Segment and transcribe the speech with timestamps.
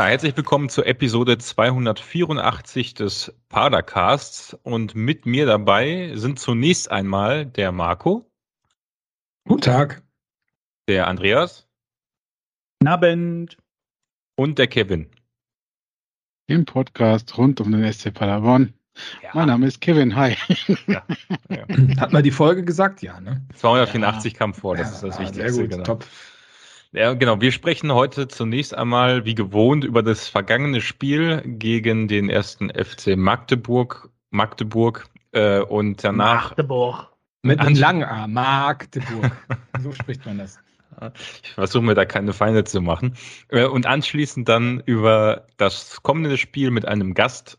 [0.00, 7.44] Ja, herzlich willkommen zur Episode 284 des Padercasts und mit mir dabei sind zunächst einmal
[7.44, 8.24] der Marco.
[9.46, 10.02] Guten Tag.
[10.88, 11.68] Der Andreas.
[12.82, 13.58] Abend.
[14.36, 15.10] Und der Kevin.
[16.46, 18.72] Im Podcast rund um den SC Paderborn.
[19.22, 19.32] Ja.
[19.34, 20.16] Mein Name ist Kevin.
[20.16, 20.34] Hi.
[20.86, 21.02] Ja.
[21.50, 21.66] Ja.
[22.00, 23.02] Hat man die Folge gesagt?
[23.02, 23.44] Ja, ne?
[23.56, 25.52] 284 kam vor, das ist das Wichtigste.
[25.52, 25.84] Sehr gut, genau.
[25.84, 26.06] top.
[26.92, 27.40] Ja, genau.
[27.40, 33.16] Wir sprechen heute zunächst einmal, wie gewohnt, über das vergangene Spiel gegen den ersten FC
[33.16, 34.10] Magdeburg.
[34.30, 36.50] Magdeburg äh, und danach.
[36.50, 37.06] Magdeburg.
[37.42, 38.26] Mit einem langen A.
[38.26, 39.30] Magdeburg.
[39.80, 40.58] so spricht man das.
[41.42, 43.16] Ich versuche mir da keine Feinde zu machen.
[43.48, 47.58] Äh, und anschließend dann über das kommende Spiel mit einem Gast,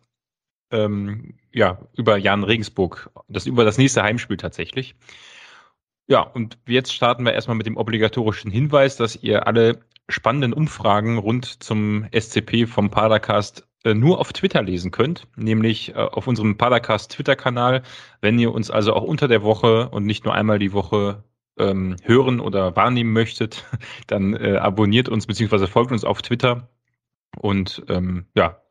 [0.69, 3.09] ähm, ja, über Jan Regensburg.
[3.29, 4.95] Das über das nächste Heimspiel tatsächlich.
[6.07, 11.17] Ja, und jetzt starten wir erstmal mit dem obligatorischen Hinweis, dass ihr alle spannenden Umfragen
[11.17, 16.57] rund zum SCP vom Padercast äh, nur auf Twitter lesen könnt, nämlich äh, auf unserem
[16.57, 17.81] Padercast Twitter-Kanal.
[18.19, 21.23] Wenn ihr uns also auch unter der Woche und nicht nur einmal die Woche
[21.57, 23.65] ähm, hören oder wahrnehmen möchtet,
[24.07, 25.67] dann äh, abonniert uns bzw.
[25.67, 26.69] folgt uns auf Twitter
[27.37, 28.61] und ähm, ja,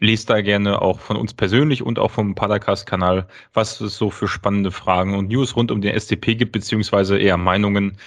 [0.00, 4.28] lest da gerne auch von uns persönlich und auch vom Padercast-Kanal, was es so für
[4.28, 7.98] spannende Fragen und News rund um den SCP gibt, beziehungsweise eher Meinungen.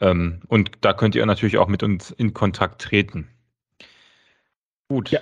[0.00, 3.28] Ähm, und da könnt ihr natürlich auch mit uns in Kontakt treten.
[4.88, 5.10] Gut.
[5.10, 5.20] Ja.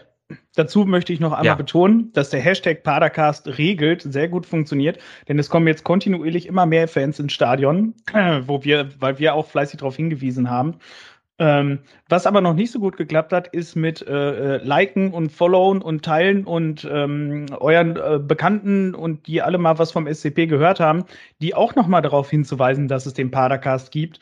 [0.54, 1.54] Dazu möchte ich noch einmal ja.
[1.54, 6.66] betonen, dass der Hashtag Padercast regelt sehr gut funktioniert, denn es kommen jetzt kontinuierlich immer
[6.66, 7.94] mehr Fans ins Stadion,
[8.42, 10.74] wo wir, weil wir auch fleißig darauf hingewiesen haben.
[11.40, 15.30] Ähm, was aber noch nicht so gut geklappt hat, ist mit äh, äh, Liken und
[15.30, 20.48] Followen und Teilen und ähm, euren äh, Bekannten und die alle mal was vom SCP
[20.48, 21.04] gehört haben,
[21.40, 24.18] die auch noch mal darauf hinzuweisen, dass es den Padercast gibt.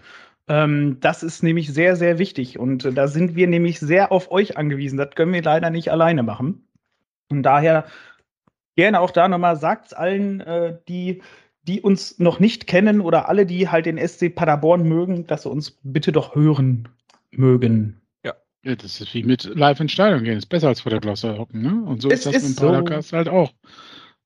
[0.49, 4.31] Ähm, das ist nämlich sehr, sehr wichtig und äh, da sind wir nämlich sehr auf
[4.31, 4.99] euch angewiesen.
[4.99, 6.69] Das können wir leider nicht alleine machen.
[7.31, 7.87] Und daher
[8.77, 11.23] gerne auch da nochmal sagt's allen, äh, die
[11.67, 15.51] die uns noch nicht kennen oder alle, die halt den SC Paderborn mögen, dass sie
[15.51, 16.89] uns bitte doch hören
[17.31, 18.01] mögen.
[18.25, 18.35] Ja.
[18.63, 20.39] ja das ist wie mit live in Stadion gehen.
[20.39, 21.85] Ist besser als vor der Glosse hocken, ne?
[21.85, 23.17] Und so es ist das ist mit dem Podcast so.
[23.17, 23.53] halt auch.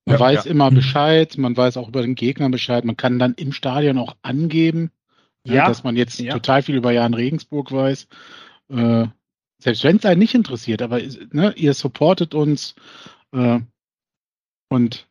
[0.05, 0.51] Man ja, weiß ja.
[0.51, 4.15] immer Bescheid, man weiß auch über den Gegner Bescheid, man kann dann im Stadion auch
[4.23, 4.89] angeben,
[5.45, 5.67] ne, ja.
[5.67, 8.07] dass man jetzt total viel über Jan Regensburg weiß.
[8.69, 9.07] Äh,
[9.59, 10.99] selbst wenn es einen nicht interessiert, aber
[11.31, 12.73] ne, ihr supportet uns
[13.31, 13.59] äh,
[14.69, 15.07] und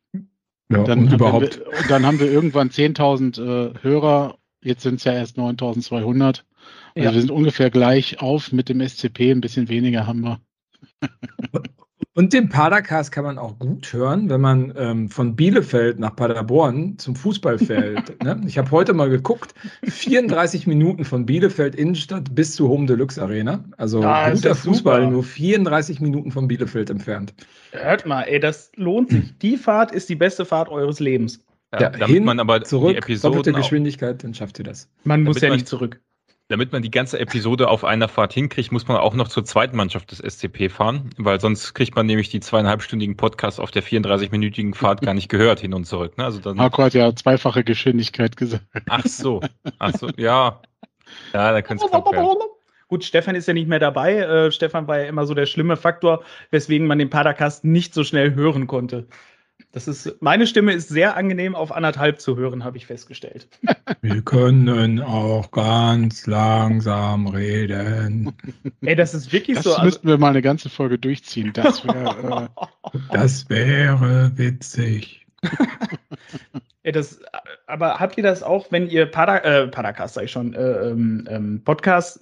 [0.71, 1.59] ja, dann, und überhaupt.
[1.59, 4.39] Wir, dann haben wir irgendwann 10.000 äh, Hörer.
[4.63, 6.43] Jetzt sind es ja erst 9.200.
[6.95, 7.15] Also ja.
[7.15, 10.41] wir sind ungefähr gleich auf mit dem SCP, ein bisschen weniger haben wir.
[12.13, 16.99] Und den Padercast kann man auch gut hören, wenn man ähm, von Bielefeld nach Paderborn
[16.99, 18.23] zum Fußball fährt.
[18.23, 18.41] ne?
[18.47, 23.65] Ich habe heute mal geguckt, 34 Minuten von Bielefeld Innenstadt bis zur Home Deluxe Arena.
[23.77, 25.11] Also ja, guter Fußball, super.
[25.11, 27.33] nur 34 Minuten von Bielefeld entfernt.
[27.71, 29.39] Hört mal, ey, das lohnt sich.
[29.39, 31.39] Die Fahrt ist die beste Fahrt eures Lebens.
[31.73, 34.91] Ja, ja damit hin, man aber zurück, die Episoden doppelte Geschwindigkeit, dann schafft ihr das.
[35.05, 36.01] Man muss ja nicht zurück
[36.51, 39.77] damit man die ganze Episode auf einer Fahrt hinkriegt, muss man auch noch zur zweiten
[39.77, 44.75] Mannschaft des SCP fahren, weil sonst kriegt man nämlich die zweieinhalbstündigen Podcasts auf der 34-minütigen
[44.75, 46.19] Fahrt gar nicht gehört hin und zurück.
[46.19, 46.25] Ne?
[46.25, 48.65] Also dann Marco hat ja zweifache Geschwindigkeit gesagt.
[48.89, 49.41] Ach so,
[49.79, 50.61] ach so, ja.
[51.33, 51.91] Ja, da könnte es.
[52.89, 54.17] Gut, Stefan ist ja nicht mehr dabei.
[54.17, 58.03] Äh, Stefan war ja immer so der schlimme Faktor, weswegen man den Padercast nicht so
[58.03, 59.07] schnell hören konnte.
[59.73, 63.49] Das ist, meine Stimme ist sehr angenehm auf anderthalb zu hören, habe ich festgestellt.
[64.03, 68.33] Wir können auch ganz langsam reden.
[68.81, 69.71] Ey, das ist wirklich das so.
[69.71, 71.53] Das also müssten wir mal eine ganze Folge durchziehen.
[71.53, 72.51] Das, wär,
[72.93, 75.27] äh, das wäre witzig.
[76.83, 77.21] Ja, das,
[77.67, 81.29] aber habt ihr das auch, wenn ihr Pada, äh, Podcast, sag ich schon, äh, ähm,
[81.29, 82.21] ähm Podcasts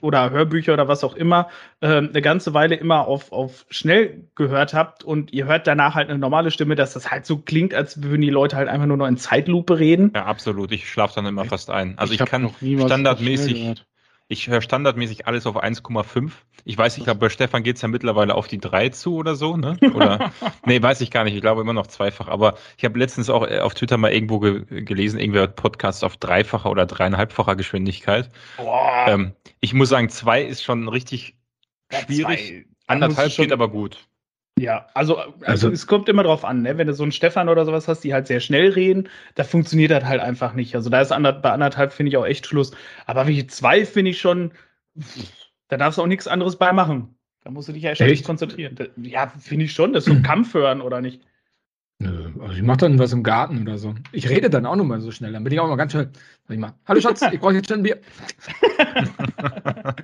[0.00, 1.48] oder Hörbücher oder was auch immer,
[1.80, 6.10] äh, eine ganze Weile immer auf, auf schnell gehört habt und ihr hört danach halt
[6.10, 8.96] eine normale Stimme, dass das halt so klingt, als würden die Leute halt einfach nur
[8.96, 10.10] noch in Zeitlupe reden?
[10.12, 10.72] Ja, absolut.
[10.72, 11.96] Ich schlafe dann immer fast ein.
[11.96, 13.84] Also ich, ich kann standardmäßig
[14.30, 16.30] ich höre standardmäßig alles auf 1,5.
[16.64, 19.56] Ich weiß, ich glaube, bei Stefan geht's ja mittlerweile auf die 3 zu oder so,
[19.56, 19.76] ne?
[19.92, 20.30] Oder
[20.64, 21.34] nee, weiß ich gar nicht.
[21.34, 22.28] Ich glaube immer noch zweifach.
[22.28, 26.04] Aber ich habe letztens auch äh, auf Twitter mal irgendwo ge gelesen, irgendwer hat Podcasts
[26.04, 28.30] auf dreifacher oder dreieinhalbfacher Geschwindigkeit.
[29.08, 31.34] Ähm, ich muss sagen, zwei ist schon richtig
[31.92, 32.50] schwierig.
[32.50, 34.06] Ja, Anderthalb geht aber gut.
[34.58, 36.76] Ja, also, also, also, es kommt immer drauf an, ne?
[36.76, 39.90] wenn du so einen Stefan oder sowas hast, die halt sehr schnell reden, da funktioniert
[39.90, 40.74] das halt einfach nicht.
[40.74, 42.72] Also da ist ander, bei anderthalb finde ich auch echt Schluss.
[43.06, 44.52] Aber wie zwei finde ich schon,
[45.68, 47.14] da darfst du auch nichts anderes bei machen.
[47.42, 48.24] Da musst du dich ja echt, echt?
[48.24, 48.76] konzentrieren.
[48.96, 51.22] Ja, finde ich schon, das ist so ein Kampf hören, oder nicht?
[52.02, 53.94] Nö, also ich mache dann was im Garten oder so.
[54.10, 55.34] Ich rede dann auch nochmal so schnell.
[55.34, 56.08] Dann bin ich auch mal ganz schnell.
[56.48, 57.98] Ich mal, hallo Schatz, ich brauche jetzt schon ein Bier.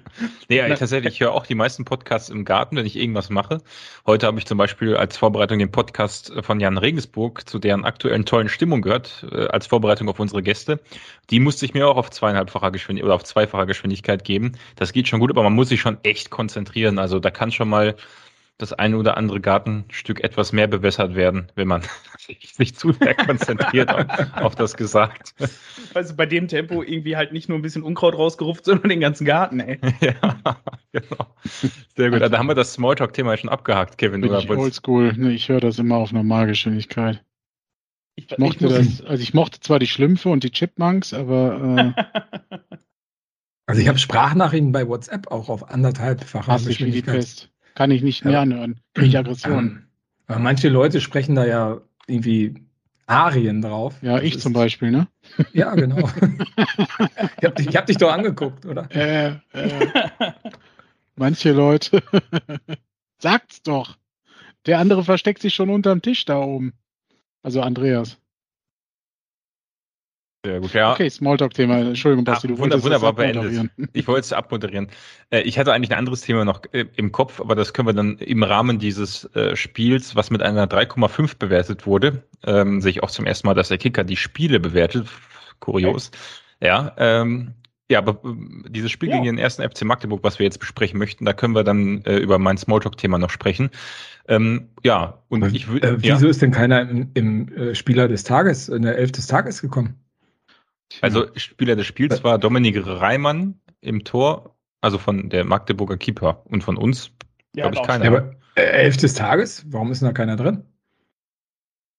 [0.51, 3.63] nee, ich, tatsächlich, ich höre auch die meisten Podcasts im Garten, wenn ich irgendwas mache.
[4.07, 8.27] Heute habe ich zum Beispiel als Vorbereitung den Podcast von Jan Regensburg zu deren aktuellen
[8.27, 10.79] tollen Stimmung gehört, äh, als Vorbereitung auf unsere Gäste.
[11.31, 14.53] Die musste ich mir auch auf zweieinhalbfacher Geschwindigkeit oder auf zweifacher Geschwindigkeit geben.
[14.77, 16.99] Das geht schon gut, aber man muss sich schon echt konzentrieren.
[16.99, 17.97] Also da kann schon mal
[18.59, 21.83] das eine oder andere Gartenstück etwas mehr bewässert werden, wenn man
[22.19, 25.35] sich zu sehr konzentriert auf, auf, das gesagt.
[25.95, 29.27] Also bei dem Tempo irgendwie halt nicht nur ein bisschen Unkraut rausgerupft, sondern den ganzen
[29.27, 29.79] Garten, ey.
[30.01, 30.35] ja,
[30.93, 31.27] genau.
[31.97, 32.23] Sehr gut.
[32.23, 34.23] Also, da haben wir das Smalltalk-Thema schon abgehakt, Kevin.
[34.23, 35.13] Bin ich oldschool.
[35.17, 37.23] Nee, ich höre das immer auf Normalgeschwindigkeit.
[38.15, 41.95] Ich, ich mochte ich das, also ich mochte zwar die Schlümpfe und die Chipmunks, aber
[41.95, 42.61] äh,
[43.67, 47.51] also ich habe Sprachnachrichten bei WhatsApp auch auf anderthalbfacher Geschwindigkeit.
[47.77, 48.81] Kann ich nicht mehr anhören.
[48.95, 49.85] Kriege ich Aggression.
[50.27, 52.55] Aber manche Leute sprechen da ja irgendwie
[53.07, 53.95] Arien drauf.
[54.01, 55.09] Ja, ich zum Beispiel, ne?
[55.53, 55.99] Ja, genau.
[57.39, 58.89] ich habe dich, hab dich doch angeguckt, oder?
[58.95, 59.87] Äh, äh.
[61.17, 62.03] Manche Leute.
[63.19, 63.99] Sagt's doch.
[64.65, 66.73] Der andere versteckt sich schon unterm Tisch da oben.
[67.43, 68.17] Also Andreas.
[70.47, 70.93] Sehr gut, ja.
[70.93, 71.79] Okay, Smalltalk-Thema.
[71.79, 73.69] Entschuldigung, Basti, ah, du wolltest wunderbar beendet.
[73.93, 74.91] Ich wollte es abmoderieren.
[75.31, 77.95] Äh, ich hatte eigentlich ein anderes Thema noch äh, im Kopf, aber das können wir
[77.95, 83.03] dann im Rahmen dieses äh, Spiels, was mit einer 3,5 bewertet wurde, ähm, sehe ich
[83.03, 85.09] auch zum ersten Mal, dass der Kicker die Spiele bewertet.
[85.59, 86.13] Kurios.
[86.61, 86.69] Okay.
[86.69, 87.55] Ja, ähm,
[87.91, 88.21] ja, aber
[88.69, 89.17] dieses Spiel ja.
[89.17, 92.19] gegen den ersten FC Magdeburg, was wir jetzt besprechen möchten, da können wir dann äh,
[92.19, 93.71] über mein Smalltalk-Thema noch sprechen.
[94.29, 95.89] Ähm, ja, und ich würde.
[95.89, 96.31] Äh, wieso ja.
[96.31, 99.97] ist denn keiner im, im äh, Spieler des Tages, in der Elf des Tages gekommen?
[101.01, 106.63] Also Spieler des Spiels war Dominik Reimann im Tor, also von der Magdeburger Keeper und
[106.63, 107.11] von uns,
[107.55, 108.05] ja, glaube ich, keiner.
[108.05, 110.65] Ja, aber äh, elf des Tages, warum ist denn da keiner drin?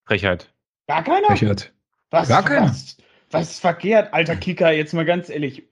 [0.05, 0.53] Frechheit.
[0.87, 1.27] Gar keiner?
[1.27, 1.73] Frechheit.
[2.09, 2.67] Was, Gar keiner.
[2.69, 2.97] Was,
[3.31, 5.67] was ist verkehrt, alter Kicker, jetzt mal ganz ehrlich.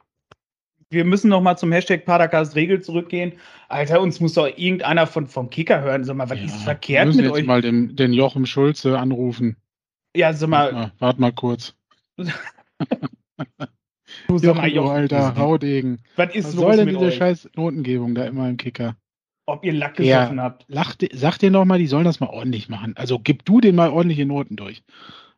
[0.89, 3.33] Wir müssen noch mal zum Hashtag Padercast Regel zurückgehen.
[3.69, 6.03] Alter, uns muss doch irgendeiner von, vom Kicker hören.
[6.03, 7.45] Sag mal, was ja, ist verkehrt mit jetzt euch?
[7.45, 9.55] mal den, den Jochen Schulze anrufen.
[10.15, 10.65] Ja, sag mal.
[10.65, 11.75] Warte mal, wart mal kurz.
[14.27, 15.99] du sag mal, Jochen, alter Haudegen.
[16.15, 17.15] Was ist Was los soll denn diese euch?
[17.15, 18.95] scheiß Notengebung da immer im Kicker?
[19.47, 20.65] Ob ihr Lack gesoffen ja, habt.
[20.67, 22.93] Lach, sag dir noch mal, die sollen das mal ordentlich machen.
[22.97, 24.83] Also gib du den mal ordentliche Noten durch.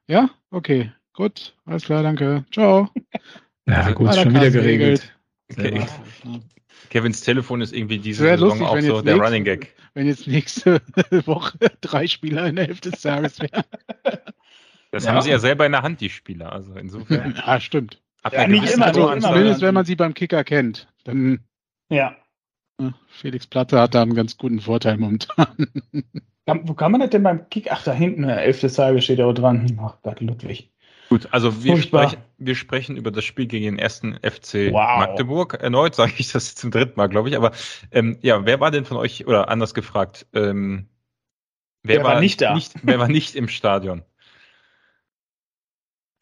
[0.08, 0.30] Ja?
[0.50, 0.92] Okay.
[1.14, 1.56] Gut.
[1.66, 2.46] Alles klar, danke.
[2.52, 2.90] Ciao.
[3.70, 5.14] Ja, gut, schon wieder geregelt.
[5.52, 5.86] Okay.
[6.90, 9.76] Kevins Telefon ist irgendwie diese Saison lustig, auch so der nächste, Running Gag.
[9.94, 10.82] Wenn jetzt nächste
[11.26, 13.64] Woche drei Spieler in der Hälfte des Tages wären.
[14.92, 15.12] Das ja.
[15.12, 16.52] haben sie ja selber in der Hand, die Spieler.
[16.52, 17.36] Also insofern.
[17.46, 18.02] ja, stimmt.
[18.32, 20.88] Ja, nicht immer, so Zumindest wenn man sie beim Kicker kennt.
[21.04, 21.40] Dann.
[21.90, 22.16] Ja.
[23.08, 25.68] Felix Platte hat da einen ganz guten Vorteil momentan.
[26.46, 27.72] Wo kann man das denn beim Kick?
[27.72, 29.80] Ach, da hinten, der elfte Salbe steht ja auch dran.
[29.82, 30.72] Ach Gott, Ludwig.
[31.10, 35.00] Gut, also wir sprechen, wir sprechen über das Spiel gegen den ersten FC wow.
[35.00, 35.54] Magdeburg.
[35.54, 37.38] Erneut sage ich das zum dritten Mal, glaube ich.
[37.38, 37.52] Aber
[37.92, 40.88] ähm, ja, wer war denn von euch, oder anders gefragt, ähm,
[41.84, 42.54] wer, wer war, war, nicht da?
[42.54, 44.04] Nicht, wer war nicht im Stadion?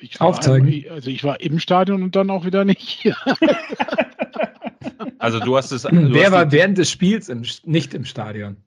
[0.06, 0.86] Ich Aufzeigen.
[0.86, 3.12] War, also ich war im Stadion und dann auch wieder nicht.
[5.18, 5.81] also du hast es.
[5.81, 8.57] Du Wer hast war während des Spiels im, nicht im Stadion?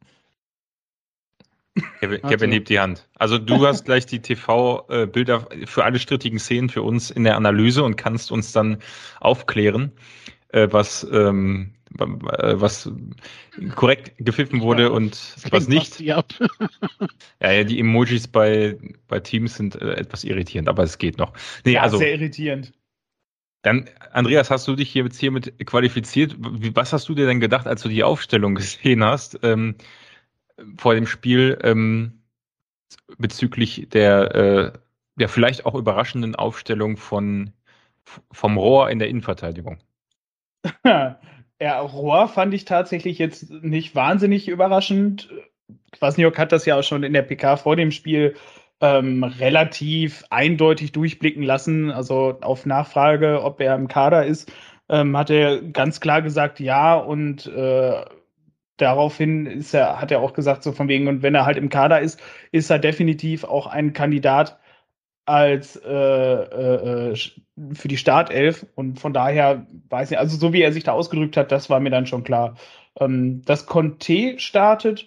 [2.00, 3.09] Kevin, Kevin hebt die Hand.
[3.14, 7.85] Also du hast gleich die TV-Bilder für alle strittigen Szenen für uns in der Analyse
[7.85, 8.78] und kannst uns dann
[9.21, 9.92] aufklären,
[10.49, 12.90] äh, was ähm, äh, was
[13.75, 16.00] korrekt gepfiffen wurde ja, und was nicht.
[16.00, 16.23] ja,
[17.40, 18.78] ja, die Emojis bei,
[19.09, 21.33] bei Teams sind äh, etwas irritierend, aber es geht noch.
[21.64, 22.73] Nee, ja, also, sehr irritierend.
[23.62, 26.37] Dann, Andreas, hast du dich hier jetzt hiermit qualifiziert?
[26.38, 29.75] Was hast du dir denn gedacht, als du die Aufstellung gesehen hast ähm,
[30.76, 32.23] vor dem Spiel ähm,
[33.18, 34.73] bezüglich der äh,
[35.18, 37.52] ja vielleicht auch überraschenden Aufstellung von
[38.30, 39.78] vom Rohr in der Innenverteidigung?
[41.60, 45.28] Ja, Rohr fand ich tatsächlich jetzt nicht wahnsinnig überraschend.
[45.92, 48.36] Kwasniok hat das ja auch schon in der PK vor dem Spiel
[48.80, 51.90] ähm, relativ eindeutig durchblicken lassen.
[51.90, 54.52] Also auf Nachfrage, ob er im Kader ist,
[54.88, 56.94] ähm, hat er ganz klar gesagt, ja.
[56.96, 58.04] Und äh,
[58.76, 61.70] daraufhin ist er, hat er auch gesagt, so von wegen, und wenn er halt im
[61.70, 62.20] Kader ist,
[62.52, 64.58] ist er definitiv auch ein Kandidat
[65.28, 67.14] als äh, äh,
[67.75, 71.37] für die Startelf und von daher weiß ich, also so wie er sich da ausgedrückt
[71.37, 72.56] hat, das war mir dann schon klar.
[72.99, 75.06] Ähm, dass Conte startet,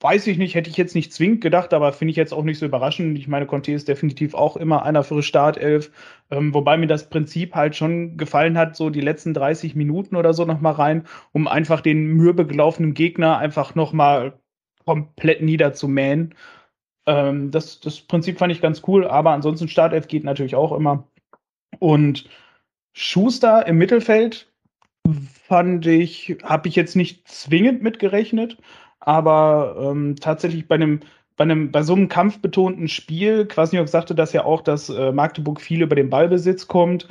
[0.00, 2.58] weiß ich nicht, hätte ich jetzt nicht zwingend gedacht, aber finde ich jetzt auch nicht
[2.58, 3.18] so überraschend.
[3.18, 5.90] Ich meine, Conte ist definitiv auch immer einer für Startelf,
[6.30, 10.32] ähm, wobei mir das Prinzip halt schon gefallen hat, so die letzten 30 Minuten oder
[10.34, 14.38] so nochmal rein, um einfach den mürbe gelaufenen Gegner einfach nochmal
[14.86, 16.34] komplett niederzumähen
[17.08, 21.08] Ähm, das, das Prinzip fand ich ganz cool, aber ansonsten Startelf geht natürlich auch immer.
[21.78, 22.28] Und
[22.92, 24.52] Schuster im Mittelfeld
[25.46, 28.58] fand ich, habe ich jetzt nicht zwingend mitgerechnet,
[29.00, 31.00] aber ähm, tatsächlich bei einem,
[31.38, 35.62] bei einem, bei so einem kampfbetonten Spiel, Kwasniok sagte das ja auch, dass äh, Magdeburg
[35.62, 37.08] viel über den Ballbesitz kommt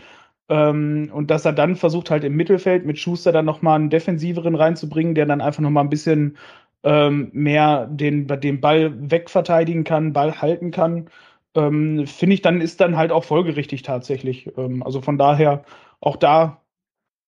[0.50, 4.54] ähm, und dass er dann versucht halt im Mittelfeld mit Schuster dann nochmal einen defensiveren
[4.54, 6.38] reinzubringen, der dann einfach nochmal ein bisschen
[6.84, 11.10] ähm, mehr den, den Ball wegverteidigen kann, Ball halten kann.
[11.56, 14.52] Ähm, Finde ich, dann ist dann halt auch folgerichtig tatsächlich.
[14.58, 15.64] Ähm, also von daher
[16.00, 16.62] auch da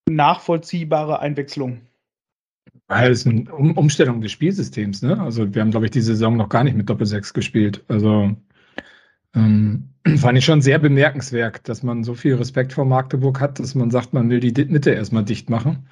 [0.08, 1.82] nachvollziehbare Einwechslung.
[2.88, 5.20] Weil es eine um Umstellung des Spielsystems, ne?
[5.20, 7.84] Also wir haben, glaube ich, diese Saison noch gar nicht mit Doppel-6 gespielt.
[7.88, 8.36] Also
[9.36, 13.75] ähm, fand ich schon sehr bemerkenswert, dass man so viel Respekt vor Magdeburg hat, dass
[13.75, 15.88] man sagt, man will die Mitte erstmal dicht machen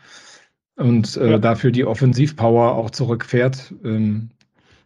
[0.78, 1.38] und äh, ja.
[1.38, 3.74] dafür die Offensivpower auch zurückfährt.
[3.84, 4.30] Ähm,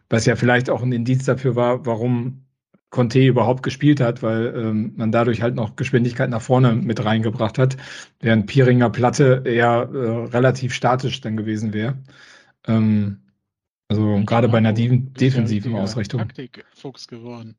[0.08, 2.44] was ja vielleicht auch ein Indiz dafür war, warum
[2.90, 7.58] Conte überhaupt gespielt hat, weil ähm, man dadurch halt noch Geschwindigkeit nach vorne mit reingebracht
[7.58, 7.78] hat,
[8.20, 11.96] während Pieringer Platte eher äh, relativ statisch dann gewesen wäre.
[12.66, 13.22] Ähm,
[13.88, 16.20] also gerade bei einer defensiven Ausrichtung.
[16.20, 17.56] Taktik-Fuchs geworden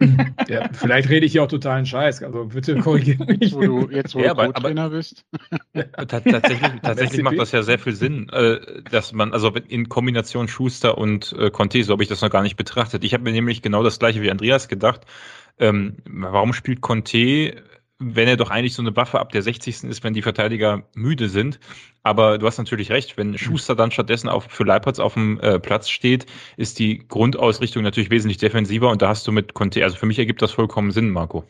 [0.48, 3.40] ja, vielleicht rede ich hier auch totalen Scheiß, also bitte korrigiere mich.
[3.40, 5.24] Jetzt, wo du, jetzt, wo ja, du Trainer bist.
[6.08, 10.98] tatsächlich tatsächlich macht das ja sehr viel Sinn, äh, dass man, also in Kombination Schuster
[10.98, 13.04] und äh, Conte, so habe ich das noch gar nicht betrachtet.
[13.04, 15.02] Ich habe mir nämlich genau das gleiche wie Andreas gedacht.
[15.58, 17.62] Ähm, warum spielt Conte
[18.00, 19.84] wenn er doch eigentlich so eine Waffe ab der 60.
[19.84, 21.60] ist, wenn die Verteidiger müde sind.
[22.02, 25.58] Aber du hast natürlich recht, wenn Schuster dann stattdessen auf, für Leipertz auf dem äh,
[25.58, 26.24] Platz steht,
[26.56, 30.18] ist die Grundausrichtung natürlich wesentlich defensiver und da hast du mit Conte, also für mich
[30.18, 31.44] ergibt das vollkommen Sinn, Marco.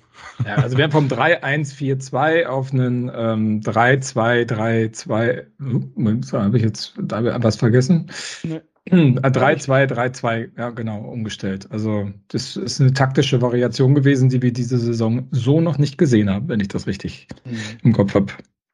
[0.45, 7.43] Ja, also wir haben vom 3-1-4-2 auf einen ähm, 3-2-3-2, uh, habe ich jetzt da
[7.43, 8.11] was vergessen?
[8.43, 8.61] Nee.
[8.89, 11.71] 3-2-3-2, ja genau, umgestellt.
[11.71, 16.31] Also das ist eine taktische Variation gewesen, die wir diese Saison so noch nicht gesehen
[16.31, 17.59] haben, wenn ich das richtig mhm.
[17.83, 18.33] im Kopf habe.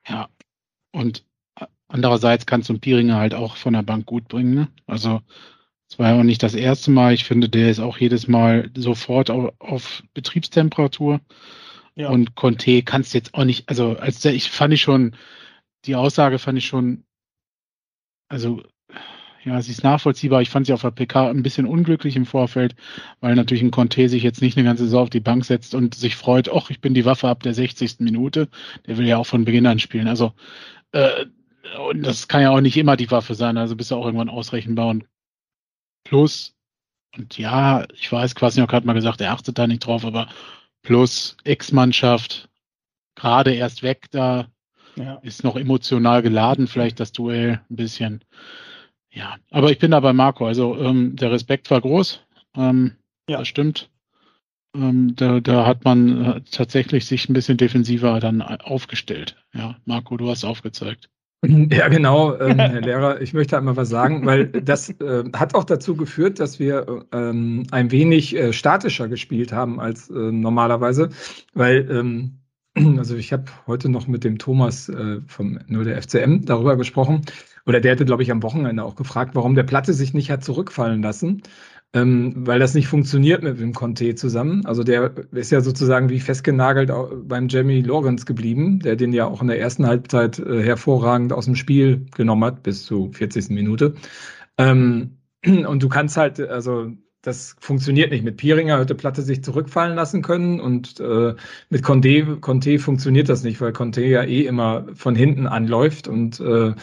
[0.08, 0.28] Ja,
[0.92, 1.24] und
[1.88, 4.54] andererseits kannst du einen Pieringer halt auch von der Bank gut bringen.
[4.54, 4.68] Ne?
[4.86, 5.20] Also
[5.88, 7.14] es war ja auch nicht das erste Mal.
[7.14, 11.20] Ich finde, der ist auch jedes Mal sofort auf, auf Betriebstemperatur.
[11.94, 12.10] Ja.
[12.10, 15.16] Und Conte kannst jetzt auch nicht, also als der, ich fand ich schon,
[15.84, 17.04] die Aussage fand ich schon,
[18.28, 18.62] also
[19.46, 20.42] ja, sie ist nachvollziehbar.
[20.42, 22.74] Ich fand sie auf der PK ein bisschen unglücklich im Vorfeld,
[23.20, 25.94] weil natürlich ein Conte sich jetzt nicht eine ganze Saison auf die Bank setzt und
[25.94, 28.00] sich freut, ach, ich bin die Waffe ab der 60.
[28.00, 28.48] Minute.
[28.86, 30.08] Der will ja auch von Beginn an spielen.
[30.08, 30.32] Also,
[30.90, 31.26] äh,
[31.88, 33.56] und das kann ja auch nicht immer die Waffe sein.
[33.56, 35.04] Also bist du auch irgendwann ausrechenbar und
[36.02, 36.56] plus,
[37.16, 40.28] und ja, ich weiß, Quasniok hat mal gesagt, er achtet da nicht drauf, aber
[40.82, 42.48] plus Ex-Mannschaft,
[43.14, 44.48] gerade erst weg da,
[44.96, 45.16] ja.
[45.22, 48.24] ist noch emotional geladen, vielleicht das Duell ein bisschen.
[49.16, 50.46] Ja, aber ich bin da bei Marco.
[50.46, 52.20] Also ähm, der Respekt war groß.
[52.54, 52.92] Ähm,
[53.28, 53.88] ja, das stimmt.
[54.74, 59.42] Ähm, da, da hat man äh, tatsächlich sich ein bisschen defensiver dann aufgestellt.
[59.54, 61.08] Ja, Marco, du hast aufgezeigt.
[61.70, 63.20] Ja, genau, ähm, Herr Lehrer.
[63.20, 67.66] Ich möchte einmal was sagen, weil das äh, hat auch dazu geführt, dass wir ähm,
[67.70, 71.10] ein wenig äh, statischer gespielt haben als äh, normalerweise,
[71.54, 72.40] weil ähm,
[72.98, 77.22] also ich habe heute noch mit dem Thomas äh, vom nur der FCM darüber gesprochen
[77.66, 80.44] oder der hätte, glaube ich, am Wochenende auch gefragt, warum der Platte sich nicht hat
[80.44, 81.42] zurückfallen lassen,
[81.92, 84.64] ähm, weil das nicht funktioniert mit dem Conte zusammen.
[84.66, 86.90] Also der ist ja sozusagen wie festgenagelt
[87.24, 91.46] beim Jamie Lawrence geblieben, der den ja auch in der ersten Halbzeit äh, hervorragend aus
[91.46, 93.50] dem Spiel genommen hat, bis zur 40.
[93.50, 93.94] Minute.
[94.58, 96.92] Ähm, und du kannst halt, also
[97.22, 98.24] das funktioniert nicht.
[98.24, 101.34] Mit Pieringer hätte Platte sich zurückfallen lassen können und äh,
[101.70, 106.38] mit Conte, Conte funktioniert das nicht, weil Conte ja eh immer von hinten anläuft und
[106.38, 106.74] äh,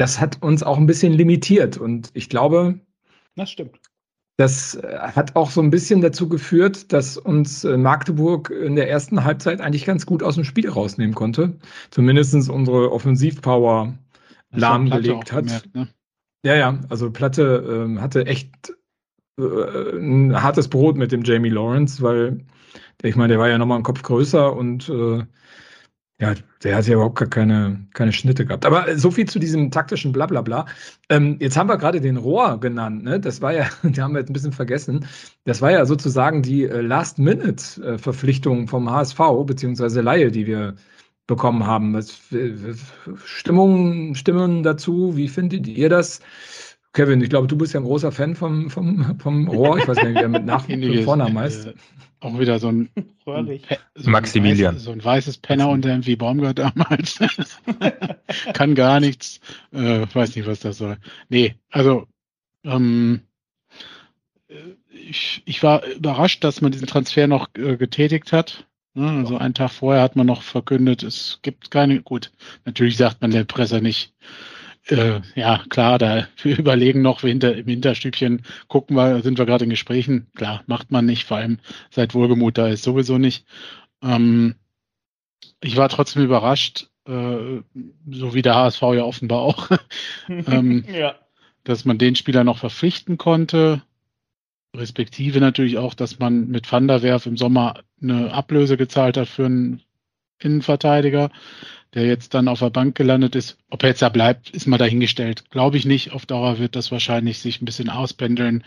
[0.00, 1.76] das hat uns auch ein bisschen limitiert.
[1.76, 2.80] Und ich glaube,
[3.36, 3.78] das stimmt.
[4.38, 8.88] Das äh, hat auch so ein bisschen dazu geführt, dass uns äh, Magdeburg in der
[8.88, 11.58] ersten Halbzeit eigentlich ganz gut aus dem Spiel rausnehmen konnte.
[11.90, 13.94] Zumindest unsere Offensivpower
[14.52, 15.44] lahmgelegt hat.
[15.44, 15.88] Gemerkt, ne?
[16.46, 18.72] Ja, ja, also Platte äh, hatte echt
[19.38, 22.46] äh, ein hartes Brot mit dem Jamie Lawrence, weil
[23.02, 25.26] ich meine, der war ja nochmal einen Kopf größer und äh,
[26.20, 28.66] ja, der hat ja überhaupt gar keine, keine Schnitte gehabt.
[28.66, 30.66] Aber so viel zu diesem taktischen Blablabla.
[31.08, 33.04] Ähm, jetzt haben wir gerade den Rohr genannt.
[33.04, 33.18] Ne?
[33.18, 35.06] Das war ja, die haben wir jetzt ein bisschen vergessen.
[35.44, 40.74] Das war ja sozusagen die äh, Last-Minute-Verpflichtung vom HSV, beziehungsweise Laie, die wir
[41.26, 41.94] bekommen haben.
[41.94, 42.20] Was,
[43.24, 46.20] Stimmung, Stimmen dazu, wie findet ihr das?
[46.92, 49.78] Kevin, ich glaube, du bist ja ein großer Fan vom, vom, vom Rohr.
[49.78, 51.66] Ich weiß nicht, wie er mit Nach- und Vornamen heißt.
[51.66, 51.74] Äh,
[52.20, 52.90] auch wieder so ein,
[53.94, 54.74] so Maximilian.
[54.74, 57.18] Ein weißes, so ein weißes Penner unter irgendwie Baumgart damals.
[58.52, 59.40] Kann gar nichts.
[59.72, 60.98] Äh, weiß nicht, was das soll.
[61.28, 62.06] Nee, also
[62.64, 63.20] ähm,
[64.90, 68.66] ich, ich war überrascht, dass man diesen Transfer noch äh, getätigt hat.
[68.94, 72.32] Ja, also einen Tag vorher hat man noch verkündet, es gibt keine, gut,
[72.64, 74.12] natürlich sagt man der Presse nicht,
[74.88, 79.64] äh, ja, klar, da wir überlegen noch hinter, im Hinterstübchen, gucken wir, sind wir gerade
[79.64, 80.28] in Gesprächen.
[80.34, 81.58] Klar, macht man nicht, vor allem
[81.90, 83.44] seit Wohlgemut da ist sowieso nicht.
[84.02, 84.54] Ähm,
[85.60, 87.60] ich war trotzdem überrascht, äh,
[88.10, 89.70] so wie der HSV ja offenbar auch,
[90.28, 91.14] ähm, ja.
[91.64, 93.82] dass man den Spieler noch verpflichten konnte.
[94.74, 99.28] Respektive natürlich auch, dass man mit Van der Werf im Sommer eine Ablöse gezahlt hat
[99.28, 99.82] für einen
[100.38, 101.30] Innenverteidiger
[101.94, 103.58] der jetzt dann auf der Bank gelandet ist.
[103.68, 105.50] Ob er jetzt da bleibt, ist mal dahingestellt.
[105.50, 106.12] Glaube ich nicht.
[106.12, 108.64] Auf Dauer wird das wahrscheinlich sich ein bisschen auspendeln.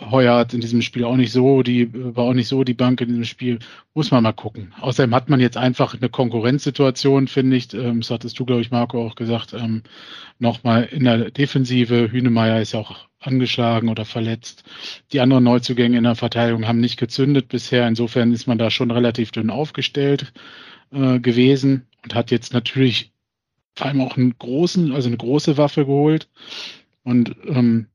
[0.00, 3.00] Heuer hat in diesem Spiel auch nicht so, die war auch nicht so die Bank
[3.00, 3.58] in diesem Spiel.
[3.94, 4.72] Muss man mal gucken.
[4.80, 7.72] Außerdem hat man jetzt einfach eine Konkurrenzsituation, finde ich.
[7.74, 9.52] Ähm, das hattest du, glaube ich, Marco, auch gesagt.
[9.52, 9.82] Ähm,
[10.38, 12.10] Nochmal in der Defensive.
[12.10, 14.64] Hünemeyer ist ja auch angeschlagen oder verletzt.
[15.12, 17.86] Die anderen Neuzugänge in der Verteidigung haben nicht gezündet bisher.
[17.86, 20.32] Insofern ist man da schon relativ dünn aufgestellt
[20.90, 23.12] äh, gewesen und hat jetzt natürlich
[23.74, 26.28] vor allem auch einen großen, also eine große Waffe geholt.
[27.04, 27.86] Und ähm,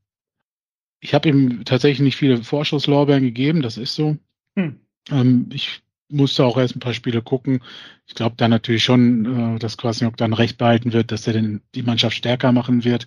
[1.00, 4.16] ich habe ihm tatsächlich nicht viele Vorschusslorbeeren gegeben, das ist so.
[4.56, 4.80] Hm.
[5.10, 7.60] Ähm, ich musste auch erst ein paar Spiele gucken.
[8.06, 11.60] Ich glaube da natürlich schon, äh, dass Kwasniok dann recht behalten wird, dass er den,
[11.74, 13.06] die Mannschaft stärker machen wird.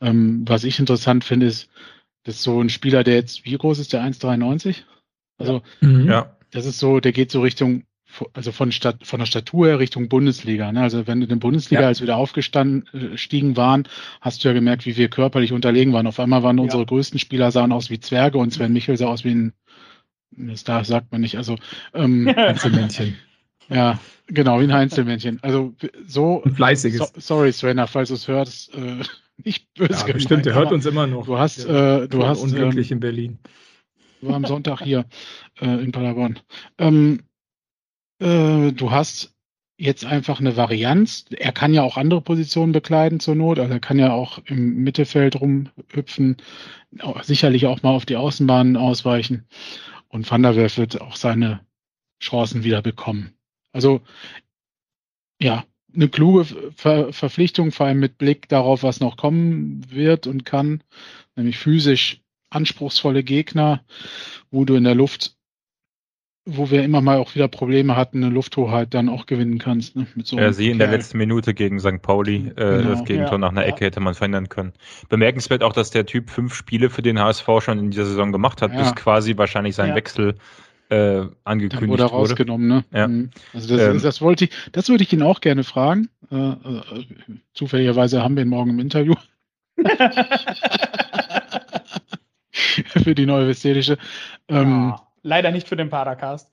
[0.00, 1.68] Ähm, was ich interessant finde, ist,
[2.22, 4.82] dass so ein Spieler, der jetzt, wie groß ist der 1,93?
[5.38, 6.08] Also, mhm.
[6.08, 6.36] ja.
[6.50, 7.84] das ist so, der geht so Richtung
[8.32, 10.72] also von, Stat von der Statur her Richtung Bundesliga.
[10.72, 10.80] Ne?
[10.80, 11.88] Also wenn du in der Bundesliga, ja.
[11.88, 13.88] als wir da aufgestiegen waren,
[14.20, 16.06] hast du ja gemerkt, wie wir körperlich unterlegen waren.
[16.06, 16.64] Auf einmal waren ja.
[16.64, 19.52] unsere größten Spieler sahen aus wie Zwerge und Sven Michel sah aus wie ein,
[20.30, 21.56] das da sagt man nicht, also
[21.94, 23.16] ähm, Einzelmännchen.
[23.68, 25.38] Ja, genau, wie ein Einzelmännchen.
[25.42, 25.74] Also
[26.06, 26.42] so.
[26.44, 26.98] Ein fleißiges.
[26.98, 29.02] So, sorry, Svenna, falls du es hörst, äh,
[29.44, 29.92] nicht böse.
[29.92, 31.26] Ja, gemeint, bestimmt, der hört uns immer noch.
[31.26, 32.40] Du hast, äh, du hast.
[32.40, 33.38] Unglücklich ähm, in Berlin.
[34.20, 35.04] War am Sonntag hier
[35.60, 36.40] äh, in Paderborn.
[36.78, 37.20] Ähm,
[38.20, 39.34] äh, du hast
[39.78, 41.24] jetzt einfach eine Varianz.
[41.30, 43.58] Er kann ja auch andere Positionen bekleiden zur Not.
[43.58, 46.36] Also er kann ja auch im Mittelfeld rumhüpfen,
[47.22, 49.46] sicherlich auch mal auf die Außenbahnen ausweichen.
[50.08, 51.60] Und Van der Werf wird auch seine
[52.20, 53.34] Chancen wieder bekommen.
[53.72, 54.00] Also
[55.40, 60.44] ja, eine kluge Ver Verpflichtung, vor allem mit Blick darauf, was noch kommen wird und
[60.44, 60.82] kann,
[61.36, 63.84] nämlich physisch anspruchsvolle Gegner,
[64.50, 65.37] wo du in der Luft
[66.50, 69.96] wo wir immer mal auch wieder Probleme hatten, eine Lufthoheit dann auch gewinnen kannst.
[69.96, 70.06] Ne?
[70.14, 72.00] Mit so ja, sie in der letzten Minute gegen St.
[72.00, 72.90] Pauli, äh, genau.
[72.90, 73.38] das Gegentor ja.
[73.38, 74.72] nach einer Ecke hätte man verhindern können.
[75.10, 78.62] Bemerkenswert auch, dass der Typ fünf Spiele für den HSV schon in dieser Saison gemacht
[78.62, 78.78] hat, ja.
[78.78, 80.36] bis quasi wahrscheinlich sein Wechsel
[80.88, 82.04] äh, angekündigt Dann wurde.
[82.04, 82.84] Er rausgenommen, ne?
[82.92, 83.08] Ja.
[83.08, 83.28] Mhm.
[83.52, 86.08] Also das, ähm, das wollte ich, das würde ich ihn auch gerne fragen.
[86.32, 86.54] Äh, äh,
[87.52, 89.14] zufälligerweise haben wir ihn morgen im Interview.
[92.86, 93.98] für die neue Westfälische.
[94.48, 96.50] Ähm, ja Leider nicht für den Padercast.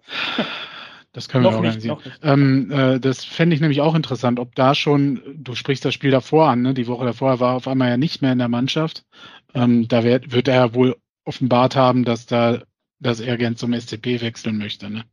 [1.13, 1.97] Das können wir noch organisieren.
[2.03, 5.93] Nicht, ähm, äh, das fände ich nämlich auch interessant, ob da schon, du sprichst das
[5.93, 6.73] Spiel davor an, ne?
[6.73, 9.05] die Woche davor war auf einmal ja nicht mehr in der Mannschaft.
[9.53, 12.63] Ähm, da wird, wird er wohl offenbart haben, dass da,
[12.99, 14.89] dass er gern zum SCP wechseln möchte.
[14.89, 15.05] Ne?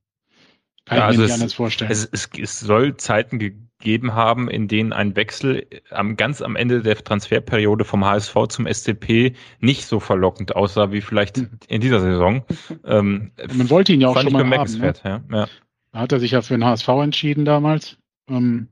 [0.87, 1.91] Kann ja, ich mir also nicht es, anders vorstellen.
[1.93, 3.39] Es, es, es soll Zeiten
[3.83, 8.67] gegeben haben, in denen ein Wechsel am ganz am Ende der Transferperiode vom HSV zum
[8.67, 11.51] SCP nicht so verlockend aussah wie vielleicht hm.
[11.69, 12.45] in dieser Saison.
[12.85, 14.79] Ähm, Man wollte ihn ja auch schon mal haben.
[14.79, 14.95] Ne?
[15.05, 15.21] Ja.
[15.31, 15.49] Ja.
[15.93, 17.97] Da hat er sich ja für den HSV entschieden damals.
[18.29, 18.69] Ähm,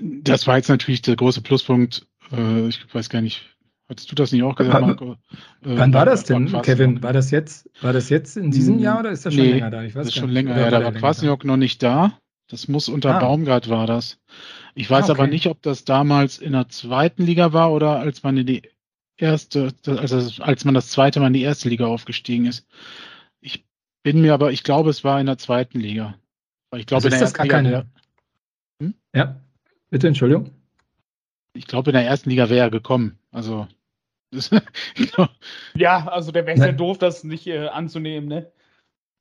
[0.00, 2.06] das war jetzt natürlich der große Pluspunkt.
[2.32, 3.56] Äh, ich weiß gar nicht,
[3.88, 5.12] Hattest du das nicht auch gesagt, Marco?
[5.12, 5.16] Äh,
[5.62, 7.02] Wann war das denn, Kevin?
[7.04, 9.52] War das jetzt, war das jetzt in diesem hm, Jahr oder ist das schon nee,
[9.52, 9.82] länger da?
[9.84, 10.58] Ich weiß das ist schon länger.
[10.58, 12.18] Ja, da war Kwasniok noch nicht da.
[12.48, 13.18] Das muss unter ah.
[13.18, 14.18] Baumgart war das.
[14.74, 15.20] Ich weiß ah, okay.
[15.20, 18.62] aber nicht, ob das damals in der zweiten Liga war oder als man in die
[19.16, 22.66] erste, also als man das zweite Mal in die erste Liga aufgestiegen ist.
[23.40, 23.64] Ich
[24.02, 26.18] bin mir aber, ich glaube, es war in der zweiten Liga.
[26.74, 27.54] Ich glaube, also in der ersten Liga.
[27.54, 27.86] Keine...
[28.80, 28.94] Hm?
[29.14, 29.40] Ja,
[29.90, 30.50] bitte, Entschuldigung.
[31.54, 33.18] Ich glaube, in der ersten Liga wäre er gekommen.
[33.32, 33.66] Also
[35.74, 38.50] ja, also der wäre ja doof, das nicht äh, anzunehmen, ne?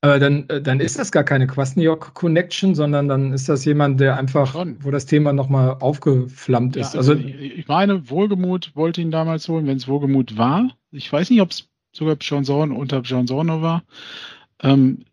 [0.06, 4.18] Aber dann, äh, dann ist das gar keine Kwasniok-Connection, sondern dann ist das jemand, der
[4.18, 4.78] einfach, Schon.
[4.82, 6.94] wo das Thema nochmal aufgeflammt ist.
[6.94, 10.70] Ja, also, also, ich meine, Wohlgemut wollte ihn damals holen, wenn es Wohlgemut war.
[10.92, 13.84] Ich weiß nicht, ob es sogar John Zorn unter John Zorno war.
[14.62, 15.06] Ähm,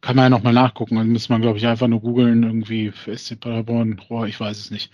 [0.00, 0.96] kann man ja nochmal nachgucken.
[0.96, 4.72] Dann muss man, glaube ich, einfach nur googeln, irgendwie SC Paderborn, Rohr, ich weiß es
[4.72, 4.90] nicht.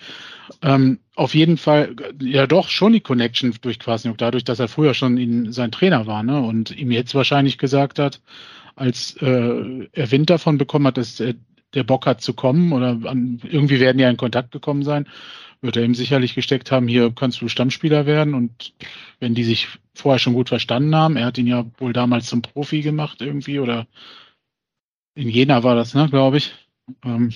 [0.60, 4.92] Ähm, auf jeden Fall, ja doch, schon die Connection durch Kwasniok, dadurch, dass er früher
[4.92, 6.42] schon ihn, sein Trainer war, ne?
[6.42, 8.20] Und ihm jetzt wahrscheinlich gesagt hat,
[8.76, 11.34] als äh, er Wind davon bekommen hat, dass er
[11.74, 15.08] der Bock hat zu kommen oder an, irgendwie werden ja in Kontakt gekommen sein,
[15.60, 18.74] wird er ihm sicherlich gesteckt haben, hier kannst du Stammspieler werden und
[19.20, 22.42] wenn die sich vorher schon gut verstanden haben, er hat ihn ja wohl damals zum
[22.42, 23.86] Profi gemacht irgendwie oder
[25.14, 26.54] in Jena war das, ne, glaube ich.
[27.04, 27.32] Ähm,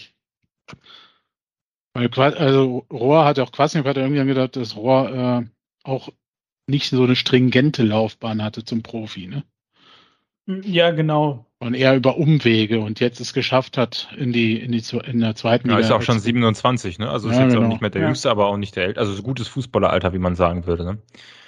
[1.94, 5.46] weil, also Rohr hat auch Quasniok hat irgendwie gedacht, dass Rohr äh,
[5.84, 6.08] auch
[6.66, 9.44] nicht so eine stringente Laufbahn hatte zum Profi, ne?
[10.46, 11.46] Ja, genau.
[11.58, 15.34] Und eher über Umwege und jetzt es geschafft hat in die, in die in der
[15.34, 15.86] zweiten ja, Liga.
[15.86, 17.08] ist auch schon 27, ne?
[17.08, 17.64] Also ist ja, jetzt genau.
[17.64, 18.08] auch nicht mehr der ja.
[18.08, 19.00] jüngste, aber auch nicht der älteste.
[19.00, 20.98] Also so gutes Fußballeralter, wie man sagen würde, ne?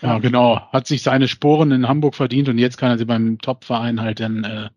[0.01, 0.61] Ja, genau.
[0.73, 4.21] Hat sich seine Sporen in Hamburg verdient und jetzt kann er sie beim Topverein halt
[4.21, 4.69] dann äh,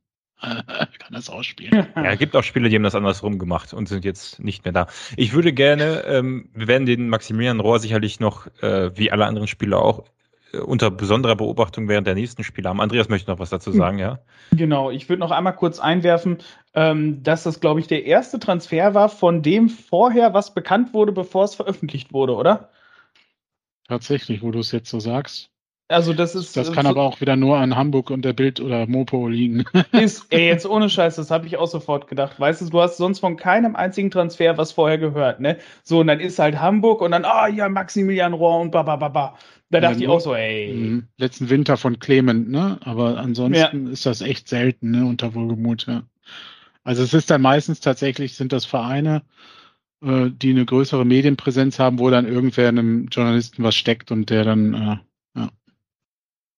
[0.41, 1.88] kann das ausspielen.
[1.95, 4.73] Ja, es gibt auch Spiele, die haben das andersrum gemacht und sind jetzt nicht mehr
[4.73, 4.88] da.
[5.17, 9.47] Ich würde gerne, ähm, wir werden den Maximilian Rohr sicherlich noch, äh, wie alle anderen
[9.47, 10.05] Spieler auch,
[10.53, 12.81] unter besonderer Beobachtung während der nächsten Spiele haben.
[12.81, 14.19] Andreas möchte noch was dazu sagen, ja?
[14.51, 16.39] Genau, ich würde noch einmal kurz einwerfen,
[16.73, 21.12] ähm, dass das, glaube ich, der erste Transfer war, von dem vorher was bekannt wurde,
[21.12, 22.69] bevor es veröffentlicht wurde, oder?
[23.88, 25.49] Tatsächlich, wo du es jetzt so sagst.
[25.91, 26.55] Also das ist.
[26.55, 29.65] Das kann so, aber auch wieder nur an Hamburg und der Bild oder Mopo liegen.
[29.91, 32.39] Ist, ey, jetzt ohne Scheiß, das habe ich auch sofort gedacht.
[32.39, 35.57] Weißt du, du hast sonst von keinem einzigen Transfer was vorher gehört, ne?
[35.83, 38.83] So, und dann ist halt Hamburg und dann, ah oh, ja, Maximilian Rohr und ba,
[38.83, 39.35] ba, ba, ba.
[39.69, 40.73] Da dachte ja, ich auch so, ey.
[40.73, 41.08] Mhm.
[41.17, 42.79] Letzten Winter von Clement, ne?
[42.82, 43.91] Aber ansonsten ja.
[43.91, 45.05] ist das echt selten, ne?
[45.05, 46.03] Unter Wohlgemut, ja.
[46.84, 49.21] Also es ist dann meistens tatsächlich, sind das Vereine,
[50.01, 54.43] äh, die eine größere Medienpräsenz haben, wo dann irgendwer einem Journalisten was steckt und der
[54.43, 54.97] dann äh,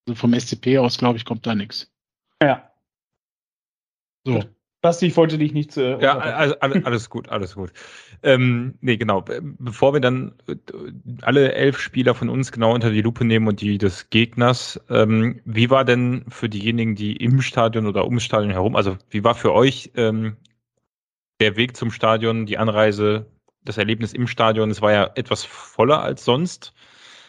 [0.08, 1.92] also vom SCP aus, glaube ich, kommt da nichts.
[2.42, 2.72] Ja.
[4.26, 4.44] So.
[4.82, 6.00] Basti, ich wollte dich nicht zu.
[6.00, 7.72] Äh, ja, also, alles gut, alles gut.
[8.24, 9.24] Ähm, nee, genau.
[9.60, 10.56] Bevor wir dann äh,
[11.22, 15.40] alle elf Spieler von uns genau unter die Lupe nehmen und die des Gegners, ähm,
[15.46, 19.36] wie war denn für diejenigen, die im Stadion oder ums Stadion herum, also wie war
[19.36, 20.36] für euch ähm,
[21.40, 23.28] der Weg zum Stadion, die Anreise,
[23.64, 24.72] das Erlebnis im Stadion?
[24.72, 26.74] Es war ja etwas voller als sonst.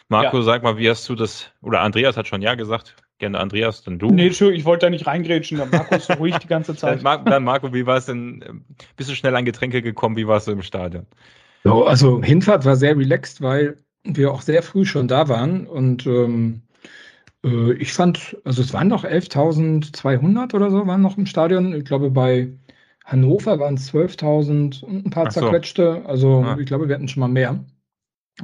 [0.09, 0.43] Marco, ja.
[0.43, 3.99] sag mal, wie hast du das, oder Andreas hat schon ja gesagt, gerne Andreas, dann
[3.99, 4.11] du.
[4.11, 7.03] Nee, Entschuldigung, ich wollte da nicht reingrätschen, Marco ist so ruhig die ganze Zeit.
[7.03, 8.63] Dann, dann, Marco, wie war es denn,
[8.95, 11.05] bist du schnell an Getränke gekommen, wie warst du im Stadion?
[11.63, 16.05] So, also Hinfahrt war sehr relaxed, weil wir auch sehr früh schon da waren und
[16.05, 16.63] ähm,
[17.43, 21.73] äh, ich fand, also es waren noch 11.200 oder so, waren noch im Stadion.
[21.73, 22.49] Ich glaube, bei
[23.05, 25.41] Hannover waren es 12.000 und ein paar so.
[25.41, 26.03] zerquetschte.
[26.05, 26.57] Also ah.
[26.59, 27.63] ich glaube, wir hatten schon mal mehr.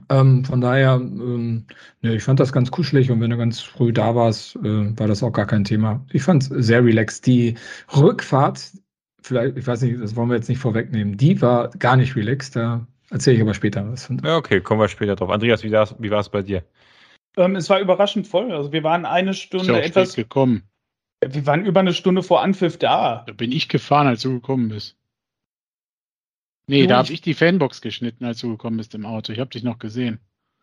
[0.10, 1.65] Ähm, von daher, ähm,
[2.02, 5.08] ne, ich fand das ganz kuschelig und wenn du ganz früh da warst, äh, war
[5.08, 6.06] das auch gar kein Thema.
[6.12, 7.25] Ich fand es sehr relaxed.
[7.25, 7.56] Die
[7.95, 8.71] Rückfahrt,
[9.21, 12.56] vielleicht, ich weiß nicht, das wollen wir jetzt nicht vorwegnehmen, die war gar nicht relaxed.
[12.56, 14.12] Da erzähle ich aber später was.
[14.23, 15.32] Ja, okay, kommen wir später drauf.
[15.32, 16.63] Andreas, wie war es bei dir?
[17.38, 18.52] Ähm, es war überraschend voll.
[18.52, 20.63] Also wir waren eine Stunde ja etwas gekommen.
[21.25, 23.23] Wir waren über eine Stunde vor Anpfiff da.
[23.25, 24.98] Da bin ich gefahren, als du gekommen bist.
[26.69, 29.34] Nee, da habe ich die Fanbox geschnitten, als du gekommen bist im Auto.
[29.34, 30.19] Ich habe dich noch gesehen.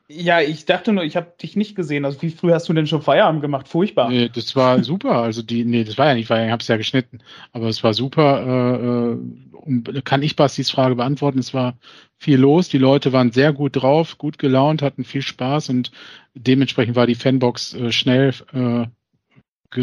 [0.08, 2.04] Ja, ich dachte nur, ich habe dich nicht gesehen.
[2.04, 3.66] Also wie früh hast du denn schon Feierabend gemacht?
[3.66, 4.08] Furchtbar.
[4.08, 5.22] Nee, das war super.
[5.22, 7.18] Also die, nee, das war ja nicht Feierabend, ich habe es ja geschnitten.
[7.52, 8.46] Aber es war super.
[8.46, 11.40] Äh, äh kann ich Bastis Frage beantworten?
[11.40, 11.76] Es war
[12.18, 12.68] viel los.
[12.68, 15.90] Die Leute waren sehr gut drauf, gut gelaunt, hatten viel Spaß und
[16.34, 18.86] dementsprechend war die Fanbox äh, schnell äh,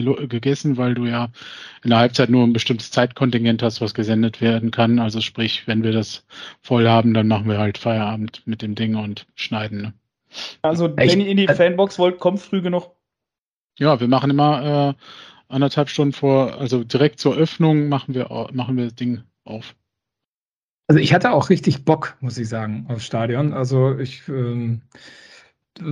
[0.02, 1.30] gegessen, weil du ja
[1.84, 5.00] in der Halbzeit nur ein bestimmtes Zeitkontingent hast, was gesendet werden kann.
[5.00, 6.26] Also sprich, wenn wir das
[6.62, 9.82] voll haben, dann machen wir halt Feierabend mit dem Ding und schneiden.
[9.82, 9.94] Ne?
[10.62, 11.14] Also Echt?
[11.14, 12.92] wenn ihr in die Fanbox wollt, kommt früh genug.
[13.78, 18.78] Ja, wir machen immer äh, anderthalb Stunden vor, also direkt zur Öffnung machen wir, machen
[18.78, 19.76] wir das Ding auf.
[20.88, 23.54] Also ich hatte auch richtig Bock, muss ich sagen, aufs Stadion.
[23.54, 24.82] Also ich ähm,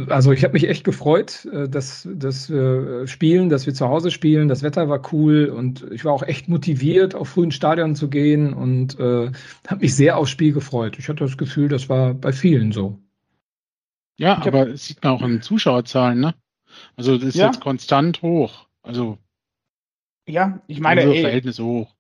[0.10, 4.12] also ich habe mich echt gefreut, äh, dass, dass wir spielen, dass wir zu Hause
[4.12, 4.48] spielen.
[4.48, 8.54] Das Wetter war cool und ich war auch echt motiviert, auf frühen Stadion zu gehen
[8.54, 9.32] und äh,
[9.68, 10.98] habe mich sehr aufs Spiel gefreut.
[11.00, 13.00] Ich hatte das Gefühl, das war bei vielen so.
[14.18, 16.36] Ja, ich aber es sieht man auch in Zuschauerzahlen, ne?
[16.96, 17.48] Also das ist ja.
[17.48, 18.68] jetzt konstant hoch.
[18.84, 19.18] Also
[20.28, 21.96] ja, ich meine, ey, Verhältnis hoch.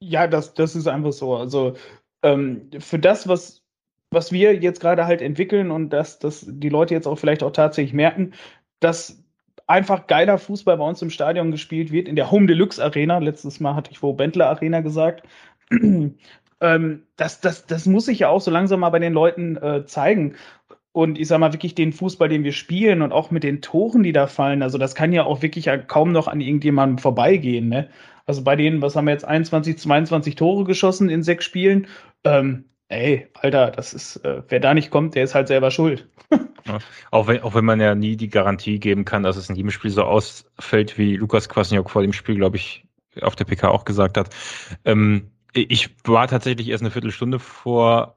[0.00, 1.34] Ja, das, das ist einfach so.
[1.36, 1.76] Also
[2.22, 3.63] ähm, für das, was
[4.14, 7.52] was wir jetzt gerade halt entwickeln und dass, dass die Leute jetzt auch vielleicht auch
[7.52, 8.32] tatsächlich merken,
[8.80, 9.24] dass
[9.66, 13.18] einfach geiler Fußball bei uns im Stadion gespielt wird, in der Home Deluxe Arena.
[13.18, 15.26] Letztes Mal hatte ich wo Bentler Arena gesagt.
[15.70, 19.86] ähm, das, das, das muss sich ja auch so langsam mal bei den Leuten äh,
[19.86, 20.34] zeigen.
[20.92, 24.04] Und ich sag mal, wirklich den Fußball, den wir spielen und auch mit den Toren,
[24.04, 27.68] die da fallen, also das kann ja auch wirklich ja kaum noch an irgendjemandem vorbeigehen.
[27.68, 27.88] Ne?
[28.26, 31.88] Also bei denen, was haben wir jetzt, 21, 22 Tore geschossen in sechs Spielen?
[32.22, 36.08] Ähm, ey, Alter, das ist, äh, wer da nicht kommt, der ist halt selber schuld.
[36.66, 36.78] ja,
[37.10, 39.70] auch, wenn, auch wenn man ja nie die Garantie geben kann, dass es in jedem
[39.70, 42.84] Spiel so ausfällt, wie Lukas Kwasniok vor dem Spiel, glaube ich,
[43.20, 44.30] auf der PK auch gesagt hat.
[44.84, 48.16] Ähm, Ich war tatsächlich erst eine Viertelstunde vor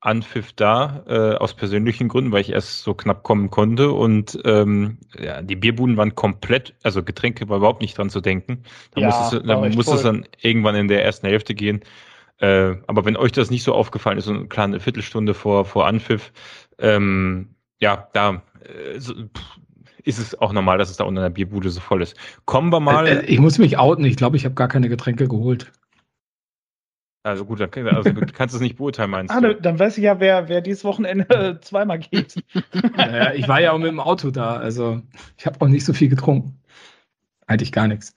[0.00, 3.90] Anpfiff da, äh, aus persönlichen Gründen, weil ich erst so knapp kommen konnte.
[3.90, 8.62] Und ähm, ja, die Bierbuden waren komplett, also Getränke war überhaupt nicht dran zu denken.
[8.92, 11.80] Da ja, muss, es, da muss es dann irgendwann in der ersten Hälfte gehen.
[12.38, 15.86] Äh, aber wenn euch das nicht so aufgefallen ist, so eine kleine Viertelstunde vor, vor
[15.86, 16.32] Anpfiff,
[16.78, 19.14] ähm, ja, da äh, so,
[20.04, 22.16] ist es auch normal, dass es da unter der Bierbude so voll ist.
[22.44, 23.06] Kommen wir mal.
[23.06, 24.04] Äh, äh ich muss mich outen.
[24.04, 25.72] Ich glaube, ich habe gar keine Getränke geholt.
[27.24, 29.56] Also gut, dann also, du kannst es nicht beurteilen, meinst ah, du?
[29.56, 32.36] Dann weiß ich ja, wer, wer dieses Wochenende äh, zweimal geht.
[32.96, 35.02] naja, ich war ja auch mit dem Auto da, also
[35.36, 36.60] ich habe auch nicht so viel getrunken.
[37.48, 38.14] Eigentlich gar nichts.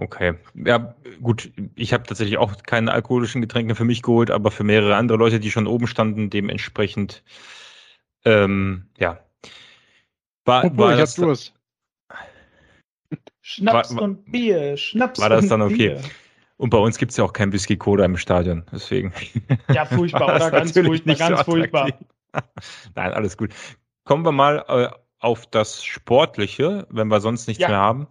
[0.00, 0.34] Okay.
[0.54, 4.94] Ja, gut, ich habe tatsächlich auch keine alkoholischen Getränke für mich geholt, aber für mehrere
[4.94, 7.24] andere Leute, die schon oben standen, dementsprechend,
[8.24, 9.18] ähm, ja.
[10.44, 11.52] War, Obwohl, war ich das, hab Durst.
[13.40, 15.74] Schnaps war, und Bier, Schnaps War das dann okay?
[15.74, 16.02] Bier.
[16.58, 19.12] Und bei uns gibt es ja auch kein Whisky Cola im Stadion, deswegen.
[19.72, 20.50] Ja, furchtbar, oder?
[20.52, 21.92] Ganz furchtbar, ganz so furchtbar.
[22.94, 23.52] Nein, alles gut.
[24.04, 27.68] Kommen wir mal äh, auf das Sportliche, wenn wir sonst nichts ja.
[27.68, 28.06] mehr haben.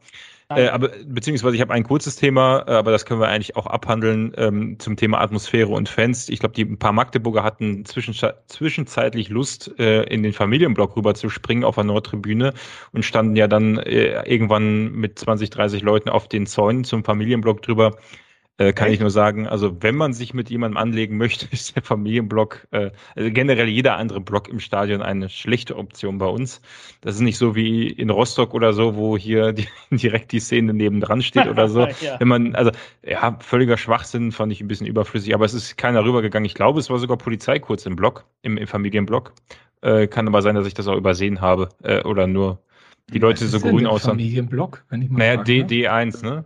[0.49, 3.67] Äh, aber beziehungsweise ich habe ein kurzes Thema, äh, aber das können wir eigentlich auch
[3.67, 6.29] abhandeln ähm, zum Thema Atmosphäre und Fans.
[6.29, 11.29] Ich glaube, die ein paar Magdeburger hatten zwischenzeitlich Lust, äh, in den Familienblock rüber zu
[11.29, 12.53] springen auf der Nordtribüne
[12.93, 17.62] und standen ja dann äh, irgendwann mit 20, 30 Leuten auf den Zäunen zum Familienblock
[17.62, 17.97] drüber
[18.58, 18.96] äh, kann Echt?
[18.96, 22.91] ich nur sagen, also wenn man sich mit jemandem anlegen möchte, ist der Familienblock, äh,
[23.15, 26.62] also generell jeder andere Block im Stadion eine schlechte Option bei uns.
[27.02, 30.74] Das ist nicht so wie in Rostock oder so, wo hier die, direkt die Szene
[30.74, 31.82] nebendran steht oder so.
[32.02, 32.20] ja.
[32.20, 32.72] Wenn man, also
[33.04, 36.46] ja, völliger Schwachsinn fand ich ein bisschen überflüssig, aber es ist keiner rübergegangen.
[36.46, 39.34] Ich glaube, es war sogar Polizei kurz im Block, im, im Familienblock.
[39.82, 42.60] Äh, kann aber sein, dass ich das auch übersehen habe äh, oder nur
[43.13, 44.17] die Leute so grün aussahen.
[44.17, 45.67] Familienblock, wenn ich mal Naja, D, ne?
[45.67, 46.46] D1, ne?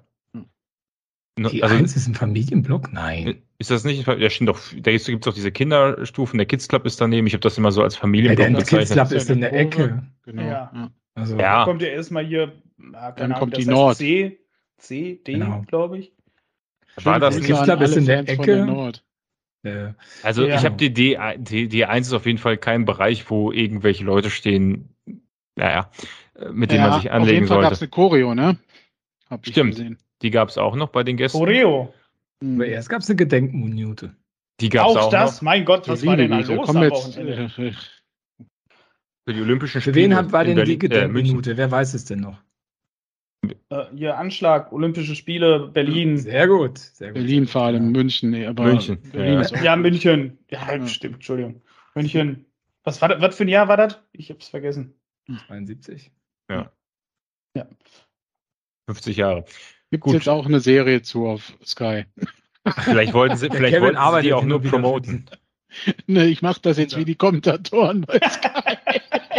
[1.37, 2.91] Die also, 1 ist ein Familienblock?
[2.91, 3.41] Nein.
[3.57, 4.05] Ist das nicht?
[4.07, 4.17] Doch.
[4.17, 6.37] Da gibt es doch diese Kinderstufen.
[6.37, 7.25] Der Kids Club ist daneben.
[7.25, 8.87] Ich habe das immer so als Familienblock ja, der bezeichnet.
[8.87, 10.03] Kids Club ist in der Ecke.
[10.23, 10.41] Genau.
[10.41, 10.91] Ja.
[11.15, 11.63] Also, ja.
[11.63, 12.51] kommt ja erstmal hier.
[12.77, 13.97] Na, dann kommt die Nord.
[13.97, 14.39] C,
[14.77, 15.63] C, D, genau.
[15.67, 16.13] glaube ich.
[17.03, 18.91] War das der Kids Club ist in der Ecke.
[19.63, 20.55] Der also ja.
[20.55, 24.31] ich habe die D, D, D1 ist auf jeden Fall kein Bereich, wo irgendwelche Leute
[24.31, 24.89] stehen,
[25.55, 25.91] naja,
[26.51, 27.21] mit denen man sich anlegen sollte.
[27.21, 28.57] Auf jeden Fall gab es eine Choreo, ne?
[29.29, 29.75] Hab Stimmt.
[29.75, 29.97] Gesehen.
[30.21, 31.39] Die gab es auch noch bei den Gästen.
[31.39, 31.93] Oreo.
[32.41, 34.15] Aber erst gab es eine Gedenkminute.
[34.59, 35.37] Die gab es auch, auch das?
[35.37, 35.41] Noch.
[35.43, 37.49] Mein Gott, was war denn da los am Wochenende?
[37.49, 39.93] Für die Olympischen Spiele.
[39.93, 41.51] Für wen hat, war denn die Gedenkminute?
[41.51, 42.41] Äh, Wer weiß es denn noch?
[43.69, 46.17] Äh, hier Anschlag, Olympische Spiele, Berlin.
[46.17, 46.77] Sehr gut.
[46.77, 47.15] Sehr gut.
[47.15, 48.31] Berlin vor allem, München.
[48.31, 48.99] Nee, aber München.
[49.11, 49.63] Berlin ja.
[49.63, 50.37] ja, München.
[50.49, 51.61] Ja, ja, stimmt, Entschuldigung.
[51.95, 52.45] München.
[52.83, 54.01] Was, war das, was für ein Jahr war das?
[54.11, 54.95] Ich hab's vergessen.
[55.47, 56.11] 72.
[56.49, 56.71] Ja.
[57.55, 57.67] Ja.
[58.87, 59.45] 50 Jahre.
[59.91, 62.05] Gibt es jetzt auch eine Serie zu auf Sky.
[62.83, 65.29] Vielleicht wollten sie, vielleicht Kevin wollten sie die auch nur promoten.
[66.07, 66.99] ne, ich mache das jetzt ja.
[66.99, 68.77] wie die Kommentatoren bei Sky.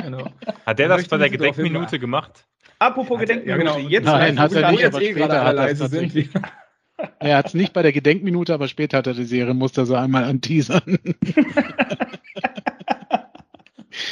[0.02, 0.30] genau.
[0.66, 2.46] Hat der das bei der Gedenkminute gemacht?
[2.78, 3.88] Apropos Gedenkminute, ja, genau.
[3.88, 6.30] jetzt Nein, hat er nicht, aber später hat leise sind.
[7.18, 9.86] Er hat es nicht bei der Gedenkminute, aber später hat er die Serie, musste er
[9.86, 10.98] so einmal anteasern.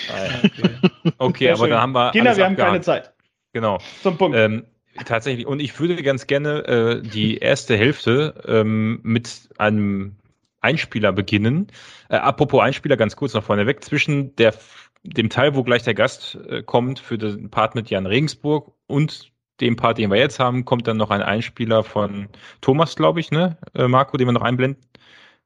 [0.08, 0.70] Ah, okay,
[1.18, 2.12] okay aber da haben wir.
[2.12, 3.12] Kinder, wir haben keine Zeit.
[3.52, 3.78] Genau.
[4.02, 4.36] Zum Punkt.
[4.36, 4.64] Ähm,
[5.04, 5.46] Tatsächlich.
[5.46, 10.16] Und ich würde ganz gerne äh, die erste Hälfte ähm, mit einem
[10.60, 11.68] Einspieler beginnen.
[12.08, 13.84] Äh, apropos Einspieler, ganz kurz noch vorneweg.
[13.84, 14.54] Zwischen der,
[15.02, 19.30] dem Teil, wo gleich der Gast äh, kommt für den Part mit Jan Regensburg und
[19.60, 22.28] dem Part, den wir jetzt haben, kommt dann noch ein Einspieler von
[22.60, 24.82] Thomas, glaube ich, ne, äh, Marco, den wir noch einblenden.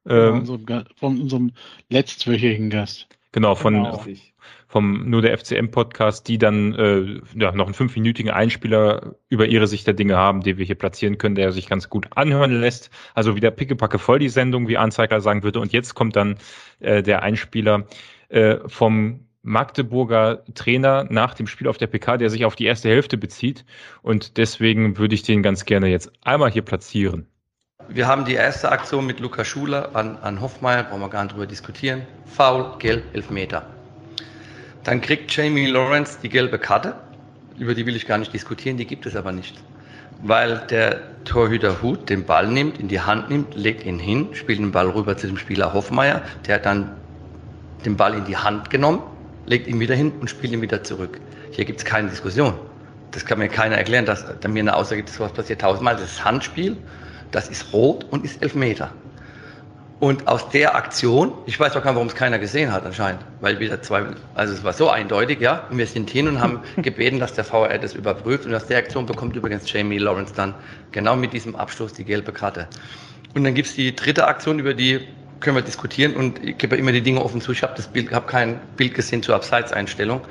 [0.07, 0.45] Ähm,
[0.95, 1.51] von unserem
[1.89, 3.07] letztwöchigen Gast.
[3.35, 4.01] Genau, von, genau
[4.67, 9.67] vom Nur der FCM Podcast, die dann äh, ja, noch einen fünfminütigen Einspieler über ihre
[9.67, 12.91] Sicht der Dinge haben, den wir hier platzieren können, der sich ganz gut anhören lässt.
[13.13, 15.59] Also wieder pickepacke voll die Sendung, wie Anzeiger sagen würde.
[15.59, 16.37] Und jetzt kommt dann
[16.79, 17.87] äh, der Einspieler
[18.29, 22.87] äh, vom Magdeburger Trainer nach dem Spiel auf der PK, der sich auf die erste
[22.87, 23.65] Hälfte bezieht.
[24.01, 27.27] Und deswegen würde ich den ganz gerne jetzt einmal hier platzieren.
[27.87, 31.33] Wir haben die erste Aktion mit Lukas Schuler an, an Hoffmeier, brauchen wir gar nicht
[31.33, 32.01] drüber diskutieren.
[32.25, 33.63] Foul, gelb, Elfmeter.
[34.83, 36.95] Dann kriegt Jamie Lawrence die gelbe Karte.
[37.59, 39.61] Über die will ich gar nicht diskutieren, die gibt es aber nicht.
[40.23, 44.59] Weil der Torhüter Hut den Ball nimmt, in die Hand nimmt, legt ihn hin, spielt
[44.59, 46.23] den Ball rüber zu dem Spieler Hoffmeier.
[46.47, 46.91] Der hat dann
[47.85, 49.03] den Ball in die Hand genommen,
[49.45, 51.19] legt ihn wieder hin und spielt ihn wieder zurück.
[51.51, 52.55] Hier gibt es keine Diskussion.
[53.11, 55.95] Das kann mir keiner erklären, dass da mir eine Aussage gibt, sowas passiert tausendmal.
[55.95, 56.75] Das ist Handspiel,
[57.31, 58.91] das ist rot und ist Elfmeter.
[59.99, 63.21] Und aus der Aktion, ich weiß auch gar nicht, warum es keiner gesehen hat anscheinend,
[63.39, 66.59] weil wieder zwei, also es war so eindeutig, ja, und wir sind hin und haben
[66.81, 70.53] gebeten, dass der VR das überprüft und aus der Aktion bekommt übrigens Jamie Lawrence dann
[70.91, 72.67] genau mit diesem Abschluss die gelbe Karte.
[73.35, 75.07] Und dann gibt es die dritte Aktion, über die
[75.39, 77.51] können wir diskutieren und ich gebe immer die Dinge offen zu.
[77.51, 80.21] Ich habe das Bild, habe kein Bild gesehen zur Abseitseinstellung.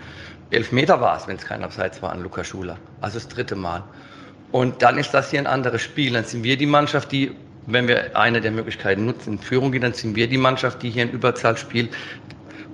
[0.50, 2.76] Elf Meter war es, wenn es kein Abseits war an Luca Schuler.
[3.00, 3.82] Also das dritte Mal.
[4.54, 6.12] Und dann ist das hier ein anderes Spiel.
[6.12, 7.32] Dann sind wir die Mannschaft, die,
[7.66, 10.90] wenn wir eine der Möglichkeiten nutzen, in Führung gehen, dann sind wir die Mannschaft, die
[10.90, 11.90] hier in Überzahl spielt.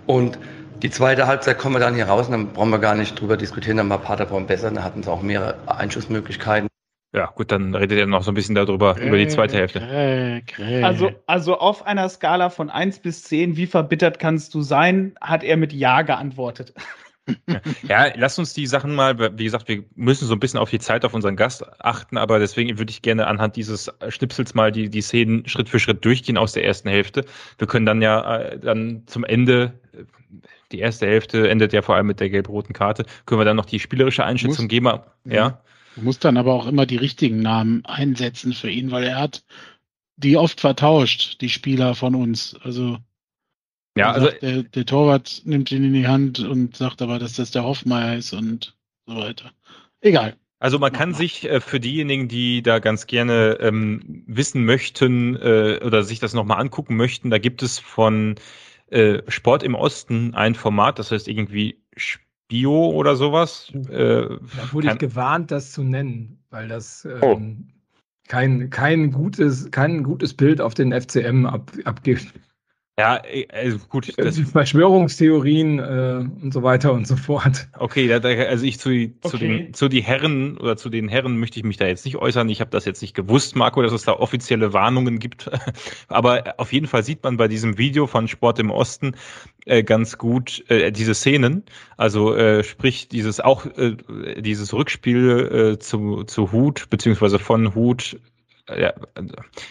[0.04, 0.38] Und
[0.82, 3.38] die zweite Halbzeit kommen wir dann hier raus und dann brauchen wir gar nicht drüber
[3.38, 6.68] diskutieren, dann war Paderborn besser, dann hatten sie auch mehrere Einschussmöglichkeiten.
[7.14, 9.80] Ja, gut, dann redet ihr noch so ein bisschen darüber, äh, über die zweite Hälfte.
[9.80, 15.14] Äh, also, also auf einer Skala von 1 bis 10, wie verbittert kannst du sein,
[15.18, 16.74] hat er mit Ja geantwortet.
[17.48, 20.70] Ja, ja, lass uns die Sachen mal, wie gesagt, wir müssen so ein bisschen auf
[20.70, 24.72] die Zeit auf unseren Gast achten, aber deswegen würde ich gerne anhand dieses Schnipsels mal
[24.72, 27.24] die, die Szenen Schritt für Schritt durchgehen aus der ersten Hälfte.
[27.58, 29.80] Wir können dann ja äh, dann zum Ende,
[30.72, 33.66] die erste Hälfte endet ja vor allem mit der gelb-roten Karte, können wir dann noch
[33.66, 34.86] die spielerische Einschätzung geben.
[34.86, 35.02] Ja.
[35.24, 35.62] ja.
[35.96, 39.44] Du musst dann aber auch immer die richtigen Namen einsetzen für ihn, weil er hat
[40.16, 42.54] die oft vertauscht, die Spieler von uns.
[42.62, 42.98] Also,
[43.96, 47.34] ja, also sagt, der, der, Torwart nimmt ihn in die Hand und sagt aber, dass
[47.34, 48.76] das der Hoffmeier ist und
[49.06, 49.50] so weiter.
[50.00, 50.36] Egal.
[50.60, 55.80] Also man kann sich äh, für diejenigen, die da ganz gerne ähm, wissen möchten äh,
[55.82, 58.34] oder sich das nochmal angucken möchten, da gibt es von
[58.90, 61.82] äh, Sport im Osten ein Format, das heißt irgendwie
[62.48, 63.72] Bio oder sowas.
[63.88, 67.40] Äh, da wurde ich gewarnt, das zu nennen, weil das ähm, oh.
[68.28, 72.34] kein, kein, gutes, kein gutes Bild auf den FCM ab, abgibt.
[73.00, 74.12] Ja, also gut.
[74.18, 77.66] Das Verschwörungstheorien äh, und so weiter und so fort.
[77.78, 79.12] Okay, da, da, also ich zu, okay.
[79.22, 82.16] zu, den, zu die Herren oder zu den Herren möchte ich mich da jetzt nicht
[82.16, 82.50] äußern.
[82.50, 85.50] Ich habe das jetzt nicht gewusst, Marco, dass es da offizielle Warnungen gibt.
[86.08, 89.14] Aber auf jeden Fall sieht man bei diesem Video von Sport im Osten
[89.64, 91.64] äh, ganz gut äh, diese Szenen.
[91.96, 93.96] Also äh, sprich dieses auch äh,
[94.42, 98.20] dieses Rückspiel äh, zu, zu Hut beziehungsweise von Hut
[98.78, 98.92] ja,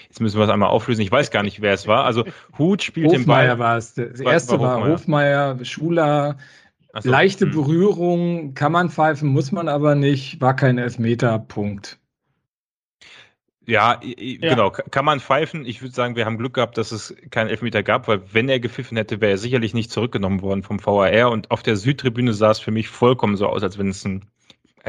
[0.08, 1.02] jetzt müssen wir es einmal auflösen.
[1.02, 2.06] Ich weiß gar nicht, wer es war.
[2.06, 2.26] Also
[2.58, 3.60] Hut spielt Hofmeier den Ball.
[3.60, 3.94] war es.
[3.94, 6.38] Das erste war Hofmeier, war Schuler.
[7.00, 7.52] So, leichte hm.
[7.52, 12.00] Berührung, kann man pfeifen, muss man aber nicht, war kein Elfmeter, Punkt.
[13.70, 14.72] Ja, ja, genau.
[14.72, 15.64] Kann man pfeifen?
[15.64, 18.60] Ich würde sagen, wir haben Glück gehabt, dass es keinen Elfmeter gab, weil wenn er
[18.60, 21.30] gepfiffen hätte, wäre er sicherlich nicht zurückgenommen worden vom VAR.
[21.30, 24.26] Und auf der Südtribüne sah es für mich vollkommen so aus, als wenn es ein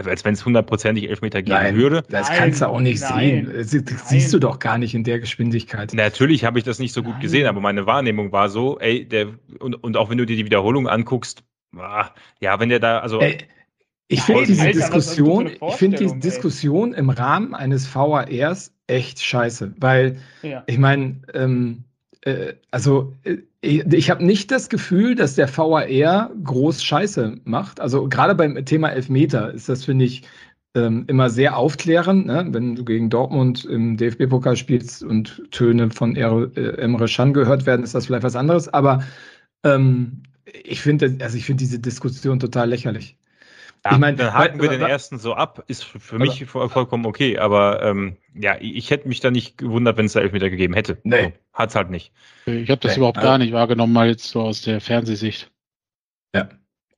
[0.00, 2.02] also als wenn es hundertprozentig Elfmeter geben nein, würde.
[2.08, 3.84] Das nein, kannst du auch nicht nein, sehen.
[3.84, 5.92] Das siehst du doch gar nicht in der Geschwindigkeit.
[5.92, 9.28] Natürlich habe ich das nicht so gut gesehen, aber meine Wahrnehmung war so, ey, der,
[9.58, 11.44] und, und auch wenn du dir die Wiederholung anguckst,
[11.76, 12.08] ah,
[12.40, 13.20] ja, wenn der da, also.
[13.20, 13.38] Ey,
[14.08, 19.74] ich finde diese Alter, Diskussion, ich finde diese Diskussion im Rahmen eines VARs echt scheiße,
[19.78, 20.64] weil ja.
[20.66, 21.84] ich meine, ähm,
[22.22, 27.80] äh, also äh, ich habe nicht das Gefühl, dass der VAR groß Scheiße macht.
[27.80, 30.22] Also gerade beim Thema Elfmeter ist das, finde ich,
[30.74, 32.26] ähm, immer sehr aufklärend.
[32.26, 32.46] Ne?
[32.50, 37.66] Wenn du gegen Dortmund im DFB-Pokal spielst und Töne von er äh, Emre Can gehört
[37.66, 38.68] werden, ist das vielleicht was anderes.
[38.68, 39.02] Aber
[39.64, 40.22] ähm,
[40.64, 43.16] ich finde, also ich finde diese Diskussion total lächerlich.
[43.84, 47.06] Ja, ich meine, dann haken wir den ersten so ab, ist für mich voll, vollkommen
[47.06, 50.74] okay, aber ähm, ja, ich hätte mich da nicht gewundert, wenn es da Elfmeter gegeben
[50.74, 50.98] hätte.
[51.02, 51.22] Nee.
[51.22, 52.12] So, hat's halt nicht.
[52.44, 52.98] Ich habe das nee.
[52.98, 55.50] überhaupt gar nicht wahrgenommen, mal jetzt so aus der Fernsehsicht.
[56.34, 56.50] Ja.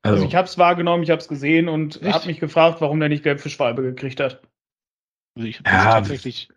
[0.02, 2.98] Also, also ich habe es wahrgenommen, ich habe es gesehen und habe mich gefragt, warum
[2.98, 4.42] der nicht gelb für Schwalbe gekriegt hat.
[5.36, 6.48] Also ich ja, tatsächlich.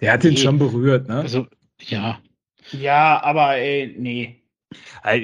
[0.00, 0.30] Der hat nee.
[0.30, 1.16] ihn schon berührt, ne?
[1.16, 1.48] Also,
[1.80, 2.20] ja.
[2.70, 4.40] Ja, aber ey, nee.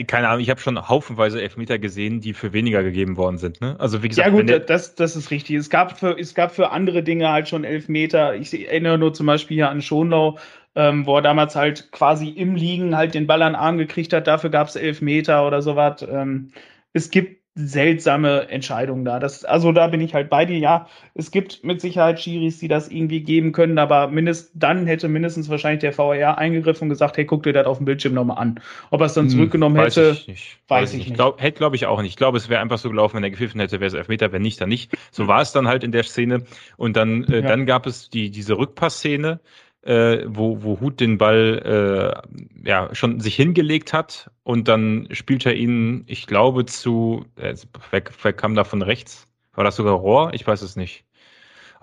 [0.07, 3.61] Keine Ahnung, ich habe schon haufenweise Elfmeter gesehen, die für weniger gegeben worden sind.
[3.61, 3.77] Ne?
[3.79, 5.57] Also wie gesagt, ja gut, das, das ist richtig.
[5.57, 8.35] Es gab, für, es gab für andere Dinge halt schon Elfmeter.
[8.37, 10.39] Ich erinnere nur zum Beispiel hier an Schonlau,
[10.75, 14.15] ähm, wo er damals halt quasi im Liegen halt den Ball an den Arm gekriegt
[14.15, 14.27] hat.
[14.27, 16.03] Dafür gab es Elfmeter oder sowas.
[16.09, 16.53] Ähm,
[16.95, 19.21] es gibt seltsame Entscheidung da.
[19.21, 20.59] Das, also da bin ich halt bei dir.
[20.59, 25.07] Ja, es gibt mit Sicherheit Schiris, die das irgendwie geben können, aber mindest, dann hätte
[25.09, 28.39] mindestens wahrscheinlich der VAR eingegriffen und gesagt, hey, guck dir das auf dem Bildschirm nochmal
[28.39, 28.61] an.
[28.91, 30.59] Ob er es dann hm, zurückgenommen weiß hätte, ich nicht.
[30.67, 31.09] weiß, weiß ich nicht.
[31.11, 31.17] nicht.
[31.17, 32.11] Glaub, hätte, glaube ich, auch nicht.
[32.11, 34.43] Ich glaube, es wäre einfach so gelaufen, wenn er gepfiffen hätte, wäre es Elfmeter, wenn
[34.43, 34.93] nicht, dann nicht.
[35.13, 36.45] So war es dann halt in der Szene.
[36.77, 37.43] Und dann, äh, ja.
[37.43, 39.39] dann gab es die, diese Rückpassszene,
[39.85, 42.23] äh, wo, wo Hut den Ball
[42.65, 47.55] äh, ja schon sich hingelegt hat und dann spielt er ihn, ich glaube, zu, äh,
[47.91, 49.27] wer, wer kam da von rechts?
[49.53, 50.33] War das sogar Rohr?
[50.35, 51.05] Ich weiß es nicht.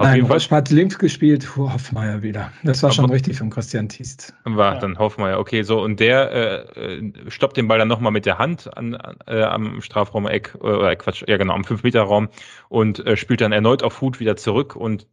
[0.01, 2.51] Auf Nein, jeden Fall hat links gespielt, Hoffmeier wieder.
[2.63, 4.33] Das war schon aber, richtig von Christian Tiest.
[4.45, 4.79] War ja.
[4.79, 6.31] dann Hoffmeier, okay, so und der
[6.75, 8.97] äh, äh stoppt den Ball dann nochmal mit der Hand an,
[9.27, 12.29] äh, am Strafraum-Eck, äh, Quatsch, ja genau, am 5-Meter-Raum
[12.67, 15.05] und äh, spielt dann erneut auf Hut wieder zurück und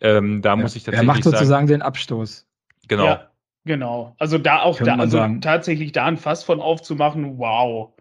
[0.00, 2.44] ähm, da ja, muss ich tatsächlich Er macht sozusagen sagen, den Abstoß.
[2.88, 3.04] Genau.
[3.04, 3.30] Ja,
[3.64, 4.16] genau.
[4.18, 5.40] Also da auch da, also sagen.
[5.40, 7.92] tatsächlich da ein Fass von aufzumachen, wow.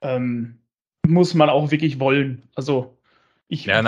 [0.00, 0.58] Ähm,
[1.06, 2.42] muss man auch wirklich wollen.
[2.56, 2.98] Also
[3.46, 3.82] ich, ja,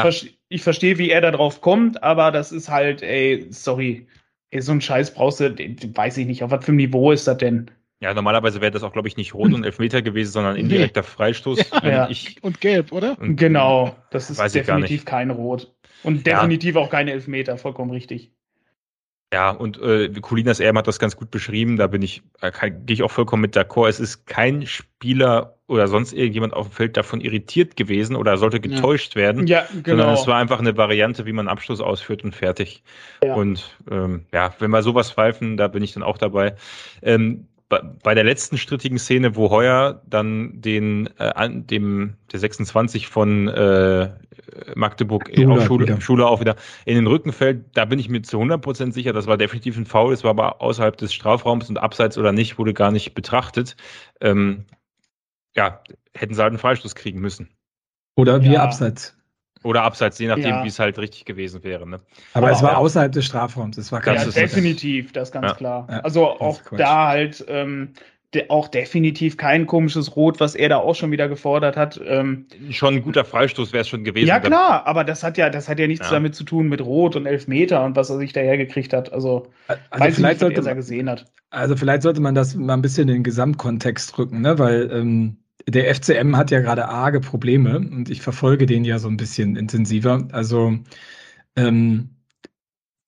[0.49, 4.07] ich verstehe, wie er da drauf kommt, aber das ist halt, ey, sorry.
[4.51, 7.29] Ey, so ein Scheiß brauchst du, weiß ich nicht, auf was für ein Niveau ist
[7.29, 7.71] das denn?
[8.01, 11.71] Ja, normalerweise wäre das auch, glaube ich, nicht rot und Elfmeter gewesen, sondern indirekter Freistoß.
[11.83, 13.19] Ja, ich, und gelb, oder?
[13.19, 15.75] Und genau, das ist definitiv kein Rot.
[16.05, 16.81] Und definitiv ja.
[16.81, 18.33] auch keine Elfmeter, vollkommen richtig.
[19.35, 22.95] Ja, und äh, Colinas Erben hat das ganz gut beschrieben, da bin ich, äh, gehe
[22.95, 23.89] ich auch vollkommen mit d'accord.
[23.89, 28.59] Es ist kein Spieler oder sonst irgendjemand auf dem Feld davon irritiert gewesen oder sollte
[28.59, 29.21] getäuscht ja.
[29.21, 29.47] werden.
[29.47, 29.99] Ja, genau.
[29.99, 32.83] Sondern es war einfach eine Variante, wie man Abschluss ausführt und fertig.
[33.23, 33.35] Ja.
[33.35, 36.57] Und ähm, ja, wenn wir sowas pfeifen, da bin ich dann auch dabei.
[37.03, 43.09] Ähm, bei der letzten strittigen Szene, wo Heuer dann den äh, an dem der 26
[43.09, 44.09] von äh,
[44.75, 46.01] Magdeburg Schule, auf Schule, wieder.
[46.01, 46.57] Schule auch wieder
[46.87, 49.85] in den Rücken fällt, da bin ich mir zu 100% sicher, das war definitiv ein
[49.85, 53.77] Foul, es war aber außerhalb des Strafraums und abseits oder nicht, wurde gar nicht betrachtet.
[54.23, 54.65] Ähm,
[55.59, 55.83] ja,
[56.15, 57.51] hätten sie halt einen Freistoß kriegen müssen.
[58.17, 58.63] Oder wir ja.
[58.63, 59.17] abseits.
[59.65, 60.65] Oder abseits, je nachdem, ja.
[60.65, 61.89] wie es halt richtig gewesen wäre.
[61.89, 62.01] Ne?
[62.33, 63.77] Aber, Aber, es war außerhalb des Strafraums.
[63.77, 65.55] Es war ganz ja, definitiv, das ist ganz ja.
[65.55, 66.01] klar.
[66.05, 67.93] also auch da halt ähm,
[68.35, 72.01] de auch definitiv kein komisches Rot, was er da auch schon wieder gefordert hat.
[72.05, 74.29] Ähm, schon ein guter Freistoß wäre es schon gewesen.
[74.29, 77.17] Ja klar, aber das hat ja, das hat ja nichts damit zu tun mit Rot
[77.17, 79.13] und Elfmeter und was er sich daher gekriegt hat.
[79.13, 81.25] Also, also weiß vielleicht nicht, sollte, er gesehen hat.
[81.51, 84.59] Also vielleicht sollte man das mal ein bisschen in den Gesamtkontext rücken, ne?
[84.59, 85.39] weil ähm,
[85.71, 89.57] der FCM hat ja gerade arge Probleme und ich verfolge den ja so ein bisschen
[89.57, 90.27] intensiver.
[90.33, 90.79] Also,
[91.57, 92.11] ähm,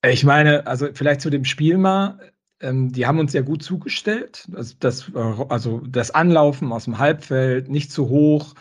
[0.05, 4.47] ich meine, also vielleicht zu dem Spiel mal, ähm, die haben uns ja gut zugestellt.
[4.51, 8.55] Das, das, also das Anlaufen aus dem Halbfeld, nicht zu hoch,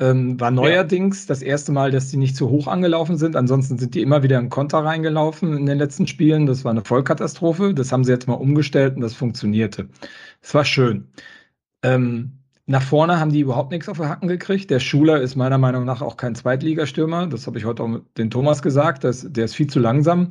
[0.00, 1.28] ähm, war neuerdings ja.
[1.28, 3.36] das erste Mal, dass die nicht zu hoch angelaufen sind.
[3.36, 6.46] Ansonsten sind die immer wieder im Konter reingelaufen in den letzten Spielen.
[6.46, 7.74] Das war eine Vollkatastrophe.
[7.74, 9.88] Das haben sie jetzt mal umgestellt und das funktionierte.
[10.42, 11.08] Es war schön.
[11.82, 14.70] Ähm, nach vorne haben die überhaupt nichts auf die Hacken gekriegt.
[14.70, 17.26] Der Schuler ist meiner Meinung nach auch kein Zweitligastürmer.
[17.26, 19.04] Das habe ich heute auch mit den Thomas gesagt.
[19.04, 20.30] Das, der ist viel zu langsam.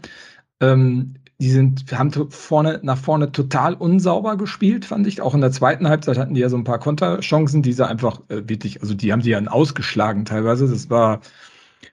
[0.59, 5.21] Ähm, die sind, haben vorne, nach vorne total unsauber gespielt, fand ich.
[5.21, 8.21] Auch in der zweiten Halbzeit hatten die ja so ein paar Konterchancen, die sie einfach
[8.29, 10.67] äh, wirklich, also die haben sie ja ausgeschlagen teilweise.
[10.67, 11.21] Das war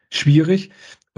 [0.08, 0.70] schwierig.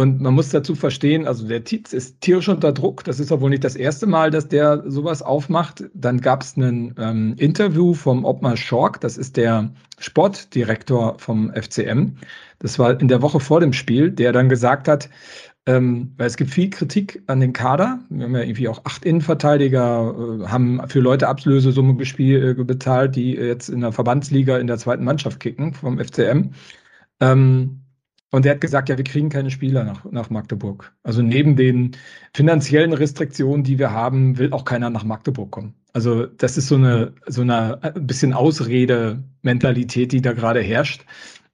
[0.03, 3.05] Und man muss dazu verstehen, also der Tietz ist tierisch unter Druck.
[3.05, 5.85] Das ist auch wohl nicht das erste Mal, dass der sowas aufmacht.
[5.95, 12.17] Dann gab es ein ähm, Interview vom Obmar Schork, das ist der Sportdirektor vom FCM.
[12.59, 15.09] Das war in der Woche vor dem Spiel, der dann gesagt hat,
[15.67, 18.01] ähm, weil es gibt viel Kritik an den Kader.
[18.09, 23.35] Wir haben ja irgendwie auch acht Innenverteidiger, äh, haben für Leute Ablösesumme äh, bezahlt, die
[23.35, 26.51] jetzt in der Verbandsliga in der zweiten Mannschaft kicken vom FCM.
[27.21, 27.82] Ähm,
[28.33, 30.93] und er hat gesagt, ja, wir kriegen keine Spieler nach, nach Magdeburg.
[31.03, 31.93] Also neben den
[32.35, 35.74] finanziellen Restriktionen, die wir haben, will auch keiner nach Magdeburg kommen.
[35.93, 41.05] Also das ist so eine, so eine ein äh, bisschen Ausrede-Mentalität, die da gerade herrscht,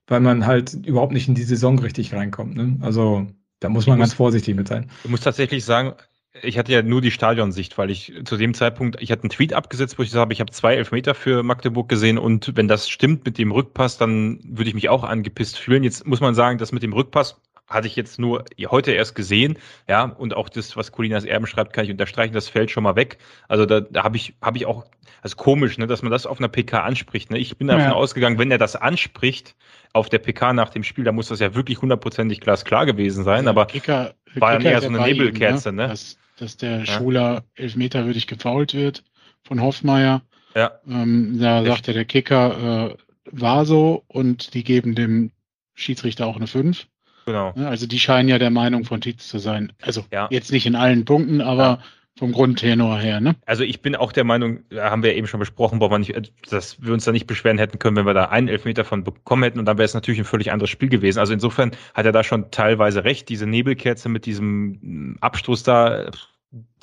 [0.07, 2.55] weil man halt überhaupt nicht in die Saison richtig reinkommt.
[2.55, 2.77] Ne?
[2.79, 3.27] Also
[3.59, 4.89] da muss man ganz vorsichtig mit sein.
[5.03, 5.95] Ich muss tatsächlich sagen,
[6.41, 9.53] ich hatte ja nur die Stadionsicht, weil ich zu dem Zeitpunkt, ich hatte einen Tweet
[9.53, 12.89] abgesetzt, wo ich gesagt habe, ich habe zwei Elfmeter für Magdeburg gesehen und wenn das
[12.89, 15.83] stimmt mit dem Rückpass, dann würde ich mich auch angepisst fühlen.
[15.83, 19.57] Jetzt muss man sagen, dass mit dem Rückpass hatte ich jetzt nur heute erst gesehen,
[19.87, 22.95] ja, und auch das, was Colinas Erben schreibt, kann ich unterstreichen, das fällt schon mal
[22.95, 23.19] weg.
[23.47, 24.85] Also da, da habe ich, habe ich auch,
[25.21, 27.29] also komisch, ne, dass man das auf einer PK anspricht.
[27.29, 27.37] Ne?
[27.37, 27.93] Ich bin davon ja.
[27.93, 29.55] ausgegangen, wenn er das anspricht
[29.93, 33.47] auf der PK nach dem Spiel, da muss das ja wirklich hundertprozentig glasklar gewesen sein,
[33.47, 35.83] aber Kicker, war dann eher so eine Nebelkerze, ihm, ne?
[35.83, 35.89] ne?
[35.89, 36.85] Dass, dass der ja.
[36.85, 39.03] Schuler elfmeterwürdig gefault wird
[39.43, 40.21] von Hoffmeier.
[40.55, 40.71] Ja.
[40.87, 42.97] Ähm, da sagt ja der Kicker, äh,
[43.31, 45.31] war so und die geben dem
[45.75, 46.87] Schiedsrichter auch eine 5.
[47.25, 47.51] Genau.
[47.51, 49.71] Also die scheinen ja der Meinung von Tietz zu sein.
[49.81, 50.27] Also ja.
[50.31, 51.81] jetzt nicht in allen Punkten, aber.
[52.19, 53.21] Vom Grundtenor her.
[53.21, 53.35] Ne?
[53.45, 56.93] Also ich bin auch der Meinung, haben wir eben schon besprochen, man nicht, dass wir
[56.93, 59.65] uns da nicht beschweren hätten können, wenn wir da einen Elfmeter von bekommen hätten und
[59.65, 61.19] dann wäre es natürlich ein völlig anderes Spiel gewesen.
[61.19, 63.29] Also insofern hat er da schon teilweise recht.
[63.29, 66.11] Diese Nebelkerze mit diesem Abstoß da,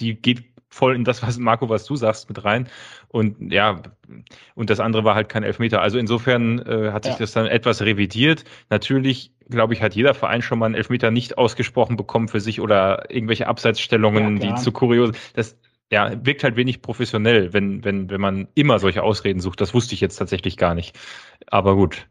[0.01, 2.69] die geht voll in das, was Marco, was du sagst, mit rein.
[3.09, 3.83] Und ja,
[4.55, 5.81] und das andere war halt kein Elfmeter.
[5.81, 7.19] Also insofern äh, hat sich ja.
[7.21, 8.45] das dann etwas revidiert.
[8.71, 12.61] Natürlich, glaube ich, hat jeder Verein schon mal einen Elfmeter nicht ausgesprochen bekommen für sich
[12.61, 15.13] oder irgendwelche Abseitsstellungen, ja, die zu kurios.
[15.35, 15.57] Das
[15.91, 19.61] ja, wirkt halt wenig professionell, wenn, wenn, wenn man immer solche Ausreden sucht.
[19.61, 20.99] Das wusste ich jetzt tatsächlich gar nicht.
[21.47, 22.09] Aber gut.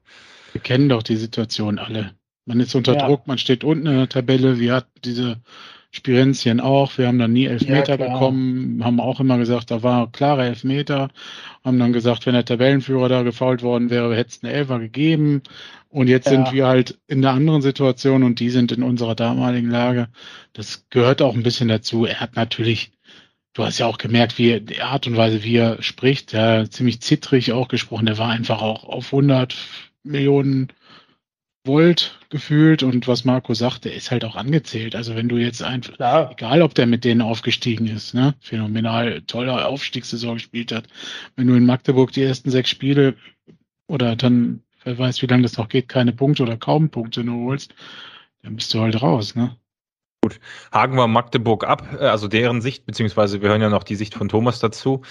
[0.53, 2.15] Wir kennen doch die Situation alle.
[2.45, 3.05] Man ist unter ja.
[3.05, 4.59] Druck, man steht unten in der Tabelle.
[4.59, 5.41] Wir hatten diese
[5.95, 6.97] Spirenzien auch.
[6.97, 11.09] Wir haben dann nie Elfmeter ja, bekommen, haben auch immer gesagt, da war klare Elfmeter.
[11.63, 15.41] Haben dann gesagt, wenn der Tabellenführer da gefault worden wäre, hätte es eine Elfer gegeben.
[15.87, 16.33] Und jetzt ja.
[16.33, 20.09] sind wir halt in der anderen Situation und die sind in unserer damaligen Lage.
[20.51, 22.05] Das gehört auch ein bisschen dazu.
[22.05, 22.91] Er hat natürlich,
[23.53, 26.99] du hast ja auch gemerkt, wie die Art und Weise, wie er spricht, ja, ziemlich
[26.99, 28.05] zittrig auch gesprochen.
[28.05, 29.55] Der war einfach auch auf 100
[30.03, 30.67] Millionen
[31.67, 32.83] wollt, gefühlt.
[32.83, 34.95] Und was Marco sagte, ist halt auch angezählt.
[34.95, 36.31] Also wenn du jetzt einfach, Klar.
[36.31, 40.87] egal ob der mit denen aufgestiegen ist, ne, phänomenal tolle Aufstiegssaison gespielt hat.
[41.35, 43.15] Wenn du in Magdeburg die ersten sechs Spiele
[43.87, 47.45] oder dann, wer weiß, wie lange das noch geht, keine Punkte oder kaum Punkte nur
[47.45, 47.73] holst,
[48.43, 49.57] dann bist du halt raus, ne?
[50.25, 50.39] Gut,
[50.71, 54.15] haken wir Magdeburg ab, äh, also deren Sicht, beziehungsweise wir hören ja noch die Sicht
[54.15, 55.03] von Thomas dazu.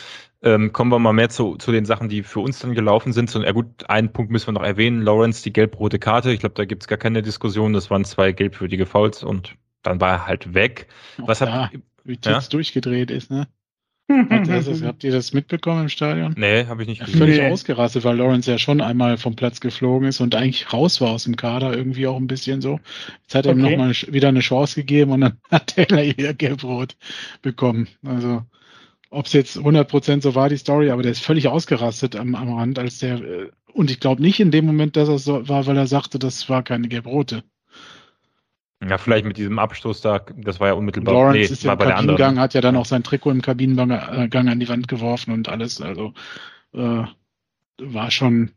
[0.43, 3.31] Ähm, kommen wir mal mehr zu, zu den Sachen, die für uns dann gelaufen sind.
[3.31, 5.03] So, ja gut, einen Punkt müssen wir noch erwähnen.
[5.03, 6.33] Lawrence, die gelb-rote Karte.
[6.33, 7.73] Ich glaube, da gibt es gar keine Diskussion.
[7.73, 9.55] Das waren zwei gelbwürdige Fouls und
[9.85, 10.89] dann war er halt weg.
[11.19, 11.71] Was hat,
[12.03, 12.41] wie ja?
[12.41, 13.47] durchgedreht ist, ne?
[14.11, 16.35] Habt ihr, das, habt ihr das mitbekommen im Stadion?
[16.37, 17.19] Nee, habe ich nicht gesehen.
[17.19, 17.51] Völlig nee.
[17.51, 21.25] ausgerastet, weil Lawrence ja schon einmal vom Platz geflogen ist und eigentlich raus war aus
[21.25, 22.81] dem Kader, irgendwie auch ein bisschen so.
[23.23, 23.61] Jetzt hat er okay.
[23.61, 26.97] ihm nochmal wieder eine Chance gegeben und dann hat Taylor hier gelb-rot
[27.41, 27.89] bekommen.
[28.05, 28.43] Also,
[29.09, 32.53] ob es jetzt 100% so war, die Story, aber der ist völlig ausgerastet am, am
[32.53, 35.67] Rand, als der, äh, und ich glaube nicht in dem Moment, dass es so war,
[35.67, 37.43] weil er sagte, das war keine gelb-rote.
[38.89, 41.15] Ja, vielleicht mit diesem Abstoß da, das war ja unmittelbar.
[41.15, 44.29] Lawrence nee, ist ja im Kabinengang, hat ja dann auch sein Trikot im Kabinengang äh,
[44.33, 45.81] an die Wand geworfen und alles.
[45.81, 46.13] Also
[46.73, 47.05] äh,
[47.79, 48.51] war schon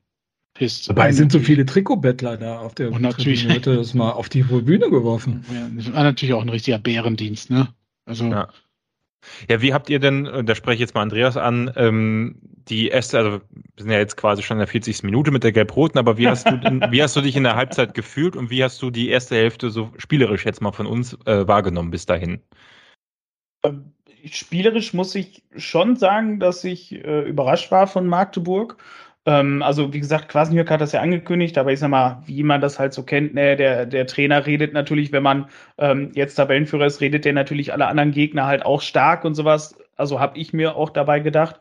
[0.53, 0.89] pisst.
[0.89, 4.43] Dabei sind so viele Trikotbettler da auf der und natürlich hätte das mal auf die
[4.43, 5.45] Bühne geworfen.
[5.53, 7.69] Ja, war natürlich auch ein richtiger Bärendienst, ne?
[8.05, 8.49] Also ja.
[9.49, 12.89] Ja, wie habt ihr denn, äh, da spreche ich jetzt mal Andreas an, ähm, die
[12.89, 13.41] erste, also wir
[13.78, 15.03] sind ja jetzt quasi schon in der 40.
[15.03, 17.55] Minute mit der Gelb-Roten, aber wie hast, du denn, wie hast du dich in der
[17.55, 21.18] Halbzeit gefühlt und wie hast du die erste Hälfte so spielerisch jetzt mal von uns
[21.26, 22.41] äh, wahrgenommen bis dahin?
[23.63, 23.93] Ähm,
[24.26, 28.78] spielerisch muss ich schon sagen, dass ich äh, überrascht war von Magdeburg.
[29.28, 32.61] Ähm, also, wie gesagt, Quasniok hat das ja angekündigt, aber ich sag mal, wie man
[32.61, 36.86] das halt so kennt, ne, der, der Trainer redet natürlich, wenn man ähm, jetzt Tabellenführer
[36.86, 39.78] ist, redet der natürlich alle anderen Gegner halt auch stark und sowas.
[39.97, 41.57] Also habe ich mir auch dabei gedacht.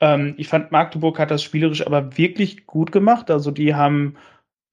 [0.00, 3.30] Ähm, ich fand, Magdeburg hat das spielerisch aber wirklich gut gemacht.
[3.32, 4.16] Also die haben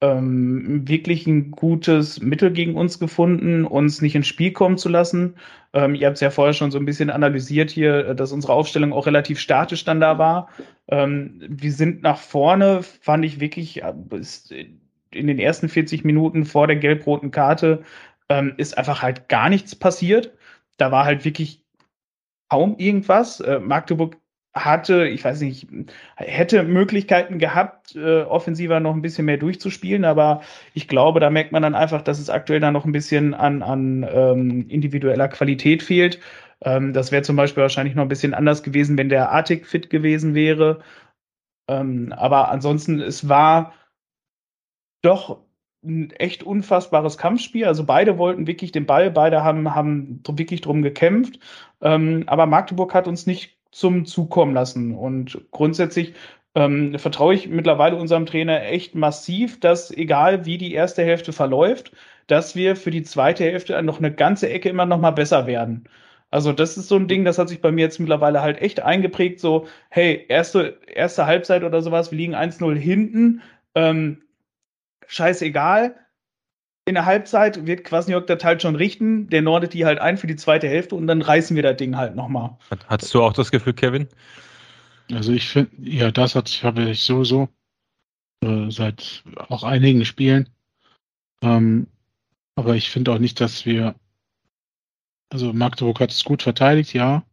[0.02, 5.36] ähm, wirklich ein gutes Mittel gegen uns gefunden, uns nicht ins Spiel kommen zu lassen.
[5.74, 8.94] Ähm, ihr habt es ja vorher schon so ein bisschen analysiert hier, dass unsere Aufstellung
[8.94, 10.50] auch relativ statisch dann da war.
[10.88, 13.82] Ähm, wir sind nach vorne, fand ich wirklich,
[15.12, 17.84] in den ersten 40 Minuten vor der gelb-roten Karte
[18.30, 20.34] ähm, ist einfach halt gar nichts passiert.
[20.78, 21.64] Da war halt wirklich
[22.50, 23.40] kaum irgendwas.
[23.40, 24.18] Äh, Magdeburg
[24.56, 25.68] hatte, ich weiß nicht,
[26.16, 30.42] hätte Möglichkeiten gehabt, äh, offensiver noch ein bisschen mehr durchzuspielen, aber
[30.74, 33.62] ich glaube, da merkt man dann einfach, dass es aktuell da noch ein bisschen an,
[33.62, 36.22] an ähm, individueller Qualität fehlt.
[36.62, 39.90] Ähm, das wäre zum Beispiel wahrscheinlich noch ein bisschen anders gewesen, wenn der Artik fit
[39.90, 40.80] gewesen wäre.
[41.68, 43.74] Ähm, aber ansonsten, es war
[45.02, 45.42] doch
[45.84, 47.66] ein echt unfassbares Kampfspiel.
[47.66, 51.40] Also beide wollten wirklich den Ball, beide haben, haben wirklich drum gekämpft.
[51.82, 54.96] Ähm, aber Magdeburg hat uns nicht zum Zug kommen lassen.
[54.96, 56.14] Und grundsätzlich
[56.56, 61.92] ähm, vertraue ich mittlerweile unserem Trainer echt massiv, dass egal wie die erste Hälfte verläuft,
[62.28, 65.90] dass wir für die zweite Hälfte noch eine ganze Ecke immer noch mal besser werden.
[66.32, 68.82] Also das ist so ein Ding, das hat sich bei mir jetzt mittlerweile halt echt
[68.82, 73.42] eingeprägt, so, hey, erste, erste Halbzeit oder sowas, wir liegen 1-0 hinten,
[73.76, 74.22] ähm,
[75.08, 75.96] scheißegal,
[76.86, 80.28] in der Halbzeit wird Kwasniok das halt schon richten, der nordet die halt ein für
[80.28, 82.56] die zweite Hälfte und dann reißen wir das Ding halt nochmal.
[82.88, 84.08] Hattest du auch das Gefühl, Kevin?
[85.12, 87.50] Also ich finde, ja, das hat, habe ich sowieso
[88.44, 90.50] äh, seit auch einigen Spielen.
[91.42, 91.88] Ähm,
[92.56, 93.96] aber ich finde auch nicht, dass wir,
[95.30, 97.24] also Magdeburg hat es gut verteidigt, ja.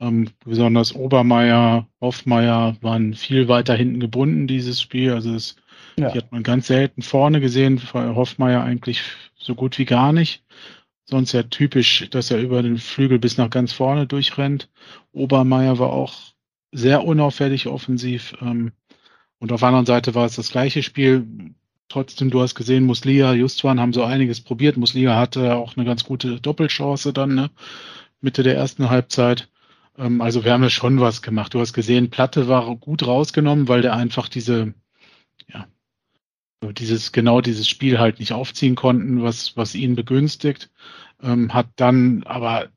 [0.00, 5.12] Ähm, besonders Obermeier, Hoffmeier waren viel weiter hinten gebunden, dieses Spiel.
[5.12, 5.56] Also es
[5.98, 6.10] ja.
[6.10, 9.02] Die hat man ganz selten vorne gesehen, Hoffmeier eigentlich
[9.34, 10.44] so gut wie gar nicht.
[11.04, 14.68] Sonst ja typisch, dass er über den Flügel bis nach ganz vorne durchrennt.
[15.12, 16.14] Obermeier war auch
[16.72, 18.34] sehr unauffällig offensiv.
[18.40, 18.72] Ähm,
[19.38, 21.26] und auf der anderen Seite war es das gleiche Spiel.
[21.88, 24.76] Trotzdem, du hast gesehen, Muslia, Justwan haben so einiges probiert.
[24.76, 27.50] Muslia hatte auch eine ganz gute Doppelchance dann, ne?
[28.20, 29.48] Mitte der ersten Halbzeit.
[29.96, 31.54] Ähm, also wir haben ja schon was gemacht.
[31.54, 34.74] Du hast gesehen, Platte war gut rausgenommen, weil der einfach diese,
[36.72, 40.70] dieses, genau dieses Spiel halt nicht aufziehen konnten, was, was ihn begünstigt.
[41.22, 42.68] Ähm, hat dann aber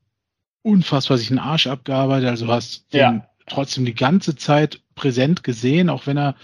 [0.62, 2.28] unfassbar sich einen Arsch abgearbeitet.
[2.28, 3.10] Also hast ja.
[3.10, 6.36] den trotzdem die ganze Zeit präsent gesehen, auch wenn er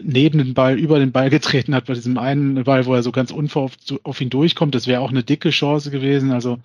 [0.00, 3.12] neben den Ball, über den Ball getreten hat bei diesem einen Ball, wo er so
[3.12, 4.74] ganz unverhofft auf ihn durchkommt.
[4.74, 6.32] Das wäre auch eine dicke Chance gewesen.
[6.32, 6.58] Also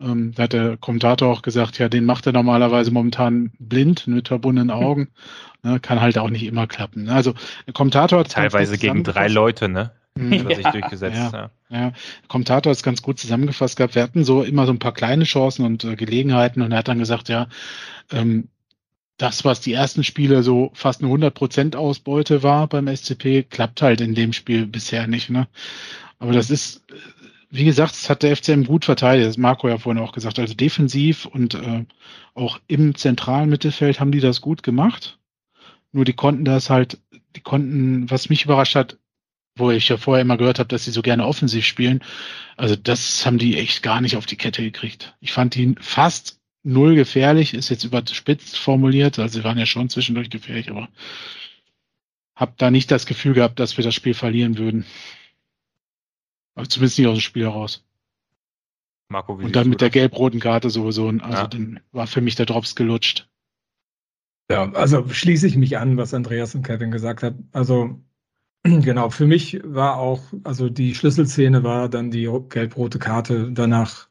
[0.00, 4.28] ähm, da hat der Kommentator auch gesagt, ja, den macht er normalerweise momentan blind mit
[4.28, 5.08] verbundenen Augen.
[5.64, 7.04] Ne, kann halt auch nicht immer klappen.
[7.04, 7.12] Ne?
[7.14, 7.34] Also
[7.66, 9.92] der Kommentator hat teilweise gegen drei Leute, ne?
[10.14, 10.44] Mhm.
[10.44, 11.16] Hat sich durchgesetzt.
[11.16, 11.50] Ja, ja.
[11.70, 11.90] ja.
[11.90, 13.94] Der Kommentator hat es ganz gut zusammengefasst gehabt.
[13.94, 16.88] Wir hatten so immer so ein paar kleine Chancen und äh, Gelegenheiten und er hat
[16.88, 17.48] dann gesagt, ja,
[18.12, 18.48] ähm,
[19.16, 24.00] das, was die ersten Spiele so fast eine 100% Ausbeute war beim SCP, klappt halt
[24.00, 25.30] in dem Spiel bisher nicht.
[25.30, 25.48] Ne?
[26.18, 26.84] Aber das ist,
[27.50, 29.28] wie gesagt, das hat der FCM gut verteidigt.
[29.28, 30.38] Das Marco ja vorhin auch gesagt.
[30.38, 31.84] Also defensiv und äh,
[32.34, 35.18] auch im zentralen Mittelfeld haben die das gut gemacht.
[35.94, 36.98] Nur die konnten das halt,
[37.36, 38.98] die konnten, was mich überrascht hat,
[39.54, 42.02] wo ich ja vorher immer gehört habe, dass sie so gerne offensiv spielen.
[42.56, 45.14] Also das haben die echt gar nicht auf die Kette gekriegt.
[45.20, 49.20] Ich fand die fast null gefährlich, ist jetzt überspitzt formuliert.
[49.20, 50.88] Also sie waren ja schon zwischendurch gefährlich, aber
[52.34, 54.84] habe da nicht das Gefühl gehabt, dass wir das Spiel verlieren würden.
[56.56, 57.84] Aber zumindest nicht aus dem Spiel heraus.
[59.08, 61.06] Marco, wie Und dann mit der gelb-roten Karte sowieso.
[61.06, 61.46] Also ja.
[61.46, 63.28] dann war für mich der Drops gelutscht.
[64.50, 67.34] Ja, also schließe ich mich an, was Andreas und Kevin gesagt hat.
[67.52, 67.98] Also
[68.62, 73.50] genau, für mich war auch, also die Schlüsselszene war dann die gelb-rote Karte.
[73.52, 74.08] Danach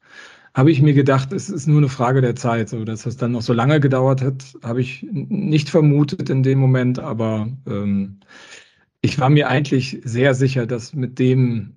[0.54, 2.68] habe ich mir gedacht, es ist nur eine Frage der Zeit.
[2.68, 6.58] So, dass es dann noch so lange gedauert hat, habe ich nicht vermutet in dem
[6.60, 8.20] Moment, aber ähm,
[9.02, 11.76] ich war mir eigentlich sehr sicher, dass mit dem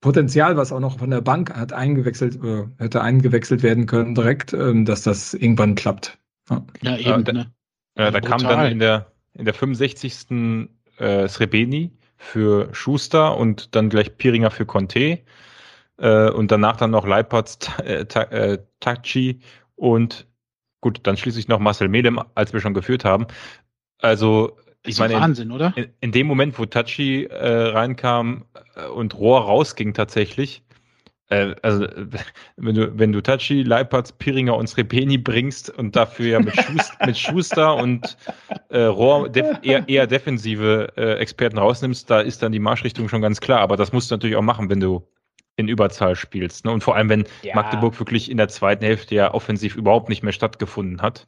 [0.00, 4.52] Potenzial, was auch noch von der Bank hat eingewechselt, äh, hätte eingewechselt werden können, direkt,
[4.52, 6.18] ähm, dass das irgendwann klappt.
[6.50, 7.26] Ja, ja eben.
[7.26, 7.52] Äh, ne?
[7.98, 10.68] Da, da kam dann in der, in der 65.
[10.98, 15.20] Äh, Srebeni für Schuster und dann gleich Piringer für Conte
[15.98, 19.40] äh, und danach dann noch Leipertz, äh, äh, Tachi
[19.76, 20.26] und
[20.80, 23.26] gut, dann schließlich noch Marcel Medem, als wir schon geführt haben.
[24.00, 25.72] Also ich meine, Wahnsinn, oder?
[25.76, 28.44] In, in, dem Moment, wo Tachi äh, reinkam
[28.76, 30.62] äh, und Rohr rausging tatsächlich,
[31.30, 31.86] äh, also
[32.56, 36.96] wenn du, wenn du Tachi, Leipertz, Piringer und Srepeni bringst und dafür ja mit, Schuster,
[37.06, 38.16] mit Schuster und
[38.70, 43.20] äh, Rohr def, eher, eher defensive äh, Experten rausnimmst, da ist dann die Marschrichtung schon
[43.20, 43.60] ganz klar.
[43.60, 45.06] Aber das musst du natürlich auch machen, wenn du
[45.56, 46.64] in Überzahl spielst.
[46.64, 46.70] Ne?
[46.70, 47.54] Und vor allem, wenn ja.
[47.54, 51.26] Magdeburg wirklich in der zweiten Hälfte ja offensiv überhaupt nicht mehr stattgefunden hat.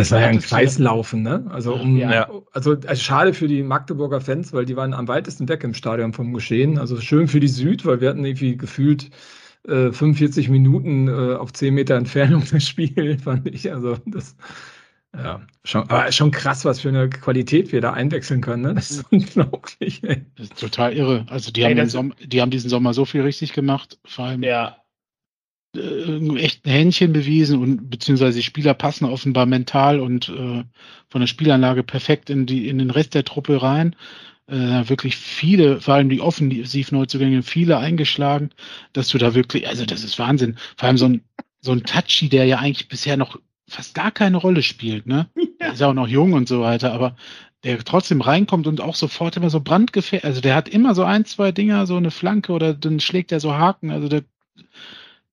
[0.00, 1.44] Das war ja ein Kreislaufen, ne?
[1.50, 2.28] Also, um, ja.
[2.52, 6.12] also, also schade für die Magdeburger Fans, weil die waren am weitesten weg im Stadion
[6.14, 6.78] vom Geschehen.
[6.78, 9.10] Also schön für die Süd, weil wir hatten irgendwie gefühlt
[9.68, 13.70] äh, 45 Minuten äh, auf 10 Meter Entfernung das Spiel, fand ich.
[13.70, 14.36] Also das
[15.14, 18.62] ja, schon, aber schon krass, was für eine Qualität wir da einwechseln können.
[18.62, 18.74] Ne?
[18.74, 20.02] Das ist unglaublich.
[20.04, 20.24] Ey.
[20.36, 21.26] Das ist total irre.
[21.28, 23.98] Also die, ey, haben Sommer, die haben diesen Sommer so viel richtig gemacht.
[24.04, 24.76] Vor allem ja.
[25.76, 30.64] Äh, echt ein Händchen bewiesen und beziehungsweise die Spieler passen offenbar mental und äh,
[31.08, 33.96] von der Spielanlage perfekt in, die, in den Rest der Truppe rein.
[34.46, 38.50] Äh, wirklich viele, vor allem die Offensivneuzugänge, viele eingeschlagen,
[38.92, 40.56] dass du da wirklich, also das ist Wahnsinn.
[40.76, 41.22] Vor allem so ein,
[41.60, 45.28] so ein Touchy, der ja eigentlich bisher noch fast gar keine Rolle spielt, ne?
[45.60, 45.72] Ja.
[45.72, 47.16] Ist ja auch noch jung und so weiter, aber
[47.64, 51.26] der trotzdem reinkommt und auch sofort immer so brandgefährlich, also der hat immer so ein,
[51.26, 54.22] zwei Dinger, so eine Flanke oder dann schlägt er so Haken, also der,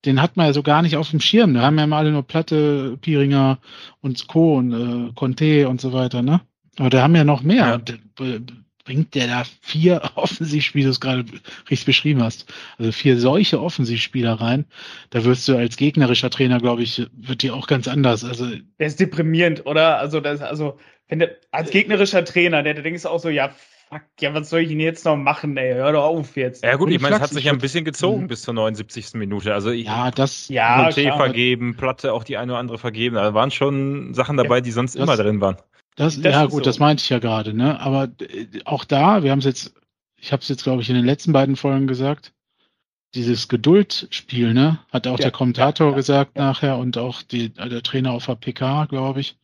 [0.06, 1.54] den hat man ja so gar nicht auf dem Schirm.
[1.54, 3.60] Da haben ja mal alle nur Platte, Piringer
[4.02, 4.58] und Co.
[4.58, 6.42] und äh, Conte und so weiter, ne?
[6.78, 7.66] Aber da haben ja noch mehr.
[7.66, 7.76] Ja.
[7.76, 7.90] Und,
[8.20, 8.40] äh,
[8.88, 11.26] bringt der da vier Offensivspieler, wie du es gerade
[11.70, 14.66] richtig beschrieben hast, also vier solche Offensivspieler rein,
[15.10, 18.24] da wirst du als gegnerischer Trainer, glaube ich, wird dir auch ganz anders.
[18.24, 18.48] Also
[18.80, 20.00] der ist deprimierend, oder?
[20.00, 20.80] Also das, also
[21.10, 23.54] wenn der als gegnerischer Trainer, der, der denkst auch so, ja,
[23.90, 25.74] fuck, ja, was soll ich denn jetzt noch machen, ey?
[25.74, 26.64] Hör doch auf jetzt.
[26.64, 28.28] Ja gut, ich meine, es hat sich ja ein bisschen gezogen mhm.
[28.28, 29.14] bis zur 79.
[29.14, 29.54] Minute.
[29.54, 33.16] Also ich ja, das ja, Monté vergeben, Platte auch die eine oder andere vergeben.
[33.16, 35.58] Da waren schon Sachen dabei, die sonst das, immer drin waren.
[35.96, 36.70] Das, das ja gut, so.
[36.70, 37.80] das meinte ich ja gerade, ne?
[37.80, 39.74] Aber äh, auch da, wir haben es jetzt,
[40.18, 42.34] ich habe es jetzt, glaube ich, in den letzten beiden Folgen gesagt,
[43.16, 44.80] dieses Geduldspiel, ne?
[44.92, 48.26] Hat auch ja, der Kommentator ja, gesagt ja, nachher und auch die, der Trainer auf
[48.26, 49.38] der PK, glaube ich.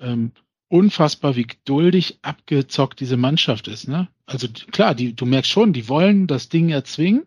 [0.00, 0.32] Ähm,
[0.72, 4.08] unfassbar, wie geduldig abgezockt diese Mannschaft ist, ne?
[4.24, 7.26] Also klar, die, du merkst schon, die wollen das Ding erzwingen,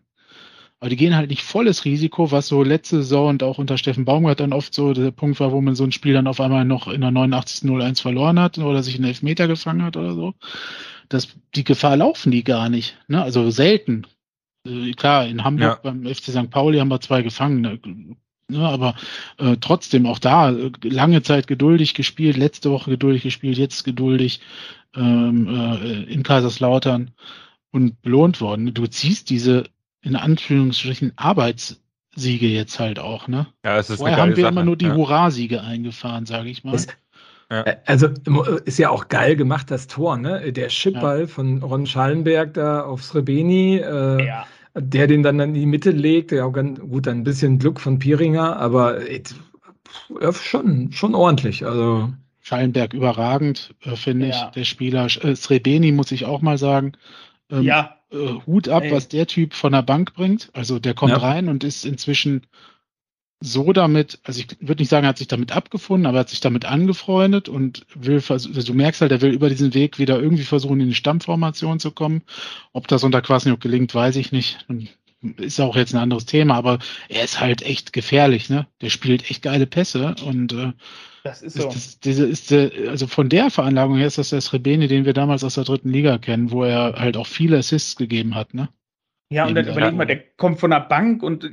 [0.80, 4.04] aber die gehen halt nicht volles Risiko, was so letzte Saison und auch unter Steffen
[4.04, 6.64] Baumgart dann oft so der Punkt war, wo man so ein Spiel dann auf einmal
[6.64, 10.34] noch in der 89.01 verloren hat oder sich einen Elfmeter gefangen hat oder so.
[11.08, 12.98] Das, die Gefahr laufen die gar nicht.
[13.06, 13.22] Ne?
[13.22, 14.08] Also selten.
[14.66, 15.92] Äh, klar, in Hamburg ja.
[15.92, 16.50] beim FC St.
[16.50, 17.60] Pauli haben wir zwei gefangen.
[17.60, 17.78] Ne?
[18.48, 18.94] Ne, aber
[19.38, 24.40] äh, trotzdem auch da äh, lange Zeit geduldig gespielt, letzte Woche geduldig gespielt, jetzt geduldig
[24.94, 27.10] ähm, äh, in Kaiserslautern
[27.72, 28.72] und belohnt worden.
[28.72, 29.64] Du ziehst diese
[30.00, 33.48] in Anführungsstrichen Arbeitssiege jetzt halt auch, ne?
[33.64, 34.52] Ja, es ist Vorher haben wir Sache.
[34.52, 34.94] immer nur die ja.
[34.94, 36.76] Hurra-Siege eingefahren, sage ich mal.
[36.76, 36.86] Es,
[37.50, 37.62] ja.
[37.62, 38.08] Äh, also
[38.64, 40.52] ist ja auch geil gemacht, das Tor, ne?
[40.52, 41.26] Der Chipball ja.
[41.26, 44.46] von Ron Schallenberg da auf Srebeni, äh, ja.
[44.76, 48.56] Der den dann in die Mitte legt, ja, ganz, gut, ein bisschen Glück von Piringer,
[48.56, 49.22] aber äh,
[50.32, 51.64] schon, schon ordentlich.
[51.64, 52.12] Also.
[52.40, 55.06] Schallenberg überragend, äh, finde ich, der Spieler.
[55.06, 56.92] Äh, Srebeni muss ich auch mal sagen.
[57.50, 58.92] Ähm, ja äh, Hut ab, Ey.
[58.92, 60.50] was der Typ von der Bank bringt.
[60.52, 61.18] Also der kommt ja.
[61.18, 62.42] rein und ist inzwischen
[63.40, 66.30] so damit, also ich würde nicht sagen, er hat sich damit abgefunden, aber er hat
[66.30, 70.20] sich damit angefreundet und will, also du merkst halt, er will über diesen Weg wieder
[70.20, 72.22] irgendwie versuchen, in die Stammformation zu kommen.
[72.72, 74.66] Ob das unter Kwasniok gelingt, weiß ich nicht.
[75.38, 76.78] Ist auch jetzt ein anderes Thema, aber
[77.08, 78.66] er ist halt echt gefährlich, ne?
[78.80, 80.72] Der spielt echt geile Pässe und äh,
[81.24, 81.64] das ist so.
[81.64, 85.42] Das, diese ist, also von der Veranlagung her ist das der Srebeni, den wir damals
[85.42, 88.68] aus der dritten Liga kennen, wo er halt auch viele Assists gegeben hat, ne?
[89.28, 91.50] Ja, und dann überleg mal, der kommt von der Bank und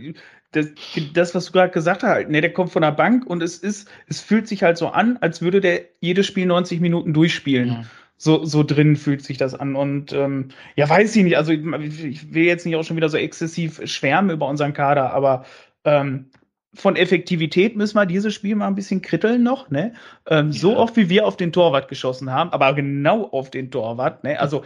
[0.53, 0.67] das,
[1.13, 3.89] das was du gerade gesagt hast, ne, der kommt von der Bank und es ist,
[4.07, 7.67] es fühlt sich halt so an, als würde der jedes Spiel 90 Minuten durchspielen.
[7.67, 7.83] Ja.
[8.17, 9.75] So, so drin fühlt sich das an.
[9.75, 11.35] Und ähm, ja, weiß ich nicht.
[11.35, 15.45] Also ich will jetzt nicht auch schon wieder so exzessiv schwärmen über unseren Kader, aber
[15.83, 16.29] ähm,
[16.73, 19.93] von Effektivität müssen wir dieses Spiel mal ein bisschen kritteln noch, ne?
[20.27, 20.59] Ähm, ja.
[20.59, 24.39] So oft wie wir auf den Torwart geschossen haben, aber genau auf den Torwart, ne?
[24.39, 24.63] Also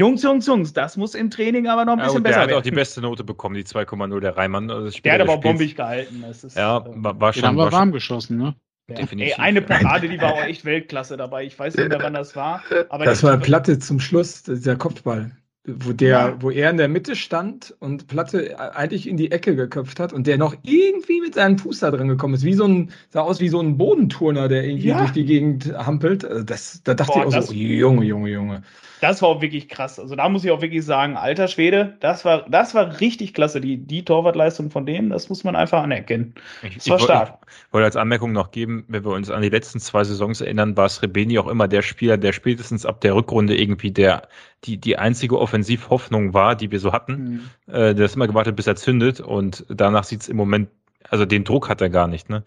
[0.00, 2.48] Jungs, Jungs, Jungs, das muss im Training aber noch ein bisschen ja, besser werden.
[2.48, 4.70] Der hat auch die beste Note bekommen, die 2,0 der Reimann.
[4.70, 6.24] Also der hat aber auch bombig gehalten.
[6.30, 7.42] Ist, ja, äh, war, war schon.
[7.42, 8.54] Den haben wir warm geschossen, ne?
[8.88, 8.94] Ja.
[8.94, 9.34] Definitiv.
[9.36, 11.44] Ey, eine Parade, die war auch echt Weltklasse dabei.
[11.44, 12.62] Ich weiß nicht mehr, wann das war.
[12.90, 15.32] Aber das war Platte zum Schluss, dieser Kopfball
[15.68, 16.36] wo der, ja.
[16.40, 20.26] wo er in der Mitte stand und Platte eigentlich in die Ecke geköpft hat und
[20.26, 23.40] der noch irgendwie mit seinem Fuß da drin gekommen ist, wie so ein, sah aus
[23.40, 24.98] wie so ein Bodenturner, der irgendwie ja.
[24.98, 26.24] durch die Gegend hampelt.
[26.24, 28.62] Also das, da dachte Boah, ich auch so, Junge, Junge, Junge.
[29.00, 29.98] Das war auch wirklich krass.
[29.98, 33.60] Also da muss ich auch wirklich sagen, alter Schwede, das war, das war richtig klasse.
[33.60, 36.34] Die, die Torwartleistung von dem, das muss man einfach anerkennen.
[36.74, 37.38] Das war stark.
[37.66, 40.76] Ich wollte als Anmerkung noch geben, wenn wir uns an die letzten zwei Saisons erinnern,
[40.76, 44.28] war Srebeni auch immer der Spieler, der spätestens ab der Rückrunde irgendwie der,
[44.64, 47.50] die, die einzige Offensivhoffnung war, die wir so hatten.
[47.66, 47.74] Mhm.
[47.74, 50.68] Äh, der ist immer gewartet, bis er zündet und danach sieht es im Moment,
[51.10, 52.28] also den Druck hat er gar nicht.
[52.28, 52.44] Ne?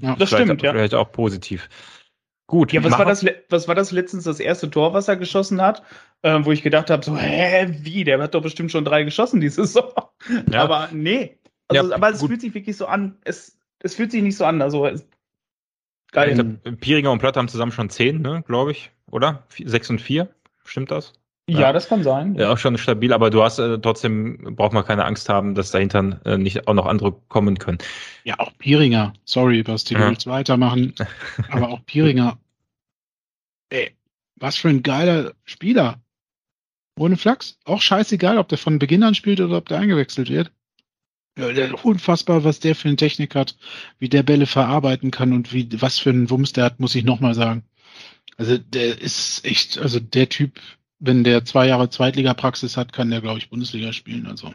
[0.00, 0.72] Ja, das stimmt, ja.
[0.72, 1.68] Vielleicht auch positiv.
[2.46, 2.72] Gut.
[2.72, 5.82] Ja, was war, das, was war das letztens das erste Tor, was er geschossen hat?
[6.22, 8.04] Ähm, wo ich gedacht habe, so, hä, wie?
[8.04, 9.90] Der hat doch bestimmt schon drei geschossen diese Saison.
[10.50, 10.62] Ja.
[10.62, 11.38] Aber nee.
[11.68, 12.28] Also, ja, aber es gut.
[12.28, 13.16] fühlt sich wirklich so an.
[13.24, 14.60] Es, es fühlt sich nicht so an.
[14.60, 15.06] Also, es,
[16.12, 16.34] geil.
[16.34, 19.44] Glaub, Piringer und Platt haben zusammen schon zehn, ne, glaube ich, oder?
[19.48, 20.28] Sechs und vier.
[20.64, 21.14] Stimmt das?
[21.46, 22.36] Ja, ja, das kann sein.
[22.36, 25.70] Ja, auch schon stabil, aber du hast äh, trotzdem, braucht man keine Angst haben, dass
[25.70, 27.78] dahinter äh, nicht auch noch andere kommen können.
[28.24, 29.12] Ja, auch Piringer.
[29.24, 30.08] Sorry, Basti, du ja.
[30.08, 30.94] willst weitermachen.
[31.50, 32.38] aber auch Piringer.
[33.68, 33.94] Ey,
[34.36, 36.00] was für ein geiler Spieler.
[36.98, 37.58] Ohne Flachs.
[37.64, 40.50] Auch scheißegal, ob der von Beginn an spielt oder ob der eingewechselt wird.
[41.36, 43.56] Ja, der, unfassbar, was der für eine Technik hat,
[43.98, 47.04] wie der Bälle verarbeiten kann und wie, was für einen Wumms der hat, muss ich
[47.04, 47.64] nochmal sagen.
[48.36, 50.60] Also der ist echt, also der Typ,
[50.98, 54.26] wenn der zwei Jahre Zweitliga-Praxis hat, kann der, glaube ich, Bundesliga spielen.
[54.26, 54.52] Also.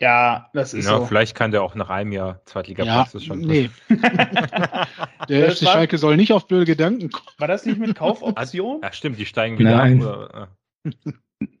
[0.00, 1.06] Ja, das ist ja, so.
[1.06, 3.40] Vielleicht kann der auch nach einem Jahr Zweitliga-Praxis ja, schon.
[3.40, 3.70] Nee.
[5.28, 7.28] der FC Schalke soll nicht auf blöde Gedanken kommen.
[7.38, 8.80] War das nicht mit Kaufoption?
[8.82, 10.02] Ja, stimmt, die steigen wieder Nein.
[10.02, 10.08] ab.
[10.08, 10.48] Oder?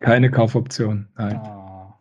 [0.00, 1.36] Keine Kaufoption, nein.
[1.36, 1.98] Ah.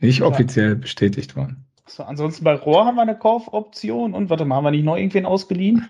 [0.00, 1.66] Nicht offiziell bestätigt worden.
[1.86, 4.96] So, ansonsten bei Rohr haben wir eine Kaufoption und warte mal, haben wir nicht noch
[4.96, 5.88] irgendwen ausgeliehen?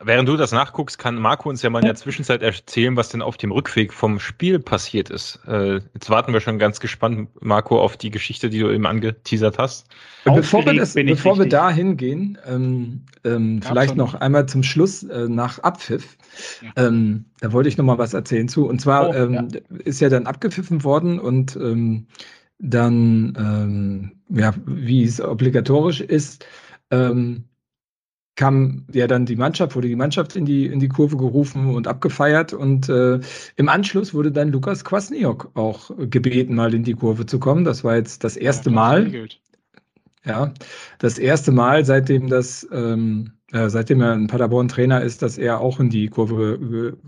[0.00, 3.22] Während du das nachguckst, kann Marco uns ja mal in der Zwischenzeit erzählen, was denn
[3.22, 5.40] auf dem Rückweg vom Spiel passiert ist.
[5.46, 9.58] Äh, jetzt warten wir schon ganz gespannt, Marco, auf die Geschichte, die du eben angeteasert
[9.58, 9.88] hast.
[10.24, 15.28] Bevor wir, das, bevor wir da hingehen, ähm, ähm, vielleicht noch einmal zum Schluss äh,
[15.28, 16.16] nach Abpfiff.
[16.62, 16.86] Ja.
[16.86, 18.66] Ähm, da wollte ich noch mal was erzählen zu.
[18.66, 19.60] Und zwar oh, ähm, ja.
[19.84, 22.06] ist ja dann abgepfiffen worden und ähm,
[22.58, 26.44] dann, ähm, ja, wie es obligatorisch ist,
[26.90, 27.44] ähm,
[28.38, 31.88] kam ja dann die Mannschaft, wurde die Mannschaft in die, in die Kurve gerufen und
[31.88, 33.18] abgefeiert und äh,
[33.56, 37.64] im Anschluss wurde dann Lukas Kwasniok auch gebeten, mal in die Kurve zu kommen.
[37.64, 39.28] Das war jetzt das erste ja, Mal.
[40.24, 40.52] Ja,
[41.00, 45.60] das erste Mal, seitdem das ähm, äh, seitdem er ein Paderborn Trainer ist, dass er
[45.60, 46.58] auch in die Kurve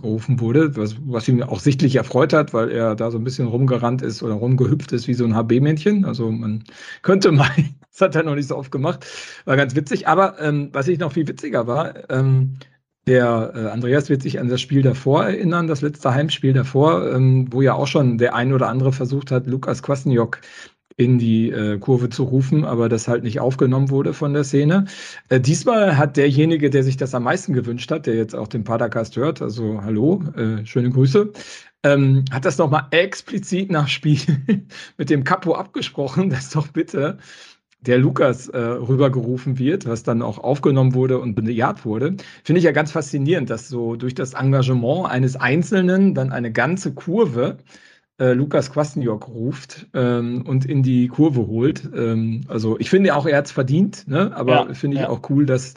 [0.01, 3.47] gerufen wurde, was, was ihn auch sichtlich erfreut hat, weil er da so ein bisschen
[3.47, 6.07] rumgerannt ist oder rumgehüpft ist wie so ein HB-Männchen.
[6.07, 6.65] Also man
[7.03, 9.07] könnte meinen, das hat er noch nicht so oft gemacht,
[9.45, 10.09] war ganz witzig.
[10.09, 12.57] Aber ähm, was ich noch viel witziger war, ähm,
[13.07, 17.49] der äh, Andreas wird sich an das Spiel davor erinnern, das letzte Heimspiel davor, ähm,
[17.51, 20.41] wo ja auch schon der ein oder andere versucht hat, Lukas Kwasniok
[20.97, 24.85] in die äh, Kurve zu rufen, aber das halt nicht aufgenommen wurde von der Szene.
[25.31, 28.65] Äh, diesmal hat derjenige, der sich das am meisten gewünscht hat, der jetzt auch den
[28.65, 31.33] Padercast hört, also hallo, äh, schöne Grüße,
[31.85, 34.21] ähm, hat das nochmal explizit nach Spiel
[34.99, 37.17] mit dem Capo abgesprochen, dass doch bitte
[37.83, 42.17] der Lukas äh, rübergerufen wird, was dann auch aufgenommen wurde und bejaht wurde.
[42.45, 46.93] Finde ich ja ganz faszinierend, dass so durch das Engagement eines Einzelnen dann eine ganze
[46.93, 47.59] Kurve
[48.21, 51.89] äh, Lukas Kwasniok ruft ähm, und in die Kurve holt.
[51.97, 54.31] Ähm, also ich finde auch, er hat es verdient, ne?
[54.37, 55.09] aber ja, finde ich ja.
[55.09, 55.75] auch cool, dass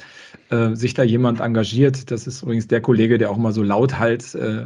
[0.49, 2.11] äh, sich da jemand engagiert.
[2.11, 4.65] Das ist übrigens der Kollege, der auch mal so lauthals äh,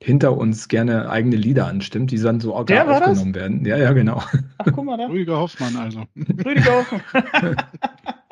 [0.00, 3.34] hinter uns gerne eigene Lieder anstimmt, die dann so auch aufgenommen das?
[3.34, 3.64] werden.
[3.64, 4.22] Ja, ja, genau.
[4.58, 5.06] Ach, guck mal da.
[5.06, 6.02] Rüdiger Hoffmann also.
[6.16, 7.56] Rüdiger Hoffmann.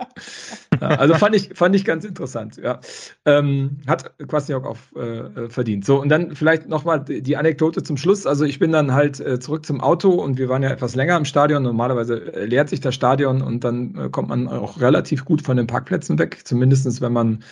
[0.80, 2.80] also fand ich, fand ich ganz interessant, ja.
[3.24, 5.84] Ähm, hat Kwasniok auch äh, verdient.
[5.84, 8.26] So, und dann vielleicht nochmal die Anekdote zum Schluss.
[8.26, 11.16] Also ich bin dann halt äh, zurück zum Auto und wir waren ja etwas länger
[11.16, 11.62] im Stadion.
[11.62, 15.56] Normalerweise äh, leert sich das Stadion und dann äh, kommt man auch relativ gut von
[15.56, 17.44] den Parkplätzen weg, zumindest wenn man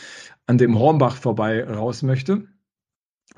[0.46, 2.42] an dem Hornbach vorbei raus möchte.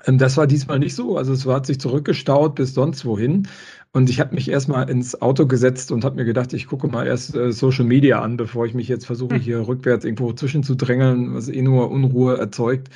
[0.06, 1.16] Ähm, das war diesmal nicht so.
[1.16, 3.48] Also es hat sich zurückgestaut bis sonst wohin.
[3.92, 7.06] Und ich habe mich erstmal ins Auto gesetzt und habe mir gedacht, ich gucke mal
[7.06, 9.40] erst äh, Social Media an, bevor ich mich jetzt versuche, hm.
[9.40, 12.88] hier rückwärts irgendwo zwischenzudrängeln, was eh nur Unruhe erzeugt.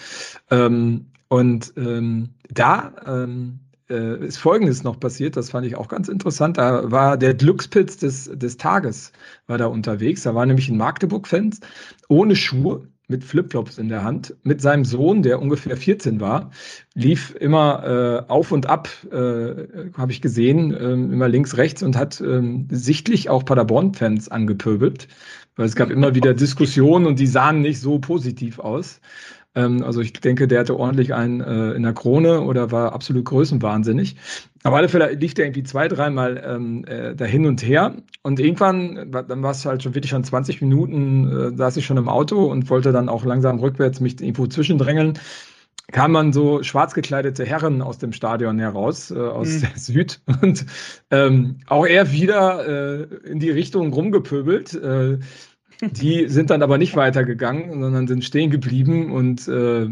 [0.51, 3.59] Ähm, und ähm, da ähm,
[3.91, 6.57] äh, ist Folgendes noch passiert, das fand ich auch ganz interessant.
[6.57, 9.13] Da war der Glückspilz des, des Tages
[9.47, 10.23] war da unterwegs.
[10.23, 11.61] Da war nämlich ein Magdeburg-Fans
[12.09, 16.51] ohne Schuhe mit Flipflops in der Hand, mit seinem Sohn, der ungefähr 14 war,
[16.95, 21.97] lief immer äh, auf und ab, äh, habe ich gesehen, äh, immer links, rechts und
[21.97, 25.07] hat äh, sichtlich auch Paderborn-Fans angepöbelt,
[25.55, 29.01] weil es gab immer wieder Diskussionen und die sahen nicht so positiv aus.
[29.57, 33.25] Ähm, also ich denke, der hatte ordentlich einen äh, in der Krone oder war absolut
[33.25, 34.17] größenwahnsinnig.
[34.63, 37.97] Auf alle Fälle lief der irgendwie zwei, dreimal ähm, äh, da hin und her.
[38.23, 41.97] Und irgendwann, dann war es halt schon wirklich schon 20 Minuten, äh, saß ich schon
[41.97, 45.19] im Auto und wollte dann auch langsam rückwärts mich irgendwo zwischendrängeln.
[45.93, 49.61] Kam man so schwarz gekleidete Herren aus dem Stadion heraus, äh, aus mhm.
[49.61, 50.21] der Süd.
[50.43, 50.67] Und
[51.13, 54.75] ähm, auch er wieder äh, in die Richtung rumgepöbelt.
[55.83, 59.89] Die sind dann aber nicht weitergegangen, sondern sind stehen geblieben und äh,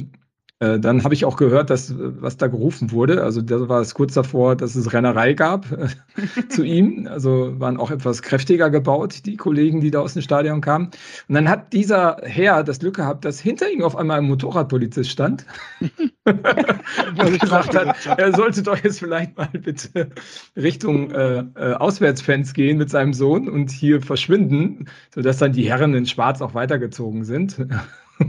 [0.79, 3.23] dann habe ich auch gehört, dass was da gerufen wurde.
[3.23, 5.89] Also da war es kurz davor, dass es Rennerei gab äh,
[6.49, 7.09] zu ihm.
[7.11, 10.91] Also waren auch etwas kräftiger gebaut, die Kollegen, die da aus dem Stadion kamen.
[11.29, 15.11] Und dann hat dieser Herr das Glück gehabt, dass hinter ihm auf einmal ein Motorradpolizist
[15.11, 15.47] stand.
[16.25, 20.11] und gesagt hat, er sollte doch jetzt vielleicht mal bitte
[20.57, 25.95] Richtung äh, äh, Auswärtsfans gehen mit seinem Sohn und hier verschwinden, sodass dann die Herren
[25.95, 27.57] in Schwarz auch weitergezogen sind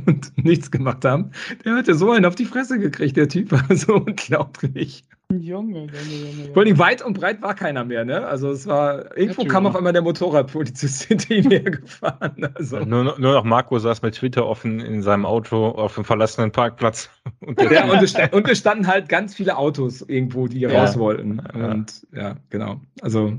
[0.05, 1.31] und nichts gemacht haben,
[1.63, 5.03] der hat ja so einen auf die Fresse gekriegt, der Typ war so unglaublich.
[5.31, 6.53] Junge, Junge, Junge.
[6.53, 8.27] Vor allem weit und breit war keiner mehr, ne?
[8.27, 12.47] Also es war, irgendwo ja, kam auf einmal der Motorradpolizist hinter ihm hergefahren.
[12.53, 12.79] Also.
[12.79, 17.09] Nur, nur noch Marco saß mit Twitter offen in seinem Auto auf dem verlassenen Parkplatz.
[17.39, 20.69] Und, ja, und, es, und, es, standen halt ganz viele Autos irgendwo, die ja.
[20.69, 21.39] raus wollten.
[21.39, 22.79] Und ja, genau.
[23.01, 23.33] Also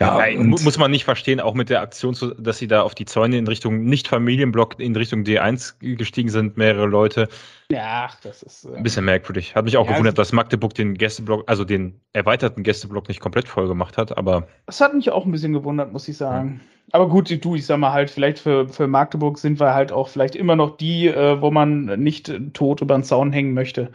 [0.00, 3.04] ja, Nein, muss man nicht verstehen, auch mit der Aktion, dass sie da auf die
[3.04, 7.28] Zäune in Richtung nicht Familienblock, in Richtung D1 gestiegen sind, mehrere Leute.
[7.70, 9.54] Ja, das ist äh, ein bisschen merkwürdig.
[9.54, 13.48] Hat mich auch ja, gewundert, dass Magdeburg den Gästeblock, also den erweiterten Gästeblock nicht komplett
[13.48, 14.46] voll gemacht hat, aber.
[14.66, 16.60] Das hat mich auch ein bisschen gewundert, muss ich sagen.
[16.62, 16.78] Ja.
[16.92, 20.08] Aber gut, du, ich sag mal halt, vielleicht für, für Magdeburg sind wir halt auch
[20.08, 23.90] vielleicht immer noch die, äh, wo man nicht tot über den Zaun hängen möchte.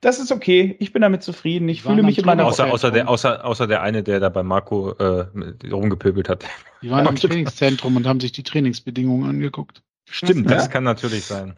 [0.00, 0.76] Das ist okay.
[0.78, 1.68] Ich bin damit zufrieden.
[1.68, 4.42] Ich fühle mich in meiner außer, außer der, außer, außer der eine, der da bei
[4.42, 5.26] Marco äh,
[5.70, 6.44] rumgepöbelt hat.
[6.82, 9.82] Die waren im Trainingszentrum und haben sich die Trainingsbedingungen angeguckt.
[10.08, 10.70] Stimmt, das ja?
[10.70, 11.54] kann natürlich sein.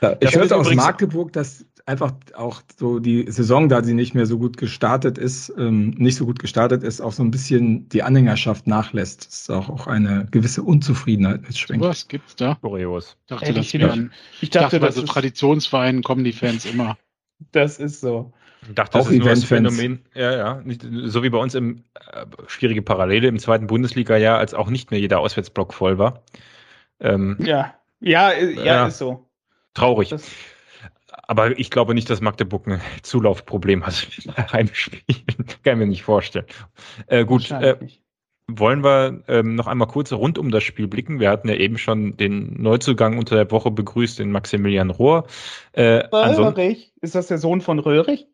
[0.00, 4.24] Ja, ich hörte aus Magdeburg, dass einfach auch so die Saison, da sie nicht mehr
[4.24, 8.02] so gut gestartet ist, ähm, nicht so gut gestartet ist, auch so ein bisschen die
[8.02, 9.26] Anhängerschaft nachlässt.
[9.26, 11.82] Das ist auch, auch eine gewisse Unzufriedenheit mitschwingt.
[11.82, 12.54] Was gibt's da?
[12.54, 13.16] Kurios.
[13.22, 13.84] Ich dachte, das ich,
[14.40, 16.96] ich dachte, bei so Traditionsvereinen kommen die Fans immer.
[17.52, 18.32] Das ist so.
[18.68, 20.04] Ich dachte, das auch ist nur das Phänomen.
[20.14, 20.60] Ja, ja.
[20.62, 24.90] Nicht, so wie bei uns im äh, schwierige Parallele im zweiten Bundesliga-Jahr, als auch nicht
[24.90, 26.22] mehr jeder Auswärtsblock voll war.
[27.00, 27.74] Ähm, ja.
[28.00, 29.26] ja, ja, ja, ist so.
[29.74, 30.10] Traurig.
[30.10, 30.30] Das
[31.30, 35.02] aber ich glaube nicht, dass Magdeburg ein Zulaufproblem hat bei Heimspielen.
[35.62, 36.46] Kann ich mir nicht vorstellen.
[37.06, 37.76] Äh, gut, äh,
[38.58, 41.20] wollen wir ähm, noch einmal kurz rund um das Spiel blicken.
[41.20, 45.26] Wir hatten ja eben schon den Neuzugang unter der Woche begrüßt, den Maximilian Rohr.
[45.72, 46.92] Äh, Röhrig?
[47.00, 48.26] Ist das der Sohn von Röhrig?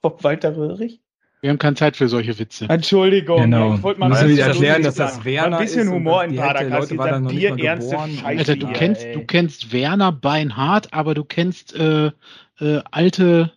[0.00, 1.00] Von Walter Röhrig?
[1.40, 2.66] Wir haben keine Zeit für solche Witze.
[2.68, 3.74] Entschuldigung, genau.
[3.74, 6.90] ich wollte mal Müssen wieder erklären, dass das Werner ein bisschen Humor in Padercast.
[6.90, 7.20] Dieser
[7.54, 8.24] bierernste Scheiße.
[8.24, 12.10] Alter, du kennst, du kennst Werner Beinhardt, aber du kennst äh,
[12.58, 13.52] äh, alte,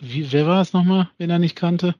[0.00, 1.94] wie, wer war es nochmal, wen er nicht kannte?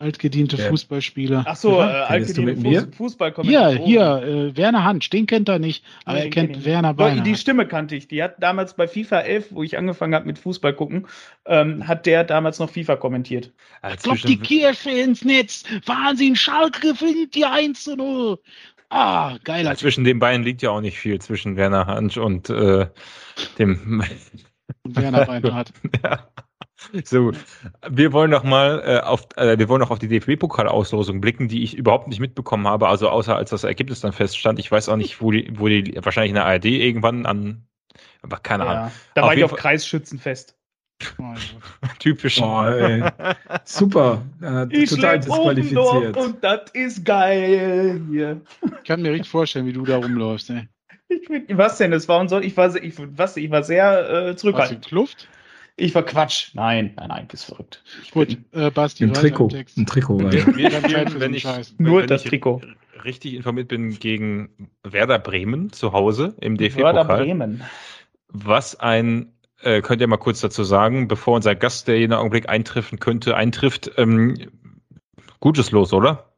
[0.00, 0.68] Altgediente ja.
[0.68, 1.42] Fußballspieler.
[1.44, 3.84] Ach so, äh, altgediente Fuß, Fußballkommentator.
[3.84, 7.22] Hier, hier, äh, Werner Hand, den kennt er nicht, aber er kennt Werner Beiner.
[7.22, 8.06] Die Stimme kannte ich.
[8.06, 11.08] Die hat damals bei FIFA 11, wo ich angefangen habe mit Fußball gucken,
[11.46, 13.52] ähm, hat der damals noch FIFA kommentiert.
[13.82, 15.64] Als Kloppt die Kirche ins Netz.
[15.86, 18.38] Wahnsinn, Schalke gewinnt die 1 zu 0.
[18.90, 19.74] Ah, geiler.
[19.74, 22.86] Zwischen den beiden liegt ja auch nicht viel, zwischen Werner Hand und äh,
[23.58, 24.04] dem
[24.84, 25.72] Werner Beinhardt.
[26.04, 26.28] ja.
[27.04, 27.32] So,
[27.88, 31.62] wir wollen noch mal äh, auf, äh, wir wollen noch auf die DFB-Pokalauslosung blicken, die
[31.62, 32.88] ich überhaupt nicht mitbekommen habe.
[32.88, 34.58] Also außer als das Ergebnis dann feststand.
[34.58, 37.66] Ich weiß auch nicht, wo die, wo die wahrscheinlich in der ARD irgendwann an,
[38.22, 38.92] aber keine ja, Ahnung.
[39.14, 40.56] Da war ich auf Kreisschützenfest.
[41.98, 42.40] Typisch.
[42.42, 42.64] Oh,
[43.64, 44.22] Super.
[44.42, 46.16] Äh, ich total disqualifiziert.
[46.16, 48.40] Und das ist geil hier.
[48.62, 50.50] Ich kann mir richtig vorstellen, wie du da rumläufst.
[50.50, 50.68] Ey.
[51.08, 51.92] Ich, was denn?
[51.92, 52.40] Das war und so.
[52.40, 54.86] Ich war, ich, was, ich war sehr äh, zurückhaltend.
[54.86, 55.28] Kluft?
[55.78, 56.50] Ich war Quatsch.
[56.54, 57.82] Nein, nein, nein, bist verrückt.
[58.10, 59.04] Gut, äh, Basti.
[59.04, 59.48] Ein Trikot.
[59.76, 60.18] Ein Trikot.
[60.20, 61.46] wenn ich,
[61.78, 62.60] Nur wenn das ich Trikot.
[63.04, 66.94] richtig informiert bin, gegen Werder Bremen zu Hause im DFB-Pokal.
[66.94, 67.62] Werder Bremen.
[68.28, 72.48] Was ein äh, könnt ihr mal kurz dazu sagen, bevor unser Gast, der jeden Augenblick
[72.48, 73.90] eintreffen könnte, eintrifft.
[73.96, 74.36] Ähm,
[75.40, 76.36] gutes Los, oder?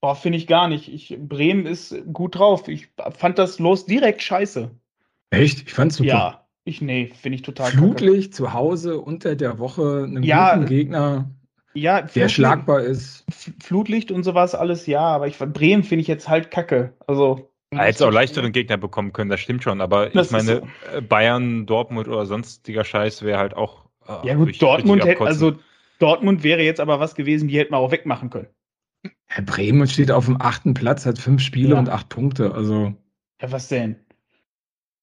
[0.00, 0.92] Boah, finde ich gar nicht.
[0.92, 2.68] Ich, Bremen ist gut drauf.
[2.68, 4.70] Ich fand das Los direkt scheiße.
[5.30, 5.66] Echt?
[5.66, 6.08] Ich fand's super.
[6.08, 10.66] Ja, ich nee, finde ich total Flutlicht zu Hause unter der Woche einen ja, guten
[10.66, 11.30] Gegner,
[11.74, 13.24] ja, der schlagbar ist.
[13.62, 16.92] Flutlicht und sowas alles, ja, aber ich Bremen finde ich jetzt halt kacke.
[17.06, 20.56] Also er hätte auch leichteren Gegner bekommen können, das stimmt schon, aber das ich meine,
[20.56, 20.96] so.
[20.96, 23.84] Äh, Bayern, Dortmund oder sonstiger Scheiß wäre halt auch.
[24.08, 25.54] Äh, ja, gut, Dortmund hätte, also
[26.00, 28.48] Dortmund wäre jetzt aber was gewesen, die hätten wir auch wegmachen können.
[29.26, 31.78] Herr Bremen steht auf dem achten Platz, hat fünf Spiele ja.
[31.78, 32.92] und acht Punkte, also.
[33.40, 34.05] Ja, was denn?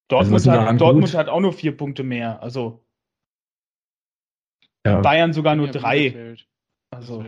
[0.10, 2.84] Dortmund, also hat, Dortmund hat auch nur vier Punkte mehr, also.
[4.86, 5.00] Ja.
[5.00, 6.36] Bayern sogar nur ja, drei.
[6.92, 7.24] Also.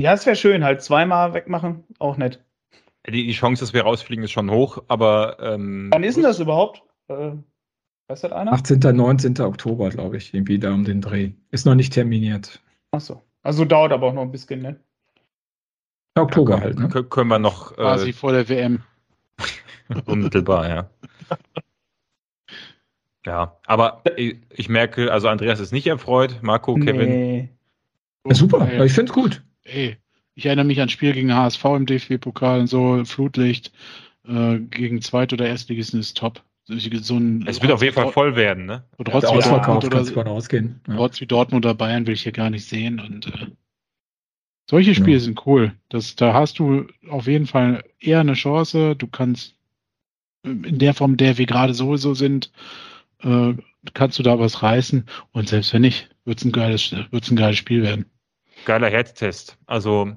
[0.00, 2.42] Ja, es wäre schön, halt zweimal wegmachen, auch nett.
[3.06, 5.38] Die, die Chance, dass wir rausfliegen, ist schon hoch, aber.
[5.40, 6.82] Ähm, Wann ist denn das überhaupt?
[7.08, 7.32] Äh,
[8.08, 8.52] weiß das einer?
[8.52, 8.78] 18.
[8.78, 9.40] 19.
[9.40, 11.32] Oktober, glaube ich, irgendwie da um den Dreh.
[11.50, 12.60] Ist noch nicht terminiert.
[12.92, 13.22] Achso.
[13.42, 14.80] Also dauert aber auch noch ein bisschen, ne?
[16.18, 16.88] Oktober ja, halt, ne?
[16.88, 17.72] Können wir noch.
[17.72, 18.82] Äh, Quasi vor der WM.
[20.06, 20.90] Unmittelbar, ja.
[23.26, 26.84] Ja, aber ich, ich, merke, also Andreas ist nicht erfreut, Marco, nee.
[26.84, 27.48] Kevin.
[28.26, 29.42] Ja, super, ich finde es gut.
[29.64, 29.96] Ey,
[30.34, 33.72] ich erinnere mich an ein Spiel gegen HSV im DFB-Pokal und so, Flutlicht
[34.26, 36.42] äh, gegen Zweit- oder Erstligisten ist top.
[36.66, 38.84] So ein, es wird auf jeden Fall voll werden, ne?
[38.96, 40.80] Und trotz ja, wie Dortmund oder, von ausgehen.
[40.86, 40.96] Ja.
[40.96, 43.00] Trotz wie Dortmund oder Bayern will ich hier gar nicht sehen.
[43.00, 43.46] Und äh,
[44.68, 45.18] solche Spiele ja.
[45.18, 45.72] sind cool.
[45.88, 48.94] Das, da hast du auf jeden Fall eher eine Chance.
[48.94, 49.56] Du kannst
[50.42, 52.50] in der Form, der wir gerade sowieso sind,
[53.22, 53.54] äh,
[53.94, 55.06] kannst du da was reißen.
[55.32, 58.06] Und selbst wenn nicht, wird es ein geiles, wird's ein geiles Spiel werden.
[58.64, 59.58] Geiler Härtetest.
[59.66, 60.16] Also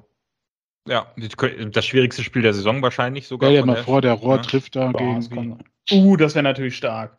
[0.86, 3.50] ja, das schwierigste Spiel der Saison wahrscheinlich sogar.
[3.50, 4.42] Stell dir mal vor, der Rohr ja.
[4.42, 5.58] trifft da Boah, gegen.
[5.90, 7.16] Uh, das wäre natürlich stark.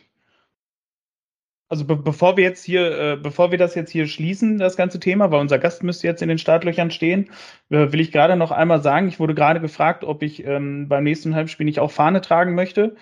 [1.67, 4.99] Also be bevor wir jetzt hier, äh, bevor wir das jetzt hier schließen, das ganze
[4.99, 7.31] Thema, weil unser Gast müsste jetzt in den Startlöchern stehen,
[7.69, 11.03] äh, will ich gerade noch einmal sagen, ich wurde gerade gefragt, ob ich ähm, beim
[11.03, 12.95] nächsten Halbspiel nicht auch Fahne tragen möchte.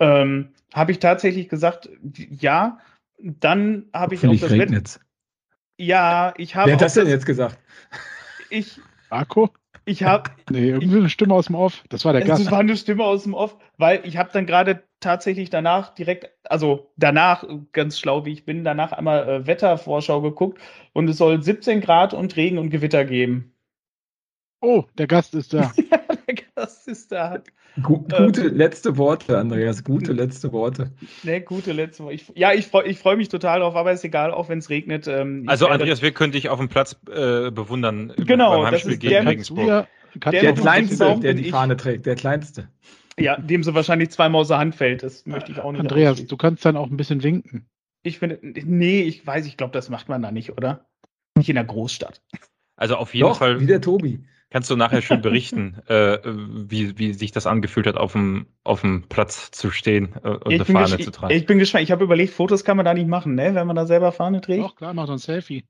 [0.00, 1.88] Ähm, habe ich tatsächlich gesagt,
[2.30, 2.78] ja.
[3.20, 5.00] Dann habe ich auch das Wetter.
[5.76, 6.68] Ja, ich habe.
[6.68, 7.58] Wer hat das denn jetzt gesagt?
[8.50, 8.80] Ich.
[9.10, 9.50] Marco?
[9.84, 10.30] Ich habe.
[10.50, 11.82] Nee, irgendwie eine Stimme aus dem Off.
[11.88, 12.44] Das war der Gast.
[12.44, 16.30] Das war eine Stimme aus dem Off, weil ich habe dann gerade tatsächlich danach direkt,
[16.44, 20.60] also danach, ganz schlau wie ich bin, danach einmal äh, Wettervorschau geguckt
[20.92, 23.54] und es soll 17 Grad und Regen und Gewitter geben.
[24.60, 25.72] Oh, der Gast ist da.
[25.90, 27.42] ja, der Gast ist da.
[27.82, 30.90] Gu gute ähm, letzte Worte, Andreas, gute letzte Worte.
[31.22, 32.16] Ne, gute letzte Worte.
[32.16, 34.68] Ich, ja, ich freue ich freu mich total drauf, aber ist egal, auch wenn es
[34.68, 35.06] regnet.
[35.06, 38.12] Ähm, also, Andreas, wir können dich auf dem Platz äh, bewundern.
[38.16, 39.66] Genau, beim das ist gegen der, Regensburg.
[39.66, 39.86] Der,
[40.32, 42.68] der, der Kleinste, der die Fahne trägt, der Kleinste.
[43.18, 45.02] Ja, dem so wahrscheinlich zweimal aus der Hand fällt.
[45.02, 45.80] Das möchte ich auch nicht.
[45.80, 47.68] Andreas, du kannst dann auch ein bisschen winken.
[48.02, 50.86] Ich finde, nee, ich weiß, ich glaube, das macht man da nicht, oder?
[51.36, 52.22] Nicht in der Großstadt.
[52.76, 53.60] Also auf jeden Doch, Fall.
[53.60, 54.24] Wie der Tobi.
[54.50, 58.80] Kannst du nachher schön berichten, äh, wie, wie sich das angefühlt hat, auf dem, auf
[58.80, 61.34] dem Platz zu stehen äh, und ich eine Fahne zu tragen?
[61.34, 61.84] Ich, ich bin gespannt.
[61.84, 63.54] Ich habe überlegt, Fotos kann man da nicht machen, ne?
[63.54, 64.64] wenn man da selber Fahne trägt.
[64.64, 65.64] Doch, klar, macht ein Selfie.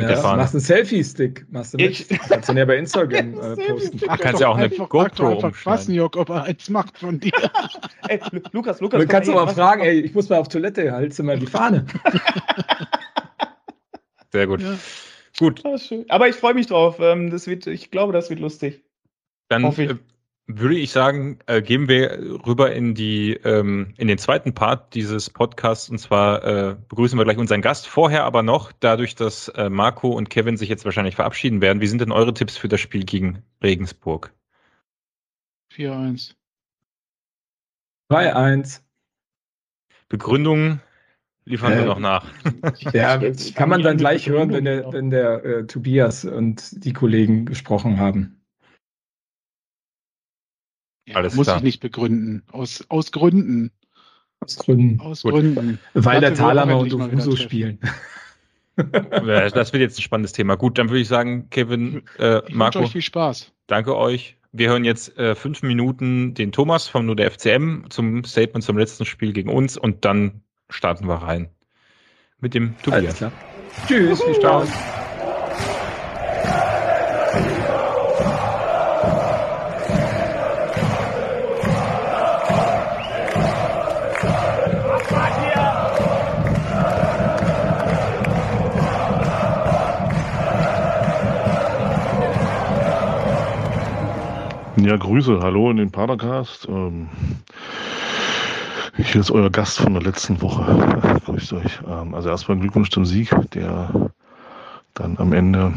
[0.00, 0.36] Ja.
[0.36, 1.46] Machst einen Selfie-Stick.
[1.50, 1.90] Machst du mit.
[1.90, 4.00] Ich, kannst du ja bei Instagram äh, posten.
[4.08, 5.94] Ach, kannst ja auch eine GoPro umschneiden.
[5.94, 7.32] Jörg, ob er eins macht von dir.
[8.08, 8.20] ey,
[8.52, 9.00] Lukas, Lukas.
[9.00, 11.86] Du kannst aber fragen, ey, ich muss mal auf Toilette, halte mal die Fahne.
[14.32, 14.60] Sehr gut.
[14.60, 14.76] Ja.
[15.38, 15.62] Gut.
[15.64, 15.76] Ah,
[16.08, 16.98] Aber ich freue mich drauf.
[17.00, 18.84] Ähm, das wird, ich glaube, das wird lustig.
[19.48, 19.96] Dann äh,
[20.58, 25.30] würde ich sagen, äh, gehen wir rüber in die ähm, in den zweiten Part dieses
[25.30, 27.86] Podcasts und zwar äh, begrüßen wir gleich unseren Gast.
[27.86, 31.86] Vorher aber noch, dadurch, dass äh, Marco und Kevin sich jetzt wahrscheinlich verabschieden werden, wie
[31.86, 34.32] sind denn eure Tipps für das Spiel gegen Regensburg?
[35.74, 36.34] 4-1.
[38.10, 38.80] 2-1.
[40.08, 40.80] Begründung
[41.44, 42.26] liefern wir äh, noch nach.
[42.92, 43.18] Ja,
[43.54, 47.98] kann man dann gleich hören, wenn der, wenn der äh, Tobias und die Kollegen gesprochen
[47.98, 48.39] haben.
[51.10, 51.58] Ja, Alles muss klar.
[51.58, 52.42] ich nicht begründen.
[52.52, 53.70] Aus, aus Gründen.
[54.40, 55.00] Aus Gründen.
[55.00, 55.78] Aus Gründen.
[55.94, 57.78] Weil der Talamer und Ufuso spielen.
[58.76, 60.56] das wird jetzt ein spannendes Thema.
[60.56, 62.80] Gut, dann würde ich sagen, Kevin, äh, ich Marco.
[62.80, 63.52] euch viel Spaß.
[63.66, 64.36] Danke euch.
[64.52, 68.78] Wir hören jetzt äh, fünf Minuten den Thomas vom Nur der FCM zum Statement zum
[68.78, 71.50] letzten Spiel gegen uns und dann starten wir rein.
[72.40, 73.22] mit dem Tobias.
[73.86, 74.68] Tschüss, viel Spaß.
[94.90, 96.66] Ja, Grüße, hallo in den Padercast.
[96.68, 97.08] Ähm,
[98.96, 100.64] hier ist euer Gast von der letzten Woche.
[101.26, 101.78] Grüßt euch.
[101.88, 104.10] Ähm, also erstmal Glückwunsch zum Sieg, der
[104.94, 105.72] dann am Ende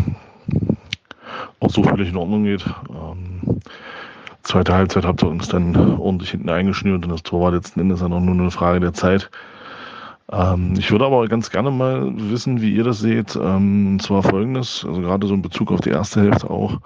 [1.60, 2.66] auch so völlig in Ordnung geht.
[2.90, 3.60] Ähm,
[4.42, 8.00] zweite Halbzeit habt ihr uns dann ordentlich hinten eingeschnürt und das Tor war letzten Endes
[8.00, 9.30] dann auch nur eine Frage der Zeit.
[10.32, 13.36] Ähm, ich würde aber ganz gerne mal wissen, wie ihr das seht.
[13.36, 16.80] Ähm, und zwar folgendes, also gerade so in Bezug auf die erste Hälfte auch.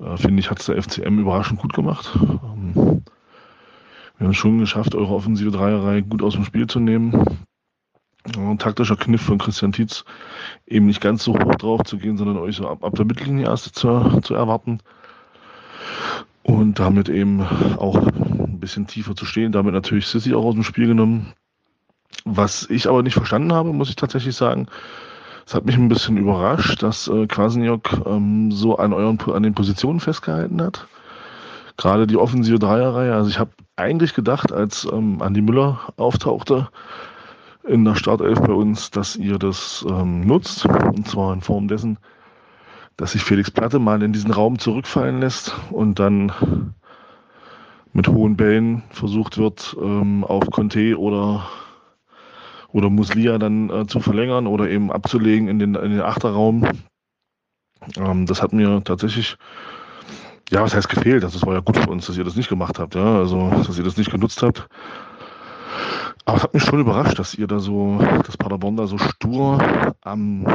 [0.00, 2.10] Äh, finde ich, hat es der FCM überraschend gut gemacht.
[2.16, 3.02] Ähm,
[4.16, 7.38] wir haben es schon geschafft, eure offensive Dreierreihe gut aus dem Spiel zu nehmen.
[8.36, 10.04] Ein taktischer Kniff von Christian Tietz,
[10.66, 13.46] eben nicht ganz so hoch drauf zu gehen, sondern euch so ab, ab der Mittellinie
[13.46, 14.80] erst zu, zu erwarten.
[16.42, 19.52] Und damit eben auch ein bisschen tiefer zu stehen.
[19.52, 21.32] Damit natürlich Sissy auch aus dem Spiel genommen.
[22.24, 24.66] Was ich aber nicht verstanden habe, muss ich tatsächlich sagen,
[25.48, 29.54] es hat mich ein bisschen überrascht, dass äh, Kwasniok ähm, so an, euren, an den
[29.54, 30.86] Positionen festgehalten hat.
[31.78, 33.14] Gerade die offensive Dreierreihe.
[33.14, 36.68] Also ich habe eigentlich gedacht, als ähm, Andi Müller auftauchte
[37.66, 40.66] in der Startelf bei uns, dass ihr das ähm, nutzt.
[40.66, 41.96] Und zwar in Form dessen,
[42.98, 46.74] dass sich Felix Platte mal in diesen Raum zurückfallen lässt und dann
[47.94, 51.48] mit hohen Bällen versucht wird, ähm, auf Conte oder
[52.72, 56.66] oder Muslia dann äh, zu verlängern oder eben abzulegen in den, in den Achterraum.
[57.96, 59.36] Ähm, das hat mir tatsächlich,
[60.50, 61.22] ja, was heißt gefehlt?
[61.22, 63.78] Das war ja gut für uns, dass ihr das nicht gemacht habt, ja, also dass
[63.78, 64.68] ihr das nicht genutzt habt.
[66.24, 69.94] Aber es hat mich schon überrascht, dass ihr da so, dass Paderborn da so stur
[70.02, 70.46] am,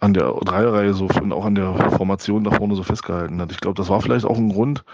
[0.00, 3.52] an der Dreierreihe so und auch an der Formation da vorne so festgehalten hat.
[3.52, 4.84] Ich glaube, das war vielleicht auch ein Grund,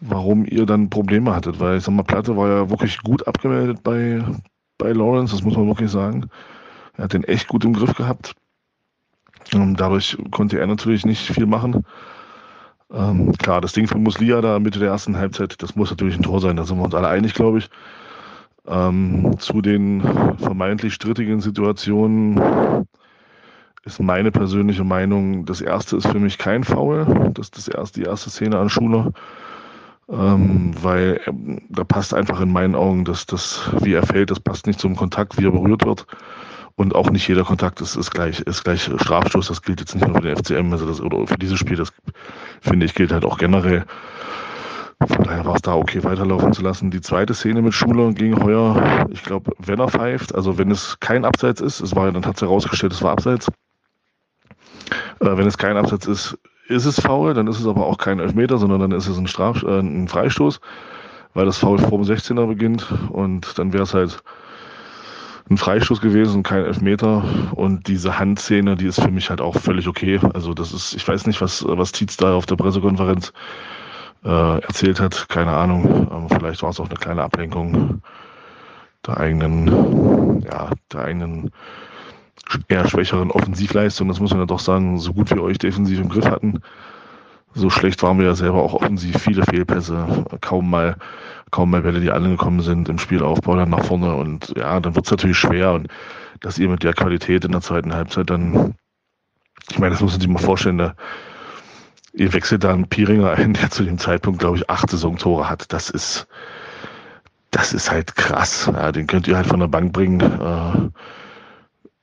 [0.00, 3.82] warum ihr dann Probleme hattet, weil ich sag mal, Platte war ja wirklich gut abgemeldet
[3.82, 4.22] bei,
[4.78, 6.28] bei Lawrence, das muss man wirklich sagen.
[6.96, 8.34] Er hat den echt gut im Griff gehabt.
[9.52, 11.84] Ähm, dadurch konnte er natürlich nicht viel machen.
[12.92, 16.22] Ähm, klar, das Ding von Muslia da Mitte der ersten Halbzeit, das muss natürlich ein
[16.22, 17.68] Tor sein, da sind wir uns alle einig, glaube ich.
[18.66, 20.02] Ähm, zu den
[20.38, 22.86] vermeintlich strittigen Situationen
[23.84, 27.30] ist meine persönliche Meinung, das erste ist für mich kein Foul.
[27.34, 29.12] Das ist das erste, die erste Szene an Schuler
[30.08, 34.40] ähm, weil ähm, da passt einfach in meinen Augen, dass das, wie er fällt, das
[34.40, 36.06] passt nicht zum Kontakt, wie er berührt wird.
[36.76, 39.48] Und auch nicht jeder Kontakt ist, ist gleich, ist gleich Strafstoß.
[39.48, 41.90] Das gilt jetzt nicht nur für den FCM, also das, oder für dieses Spiel, das
[42.60, 43.84] finde ich gilt halt auch generell.
[45.06, 46.90] Von daher war es da okay, weiterlaufen zu lassen.
[46.90, 50.98] Die zweite Szene mit Schuler gegen Heuer, ich glaube, wenn er pfeift, also wenn es
[51.00, 53.48] kein Abseits ist, es war, dann hat es herausgestellt, es war Abseits.
[55.20, 56.38] Äh, wenn es kein Abseits ist,
[56.68, 59.26] ist es faul, dann ist es aber auch kein Elfmeter, sondern dann ist es ein,
[59.26, 60.60] Straf äh, ein Freistoß,
[61.34, 64.22] weil das Foul vor dem 16er beginnt und dann wäre es halt
[65.48, 67.22] ein Freistoß gewesen, kein Elfmeter
[67.54, 70.18] und diese Handszene, die ist für mich halt auch völlig okay.
[70.34, 73.32] Also das ist, ich weiß nicht, was, was Tietz da auf der Pressekonferenz
[74.24, 78.02] äh, erzählt hat, keine Ahnung, aber vielleicht war es auch eine kleine Ablenkung
[79.06, 81.52] der eigenen, ja, der eigenen
[82.68, 86.08] eher schwächeren Offensivleistung, das muss man ja doch sagen, so gut wir euch defensiv im
[86.08, 86.62] Griff hatten,
[87.56, 90.96] so schlecht waren wir ja selber auch offensiv, viele Fehlpässe, kaum mal,
[91.50, 94.14] kaum mal Bälle, die angekommen sind im Spielaufbau dann nach vorne.
[94.14, 95.72] Und ja, dann wird es natürlich schwer.
[95.72, 95.88] Und
[96.40, 98.74] dass ihr mit der Qualität in der zweiten Halbzeit dann,
[99.70, 100.94] ich meine, das muss man sich mal vorstellen, da,
[102.12, 105.72] ihr wechselt da einen Piringer ein, der zu dem Zeitpunkt, glaube ich, acht Saisontore hat,
[105.72, 106.26] das ist,
[107.50, 110.90] das ist halt krass, ja, den könnt ihr halt von der Bank bringen, äh,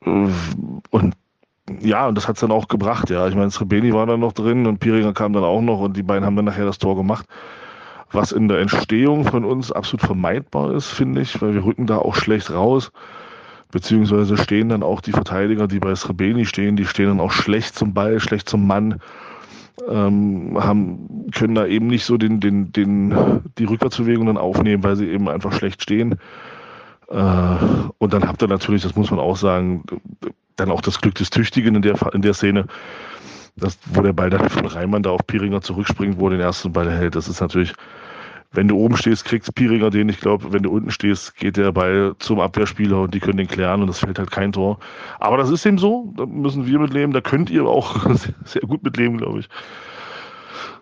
[0.05, 1.13] und
[1.79, 3.27] ja, und das hat es dann auch gebracht, ja.
[3.27, 6.03] Ich meine, Srebeni war dann noch drin und Piringer kam dann auch noch und die
[6.03, 7.25] beiden haben dann nachher das Tor gemacht.
[8.11, 11.97] Was in der Entstehung von uns absolut vermeidbar ist, finde ich, weil wir rücken da
[11.97, 12.91] auch schlecht raus.
[13.71, 17.75] Beziehungsweise stehen dann auch die Verteidiger, die bei Srebeni stehen, die stehen dann auch schlecht
[17.75, 18.99] zum Ball, schlecht zum Mann.
[19.89, 24.95] Ähm, haben, können da eben nicht so den, den, den, die Rückwärtsbewegung dann aufnehmen, weil
[24.95, 26.19] sie eben einfach schlecht stehen.
[27.09, 27.55] Äh,
[27.97, 29.83] und dann habt ihr natürlich, das muss man auch sagen,
[30.55, 32.67] dann auch das Glück des Tüchtigen in der, in der Szene,
[33.55, 36.71] das, wo der Ball dann von Reimann da auf Piringer zurückspringt, wo er den ersten
[36.73, 37.15] Ball hält.
[37.15, 37.73] Das ist natürlich,
[38.51, 40.09] wenn du oben stehst, kriegst Piringer den.
[40.09, 43.47] Ich glaube, wenn du unten stehst, geht der Ball zum Abwehrspieler und die können den
[43.47, 44.79] klären und es fällt halt kein Tor.
[45.19, 48.07] Aber das ist eben so, da müssen wir mitleben, da könnt ihr auch
[48.45, 49.49] sehr gut mitleben, glaube ich.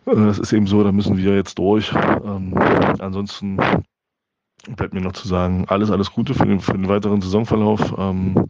[0.05, 1.93] Äh, das ist eben so, da müssen wir jetzt durch.
[1.93, 2.53] Ähm,
[2.99, 3.57] ansonsten
[4.75, 7.93] bleibt mir noch zu sagen, alles, alles Gute für den, für den weiteren Saisonverlauf.
[7.97, 8.49] Ähm,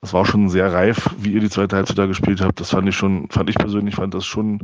[0.00, 2.60] das war schon sehr reif, wie ihr die zweite Halbzeit da gespielt habt.
[2.60, 4.60] Das fand ich schon, fand ich persönlich, fand das schon,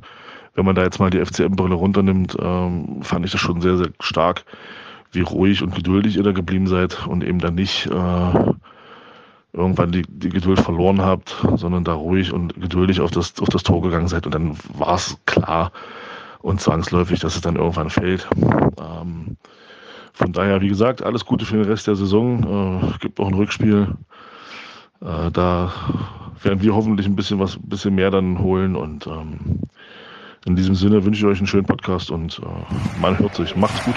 [0.55, 3.91] wenn man da jetzt mal die FCM-Brille runternimmt, ähm, fand ich das schon sehr, sehr
[4.01, 4.45] stark,
[5.13, 8.55] wie ruhig und geduldig ihr da geblieben seid und eben dann nicht äh,
[9.53, 13.63] irgendwann die, die Geduld verloren habt, sondern da ruhig und geduldig auf das, auf das
[13.63, 15.71] Tor gegangen seid und dann war es klar
[16.41, 18.29] und zwangsläufig, dass es dann irgendwann fällt.
[18.37, 19.37] Ähm,
[20.17, 22.83] von daher, wie gesagt, alles Gute für den Rest der Saison.
[22.83, 23.89] Äh, gibt auch ein Rückspiel.
[25.03, 25.71] Äh, da
[26.43, 28.77] werden wir hoffentlich ein bisschen was, ein bisschen mehr dann holen.
[28.77, 29.61] Und ähm,
[30.47, 33.57] in diesem Sinne wünsche ich euch einen schönen Podcast und äh, man hört sich.
[33.57, 33.97] Macht's gut.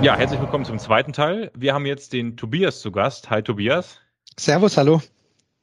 [0.00, 1.50] Ja, herzlich willkommen zum zweiten Teil.
[1.56, 3.30] Wir haben jetzt den Tobias zu Gast.
[3.30, 4.00] Hi Tobias.
[4.38, 5.02] Servus, hallo.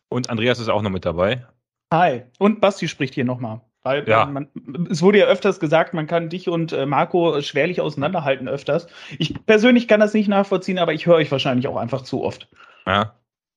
[0.10, 1.46] Und Andreas ist auch noch mit dabei.
[1.92, 2.24] Hi.
[2.38, 3.62] Und Basti spricht hier nochmal.
[3.84, 4.26] Weil ja.
[4.26, 4.50] man,
[4.90, 8.88] es wurde ja öfters gesagt, man kann dich und äh, Marco schwerlich auseinanderhalten öfters.
[9.20, 12.50] Ich persönlich kann das nicht nachvollziehen, aber ich höre euch wahrscheinlich auch einfach zu oft.
[12.86, 13.16] Ja,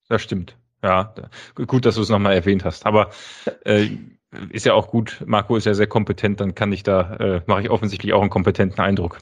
[0.08, 0.56] das stimmt.
[0.84, 1.12] Ja,
[1.54, 2.86] gut, dass du es nochmal erwähnt hast.
[2.86, 3.10] Aber
[3.64, 3.88] äh,
[4.50, 5.24] ist ja auch gut.
[5.26, 8.30] Marco ist ja sehr kompetent, dann kann ich da, äh, mache ich offensichtlich auch einen
[8.30, 9.18] kompetenten Eindruck.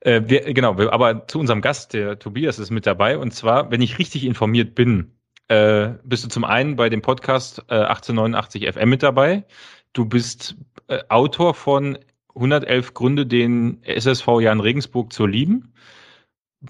[0.00, 3.18] Äh, wir, genau, wir, aber zu unserem Gast, der Tobias ist mit dabei.
[3.18, 5.12] Und zwar, wenn ich richtig informiert bin,
[5.48, 9.44] äh, bist du zum einen bei dem Podcast äh, 1889 FM mit dabei.
[9.92, 10.56] Du bist
[10.88, 11.98] äh, Autor von
[12.34, 15.72] 111 Gründe, den SSV Jan Regensburg zu lieben.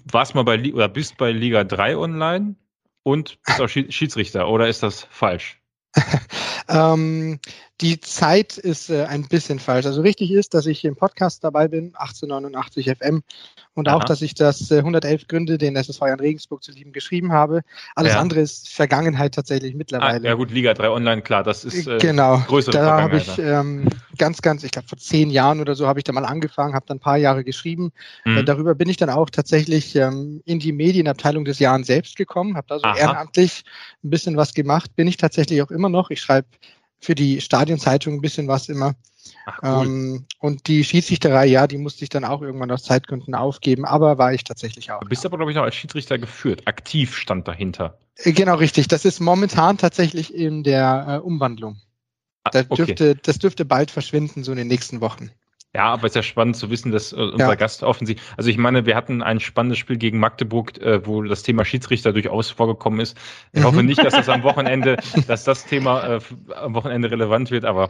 [0.05, 2.55] Warst mal bei oder bist bei Liga 3 online
[3.03, 5.61] und bist auch Schiedsrichter, oder ist das falsch?
[6.69, 7.39] ähm,
[7.81, 9.85] die Zeit ist äh, ein bisschen falsch.
[9.85, 13.23] Also richtig ist, dass ich im Podcast dabei bin, 1889 FM,
[13.79, 13.95] und Aha.
[13.95, 17.61] auch, dass ich das äh, 111 Gründe, den SSV in Regensburg zu lieben, geschrieben habe.
[17.95, 18.19] Alles ja.
[18.19, 20.19] andere ist Vergangenheit tatsächlich mittlerweile.
[20.19, 22.39] Ah, ja gut, Liga 3 Online, klar, das ist äh, genau.
[22.47, 23.87] größere Da habe ich ähm,
[24.17, 26.85] ganz, ganz, ich glaube vor zehn Jahren oder so habe ich da mal angefangen, habe
[26.87, 27.91] dann ein paar Jahre geschrieben.
[28.25, 28.37] Mhm.
[28.37, 32.57] Äh, darüber bin ich dann auch tatsächlich ähm, in die Medienabteilung des Jahres selbst gekommen,
[32.57, 32.97] habe da so Aha.
[32.97, 33.63] ehrenamtlich
[34.03, 36.09] ein bisschen was gemacht, bin ich tatsächlich auch immer noch.
[36.09, 36.47] Ich schreibe
[36.99, 38.95] für die Stadionzeitung ein bisschen was immer.
[39.45, 39.85] Ach, cool.
[39.85, 44.17] ähm, und die Schiedsrichterei, ja, die musste ich dann auch irgendwann aus Zeitgründen aufgeben, aber
[44.17, 45.01] war ich tatsächlich auch.
[45.01, 45.29] Du bist ja.
[45.29, 46.63] aber, glaube ich, noch als Schiedsrichter geführt.
[46.65, 47.99] Aktiv stand dahinter.
[48.15, 48.87] Äh, genau, richtig.
[48.87, 51.77] Das ist momentan tatsächlich in der äh, Umwandlung.
[52.43, 53.19] Ah, da dürfte, okay.
[53.23, 55.31] Das dürfte bald verschwinden, so in den nächsten Wochen.
[55.75, 57.55] Ja, aber es ist ja spannend zu wissen, dass äh, unser ja.
[57.55, 61.43] Gast offensichtlich, also ich meine, wir hatten ein spannendes Spiel gegen Magdeburg, äh, wo das
[61.43, 63.15] Thema Schiedsrichter durchaus vorgekommen ist.
[63.51, 63.85] Ich hoffe mhm.
[63.85, 64.97] nicht, dass das am Wochenende,
[65.27, 66.19] dass das Thema äh,
[66.55, 67.89] am Wochenende relevant wird, aber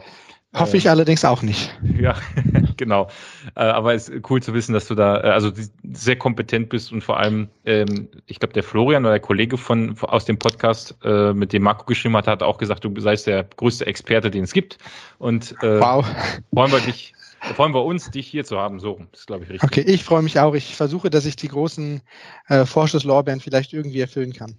[0.52, 1.74] Hoffe ich äh, allerdings auch nicht.
[1.98, 2.16] Ja,
[2.76, 3.08] genau.
[3.54, 5.52] Äh, aber es ist cool zu wissen, dass du da also
[5.92, 9.96] sehr kompetent bist und vor allem, ähm, ich glaube, der Florian oder der Kollege von
[10.02, 13.86] aus dem Podcast, mit dem Marco geschrieben hat, hat auch gesagt, du seist der größte
[13.86, 14.78] Experte, den es gibt.
[15.18, 16.04] Und wow.
[16.52, 18.80] freuen wir dich freuen wir uns, dich hier zu haben.
[18.80, 19.70] So, das ist, glaube ich, richtig.
[19.70, 20.54] Okay, ich freue mich auch.
[20.54, 22.02] Ich versuche, dass ich die großen
[22.48, 24.56] äh, Vorschusslorbeeren vielleicht irgendwie erfüllen kann.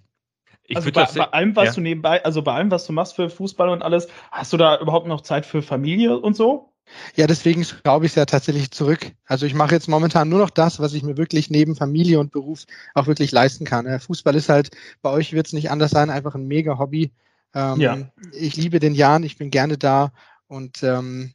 [0.64, 1.72] Ich also bei, bei, allem, was ja.
[1.74, 4.78] du nebenbei, also bei allem, was du machst für Fußball und alles, hast du da
[4.78, 6.72] überhaupt noch Zeit für Familie und so?
[7.14, 9.12] Ja, deswegen schraube ich es ja tatsächlich zurück.
[9.26, 12.32] Also ich mache jetzt momentan nur noch das, was ich mir wirklich neben Familie und
[12.32, 12.64] Beruf
[12.94, 14.00] auch wirklich leisten kann.
[14.00, 17.12] Fußball ist halt, bei euch wird es nicht anders sein, einfach ein mega Hobby.
[17.54, 17.98] Ähm, ja.
[18.32, 20.12] Ich liebe den Jan, ich bin gerne da
[20.48, 21.32] und ähm,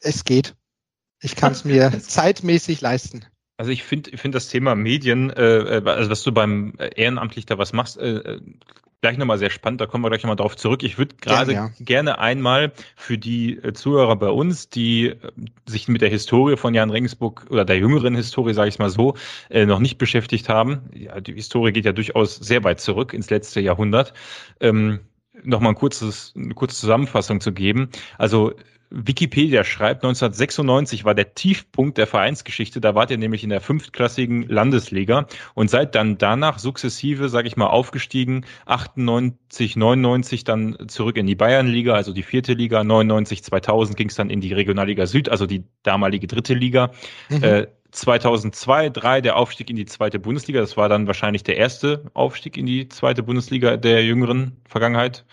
[0.00, 0.54] es geht.
[1.20, 3.24] Ich kann es mir zeitmäßig leisten.
[3.58, 7.46] Also ich finde ich finde das Thema Medien, äh, äh, also dass du beim ehrenamtlich
[7.46, 8.40] da was machst, äh, äh
[9.02, 10.82] gleich nochmal sehr spannend, da kommen wir gleich nochmal drauf zurück.
[10.82, 11.72] Ich würde gerade ja, ja.
[11.78, 15.14] gerne einmal für die äh, Zuhörer bei uns, die
[15.66, 19.14] sich mit der Historie von Jan Regensburg oder der jüngeren Historie, sage ich mal so,
[19.50, 20.90] äh, noch nicht beschäftigt haben.
[20.92, 24.12] Ja, die Historie geht ja durchaus sehr weit zurück ins letzte Jahrhundert.
[24.60, 25.00] Ähm,
[25.44, 27.90] nochmal ein kurzes, eine kurze Zusammenfassung zu geben.
[28.18, 28.54] Also
[28.90, 32.80] Wikipedia schreibt, 1996 war der Tiefpunkt der Vereinsgeschichte.
[32.80, 37.56] Da wart ihr nämlich in der fünftklassigen Landesliga und seid dann danach sukzessive, sage ich
[37.56, 38.44] mal, aufgestiegen.
[38.66, 42.84] 98, 99 dann zurück in die Bayernliga, also die vierte Liga.
[42.84, 46.92] 99, 2000 ging es dann in die Regionalliga Süd, also die damalige dritte Liga.
[47.28, 47.42] Mhm.
[47.42, 50.60] Äh, 2002, 3 der Aufstieg in die zweite Bundesliga.
[50.60, 55.24] Das war dann wahrscheinlich der erste Aufstieg in die zweite Bundesliga der jüngeren Vergangenheit.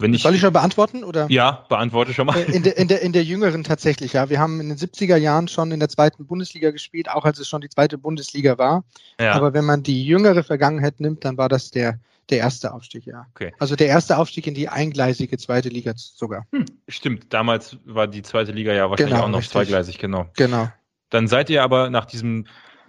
[0.00, 1.02] Wenn ich, Soll ich schon beantworten?
[1.02, 1.26] Oder?
[1.28, 2.36] Ja, beantworte schon mal.
[2.36, 4.30] Äh, in der, in, der, in der jüngeren tatsächlich, ja.
[4.30, 7.48] Wir haben in den 70er Jahren schon in der zweiten Bundesliga gespielt, auch als es
[7.48, 8.84] schon die zweite Bundesliga war.
[9.20, 9.32] Ja.
[9.32, 11.98] Aber wenn man die jüngere Vergangenheit nimmt, dann war das der,
[12.30, 13.26] Der erste Aufstieg, ja.
[13.34, 13.52] Okay.
[13.58, 16.46] Also der erste Aufstieg in die eingleisige zweite Liga sogar.
[16.52, 16.66] Hm.
[16.86, 19.52] Stimmt, damals war die zweite Liga ja wahrscheinlich genau, auch noch richtig.
[19.52, 20.26] zweigleisig, genau.
[20.36, 20.68] Genau.
[21.10, 22.46] Dann seid ihr aber nach diesem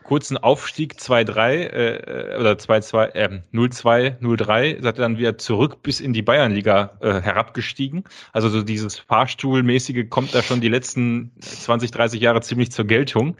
[0.09, 5.99] kurzen Aufstieg 2-3 äh, oder 2-2, äh, 0-2, 0-3, seid ihr dann wieder zurück bis
[5.99, 8.05] in die Bayernliga äh, herabgestiegen.
[8.33, 13.37] Also so dieses Fahrstuhlmäßige kommt da schon die letzten 20, 30 Jahre ziemlich zur Geltung.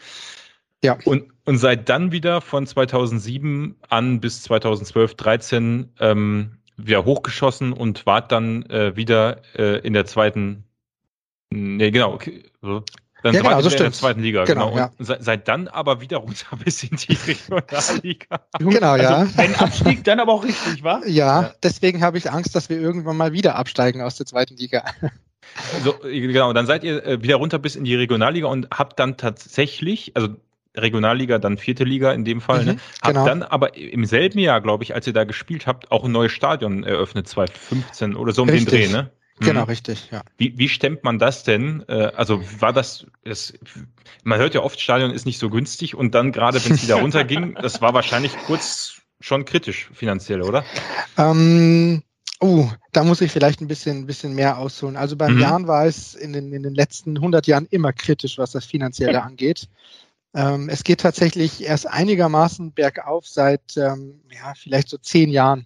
[0.84, 1.00] Ja.
[1.06, 8.06] Und, und seid dann wieder von 2007 an bis 2012, 13 ähm, wieder hochgeschossen und
[8.06, 10.66] wart dann äh, wieder äh, in der zweiten,
[11.50, 12.84] nee, genau, okay, so,
[13.24, 14.70] dann ja, genau, so in der zweiten Liga, genau.
[14.70, 14.78] genau.
[14.78, 14.91] Ja.
[14.98, 18.40] Und se seid dann aber wieder runter bis in die Regionalliga.
[18.60, 19.18] genau, ja.
[19.18, 21.02] Also ein Abstieg dann aber auch richtig, wa?
[21.06, 21.54] Ja, ja.
[21.62, 24.84] deswegen habe ich Angst, dass wir irgendwann mal wieder absteigen aus der zweiten Liga.
[25.84, 29.18] So, genau, dann seid ihr äh, wieder runter bis in die Regionalliga und habt dann
[29.18, 30.30] tatsächlich, also
[30.78, 32.74] Regionalliga, dann vierte Liga in dem Fall, ne?
[32.74, 32.82] mhm, ne?
[33.02, 33.26] habt genau.
[33.26, 36.32] dann aber im selben Jahr, glaube ich, als ihr da gespielt habt, auch ein neues
[36.32, 38.70] Stadion eröffnet, 2015 oder so um Richtig.
[38.70, 39.12] den Dreh, ne?
[39.40, 39.68] Genau, mhm.
[39.68, 40.22] richtig, ja.
[40.38, 41.84] Wie, wie stemmt man das denn?
[41.88, 43.53] Äh, also war das, das,
[44.24, 46.95] man hört ja oft, Stadion ist nicht so günstig und dann gerade, wenn es wieder
[47.02, 50.64] runterging, das war wahrscheinlich kurz schon kritisch finanziell, oder?
[51.18, 52.03] Ähm,
[52.44, 54.95] uh, da muss ich vielleicht ein bisschen, bisschen mehr ausholen.
[54.95, 55.41] Also beim mhm.
[55.41, 59.24] Jahren war es in den, in den letzten 100 Jahren immer kritisch, was das Finanzielle
[59.24, 59.68] angeht.
[60.34, 65.66] Ähm, es geht tatsächlich erst einigermaßen bergauf seit ähm, ja, vielleicht so zehn Jahren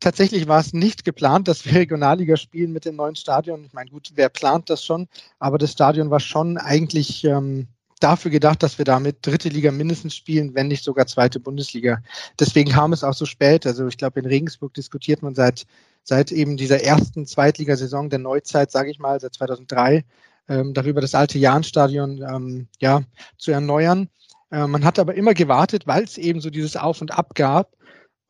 [0.00, 3.64] tatsächlich war es nicht geplant, dass wir Regionalliga spielen mit dem neuen Stadion.
[3.64, 5.08] Ich meine, gut, wer plant das schon?
[5.38, 7.68] Aber das Stadion war schon eigentlich ähm,
[8.00, 12.02] dafür gedacht, dass wir damit dritte Liga mindestens spielen, wenn nicht sogar zweite Bundesliga.
[12.38, 13.66] Deswegen kam es auch so spät.
[13.66, 15.66] Also ich glaube, in Regensburg diskutiert man seit,
[16.02, 20.04] seit eben dieser ersten Zweitligasaison der Neuzeit, sage ich mal, seit 2003,
[20.48, 23.02] ähm, darüber das alte Jahnstadion ähm, ja,
[23.38, 24.08] zu erneuern.
[24.50, 27.74] Äh, man hat aber immer gewartet, weil es eben so dieses Auf und Ab gab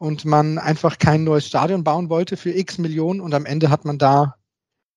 [0.04, 3.86] und man einfach kein neues Stadion bauen wollte für x Millionen und am Ende hat
[3.86, 4.34] man da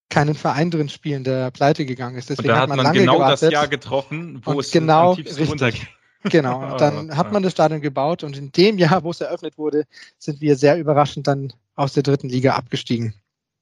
[0.09, 2.29] keinen Verein drin spielen, der pleite gegangen ist.
[2.29, 3.43] Deswegen und da hat man, man genau gewartet.
[3.43, 5.59] das Jahr getroffen, wo es genau am
[6.23, 9.57] Genau, und dann hat man das Stadion gebaut und in dem Jahr, wo es eröffnet
[9.57, 9.85] wurde,
[10.17, 13.13] sind wir sehr überraschend dann aus der dritten Liga abgestiegen.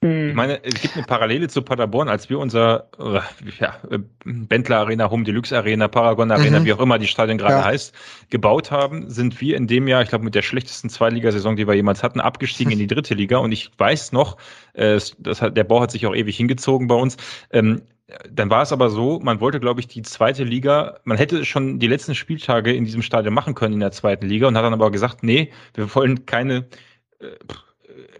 [0.02, 3.22] Ich meine, es gibt eine Parallele zu Paderborn, als wir unser äh,
[3.60, 3.80] ja,
[4.24, 6.66] Bentler Arena, Home Deluxe Arena, Paragon Arena, mhm.
[6.66, 7.66] wie auch immer die Stadion gerade ja.
[7.66, 7.96] heißt,
[8.30, 11.74] gebaut haben, sind wir in dem Jahr, ich glaube, mit der schlechtesten Zweitligasaison, die wir
[11.74, 13.38] jemals hatten, abgestiegen in die dritte Liga.
[13.38, 14.38] Und ich weiß noch,
[14.74, 17.18] äh, das hat, der Bau hat sich auch ewig hingezogen bei uns.
[17.52, 17.82] Ähm,
[18.30, 21.80] dann war es aber so, man wollte, glaube ich, die zweite Liga, man hätte schon
[21.80, 24.74] die letzten Spieltage in diesem Stadion machen können in der zweiten Liga und hat dann
[24.74, 26.68] aber gesagt, nee, wir wollen keine
[27.20, 27.26] äh,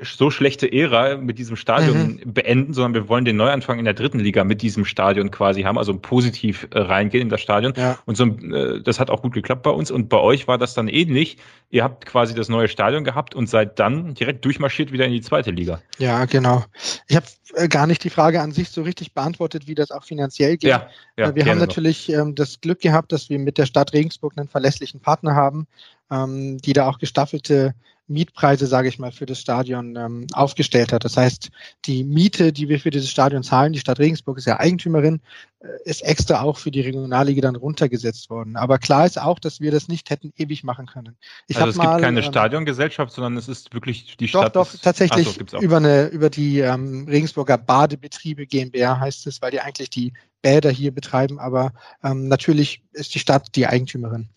[0.02, 2.34] so schlechte Ära mit diesem Stadion mhm.
[2.34, 5.78] beenden, sondern wir wollen den Neuanfang in der dritten Liga mit diesem Stadion quasi haben,
[5.78, 7.74] also positiv äh, reingehen in das Stadion.
[7.76, 7.98] Ja.
[8.06, 9.92] Und so, äh, das hat auch gut geklappt bei uns.
[9.92, 11.38] Und bei euch war das dann ähnlich.
[11.70, 15.22] Ihr habt quasi das neue Stadion gehabt und seid dann direkt durchmarschiert wieder in die
[15.22, 15.82] zweite Liga.
[15.98, 16.64] Ja, genau.
[17.08, 17.26] Ich habe
[17.56, 20.70] äh, gar nicht die Frage an sich so richtig beantwortet, wie das auch finanziell geht.
[20.70, 24.34] Ja, ja, wir haben natürlich ähm, das Glück gehabt, dass wir mit der Stadt Regensburg
[24.38, 25.68] einen verlässlichen Partner haben,
[26.12, 27.74] ähm, die da auch gestaffelte
[28.08, 31.06] Mietpreise, sage ich mal, für das Stadion ähm, aufgestellt hat.
[31.06, 31.50] Das heißt,
[31.86, 35.22] die Miete, die wir für dieses Stadion zahlen, die Stadt Regensburg ist ja Eigentümerin,
[35.60, 38.58] äh, ist extra auch für die Regionalliga dann runtergesetzt worden.
[38.58, 41.18] Aber klar ist auch, dass wir das nicht hätten ewig machen können.
[41.48, 44.56] Ich also es mal, gibt keine ähm, Stadiongesellschaft, sondern es ist wirklich die Stadt.
[44.56, 49.52] Doch, doch, tatsächlich so, über eine über die ähm, Regensburger Badebetriebe GmbH heißt es, weil
[49.52, 50.14] die eigentlich die
[50.46, 51.74] Bäder hier betreiben, aber
[52.04, 54.30] ähm, natürlich ist die Stadt die Eigentümerin.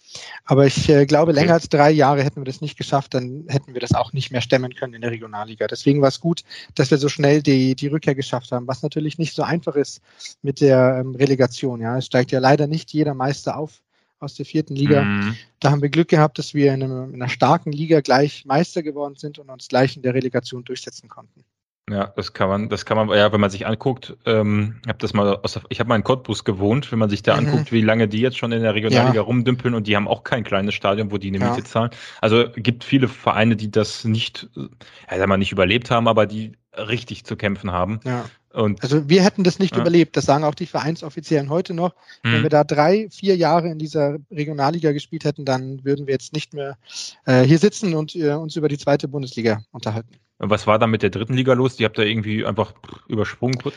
[0.47, 3.75] Aber ich äh, glaube, länger als drei Jahre hätten wir das nicht geschafft, dann hätten
[3.75, 5.67] wir das auch nicht mehr stemmen können in der Regionalliga.
[5.67, 6.45] Deswegen war es gut,
[6.77, 10.01] dass wir so schnell die, die Rückkehr geschafft haben, was natürlich nicht so einfach ist
[10.41, 11.83] mit der ähm, Relegation.
[11.83, 13.83] Ja, es steigt ja leider nicht jeder Meister auf
[14.19, 15.03] aus der vierten Liga.
[15.03, 15.37] Mhm.
[15.61, 18.83] Da haben wir Glück gehabt, dass wir in, einem, in einer starken Liga gleich Meister
[18.83, 21.45] geworden sind und uns gleich in der Relegation durchsetzen konnten.
[21.91, 24.99] Ja, das kann man, das kann man, ja, wenn man sich anguckt, ähm, ich habe
[24.99, 27.47] das mal aus der, ich habe mal in Cottbus gewohnt, wenn man sich da mhm.
[27.47, 29.23] anguckt, wie lange die jetzt schon in der Regionalliga ja.
[29.23, 31.51] rumdümpeln und die haben auch kein kleines Stadion, wo die eine ja.
[31.51, 31.91] Miete zahlen.
[32.21, 36.53] Also gibt viele Vereine, die das nicht, ja, sag mal, nicht überlebt haben, aber die
[36.77, 38.01] richtig zu kämpfen haben.
[38.05, 38.25] Ja.
[38.53, 39.81] Und, also wir hätten das nicht ja.
[39.81, 41.95] überlebt, das sagen auch die Vereinsoffiziellen heute noch.
[42.23, 42.33] Mhm.
[42.33, 46.33] Wenn wir da drei, vier Jahre in dieser Regionalliga gespielt hätten, dann würden wir jetzt
[46.33, 46.79] nicht mehr
[47.27, 50.15] äh, hier sitzen und äh, uns über die zweite Bundesliga unterhalten.
[50.39, 51.77] Was war da mit der dritten Liga los?
[51.77, 52.73] Die habt ihr irgendwie einfach
[53.09, 53.75] übersprungen kurz?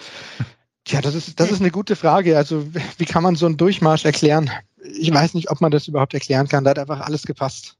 [0.85, 2.37] Tja, das ist, das ist eine gute Frage.
[2.37, 2.65] Also,
[2.97, 4.49] wie kann man so einen Durchmarsch erklären?
[4.99, 6.63] Ich weiß nicht, ob man das überhaupt erklären kann.
[6.63, 7.77] Da hat einfach alles gepasst.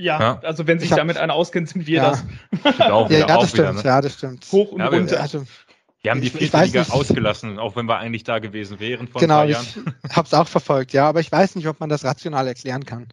[0.00, 0.40] Ja, ja.
[0.44, 2.10] also wenn sich hab, damit einer auskennt, sind wir ja.
[2.10, 2.80] das.
[2.80, 3.82] Auch, ja, ja, das stimmt, ne?
[3.84, 4.46] ja, das stimmt.
[4.52, 5.20] Hoch und ja, runter.
[5.20, 5.44] Also,
[6.02, 6.92] wir haben die vierte Liga nicht.
[6.92, 9.94] ausgelassen, auch wenn wir eigentlich da gewesen wären vor genau, ein paar Jahren.
[10.08, 12.84] ich habe es auch verfolgt, ja, aber ich weiß nicht, ob man das rational erklären
[12.84, 13.08] kann.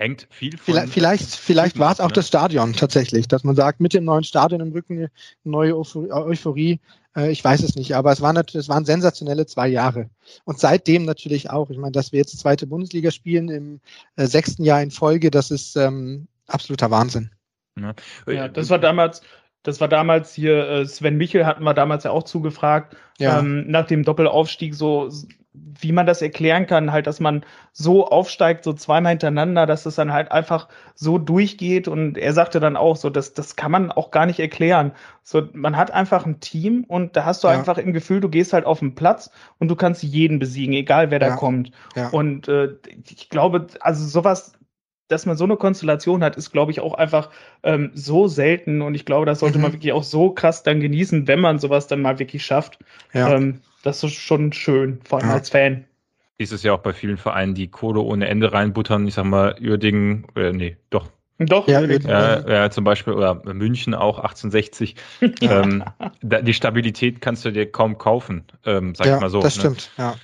[0.00, 0.74] Hängt viel von.
[0.74, 2.14] Vielleicht, vielleicht, vielleicht war es auch ne?
[2.14, 5.10] das Stadion tatsächlich, dass man sagt, mit dem neuen Stadion im Rücken eine
[5.44, 6.80] neue Euphorie.
[7.14, 10.08] Äh, ich weiß es nicht, aber es waren natürlich, es waren sensationelle zwei Jahre.
[10.44, 11.70] Und seitdem natürlich auch.
[11.70, 13.80] Ich meine, dass wir jetzt zweite Bundesliga spielen im
[14.16, 17.30] äh, sechsten Jahr in Folge, das ist ähm, absoluter Wahnsinn.
[17.78, 17.94] Ja.
[18.26, 19.20] ja, das war damals,
[19.62, 23.38] das war damals hier, äh, Sven Michel hatten wir damals ja auch zugefragt, ja.
[23.38, 25.10] ähm, nach dem Doppelaufstieg so,
[25.52, 29.96] wie man das erklären kann, halt, dass man so aufsteigt, so zweimal hintereinander, dass es
[29.96, 31.88] dann halt einfach so durchgeht.
[31.88, 34.92] Und er sagte dann auch so, das, das kann man auch gar nicht erklären.
[35.22, 37.54] So, man hat einfach ein Team und da hast du ja.
[37.54, 41.10] einfach im Gefühl, du gehst halt auf den Platz und du kannst jeden besiegen, egal
[41.10, 41.30] wer ja.
[41.30, 41.72] da kommt.
[41.96, 42.10] Ja.
[42.10, 42.76] Und äh,
[43.08, 44.52] ich glaube, also sowas
[45.10, 47.30] dass man so eine Konstellation hat, ist, glaube ich, auch einfach
[47.62, 48.80] ähm, so selten.
[48.80, 49.62] Und ich glaube, das sollte mhm.
[49.62, 52.78] man wirklich auch so krass dann genießen, wenn man sowas dann mal wirklich schafft.
[53.12, 53.34] Ja.
[53.34, 55.34] Ähm, das ist schon schön, vor allem ja.
[55.34, 55.84] als Fan.
[56.38, 59.06] Ist es ja auch bei vielen Vereinen, die Kohle ohne Ende reinbuttern.
[59.06, 61.08] Ich sag mal, Uerdingen, äh, nee, doch.
[61.38, 64.94] Doch, ja, ja, ja, zum Beispiel, oder München auch 1860.
[65.40, 65.82] ähm,
[66.20, 69.40] die Stabilität kannst du dir kaum kaufen, ähm, sag ja, ich mal so.
[69.40, 69.60] Das ne?
[69.60, 70.16] stimmt, ja.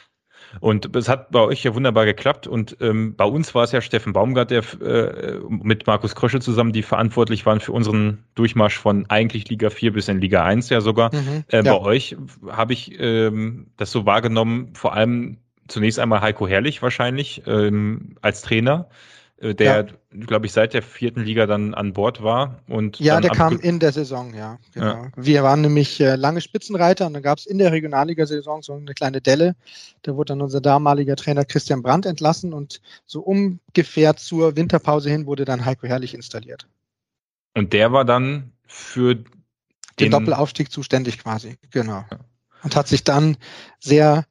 [0.60, 2.46] Und es hat bei euch ja wunderbar geklappt.
[2.46, 6.72] Und ähm, bei uns war es ja Steffen Baumgart, der äh, mit Markus Krösche zusammen,
[6.72, 10.80] die verantwortlich waren für unseren Durchmarsch von eigentlich Liga 4 bis in Liga 1 ja
[10.80, 11.14] sogar.
[11.14, 11.62] Mhm, äh, ja.
[11.62, 12.16] Bei euch
[12.48, 18.42] habe ich ähm, das so wahrgenommen, vor allem zunächst einmal Heiko Herrlich wahrscheinlich ähm, als
[18.42, 18.88] Trainer.
[19.38, 20.24] Äh, der, ja.
[20.26, 22.62] glaube ich, seit der vierten Liga dann an Bord war.
[22.68, 24.58] Und ja, der kam in der Saison, ja.
[24.72, 24.86] Genau.
[24.86, 25.10] Ja.
[25.16, 28.94] Wir waren nämlich äh, lange Spitzenreiter und dann gab es in der Regionalliga-Saison so eine
[28.94, 29.54] kleine Delle.
[30.02, 35.26] Da wurde dann unser damaliger Trainer Christian Brandt entlassen und so ungefähr zur Winterpause hin
[35.26, 36.66] wurde dann Heiko Herrlich installiert.
[37.54, 39.26] Und der war dann für den,
[39.98, 42.04] den Doppelaufstieg zuständig quasi, genau.
[42.10, 42.18] Ja.
[42.62, 43.36] Und hat sich dann
[43.78, 44.24] sehr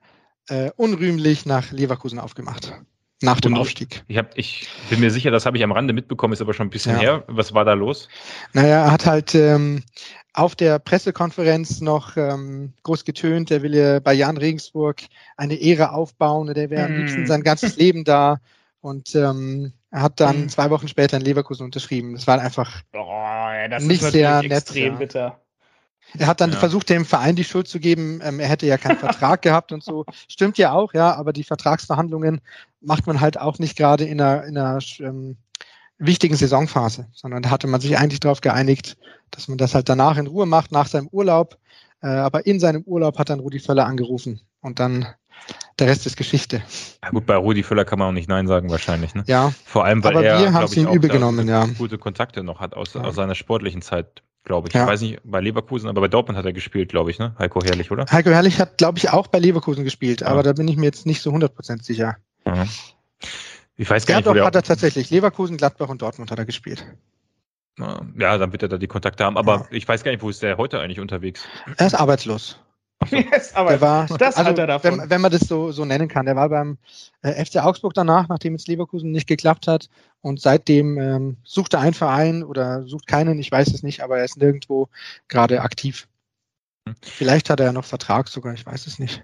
[0.49, 2.73] äh, unrühmlich nach Leverkusen aufgemacht.
[3.21, 4.03] Nach dem und Aufstieg.
[4.07, 6.67] Ich, hab, ich bin mir sicher, das habe ich am Rande mitbekommen, ist aber schon
[6.67, 7.01] ein bisschen ja.
[7.01, 7.23] her.
[7.27, 8.09] Was war da los?
[8.53, 9.83] Naja, er hat halt ähm,
[10.33, 15.01] auf der Pressekonferenz noch ähm, groß getönt, er will ja bei Jan Regensburg
[15.37, 16.97] eine Ehre aufbauen, der wäre am mm.
[16.97, 18.41] liebsten sein ganzes Leben da.
[18.81, 20.49] Und ähm, er hat dann mm.
[20.49, 22.13] zwei Wochen später in Leverkusen unterschrieben.
[22.13, 24.51] Das war einfach oh, das nicht sehr nett.
[24.51, 25.39] Extrem bitter.
[26.17, 26.57] Er hat dann ja.
[26.57, 29.83] versucht, dem Verein die Schuld zu geben, ähm, er hätte ja keinen Vertrag gehabt und
[29.83, 30.05] so.
[30.27, 32.41] Stimmt ja auch, ja, aber die Vertragsverhandlungen
[32.81, 35.37] macht man halt auch nicht gerade in einer, in einer ähm,
[35.97, 38.97] wichtigen Saisonphase, sondern da hatte man sich eigentlich darauf geeinigt,
[39.31, 41.57] dass man das halt danach in Ruhe macht, nach seinem Urlaub.
[42.01, 45.07] Äh, aber in seinem Urlaub hat dann Rudi Völler angerufen und dann
[45.79, 46.61] der Rest ist Geschichte.
[47.03, 49.13] Ja, gut, bei Rudi Völler kann man auch nicht Nein sagen wahrscheinlich.
[49.13, 49.23] Ne?
[49.27, 49.53] Ja.
[49.65, 51.65] Vor allem, weil aber er, wir haben es ihm übel genommen, ja.
[51.77, 53.01] gute Kontakte noch hat aus, ja.
[53.01, 54.73] aus seiner sportlichen Zeit glaube ich.
[54.73, 54.83] Ja.
[54.83, 57.35] Ich weiß nicht, bei Leverkusen, aber bei Dortmund hat er gespielt, glaube ich, ne?
[57.37, 58.05] Heiko Herrlich, oder?
[58.11, 60.27] Heiko Herrlich hat, glaube ich, auch bei Leverkusen gespielt, ja.
[60.27, 62.17] aber da bin ich mir jetzt nicht so 100% sicher.
[62.45, 62.65] Ja.
[63.77, 65.09] Ich weiß gar ja, nicht, doch, hat er tatsächlich.
[65.09, 66.85] Leverkusen, Gladbach und Dortmund hat er gespielt.
[67.77, 70.41] Ja, dann wird er da die Kontakte haben, aber ich weiß gar nicht, wo ist
[70.41, 71.45] der heute eigentlich unterwegs?
[71.75, 72.57] Er ist arbeitslos.
[73.09, 73.17] So.
[73.17, 74.99] Yes, aber der war, das also, hat er davon.
[74.99, 76.25] Wenn, wenn, man das so, so nennen kann.
[76.25, 76.77] Der war beim
[77.21, 79.89] äh, FC Augsburg danach, nachdem es Leverkusen nicht geklappt hat.
[80.21, 84.17] Und seitdem ähm, sucht er einen Verein oder sucht keinen, ich weiß es nicht, aber
[84.17, 84.89] er ist nirgendwo
[85.27, 86.07] gerade aktiv.
[86.87, 86.95] Hm.
[87.01, 89.23] Vielleicht hat er ja noch Vertrag sogar, ich weiß es nicht.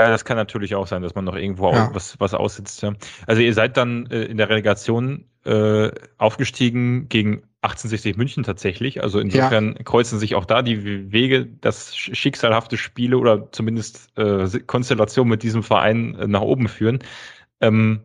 [0.00, 1.90] Ja, das kann natürlich auch sein, dass man noch irgendwo ja.
[1.92, 2.82] was, was aussitzt.
[2.82, 2.94] Ja.
[3.26, 9.02] Also ihr seid dann äh, in der Relegation äh, aufgestiegen gegen 1860 München tatsächlich.
[9.02, 9.82] Also insofern ja.
[9.84, 15.62] kreuzen sich auch da die Wege, dass schicksalhafte Spiele oder zumindest äh, Konstellationen mit diesem
[15.62, 16.98] Verein äh, nach oben führen.
[17.60, 18.00] Ähm,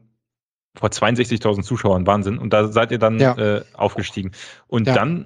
[0.75, 2.37] vor 62.000 Zuschauern, Wahnsinn.
[2.37, 4.31] Und da seid ihr dann äh, aufgestiegen.
[4.67, 5.25] Und dann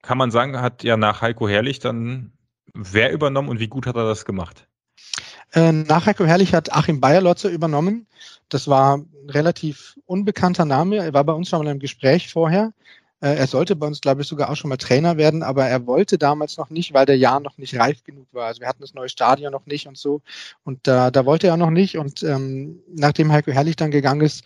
[0.00, 2.32] kann man sagen, hat ja nach Heiko Herrlich dann
[2.74, 4.66] wer übernommen und wie gut hat er das gemacht?
[5.54, 8.06] Äh, nach Heiko Herrlich hat Achim Bayerlotzer übernommen.
[8.48, 10.96] Das war ein relativ unbekannter Name.
[10.96, 12.72] Er war bei uns schon mal im Gespräch vorher.
[13.20, 15.86] Äh, er sollte bei uns, glaube ich, sogar auch schon mal Trainer werden, aber er
[15.86, 18.46] wollte damals noch nicht, weil der Jahr noch nicht reif genug war.
[18.46, 20.22] Also wir hatten das neue Stadion noch nicht und so.
[20.64, 21.98] Und da, da wollte er noch nicht.
[21.98, 24.44] Und ähm, nachdem Heiko Herrlich dann gegangen ist,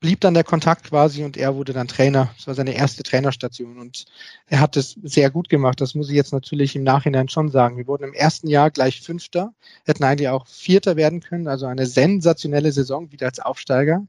[0.00, 2.30] blieb dann der Kontakt quasi und er wurde dann Trainer.
[2.36, 4.04] Das war seine erste Trainerstation und
[4.46, 5.80] er hat es sehr gut gemacht.
[5.80, 7.76] Das muss ich jetzt natürlich im Nachhinein schon sagen.
[7.76, 9.52] Wir wurden im ersten Jahr gleich Fünfter,
[9.84, 11.48] hätten eigentlich auch Vierter werden können.
[11.48, 14.06] Also eine sensationelle Saison wieder als Aufsteiger.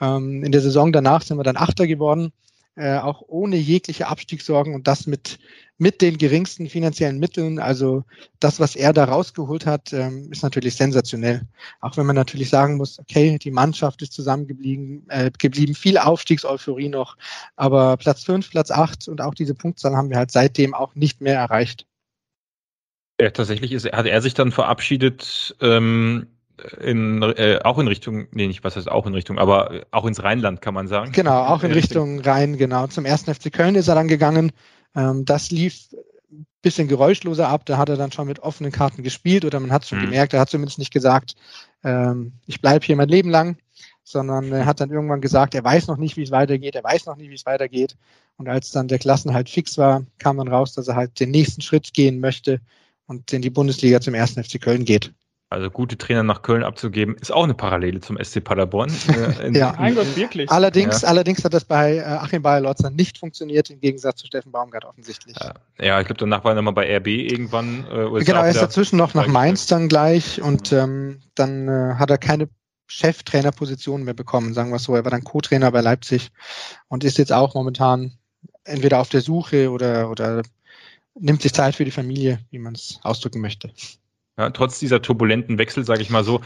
[0.00, 2.32] Ähm, in der Saison danach sind wir dann Achter geworden
[2.76, 5.38] äh, auch ohne jegliche Abstiegssorgen und das mit,
[5.78, 7.58] mit den geringsten finanziellen Mitteln.
[7.58, 8.04] Also
[8.40, 11.42] das, was er da rausgeholt hat, ähm, ist natürlich sensationell.
[11.80, 16.88] Auch wenn man natürlich sagen muss, okay, die Mannschaft ist zusammengeblieben, äh, geblieben, viel Aufstiegseuphorie
[16.88, 17.16] noch,
[17.56, 21.20] aber Platz fünf, Platz acht und auch diese Punktzahl haben wir halt seitdem auch nicht
[21.20, 21.86] mehr erreicht.
[23.20, 26.26] Ja, tatsächlich ist, hat er sich dann verabschiedet, ähm,
[26.80, 30.22] in, äh, auch in Richtung, nee, nicht was heißt auch in Richtung, aber auch ins
[30.22, 31.12] Rheinland kann man sagen.
[31.12, 32.86] Genau, auch in Richtung Rhein, genau.
[32.86, 34.52] Zum ersten FC Köln ist er dann gegangen.
[34.94, 35.88] Ähm, das lief
[36.30, 37.66] ein bisschen geräuschloser ab.
[37.66, 40.04] Da hat er dann schon mit offenen Karten gespielt oder man hat es schon mhm.
[40.06, 41.34] gemerkt, er hat zumindest nicht gesagt,
[41.84, 43.56] ähm, ich bleibe hier mein Leben lang,
[44.04, 47.06] sondern er hat dann irgendwann gesagt, er weiß noch nicht, wie es weitergeht, er weiß
[47.06, 47.96] noch nicht, wie es weitergeht.
[48.36, 51.60] Und als dann der Klassenhalt fix war, kam dann raus, dass er halt den nächsten
[51.60, 52.60] Schritt gehen möchte
[53.06, 55.12] und in die Bundesliga zum ersten FC Köln geht.
[55.52, 58.90] Also gute Trainer nach Köln abzugeben, ist auch eine Parallele zum SC Paderborn.
[59.40, 60.50] Äh, ja, mein Gott, wirklich.
[60.50, 61.08] Allerdings, ja.
[61.08, 65.36] allerdings hat das bei äh, Achim Bayer-Lotzer nicht funktioniert, im Gegensatz zu Steffen Baumgart offensichtlich.
[65.38, 67.86] Ja, ja ich glaube, danach war er nochmal bei RB irgendwann.
[67.90, 72.10] Äh, genau, er ist dazwischen noch nach Mainz dann gleich und ähm, dann äh, hat
[72.10, 72.48] er keine
[72.86, 74.94] Cheftrainerposition mehr bekommen, sagen wir so.
[74.94, 76.30] Er war dann Co-Trainer bei Leipzig
[76.88, 78.12] und ist jetzt auch momentan
[78.64, 80.42] entweder auf der Suche oder, oder
[81.14, 83.70] nimmt sich Zeit für die Familie, wie man es ausdrücken möchte.
[84.38, 86.40] Ja, trotz dieser turbulenten Wechsel, sage ich mal so,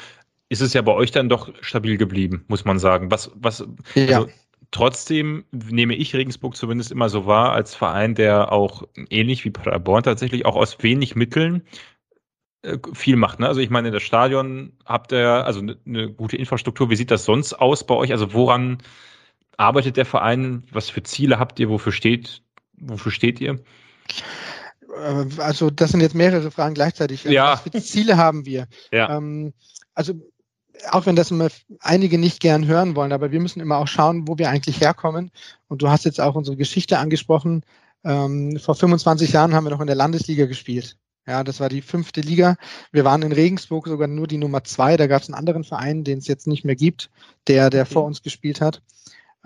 [0.49, 3.11] ist es ja bei euch dann doch stabil geblieben, muss man sagen.
[3.11, 4.19] Was, was, ja.
[4.21, 4.29] also,
[4.71, 10.03] trotzdem nehme ich Regensburg zumindest immer so wahr als Verein, der auch ähnlich wie Paderborn
[10.03, 11.63] tatsächlich auch aus wenig Mitteln
[12.63, 13.41] äh, viel macht.
[13.41, 13.49] Ne?
[13.49, 16.91] Also ich meine, das Stadion habt ihr, also eine ne gute Infrastruktur.
[16.91, 18.13] Wie sieht das sonst aus bei euch?
[18.13, 18.79] Also woran
[19.57, 20.65] arbeitet der Verein?
[20.73, 21.69] Was für Ziele habt ihr?
[21.69, 22.43] Wofür steht,
[22.75, 23.61] wofür steht ihr?
[24.97, 27.25] Äh, also das sind jetzt mehrere Fragen gleichzeitig.
[27.25, 27.53] Ja.
[27.53, 28.67] Was für Ziele haben wir?
[28.93, 29.17] Ja.
[29.17, 29.53] Ähm,
[29.95, 30.15] also
[30.91, 31.49] auch wenn das immer
[31.81, 35.31] einige nicht gern hören wollen, aber wir müssen immer auch schauen, wo wir eigentlich herkommen.
[35.69, 37.63] Und du hast jetzt auch unsere Geschichte angesprochen.
[38.05, 40.97] Ähm, vor 25 Jahren haben wir noch in der Landesliga gespielt.
[41.27, 42.57] Ja, das war die fünfte Liga.
[42.93, 44.97] Wir waren in Regensburg sogar nur die Nummer zwei.
[44.97, 47.11] Da gab es einen anderen Verein, den es jetzt nicht mehr gibt,
[47.49, 48.81] der, der vor uns gespielt hat.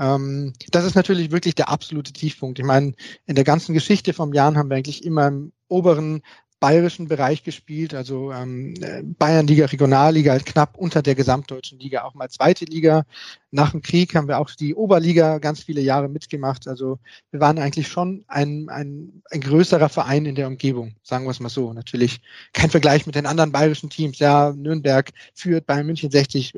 [0.00, 2.58] Ähm, das ist natürlich wirklich der absolute Tiefpunkt.
[2.58, 2.94] Ich meine,
[3.26, 6.22] in der ganzen Geschichte vom Jahren haben wir eigentlich immer im oberen
[6.58, 8.74] bayerischen Bereich gespielt, also ähm,
[9.18, 13.04] Bayernliga, Regionalliga, halt knapp unter der gesamtdeutschen Liga, auch mal zweite Liga.
[13.50, 16.68] Nach dem Krieg haben wir auch die Oberliga ganz viele Jahre mitgemacht.
[16.68, 16.98] Also
[17.30, 21.40] wir waren eigentlich schon ein, ein, ein größerer Verein in der Umgebung, sagen wir es
[21.40, 21.72] mal so.
[21.72, 22.20] Natürlich
[22.52, 24.18] kein Vergleich mit den anderen bayerischen Teams.
[24.18, 26.52] Ja, Nürnberg führt bei München 60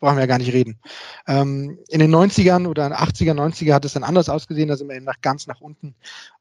[0.00, 0.78] brauchen wir ja gar nicht reden.
[1.26, 4.96] Ähm, in den 90ern oder 80er, 90er hat es dann anders ausgesehen, da sind wir
[4.96, 5.94] eben nach, ganz nach unten.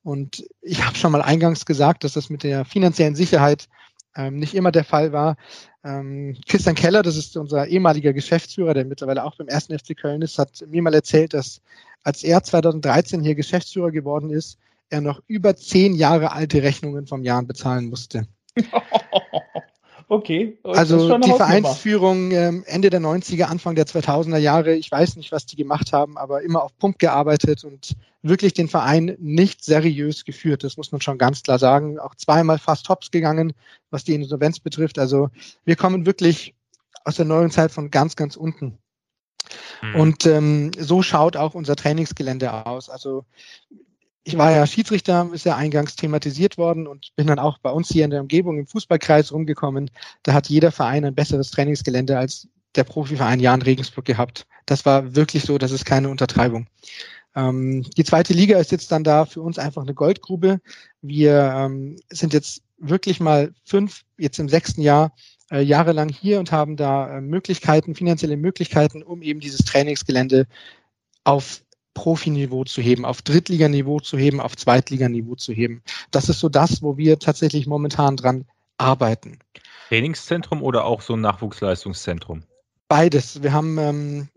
[0.03, 3.67] Und ich habe schon mal eingangs gesagt, dass das mit der finanziellen Sicherheit
[4.15, 5.38] ähm, nicht immer der Fall war.
[5.84, 10.21] Ähm, Christian Keller, das ist unser ehemaliger Geschäftsführer, der mittlerweile auch beim ersten FC Köln
[10.21, 11.61] ist, hat mir mal erzählt, dass
[12.03, 14.57] als er 2013 hier Geschäftsführer geworden ist,
[14.89, 18.27] er noch über zehn Jahre alte Rechnungen vom Jahren bezahlen musste.
[20.09, 20.57] Okay.
[20.63, 25.45] Also die Vereinsführung ähm, Ende der 90er, Anfang der 2000er Jahre, ich weiß nicht, was
[25.45, 30.63] die gemacht haben, aber immer auf Pump gearbeitet und wirklich den Verein nicht seriös geführt.
[30.63, 31.99] Das muss man schon ganz klar sagen.
[31.99, 33.51] Auch zweimal fast hops gegangen,
[33.89, 34.97] was die Insolvenz betrifft.
[34.97, 35.29] Also
[35.65, 36.55] wir kommen wirklich
[37.03, 38.77] aus der neuen Zeit von ganz, ganz unten.
[39.81, 39.95] Mhm.
[39.95, 42.89] Und ähm, so schaut auch unser Trainingsgelände aus.
[42.89, 43.25] Also
[44.27, 47.87] ich war ja Schiedsrichter, ist ja eingangs thematisiert worden und bin dann auch bei uns
[47.87, 49.89] hier in der Umgebung im Fußballkreis rumgekommen.
[50.23, 54.45] Da hat jeder Verein ein besseres Trainingsgelände als der Profiverein Jan Regensburg gehabt.
[54.65, 56.67] Das war wirklich so, das ist keine Untertreibung.
[57.37, 60.59] Ähm, die zweite Liga ist jetzt dann da für uns einfach eine Goldgrube.
[61.01, 65.15] Wir ähm, sind jetzt wirklich mal fünf, jetzt im sechsten Jahr,
[65.51, 70.47] äh, jahrelang hier und haben da äh, Möglichkeiten, finanzielle Möglichkeiten, um eben dieses Trainingsgelände
[71.23, 71.61] auf
[71.97, 75.81] Profiniveau zu heben, auf Drittliganiveau zu heben, auf Zweitliganiveau zu heben.
[76.11, 78.45] Das ist so das, wo wir tatsächlich momentan dran
[78.77, 79.39] arbeiten.
[79.89, 82.43] Trainingszentrum oder auch so ein Nachwuchsleistungszentrum?
[82.87, 83.41] Beides.
[83.41, 84.27] Wir haben ähm,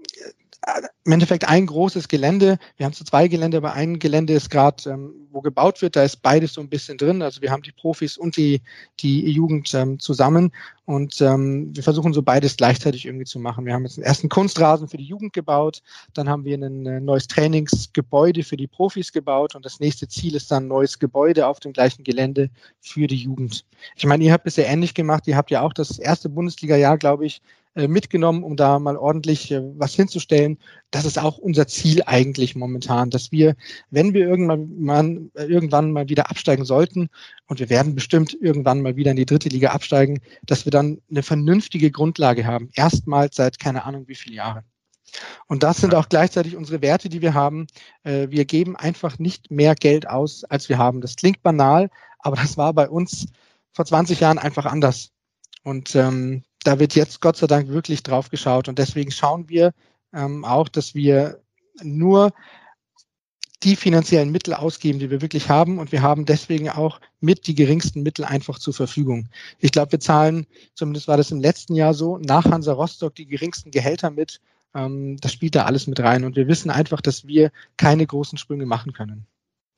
[1.05, 2.59] im Endeffekt ein großes Gelände.
[2.77, 6.03] Wir haben so zwei Gelände, aber ein Gelände ist gerade, ähm, wo gebaut wird, da
[6.03, 7.23] ist beides so ein bisschen drin.
[7.23, 8.61] Also wir haben die Profis und die,
[9.01, 10.53] die Jugend ähm, zusammen
[10.85, 13.65] und ähm, wir versuchen so beides gleichzeitig irgendwie zu machen.
[13.65, 15.83] Wir haben jetzt einen ersten Kunstrasen für die Jugend gebaut,
[16.15, 20.35] dann haben wir ein, ein neues Trainingsgebäude für die Profis gebaut und das nächste Ziel
[20.35, 22.51] ist dann ein neues Gebäude auf dem gleichen Gelände
[22.81, 23.65] für die Jugend.
[23.97, 25.27] Ich meine, ihr habt ja ähnlich gemacht.
[25.27, 29.51] Ihr habt ja auch das erste Bundesliga-Jahr, glaube ich, äh, mitgenommen, um da mal ordentlich
[29.53, 30.59] äh, was hinzustellen.
[30.91, 33.55] Das ist auch unser Ziel eigentlich momentan, dass wir,
[33.91, 37.09] wenn wir irgendwann mal, äh, irgendwann mal wieder absteigen sollten,
[37.47, 41.01] und wir werden bestimmt irgendwann mal wieder in die dritte Liga absteigen, dass wir dann
[41.11, 42.71] eine vernünftige Grundlage haben.
[42.75, 44.65] Erstmals seit keine Ahnung wie viele Jahren.
[45.47, 47.67] Und das sind auch gleichzeitig unsere Werte, die wir haben.
[48.05, 51.01] Wir geben einfach nicht mehr Geld aus, als wir haben.
[51.01, 51.91] Das klingt banal,
[52.21, 53.27] aber das war bei uns
[53.73, 55.11] vor 20 Jahren einfach anders.
[55.65, 59.73] Und ähm, da wird jetzt Gott sei Dank wirklich drauf geschaut und deswegen schauen wir
[60.13, 61.41] ähm, auch, dass wir
[61.83, 62.33] nur
[63.63, 65.79] die finanziellen Mittel ausgeben, die wir wirklich haben.
[65.79, 69.29] Und wir haben deswegen auch mit die geringsten Mittel einfach zur Verfügung.
[69.59, 73.27] Ich glaube, wir zahlen, zumindest war das im letzten Jahr so, nach Hansa Rostock die
[73.27, 74.41] geringsten Gehälter mit.
[74.75, 76.25] Ähm, das spielt da alles mit rein.
[76.25, 79.27] Und wir wissen einfach, dass wir keine großen Sprünge machen können.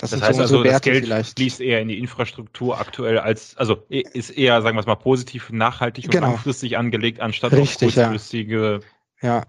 [0.02, 1.38] Das, das heißt so also, das Geld vielleicht.
[1.38, 5.50] fließt eher in die Infrastruktur aktuell als, also ist eher, sagen wir es mal, positiv,
[5.50, 6.26] nachhaltig und genau.
[6.26, 8.80] langfristig angelegt, anstatt Richtig, auf kurzfristige.
[9.20, 9.28] Ja.
[9.28, 9.44] ja.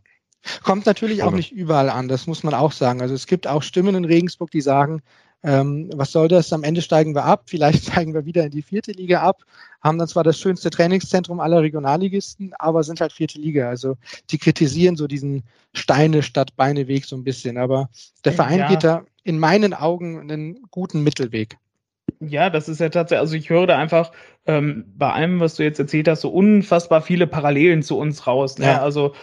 [0.62, 3.02] Kommt natürlich auch nicht überall an, das muss man auch sagen.
[3.02, 5.02] Also es gibt auch Stimmen in Regensburg, die sagen,
[5.44, 6.54] ähm, was soll das?
[6.54, 9.44] Am Ende steigen wir ab, vielleicht steigen wir wieder in die vierte Liga ab,
[9.82, 13.70] haben dann zwar das schönste Trainingszentrum aller Regionalligisten, aber sind halt vierte Liga.
[13.70, 13.98] Also
[14.30, 15.44] die kritisieren so diesen
[15.74, 17.58] Steine statt Beine Weg so ein bisschen.
[17.58, 17.90] Aber
[18.24, 18.70] der Verein ja.
[18.70, 21.58] geht da in meinen Augen einen guten Mittelweg.
[22.20, 24.12] Ja, das ist ja tatsächlich, also ich höre da einfach
[24.46, 28.58] ähm, bei allem, was du jetzt erzählt hast, so unfassbar viele Parallelen zu uns raus.
[28.58, 28.66] Ne?
[28.66, 28.82] Ja.
[28.82, 29.14] Also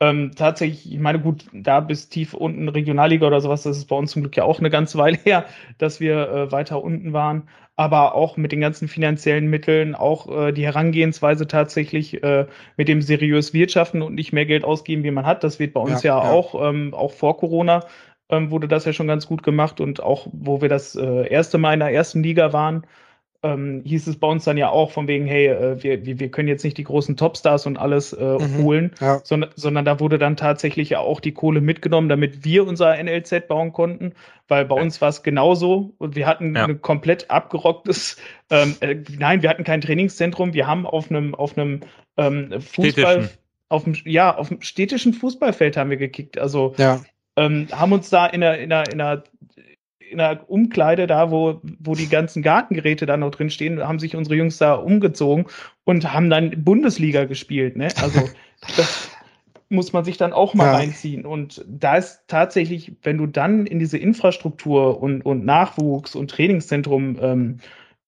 [0.00, 3.96] ähm, tatsächlich, ich meine, gut, da bis tief unten Regionalliga oder sowas, das ist bei
[3.96, 5.44] uns zum Glück ja auch eine ganze Weile her,
[5.78, 7.48] dass wir äh, weiter unten waren.
[7.76, 12.46] Aber auch mit den ganzen finanziellen Mitteln, auch äh, die Herangehensweise tatsächlich äh,
[12.76, 15.44] mit dem seriös Wirtschaften und nicht mehr Geld ausgeben, wie man hat.
[15.44, 16.30] Das wird bei uns ja, ja, ja.
[16.30, 17.84] auch, ähm, auch vor Corona
[18.30, 21.58] ähm, wurde das ja schon ganz gut gemacht und auch, wo wir das äh, erste
[21.58, 22.84] Mal in der ersten Liga waren,
[23.44, 26.48] ähm, hieß es bei uns dann ja auch von wegen, hey, äh, wir, wir können
[26.48, 29.20] jetzt nicht die großen Topstars und alles äh, mhm, holen, ja.
[29.22, 33.46] sondern, sondern da wurde dann tatsächlich ja auch die Kohle mitgenommen, damit wir unser NLZ
[33.46, 34.14] bauen konnten,
[34.48, 34.82] weil bei ja.
[34.82, 36.64] uns war es genauso und wir hatten ja.
[36.64, 38.16] ein komplett abgerocktes,
[38.50, 41.82] ähm, äh, nein, wir hatten kein Trainingszentrum, wir haben auf einem auf einem
[42.16, 43.30] ähm, Fußball,
[43.68, 47.00] auf dem, ja, auf dem städtischen Fußballfeld haben wir gekickt, also ja.
[47.36, 49.22] ähm, haben uns da in einer, in einer, in einer
[50.10, 54.16] in der Umkleide da, wo, wo die ganzen Gartengeräte da noch drin stehen, haben sich
[54.16, 55.46] unsere Jungs da umgezogen
[55.84, 57.76] und haben dann Bundesliga gespielt.
[57.76, 57.88] Ne?
[58.00, 58.28] Also
[58.76, 59.10] das
[59.68, 60.76] muss man sich dann auch mal ja.
[60.76, 61.26] reinziehen.
[61.26, 67.18] Und da ist tatsächlich, wenn du dann in diese Infrastruktur und, und Nachwuchs und Trainingszentrum
[67.20, 67.58] ähm,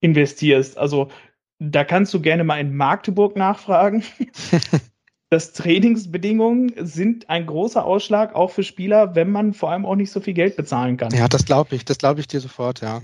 [0.01, 1.11] investierst, also
[1.59, 4.03] da kannst du gerne mal in Magdeburg nachfragen.
[5.31, 10.11] dass Trainingsbedingungen sind ein großer Ausschlag auch für Spieler, wenn man vor allem auch nicht
[10.11, 11.15] so viel Geld bezahlen kann.
[11.15, 13.01] Ja, das glaube ich, das glaube ich dir sofort, ja.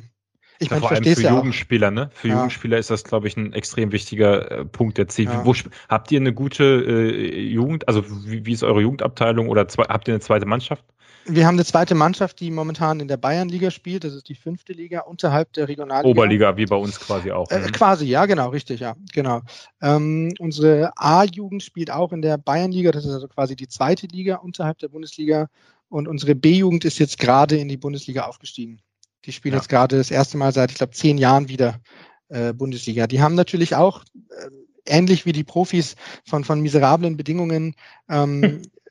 [0.59, 2.11] Ich ja, meine, vor allem für ja Jugendspieler, ne?
[2.15, 2.35] Für ja.
[2.35, 5.27] Jugendspieler ist das, glaube ich, ein extrem wichtiger äh, Punkt der Ziel.
[5.27, 5.45] Ja.
[5.45, 5.55] Wo,
[5.89, 10.09] habt ihr eine gute äh, Jugend, also wie, wie, ist eure Jugendabteilung oder zwei, habt
[10.09, 10.85] ihr eine zweite Mannschaft?
[11.29, 14.05] Wir haben eine zweite Mannschaft, die momentan in der Bayernliga spielt.
[14.05, 16.09] Das ist die fünfte Liga unterhalb der Regionalliga.
[16.09, 17.51] Oberliga, wie bei uns quasi auch.
[17.51, 17.73] Äh, ne?
[17.73, 19.43] quasi, ja, genau, richtig, ja, genau.
[19.83, 22.93] Ähm, unsere A-Jugend spielt auch in der Bayernliga.
[22.93, 25.49] Das ist also quasi die zweite Liga unterhalb der Bundesliga.
[25.89, 28.81] Und unsere B-Jugend ist jetzt gerade in die Bundesliga aufgestiegen.
[29.25, 29.61] Die spielen ja.
[29.61, 31.81] jetzt gerade das erste Mal seit, ich glaube, zehn Jahren wieder
[32.29, 33.07] äh, Bundesliga.
[33.07, 34.51] Die haben natürlich auch, äh,
[34.89, 37.75] ähnlich wie die Profis von, von miserablen Bedingungen,
[38.09, 38.63] ähm,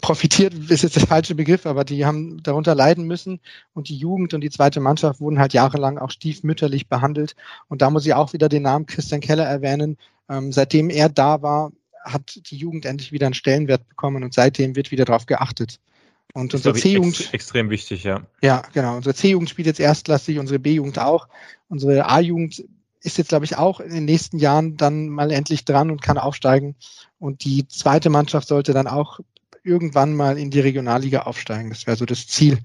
[0.00, 3.40] profitiert ist jetzt der falsche Begriff, aber die haben darunter leiden müssen
[3.72, 7.36] und die Jugend und die zweite Mannschaft wurden halt jahrelang auch stiefmütterlich behandelt.
[7.68, 9.96] Und da muss ich auch wieder den Namen Christian Keller erwähnen.
[10.28, 11.72] Ähm, seitdem er da war,
[12.02, 15.80] hat die Jugend endlich wieder einen Stellenwert bekommen und seitdem wird wieder darauf geachtet.
[16.34, 17.20] Und unsere C-Jugend.
[17.20, 18.22] Ex extrem wichtig, ja.
[18.42, 18.96] Ja, genau.
[18.96, 21.28] Unsere C-Jugend spielt jetzt erstklassig, unsere B-Jugend auch.
[21.68, 22.64] Unsere A-Jugend
[23.00, 26.18] ist jetzt, glaube ich, auch in den nächsten Jahren dann mal endlich dran und kann
[26.18, 26.74] aufsteigen.
[27.18, 29.20] Und die zweite Mannschaft sollte dann auch
[29.64, 31.70] irgendwann mal in die Regionalliga aufsteigen.
[31.70, 32.58] Das wäre so das Ziel,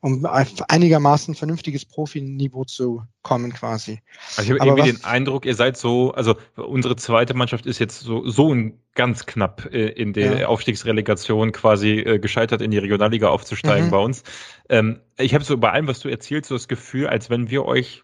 [0.00, 0.26] um
[0.68, 4.00] einigermaßen vernünftiges Profiniveau zu kommen quasi.
[4.36, 8.00] Also ich habe irgendwie den Eindruck, ihr seid so, also unsere zweite Mannschaft ist jetzt
[8.00, 8.56] so, so
[8.94, 10.46] ganz knapp äh, in der ja.
[10.46, 13.90] Aufstiegsrelegation quasi äh, gescheitert, in die Regionalliga aufzusteigen mhm.
[13.90, 14.22] bei uns.
[14.70, 17.66] Ähm, ich habe so bei allem, was du erzählst, so das Gefühl, als wenn wir
[17.66, 18.02] euch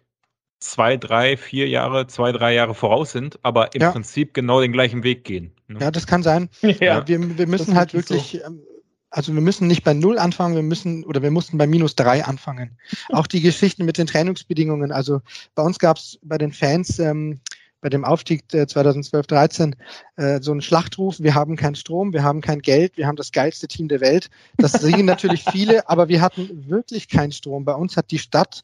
[0.63, 3.91] zwei, drei, vier Jahre, zwei, drei Jahre voraus sind, aber im ja.
[3.91, 5.53] Prinzip genau den gleichen Weg gehen.
[5.69, 5.81] Ne?
[5.81, 6.49] Ja, das kann sein.
[6.81, 7.07] Ja.
[7.07, 8.47] Wir, wir müssen halt wirklich, so.
[8.47, 8.63] Ähm,
[9.11, 12.25] also wir müssen nicht bei Null anfangen, wir müssen oder wir mussten bei minus drei
[12.25, 12.79] anfangen.
[13.11, 14.91] Auch die Geschichten mit den Trainingsbedingungen.
[14.91, 15.21] Also
[15.55, 17.41] bei uns gab es bei den Fans ähm,
[17.83, 19.75] bei dem Aufstieg 2012-13
[20.17, 23.33] äh, so einen Schlachtruf, wir haben keinen Strom, wir haben kein Geld, wir haben das
[23.33, 24.31] geilste Team der Welt.
[24.57, 27.65] Das sehen natürlich viele, aber wir hatten wirklich keinen Strom.
[27.65, 28.63] Bei uns hat die Stadt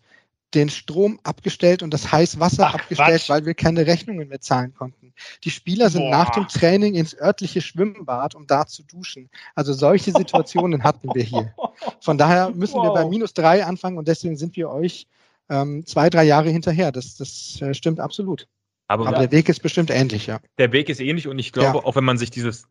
[0.54, 3.28] den Strom abgestellt und das Heißwasser Ach, abgestellt, Quatsch.
[3.28, 5.12] weil wir keine Rechnungen mehr zahlen konnten.
[5.44, 6.10] Die Spieler sind Boah.
[6.10, 9.28] nach dem Training ins örtliche Schwimmbad, um da zu duschen.
[9.54, 11.54] Also solche Situationen hatten wir hier.
[12.00, 12.84] Von daher müssen wow.
[12.84, 15.06] wir bei minus drei anfangen und deswegen sind wir euch
[15.50, 16.92] ähm, zwei, drei Jahre hinterher.
[16.92, 18.48] Das, das äh, stimmt absolut.
[18.90, 20.40] Aber, Aber der Weg ist bestimmt ähnlich, ja.
[20.56, 21.84] Der Weg ist ähnlich und ich glaube, ja.
[21.84, 22.66] auch wenn man sich dieses,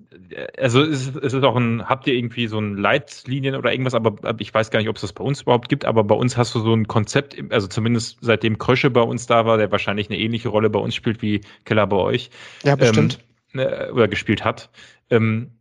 [0.57, 3.93] also es ist, es ist auch ein, habt ihr irgendwie so ein Leitlinien oder irgendwas,
[3.93, 6.35] aber ich weiß gar nicht, ob es das bei uns überhaupt gibt, aber bei uns
[6.35, 10.09] hast du so ein Konzept, also zumindest seitdem Krösche bei uns da war, der wahrscheinlich
[10.09, 12.31] eine ähnliche Rolle bei uns spielt wie Keller bei euch.
[12.63, 13.19] Ja, bestimmt.
[13.53, 14.71] Ähm, oder gespielt hat.
[15.09, 15.51] Ähm,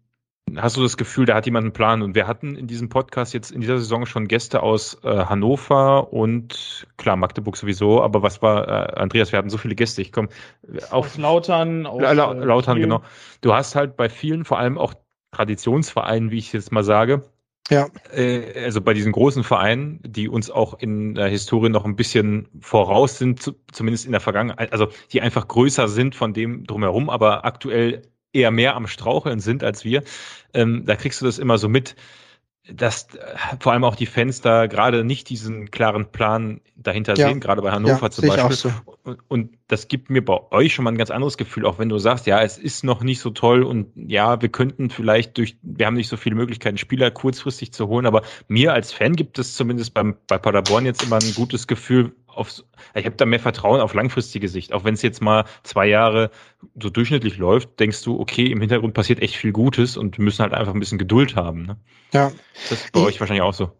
[0.54, 2.02] hast du das Gefühl, da hat jemand einen Plan?
[2.02, 6.12] Und wir hatten in diesem Podcast jetzt in dieser Saison schon Gäste aus äh, Hannover
[6.12, 10.12] und klar, Magdeburg sowieso, aber was war, äh, Andreas, wir hatten so viele Gäste, ich
[10.12, 10.28] komme
[10.90, 13.02] auf aus Lautern, auf, La La äh, Lautern, genau.
[13.40, 14.94] Du hast halt bei vielen, vor allem auch
[15.32, 17.22] Traditionsvereinen, wie ich jetzt mal sage,
[17.68, 17.88] ja.
[18.12, 22.48] Äh, also bei diesen großen Vereinen, die uns auch in der Historie noch ein bisschen
[22.60, 27.44] voraus sind, zumindest in der Vergangenheit, also die einfach größer sind von dem drumherum, aber
[27.44, 28.02] aktuell
[28.36, 30.02] eher mehr am Straucheln sind als wir,
[30.54, 31.96] ähm, da kriegst du das immer so mit,
[32.72, 37.28] dass äh, vor allem auch die Fans da gerade nicht diesen klaren Plan dahinter ja.
[37.28, 38.56] sehen, gerade bei Hannover ja, zum Beispiel.
[38.56, 38.72] So.
[39.04, 41.88] Und, und, das gibt mir bei euch schon mal ein ganz anderes Gefühl, auch wenn
[41.88, 45.56] du sagst, ja, es ist noch nicht so toll und ja, wir könnten vielleicht durch,
[45.62, 49.38] wir haben nicht so viele Möglichkeiten, Spieler kurzfristig zu holen, aber mir als Fan gibt
[49.38, 52.62] es zumindest beim, bei Paderborn jetzt immer ein gutes Gefühl, auf,
[52.94, 54.72] ich habe da mehr Vertrauen auf langfristige Sicht.
[54.72, 56.30] Auch wenn es jetzt mal zwei Jahre
[56.80, 60.42] so durchschnittlich läuft, denkst du, okay, im Hintergrund passiert echt viel Gutes und wir müssen
[60.42, 61.62] halt einfach ein bisschen Geduld haben.
[61.62, 61.76] Ne?
[62.12, 62.32] Ja.
[62.68, 63.72] Das ist bei ich, euch wahrscheinlich auch so.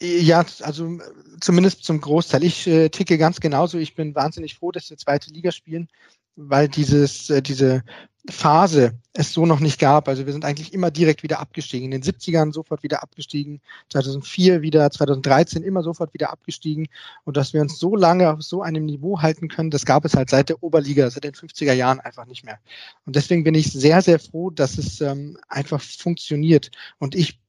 [0.00, 0.98] Ja, also
[1.40, 2.44] zumindest zum Großteil.
[2.44, 3.78] Ich äh, ticke ganz genauso.
[3.78, 5.88] Ich bin wahnsinnig froh, dass wir zweite Liga spielen,
[6.36, 7.82] weil dieses, äh, diese
[8.30, 10.08] Phase es so noch nicht gab.
[10.08, 11.92] Also wir sind eigentlich immer direkt wieder abgestiegen.
[11.92, 16.88] In den 70ern sofort wieder abgestiegen, 2004 wieder, 2013 immer sofort wieder abgestiegen.
[17.24, 20.14] Und dass wir uns so lange auf so einem Niveau halten können, das gab es
[20.14, 22.58] halt seit der Oberliga, seit den 50er Jahren einfach nicht mehr.
[23.04, 26.70] Und deswegen bin ich sehr, sehr froh, dass es ähm, einfach funktioniert.
[26.98, 27.43] Und ich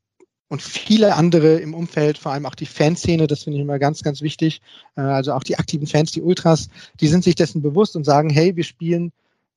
[0.47, 4.03] und viele andere im Umfeld, vor allem auch die Fanszene, das finde ich immer ganz,
[4.03, 4.61] ganz wichtig.
[4.95, 6.69] Äh, also auch die aktiven Fans, die Ultras,
[6.99, 9.11] die sind sich dessen bewusst und sagen, hey, wir spielen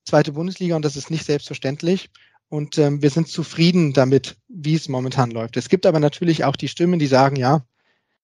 [0.05, 2.10] zweite Bundesliga und das ist nicht selbstverständlich.
[2.48, 5.59] Und ähm, wir sind zufrieden damit, wie es momentan läuft.
[5.59, 7.62] Es gibt aber natürlich auch die Stimmen, die sagen, ja,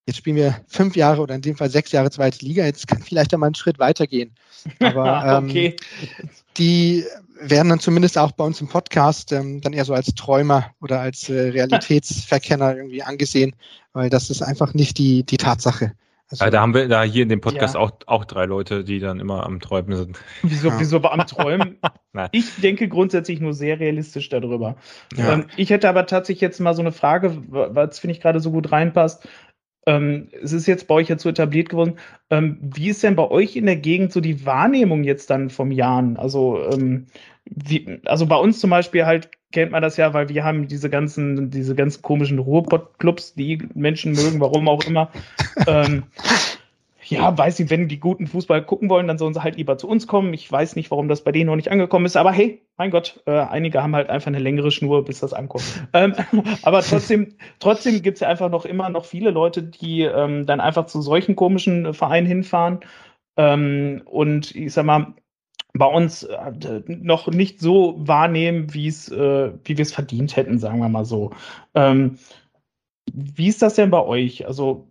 [0.07, 3.03] jetzt spielen wir fünf Jahre oder in dem Fall sechs Jahre zweite Liga, jetzt kann
[3.03, 4.35] vielleicht einmal einen Schritt weitergehen.
[4.81, 5.77] Aber ähm, okay.
[6.57, 7.05] die
[7.41, 11.01] werden dann zumindest auch bei uns im Podcast ähm, dann eher so als Träumer oder
[11.01, 13.55] als äh, Realitätsverkenner irgendwie angesehen,
[13.93, 15.93] weil das ist einfach nicht die, die Tatsache.
[16.31, 17.81] Also, da haben wir da hier in dem Podcast ja.
[17.81, 20.19] auch, auch drei Leute, die dann immer am Träumen sind.
[20.43, 20.81] Wieso, ja.
[20.81, 21.79] wieso am Träumen?
[22.33, 24.77] ich denke grundsätzlich nur sehr realistisch darüber.
[25.17, 25.35] Ja.
[25.35, 28.51] Ähm, ich hätte aber tatsächlich jetzt mal so eine Frage, was finde ich gerade so
[28.51, 29.29] gut reinpasst.
[29.87, 31.95] Ähm, es ist jetzt bei euch jetzt so etabliert geworden.
[32.31, 35.71] Ähm, wie ist denn bei euch in der Gegend so die Wahrnehmung jetzt dann vom
[35.71, 36.17] Jahren?
[36.17, 37.07] Also, ähm,
[37.45, 40.91] wie, also bei uns zum Beispiel halt kennt man das ja, weil wir haben diese
[40.91, 45.11] ganzen, diese ganzen komischen Ruhrpott-Clubs, die Menschen mögen, warum auch immer.
[47.15, 49.89] Ja, weiß ich, wenn die guten Fußball gucken wollen, dann sollen sie halt lieber zu
[49.89, 50.35] uns kommen.
[50.35, 53.23] Ich weiß nicht, warum das bei denen noch nicht angekommen ist, aber hey, mein Gott,
[53.27, 55.65] äh, einige haben halt einfach eine längere Schnur, bis das ankommt.
[55.93, 56.15] ähm,
[56.63, 60.87] aber trotzdem, trotzdem gibt's ja einfach noch immer noch viele Leute, die ähm, dann einfach
[60.87, 62.81] zu solchen komischen Vereinen hinfahren.
[63.37, 65.15] Ähm, und ich sag mal,
[65.73, 70.59] bei uns äh, noch nicht so wahrnehmen, wie es, äh, wie wir es verdient hätten,
[70.59, 71.31] sagen wir mal so.
[71.75, 72.19] Ähm,
[73.13, 74.47] wie ist das denn bei euch?
[74.47, 74.89] Also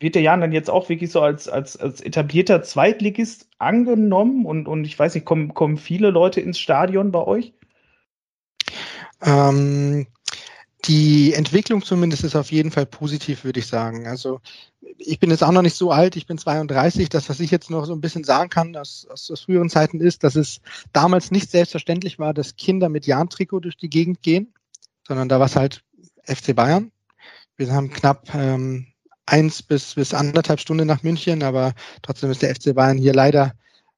[0.00, 4.68] wird der Jan dann jetzt auch wirklich so als, als, als etablierter Zweitligist angenommen und,
[4.68, 7.52] und ich weiß nicht, kommen, kommen viele Leute ins Stadion bei euch?
[9.22, 10.06] Ähm,
[10.86, 14.06] die Entwicklung zumindest ist auf jeden Fall positiv, würde ich sagen.
[14.06, 14.40] Also
[14.98, 17.08] ich bin jetzt auch noch nicht so alt, ich bin 32.
[17.08, 20.00] Das, was ich jetzt noch so ein bisschen sagen kann aus, aus, aus früheren Zeiten
[20.00, 20.60] ist, dass es
[20.92, 24.52] damals nicht selbstverständlich war, dass Kinder mit Jahn-Trikot durch die Gegend gehen,
[25.06, 25.82] sondern da war es halt
[26.24, 26.90] FC Bayern.
[27.56, 28.88] Wir haben knapp ähm,
[29.26, 33.54] eins bis, bis anderthalb Stunden nach München, aber trotzdem ist der FC Bayern hier leider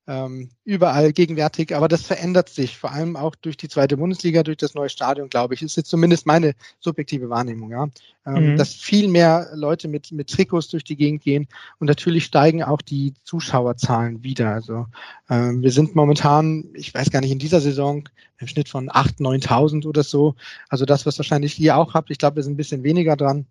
[0.09, 1.75] ähm, überall gegenwärtig.
[1.75, 5.29] Aber das verändert sich, vor allem auch durch die zweite Bundesliga, durch das neue Stadion,
[5.29, 5.63] glaube ich.
[5.63, 7.89] Ist jetzt zumindest meine subjektive Wahrnehmung, ja.
[8.25, 8.57] Ähm, mhm.
[8.57, 11.49] Dass viel mehr Leute mit, mit Trikots durch die Gegend gehen
[11.79, 14.51] und natürlich steigen auch die Zuschauerzahlen wieder.
[14.51, 14.87] Also
[15.29, 18.09] ähm, wir sind momentan, ich weiß gar nicht, in dieser Saison
[18.39, 20.35] im Schnitt von 8.000, 9.000 oder so.
[20.69, 22.11] Also das, was wahrscheinlich ihr auch habt.
[22.11, 23.47] Ich glaube, wir sind ein bisschen weniger dran.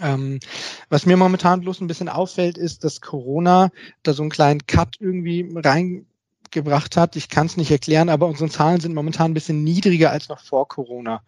[0.00, 0.40] Ähm,
[0.88, 3.70] was mir momentan bloß ein bisschen auffällt, ist, dass Corona
[4.02, 7.14] da so einen kleinen Cut irgendwie reingebracht hat.
[7.14, 10.40] Ich kann es nicht erklären, aber unsere Zahlen sind momentan ein bisschen niedriger als noch
[10.40, 11.22] vor Corona.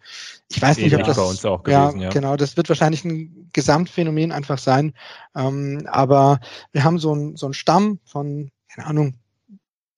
[0.49, 3.05] Ich weiß nicht, ob das bei uns auch gewesen, ja, ja, genau, das wird wahrscheinlich
[3.05, 4.93] ein Gesamtphänomen einfach sein.
[5.35, 6.39] Ähm, aber
[6.73, 9.13] wir haben so einen so einen Stamm von, keine Ahnung,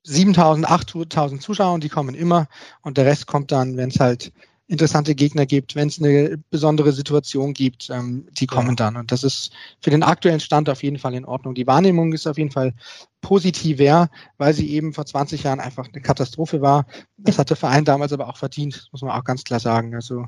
[0.04, 2.48] 7000, 8000 Zuschauern, die kommen immer
[2.82, 4.32] und der Rest kommt dann, wenn es halt
[4.70, 8.98] interessante Gegner gibt, wenn es eine besondere Situation gibt, ähm, die kommen dann.
[8.98, 9.52] Und das ist
[9.82, 11.56] für den aktuellen Stand auf jeden Fall in Ordnung.
[11.56, 12.74] Die Wahrnehmung ist auf jeden Fall
[13.20, 16.86] positiver, weil sie eben vor 20 Jahren einfach eine Katastrophe war.
[17.18, 19.96] Das hat der Verein damals aber auch verdient, muss man auch ganz klar sagen.
[19.96, 20.28] Also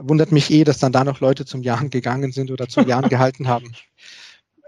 [0.00, 3.08] wundert mich eh, dass dann da noch Leute zum Jahren gegangen sind oder zum Jahren
[3.08, 3.72] gehalten haben.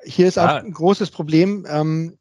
[0.04, 1.66] Hier ist auch ein großes Problem.
[1.68, 2.16] Ähm,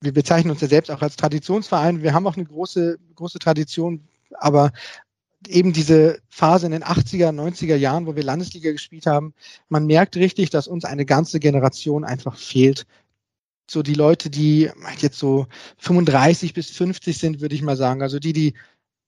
[0.00, 2.04] wir bezeichnen uns ja selbst auch als Traditionsverein.
[2.04, 4.06] Wir haben auch eine große, große Tradition,
[4.38, 4.70] aber
[5.48, 9.34] eben diese Phase in den 80er, 90er Jahren, wo wir Landesliga gespielt haben,
[9.68, 12.86] man merkt richtig, dass uns eine ganze Generation einfach fehlt.
[13.70, 15.46] So die Leute, die jetzt so
[15.78, 18.02] 35 bis 50 sind, würde ich mal sagen.
[18.02, 18.54] Also die, die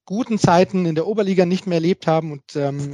[0.05, 2.93] guten Zeiten in der Oberliga nicht mehr erlebt haben und ähm,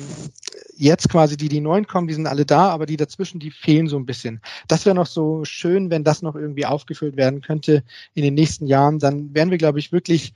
[0.76, 3.88] jetzt quasi die, die neuen kommen, die sind alle da, aber die dazwischen, die fehlen
[3.88, 4.42] so ein bisschen.
[4.68, 8.66] Das wäre noch so schön, wenn das noch irgendwie aufgefüllt werden könnte in den nächsten
[8.66, 9.00] Jahren.
[9.00, 10.34] Dann wären wir, glaube ich, wirklich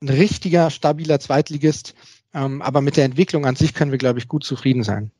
[0.00, 1.94] ein richtiger, stabiler Zweitligist.
[2.34, 5.10] Ähm, aber mit der Entwicklung an sich können wir, glaube ich, gut zufrieden sein.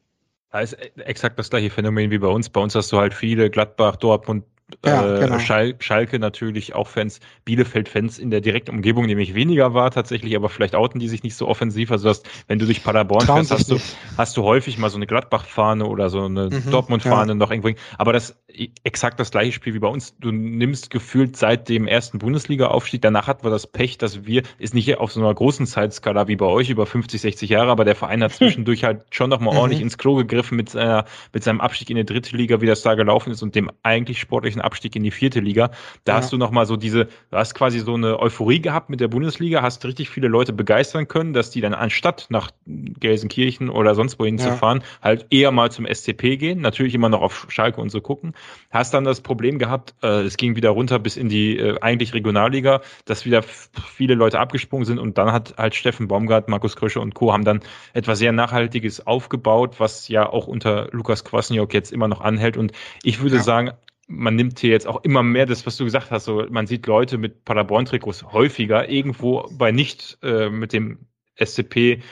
[0.50, 2.50] Da ist exakt das gleiche Phänomen wie bei uns.
[2.50, 4.44] Bei uns hast du halt viele Gladbach, Dortmund,
[4.84, 5.38] ja, äh, genau.
[5.38, 10.48] Schal Schalke natürlich auch Fans, Bielefeld-Fans in der direkten Umgebung, nämlich weniger war tatsächlich, aber
[10.48, 11.90] vielleicht outen die sich nicht so offensiv.
[11.90, 13.78] Also hast, wenn du durch Paderborn fährst, hast du,
[14.16, 17.34] hast du häufig mal so eine Gladbach-Fahne oder so eine mhm, Dortmund-Fahne ja.
[17.34, 17.70] noch irgendwo.
[17.98, 18.36] Aber das
[18.84, 20.16] exakt das gleiche Spiel wie bei uns.
[20.18, 24.74] Du nimmst gefühlt seit dem ersten Bundesliga-Aufstieg, danach hatten wir das Pech, dass wir, ist
[24.74, 27.94] nicht auf so einer großen Zeitskala wie bei euch über 50, 60 Jahre, aber der
[27.94, 29.60] Verein hat zwischendurch halt schon nochmal mhm.
[29.60, 32.82] ordentlich ins Klo gegriffen mit, seiner, mit seinem Abstieg in die dritte Liga, wie das
[32.82, 35.70] da gelaufen ist und dem eigentlich sportlichen Abstieg in die vierte Liga.
[36.04, 36.18] Da ja.
[36.18, 39.62] hast du nochmal so diese, du hast quasi so eine Euphorie gehabt mit der Bundesliga,
[39.62, 44.38] hast richtig viele Leute begeistern können, dass die dann anstatt nach Gelsenkirchen oder sonst wohin
[44.38, 44.44] ja.
[44.44, 48.00] zu fahren, halt eher mal zum SCP gehen, natürlich immer noch auf Schalke und so
[48.00, 48.34] gucken.
[48.70, 52.14] Hast dann das Problem gehabt, äh, es ging wieder runter bis in die äh, eigentlich
[52.14, 57.00] Regionalliga, dass wieder viele Leute abgesprungen sind und dann hat halt Steffen Baumgart, Markus Krösche
[57.00, 57.32] und Co.
[57.32, 57.60] haben dann
[57.92, 62.72] etwas sehr Nachhaltiges aufgebaut, was ja auch unter Lukas Kwasniok jetzt immer noch anhält und
[63.02, 63.42] ich würde ja.
[63.42, 63.72] sagen,
[64.12, 66.86] man nimmt hier jetzt auch immer mehr das, was du gesagt hast, so man sieht
[66.86, 70.98] Leute mit Paderborn-Trikots häufiger irgendwo bei nicht äh, mit dem
[71.42, 72.02] SCP,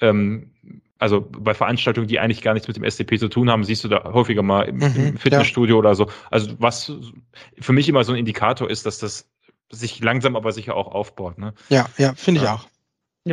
[0.00, 0.52] ähm,
[0.98, 3.88] also bei Veranstaltungen, die eigentlich gar nichts mit dem SCP zu tun haben, siehst du
[3.88, 5.78] da häufiger mal im, mhm, im Fitnessstudio ja.
[5.78, 6.08] oder so.
[6.30, 6.92] Also was
[7.58, 9.28] für mich immer so ein Indikator ist, dass das
[9.70, 11.38] sich langsam aber sicher auch aufbaut.
[11.38, 11.54] Ne?
[11.68, 12.66] Ja, ja, finde ich auch.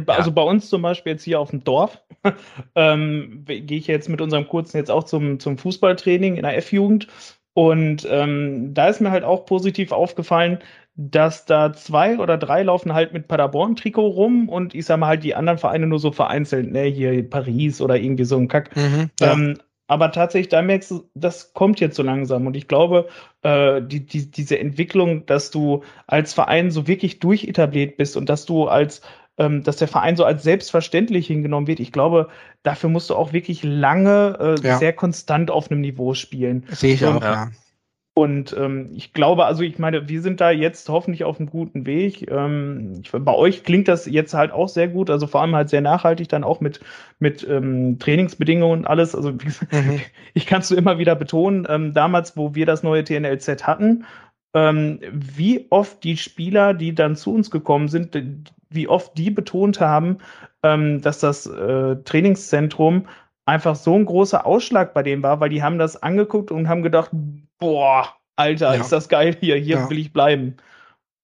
[0.07, 2.01] Also bei uns zum Beispiel jetzt hier auf dem Dorf,
[2.75, 7.07] ähm, gehe ich jetzt mit unserem Kurzen jetzt auch zum, zum Fußballtraining in der F-Jugend
[7.55, 10.59] und ähm, da ist mir halt auch positiv aufgefallen,
[10.97, 15.23] dass da zwei oder drei laufen halt mit Paderborn-Trikot rum und ich sag mal halt
[15.23, 18.75] die anderen Vereine nur so vereinzelt, ne, hier Paris oder irgendwie so ein Kack.
[18.75, 19.31] Mhm, ja.
[19.31, 19.57] ähm,
[19.87, 22.45] aber tatsächlich, da merkst du, das kommt jetzt so langsam.
[22.45, 23.07] Und ich glaube,
[23.43, 28.45] äh, die, die, diese Entwicklung, dass du als Verein so wirklich durchetabliert bist und dass
[28.45, 29.01] du als
[29.37, 31.79] ähm, dass der Verein so als selbstverständlich hingenommen wird.
[31.79, 32.29] Ich glaube,
[32.63, 34.77] dafür musst du auch wirklich lange äh, ja.
[34.77, 36.65] sehr konstant auf einem Niveau spielen.
[36.69, 37.51] Sehe ich und, auch, ja.
[38.17, 41.85] Und ähm, ich glaube, also ich meine, wir sind da jetzt hoffentlich auf einem guten
[41.85, 42.31] Weg.
[42.31, 45.67] Ähm, ich, bei euch klingt das jetzt halt auch sehr gut, also vor allem halt
[45.67, 46.79] sehr nachhaltig, dann auch mit,
[47.19, 49.15] mit ähm, Trainingsbedingungen und alles.
[49.15, 49.39] Also mhm.
[50.33, 54.05] ich kann es so immer wieder betonen, ähm, damals, wo wir das neue TNLZ hatten,
[54.55, 58.17] ähm, wie oft die Spieler, die dann zu uns gekommen sind,
[58.69, 60.17] wie oft die betont haben,
[60.63, 63.05] ähm, dass das äh, Trainingszentrum
[63.45, 66.81] einfach so ein großer Ausschlag bei denen war, weil die haben das angeguckt und haben
[66.81, 67.11] gedacht,
[67.59, 68.07] boah,
[68.37, 68.81] Alter, ja.
[68.81, 69.89] ist das geil hier, hier ja.
[69.89, 70.55] will ich bleiben.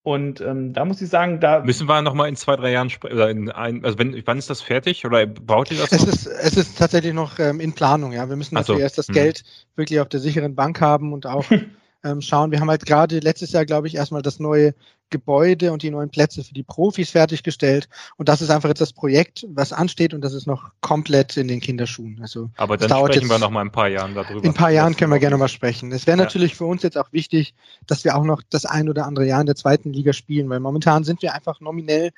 [0.04, 2.90] Und ähm, da muss ich sagen, da müssen wir noch mal in zwei drei Jahren
[2.90, 3.52] sprechen.
[3.52, 5.92] Also wenn, wann ist das fertig oder baut ihr das?
[5.92, 6.08] Es noch?
[6.08, 8.12] ist es ist tatsächlich noch ähm, in Planung.
[8.12, 9.14] Ja, wir müssen also erst das hm.
[9.14, 9.44] Geld
[9.76, 11.46] wirklich auf der sicheren Bank haben und auch
[12.04, 12.52] ähm, schauen.
[12.52, 14.74] Wir haben halt gerade letztes Jahr, glaube ich, erstmal das neue
[15.10, 17.90] Gebäude und die neuen Plätze für die Profis fertiggestellt.
[18.18, 21.48] Und das ist einfach jetzt das Projekt, was ansteht und das ist noch komplett in
[21.48, 22.20] den Kinderschuhen.
[22.22, 24.44] Also Aber dann sprechen wir noch mal ein paar Jahren darüber.
[24.44, 25.92] In ein paar Jahren können wir gerne mal sprechen.
[25.92, 26.24] Es wäre ja.
[26.24, 27.54] natürlich für uns jetzt auch wichtig,
[27.86, 30.60] dass wir auch noch das ein oder andere Jahr in der zweiten Liga spielen, weil
[30.60, 32.12] momentan sind wir einfach nominell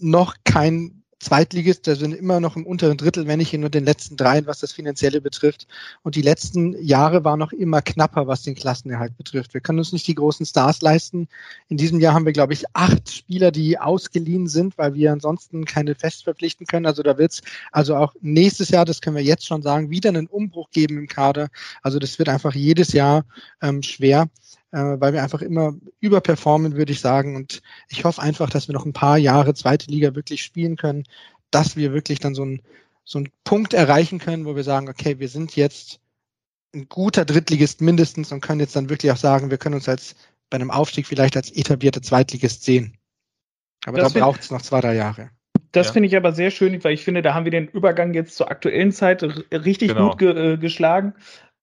[0.00, 3.84] noch kein Zweitligist, da sind immer noch im unteren Drittel, wenn nicht in nur den
[3.84, 5.68] letzten dreien, was das Finanzielle betrifft.
[6.02, 9.52] Und die letzten Jahre waren noch immer knapper, was den Klassenerhalt betrifft.
[9.52, 11.28] Wir können uns nicht die großen Stars leisten.
[11.68, 15.66] In diesem Jahr haben wir, glaube ich, acht Spieler, die ausgeliehen sind, weil wir ansonsten
[15.66, 16.86] keine fest verpflichten können.
[16.86, 20.08] Also da wird es also auch nächstes Jahr, das können wir jetzt schon sagen, wieder
[20.08, 21.48] einen Umbruch geben im Kader.
[21.82, 23.26] Also das wird einfach jedes Jahr
[23.60, 24.30] ähm, schwer
[24.72, 27.36] weil wir einfach immer überperformen, würde ich sagen.
[27.36, 31.04] Und ich hoffe einfach, dass wir noch ein paar Jahre zweite Liga wirklich spielen können,
[31.50, 32.62] dass wir wirklich dann so einen
[33.04, 36.00] so einen Punkt erreichen können, wo wir sagen, okay, wir sind jetzt
[36.74, 40.14] ein guter Drittligist mindestens und können jetzt dann wirklich auch sagen, wir können uns als
[40.48, 42.96] bei einem Aufstieg vielleicht als etablierter Zweitligist sehen.
[43.84, 45.30] Aber das da braucht es noch zwei, drei Jahre.
[45.72, 45.92] Das ja.
[45.92, 48.50] finde ich aber sehr schön, weil ich finde, da haben wir den Übergang jetzt zur
[48.50, 49.22] aktuellen Zeit
[49.52, 50.10] richtig genau.
[50.10, 51.14] gut ge äh, geschlagen.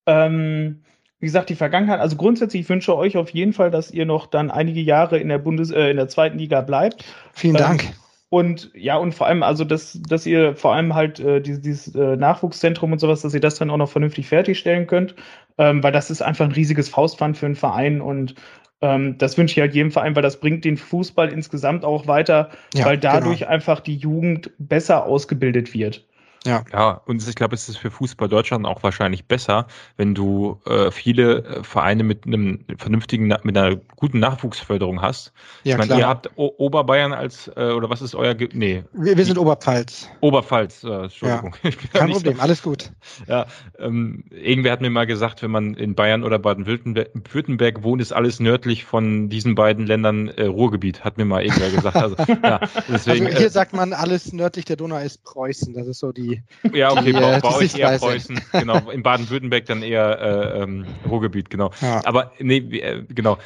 [0.06, 0.82] Ähm,
[1.20, 4.26] wie gesagt, die Vergangenheit, also grundsätzlich ich wünsche euch auf jeden Fall, dass ihr noch
[4.26, 7.04] dann einige Jahre in der Bundes, äh, in der zweiten Liga bleibt.
[7.32, 7.84] Vielen ähm, Dank.
[8.30, 11.94] Und ja, und vor allem, also dass, dass ihr vor allem halt äh, dieses, dieses
[11.94, 15.14] äh, Nachwuchszentrum und sowas, dass ihr das dann auch noch vernünftig fertigstellen könnt,
[15.56, 18.34] ähm, weil das ist einfach ein riesiges Faustpfand für einen Verein und
[18.80, 22.50] Ähm, das wünsche ich halt jedem Verein, weil das bringt den Fußball insgesamt auch weiter,
[22.74, 23.50] ja, weil dadurch genau.
[23.50, 26.06] einfach die Jugend besser ausgebildet wird.
[26.46, 26.64] Ja.
[26.72, 29.66] ja, und ich glaube, es ist für Fußball Deutschland auch wahrscheinlich besser,
[29.96, 35.32] wenn du äh, viele äh, Vereine mit einem vernünftigen, mit einer guten Nachwuchsförderung hast.
[35.64, 35.98] Ja, ich meine, klar.
[35.98, 38.84] ihr habt o Oberbayern als, äh, oder was ist euer, Ge nee.
[38.92, 40.08] Wir, wir, sind Oberpfalz.
[40.20, 41.56] Oberpfalz, äh, Entschuldigung.
[41.62, 41.70] Ja.
[41.92, 42.92] Kein Problem, alles gut.
[43.26, 43.46] Ja,
[43.78, 48.38] ähm, irgendwer hat mir mal gesagt, wenn man in Bayern oder Baden-Württemberg wohnt, ist alles
[48.38, 51.96] nördlich von diesen beiden Ländern äh, Ruhrgebiet, hat mir mal irgendwer gesagt.
[51.96, 55.86] Also, ja, deswegen, also hier äh, sagt man, alles nördlich der Donau ist Preußen, das
[55.86, 56.27] ist so die
[56.72, 58.90] ja, okay, die, bei, bei euch eher Preußen, genau.
[58.90, 61.70] In Baden-Württemberg dann eher äh, ähm, Ruhrgebiet, genau.
[61.80, 62.02] Ja.
[62.04, 63.38] Aber nee, äh, genau.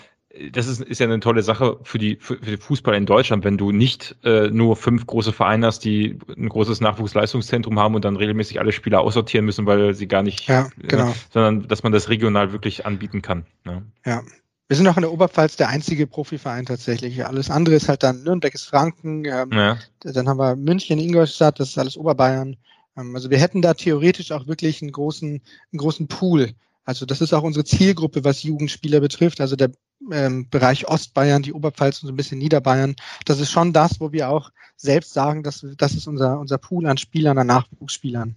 [0.52, 3.44] Das ist, ist ja eine tolle Sache für die für, für den Fußball in Deutschland,
[3.44, 8.06] wenn du nicht äh, nur fünf große Vereine hast, die ein großes Nachwuchsleistungszentrum haben und
[8.06, 11.10] dann regelmäßig alle Spieler aussortieren müssen, weil sie gar nicht, ja, genau.
[11.10, 13.44] äh, sondern dass man das regional wirklich anbieten kann.
[13.64, 13.82] Ne?
[14.06, 14.22] Ja.
[14.72, 17.26] Wir sind auch in der Oberpfalz der einzige Profiverein tatsächlich.
[17.26, 19.76] Alles andere ist halt dann Nürnberg ist Franken, ähm, ja.
[20.00, 22.56] dann haben wir München, Ingolstadt, das ist alles Oberbayern.
[22.96, 26.54] Ähm, also wir hätten da theoretisch auch wirklich einen großen, einen großen Pool.
[26.86, 29.42] Also das ist auch unsere Zielgruppe, was Jugendspieler betrifft.
[29.42, 29.72] Also der
[30.10, 32.96] ähm, Bereich Ostbayern, die Oberpfalz und so ein bisschen Niederbayern.
[33.26, 36.86] Das ist schon das, wo wir auch selbst sagen, dass das ist unser, unser Pool
[36.86, 38.36] an Spielern, an Nachwuchsspielern.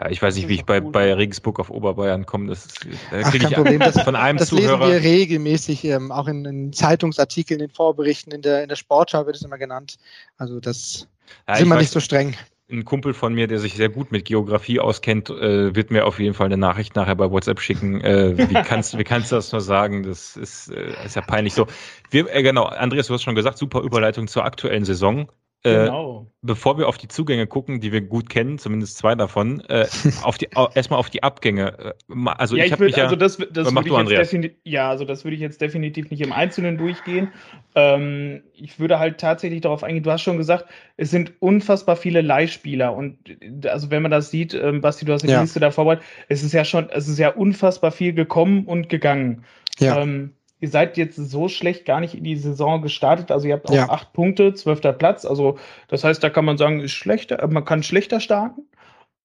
[0.00, 2.48] Ja, ich weiß nicht, wie ich bei, bei Regensburg auf Oberbayern komme.
[2.48, 2.68] Das
[3.12, 3.80] äh, Ach, kein Problem.
[3.80, 4.86] Das, von einem das Zuhörer.
[4.86, 9.26] lesen wir regelmäßig, ähm, auch in, in, Zeitungsartikeln, in Vorberichten, in der, in der Sportschau
[9.26, 9.98] wird es immer genannt.
[10.38, 11.06] Also das
[11.46, 12.34] ja, sind wir nicht so streng
[12.72, 16.18] ein Kumpel von mir, der sich sehr gut mit Geografie auskennt, äh, wird mir auf
[16.18, 18.00] jeden Fall eine Nachricht nachher bei WhatsApp schicken.
[18.00, 20.02] Äh, wie, kannst, wie kannst du das nur sagen?
[20.02, 21.66] Das ist, äh, ist ja peinlich so.
[22.10, 25.28] Wir, äh, genau, Andreas, du hast schon gesagt, super Überleitung zur aktuellen Saison.
[25.62, 26.26] Äh, genau.
[26.40, 29.86] bevor wir auf die Zugänge gucken, die wir gut kennen, zumindest zwei davon, äh,
[30.22, 31.94] auf die, erstmal auf die Abgänge.
[32.08, 34.88] Äh, also ja, ich, ich würde, ja, also das, das würde ich jetzt definitiv, ja,
[34.88, 37.30] also das würde ich jetzt definitiv nicht im Einzelnen durchgehen.
[37.74, 40.02] Ähm, ich würde halt tatsächlich darauf eingehen.
[40.02, 40.64] Du hast schon gesagt,
[40.96, 43.18] es sind unfassbar viele Leihspieler und
[43.66, 45.42] also wenn man das sieht, ähm, Basti, du hast die ja.
[45.42, 49.44] Liste da vorbereitet, es ist ja schon, es ist ja unfassbar viel gekommen und gegangen.
[49.78, 50.00] Ja.
[50.00, 53.30] Ähm, ihr seid jetzt so schlecht gar nicht in die Saison gestartet.
[53.30, 53.88] Also ihr habt auch ja.
[53.88, 55.24] acht Punkte, zwölfter Platz.
[55.24, 55.58] Also
[55.88, 58.62] das heißt, da kann man sagen, ist schlechter, man kann schlechter starten.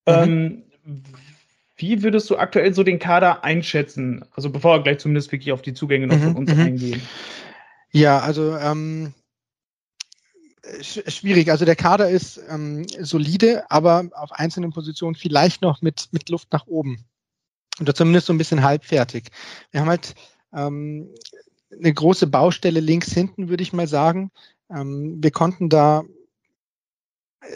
[0.07, 0.13] Mhm.
[0.13, 0.63] Ähm,
[1.77, 4.23] wie würdest du aktuell so den Kader einschätzen?
[4.33, 6.23] Also bevor wir gleich zumindest wirklich auf die Zugänge noch mhm.
[6.23, 6.61] von uns mhm.
[6.61, 7.01] eingehen.
[7.91, 9.13] Ja, also ähm,
[10.81, 11.51] schwierig.
[11.51, 16.53] Also der Kader ist ähm, solide, aber auf einzelnen Positionen vielleicht noch mit, mit Luft
[16.53, 17.05] nach oben.
[17.81, 19.25] Oder zumindest so ein bisschen halbfertig.
[19.71, 20.15] Wir haben halt
[20.55, 21.09] ähm,
[21.71, 24.31] eine große Baustelle links hinten, würde ich mal sagen.
[24.69, 26.03] Ähm, wir konnten da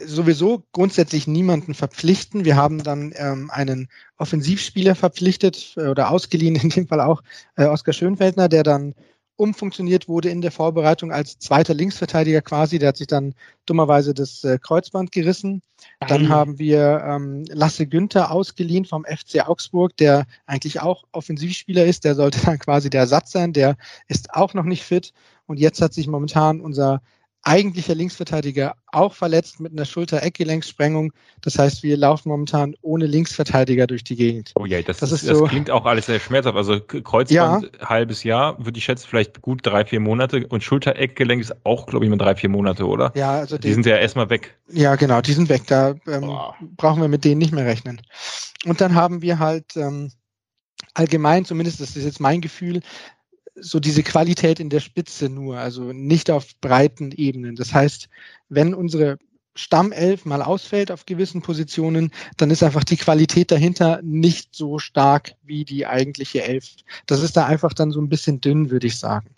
[0.05, 2.45] sowieso grundsätzlich niemanden verpflichten.
[2.45, 7.23] Wir haben dann ähm, einen Offensivspieler verpflichtet äh, oder ausgeliehen, in dem Fall auch
[7.55, 8.93] äh, Oskar Schönfeldner, der dann
[9.39, 12.77] umfunktioniert wurde in der Vorbereitung als zweiter Linksverteidiger quasi.
[12.77, 13.33] Der hat sich dann
[13.65, 15.61] dummerweise das äh, Kreuzband gerissen.
[16.01, 16.29] Dann Nein.
[16.29, 22.03] haben wir ähm, Lasse Günther ausgeliehen vom FC Augsburg, der eigentlich auch Offensivspieler ist.
[22.03, 23.53] Der sollte dann quasi der Ersatz sein.
[23.53, 25.13] Der ist auch noch nicht fit.
[25.45, 27.01] Und jetzt hat sich momentan unser
[27.43, 31.13] eigentlicher Linksverteidiger auch verletzt mit einer Schulter-Eckgelenkssprengung.
[31.41, 34.51] Das heißt, wir laufen momentan ohne Linksverteidiger durch die Gegend.
[34.55, 36.57] Oh ja, das, das, ist, ist so, das klingt auch alles sehr schmerzhaft.
[36.57, 37.31] Also Kreuzband
[37.79, 37.87] ja.
[37.87, 40.45] halbes Jahr, würde ich schätzen, vielleicht gut drei, vier Monate.
[40.47, 43.11] Und Schulter-Eckgelenk ist auch, glaube ich, mal drei, vier Monate, oder?
[43.15, 44.57] Ja, also die, die sind ja erstmal weg.
[44.67, 45.63] Ja, genau, die sind weg.
[45.67, 46.31] Da ähm,
[46.75, 48.01] brauchen wir mit denen nicht mehr rechnen.
[48.65, 50.11] Und dann haben wir halt ähm,
[50.93, 52.81] allgemein, zumindest das ist jetzt mein Gefühl,
[53.61, 57.55] so diese Qualität in der Spitze nur, also nicht auf breiten Ebenen.
[57.55, 58.09] Das heißt,
[58.49, 59.17] wenn unsere
[59.55, 65.33] Stammelf mal ausfällt auf gewissen Positionen, dann ist einfach die Qualität dahinter nicht so stark
[65.43, 66.65] wie die eigentliche Elf.
[67.05, 69.29] Das ist da einfach dann so ein bisschen dünn, würde ich sagen.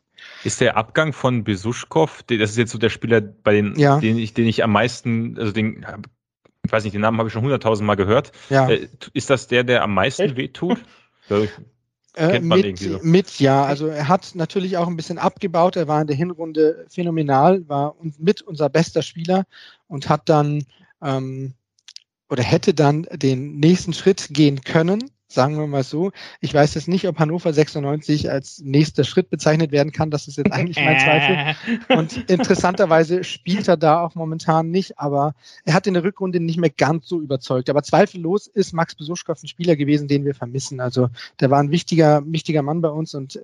[0.43, 3.99] Ist der Abgang von Besuschkow, das ist jetzt so der Spieler, bei den, ja.
[3.99, 5.83] den ich, den ich am meisten, also den,
[6.63, 8.31] ich weiß nicht, den Namen habe ich schon hunderttausend Mal gehört.
[8.49, 8.69] Ja.
[8.69, 10.77] Äh, ist das der, der am meisten wehtut?
[12.15, 12.99] Äh, mit, so.
[13.01, 13.63] mit, ja.
[13.63, 15.75] Also er hat natürlich auch ein bisschen abgebaut.
[15.75, 19.45] Er war in der Hinrunde phänomenal, war mit unser bester Spieler
[19.87, 20.65] und hat dann
[21.01, 21.53] ähm,
[22.29, 26.11] oder hätte dann den nächsten Schritt gehen können sagen wir mal so.
[26.39, 30.11] Ich weiß jetzt nicht, ob Hannover 96 als nächster Schritt bezeichnet werden kann.
[30.11, 30.99] Das ist jetzt eigentlich mein
[31.87, 31.97] Zweifel.
[31.97, 35.35] Und interessanterweise spielt er da auch momentan nicht, aber
[35.65, 37.69] er hat in der Rückrunde nicht mehr ganz so überzeugt.
[37.69, 40.79] Aber zweifellos ist Max Besuschkow ein Spieler gewesen, den wir vermissen.
[40.79, 41.09] Also
[41.39, 43.39] der war ein wichtiger, wichtiger Mann bei uns und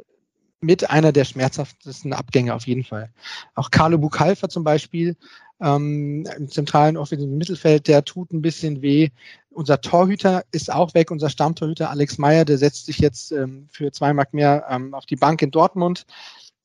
[0.60, 3.12] mit einer der schmerzhaftesten Abgänge auf jeden Fall.
[3.54, 5.16] Auch Carlo Bucalfa zum Beispiel
[5.62, 9.10] ähm, im zentralen offensiven Mittelfeld, der tut ein bisschen weh.
[9.50, 13.92] unser Torhüter ist auch weg, unser Stammtorhüter Alex Meyer, der setzt sich jetzt ähm, für
[13.92, 16.06] zwei Mark mehr ähm, auf die Bank in Dortmund.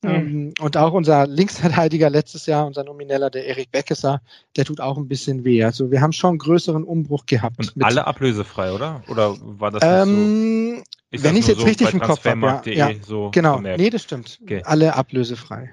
[0.03, 0.53] Mhm.
[0.59, 4.21] und auch unser Linksverteidiger letztes Jahr, unser Nomineller, der Erik Beckesser,
[4.57, 5.63] der tut auch ein bisschen weh.
[5.63, 7.73] Also wir haben schon einen größeren Umbruch gehabt.
[7.73, 9.01] Und alle ablösefrei, oder?
[9.07, 11.23] Oder war das ähm, so?
[11.23, 13.57] Wenn ich jetzt so richtig im Kopf habe, ja, ja, so genau.
[13.57, 13.79] Gemerkt?
[13.79, 14.39] Nee, das stimmt.
[14.43, 14.61] Okay.
[14.65, 15.71] Alle ablösefrei.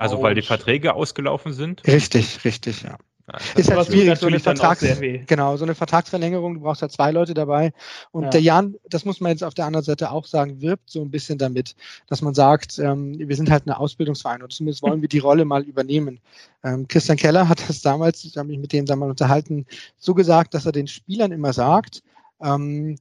[0.00, 1.86] Also weil die Verträge ausgelaufen sind?
[1.86, 2.96] Richtig, richtig, ja.
[3.30, 4.84] Ja, ist halt schwierig, so eine, Vertrags
[5.26, 7.72] genau, so eine Vertragsverlängerung, du brauchst ja zwei Leute dabei.
[8.10, 8.30] Und ja.
[8.30, 11.10] der Jan, das muss man jetzt auf der anderen Seite auch sagen, wirbt so ein
[11.10, 11.76] bisschen damit,
[12.08, 15.44] dass man sagt, ähm, wir sind halt eine Ausbildungsverein und zumindest wollen wir die Rolle
[15.44, 16.18] mal übernehmen.
[16.64, 19.66] Ähm, Christian Keller hat das damals, ich habe mich mit dem da mal unterhalten,
[19.98, 22.02] so gesagt, dass er den Spielern immer sagt,
[22.42, 22.96] ähm,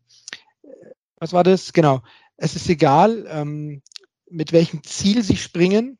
[1.18, 1.74] was war das?
[1.74, 2.02] Genau,
[2.38, 3.82] es ist egal, ähm,
[4.30, 5.98] mit welchem Ziel sie springen,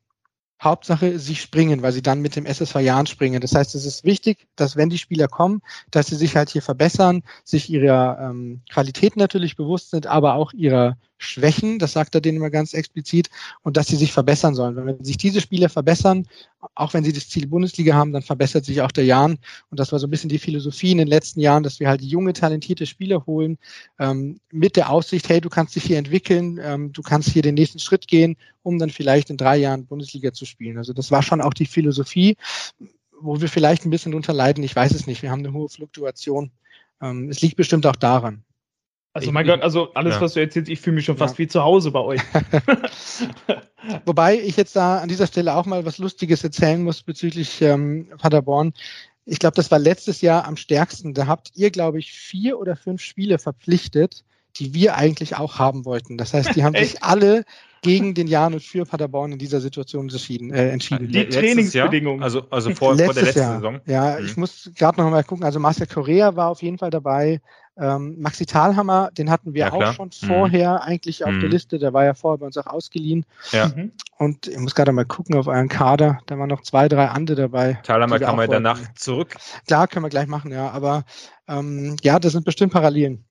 [0.62, 3.40] Hauptsache, sie springen, weil sie dann mit dem SSV Jahren springen.
[3.40, 6.62] Das heißt, es ist wichtig, dass wenn die Spieler kommen, dass sie sich halt hier
[6.62, 12.20] verbessern, sich ihrer ähm, Qualität natürlich bewusst sind, aber auch ihrer Schwächen, das sagt er
[12.20, 13.30] denen immer ganz explizit,
[13.62, 14.76] und dass sie sich verbessern sollen.
[14.76, 16.26] Wenn sich diese Spieler verbessern,
[16.74, 19.38] auch wenn sie das Ziel Bundesliga haben, dann verbessert sich auch der Jan.
[19.70, 22.02] Und das war so ein bisschen die Philosophie in den letzten Jahren, dass wir halt
[22.02, 23.58] junge, talentierte Spieler holen,
[23.98, 27.54] ähm, mit der Aussicht, hey, du kannst dich hier entwickeln, ähm, du kannst hier den
[27.54, 30.78] nächsten Schritt gehen, um dann vielleicht in drei Jahren Bundesliga zu spielen.
[30.78, 32.36] Also das war schon auch die Philosophie,
[33.20, 34.64] wo wir vielleicht ein bisschen drunter leiden.
[34.64, 35.22] Ich weiß es nicht.
[35.22, 36.50] Wir haben eine hohe Fluktuation.
[37.00, 38.44] Ähm, es liegt bestimmt auch daran.
[39.12, 40.20] Also ich, mein Gott, also alles, ja.
[40.20, 41.38] was du erzählst, ich fühle mich schon fast ja.
[41.40, 42.20] wie zu Hause bei euch.
[44.04, 48.06] Wobei ich jetzt da an dieser Stelle auch mal was Lustiges erzählen muss bezüglich ähm,
[48.18, 48.72] Paderborn.
[49.24, 51.12] Ich glaube, das war letztes Jahr am stärksten.
[51.12, 54.24] Da habt ihr, glaube ich, vier oder fünf Spiele verpflichtet,
[54.56, 56.16] die wir eigentlich auch haben wollten.
[56.16, 57.44] Das heißt, die haben sich alle
[57.82, 60.52] gegen den Jan und für Paderborn in dieser Situation entschieden.
[60.52, 61.08] Äh, entschieden.
[61.08, 62.22] Die Trainingsbedingungen.
[62.22, 63.54] Also, also vor, vor der letzten Jahr.
[63.56, 63.80] Saison.
[63.86, 64.26] Ja, mhm.
[64.26, 65.44] ich muss gerade noch mal gucken.
[65.44, 67.40] Also Marcel Correa war auf jeden Fall dabei.
[67.76, 70.26] Ähm, Maxi Thalhammer, den hatten wir ja, auch schon mhm.
[70.26, 71.40] vorher eigentlich auf mhm.
[71.40, 71.78] der Liste.
[71.78, 73.24] Der war ja vorher bei uns auch ausgeliehen.
[73.52, 73.68] Ja.
[73.68, 73.92] Mhm.
[74.18, 76.18] Und ich muss gerade mal gucken auf euren Kader.
[76.26, 77.78] Da waren noch zwei, drei andere dabei.
[77.82, 79.36] Thalhammer kann man danach zurück.
[79.66, 80.70] Klar, können wir gleich machen, ja.
[80.70, 81.04] Aber
[81.48, 83.24] ähm, ja, das sind bestimmt Parallelen.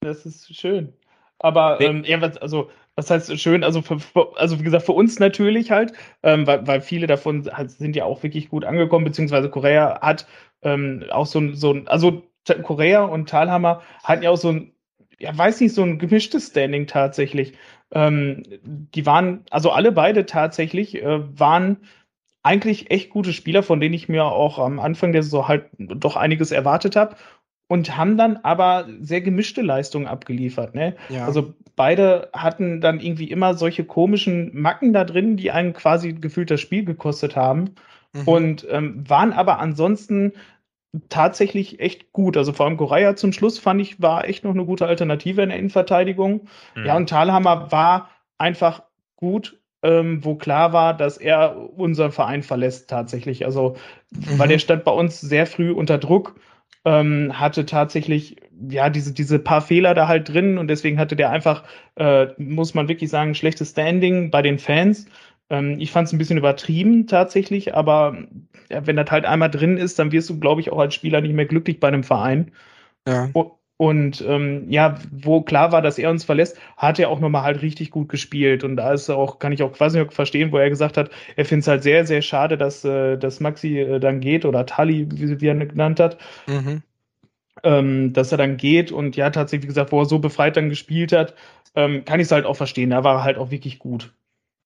[0.00, 0.92] Das ist schön.
[1.38, 3.64] Aber ähm, ja, was, also was heißt schön?
[3.64, 3.98] Also, für,
[4.36, 5.92] also wie gesagt, für uns natürlich halt,
[6.22, 10.26] ähm, weil, weil viele davon sind ja auch wirklich gut angekommen, beziehungsweise Korea hat
[10.62, 12.22] ähm, auch so ein, so ein, also
[12.62, 14.72] Korea und Talhammer hatten ja auch so ein,
[15.18, 17.54] ja, weiß nicht, so ein gemischtes Standing tatsächlich.
[17.92, 21.78] Ähm, die waren, also alle beide tatsächlich, äh, waren
[22.42, 26.16] eigentlich echt gute Spieler, von denen ich mir auch am Anfang der Saison halt doch
[26.16, 27.16] einiges erwartet habe
[27.68, 30.74] und haben dann aber sehr gemischte Leistungen abgeliefert.
[30.74, 30.96] Ne?
[31.08, 31.26] Ja.
[31.26, 36.50] Also beide hatten dann irgendwie immer solche komischen Macken da drin, die einen quasi gefühlt
[36.50, 37.76] das Spiel gekostet haben.
[38.12, 38.22] Mhm.
[38.28, 40.32] Und ähm, waren aber ansonsten
[41.08, 42.36] tatsächlich echt gut.
[42.36, 45.50] Also vor allem Goraya zum Schluss fand ich, war echt noch eine gute Alternative in
[45.50, 46.48] der Innenverteidigung.
[46.74, 46.86] Mhm.
[46.86, 48.82] Ja, und Thalhammer war einfach
[49.16, 53.44] gut, ähm, wo klar war, dass er unseren Verein verlässt tatsächlich.
[53.44, 53.76] Also,
[54.10, 54.38] mhm.
[54.38, 56.34] weil der stand bei uns sehr früh unter Druck,
[56.84, 58.36] ähm, hatte tatsächlich,
[58.68, 61.64] ja, diese, diese paar Fehler da halt drin und deswegen hatte der einfach,
[61.96, 65.06] äh, muss man wirklich sagen, schlechtes Standing bei den Fans.
[65.50, 68.16] Ähm, ich fand es ein bisschen übertrieben tatsächlich, aber
[68.68, 71.34] wenn das halt einmal drin ist, dann wirst du, glaube ich, auch als Spieler nicht
[71.34, 72.52] mehr glücklich bei einem Verein.
[73.06, 73.28] Ja.
[73.80, 77.62] Und ähm, ja, wo klar war, dass er uns verlässt, hat er auch nochmal halt
[77.62, 78.62] richtig gut gespielt.
[78.62, 81.46] Und da ist auch, kann ich auch quasi noch verstehen, wo er gesagt hat, er
[81.46, 85.08] findet es halt sehr, sehr schade, dass, äh, dass Maxi äh, dann geht oder Tali,
[85.10, 86.18] wie, wie er ihn genannt hat.
[86.46, 86.82] Mhm.
[87.64, 90.68] Ähm, dass er dann geht und ja, tatsächlich, wie gesagt, wo er so befreit dann
[90.68, 91.34] gespielt hat,
[91.74, 92.90] ähm, kann ich es halt auch verstehen.
[92.90, 94.12] Da war er halt auch wirklich gut.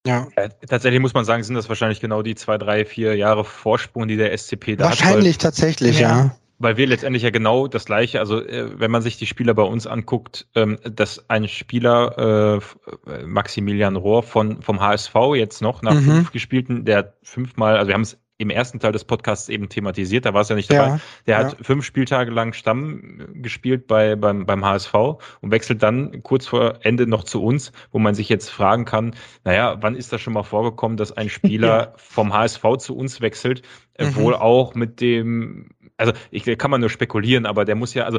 [0.06, 0.28] Ja.
[0.36, 0.48] ja.
[0.68, 4.16] Tatsächlich muss man sagen, sind das wahrscheinlich genau die zwei, drei, vier Jahre Vorsprung, die
[4.16, 5.00] der SCP da wahrscheinlich hat.
[5.00, 6.08] Wahrscheinlich tatsächlich, ja.
[6.08, 6.36] ja.
[6.58, 9.64] Weil wir letztendlich ja genau das gleiche, also äh, wenn man sich die Spieler bei
[9.64, 12.60] uns anguckt, ähm, dass ein Spieler,
[13.08, 16.04] äh, Maximilian Rohr von, vom HSV jetzt noch nach mhm.
[16.04, 20.26] fünf gespielten, der fünfmal, also wir haben es im ersten Teil des Podcasts eben thematisiert,
[20.26, 20.88] da war es ja nicht dabei.
[20.88, 21.44] Ja, der ja.
[21.44, 24.94] hat fünf Spieltage lang Stamm gespielt bei, beim, beim HSV
[25.40, 29.14] und wechselt dann kurz vor Ende noch zu uns, wo man sich jetzt fragen kann,
[29.44, 31.92] naja, wann ist das schon mal vorgekommen, dass ein Spieler ja.
[31.96, 33.62] vom HSV zu uns wechselt,
[33.94, 34.16] äh, mhm.
[34.16, 38.18] wohl auch mit dem, also ich kann man nur spekulieren, aber der muss ja, also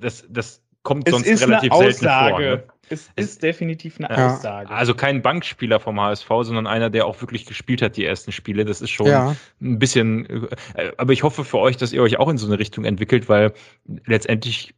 [0.00, 2.40] das, das kommt es sonst relativ selten vor.
[2.40, 2.64] Ne?
[2.92, 4.34] Es ist definitiv eine ja.
[4.34, 4.68] Aussage.
[4.70, 8.64] Also kein Bankspieler vom HSV, sondern einer, der auch wirklich gespielt hat, die ersten Spiele.
[8.64, 9.36] Das ist schon ja.
[9.60, 12.58] ein bisschen, äh, aber ich hoffe für euch, dass ihr euch auch in so eine
[12.58, 13.52] Richtung entwickelt, weil
[14.06, 14.74] letztendlich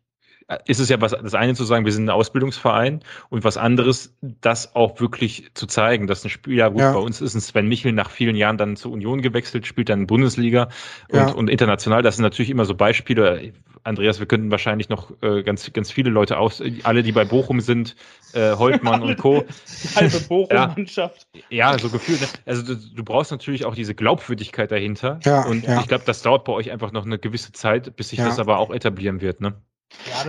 [0.66, 3.00] ist es ja was, das eine zu sagen, wir sind ein Ausbildungsverein
[3.30, 6.92] und was anderes, das auch wirklich zu zeigen, dass ein Spieler, gut, ja.
[6.92, 10.00] bei uns ist ein Sven Michel nach vielen Jahren dann zur Union gewechselt, spielt dann
[10.00, 10.68] in Bundesliga
[11.08, 11.28] und, ja.
[11.28, 12.02] und international.
[12.02, 13.52] Das sind natürlich immer so Beispiele,
[13.84, 17.60] Andreas, wir könnten wahrscheinlich noch äh, ganz, ganz viele Leute aus, alle, die bei Bochum
[17.60, 17.96] sind,
[18.32, 19.44] äh, Holtmann und Co.
[19.82, 21.26] Die halbe Bochum-Mannschaft.
[21.50, 22.20] Ja, ja, so gefühlt.
[22.20, 22.28] Ne?
[22.46, 25.18] Also du, du, brauchst natürlich auch diese Glaubwürdigkeit dahinter.
[25.24, 25.80] Ja, und ja.
[25.80, 28.26] ich glaube, das dauert bei euch einfach noch eine gewisse Zeit, bis sich ja.
[28.26, 29.54] das aber auch etablieren wird, ne?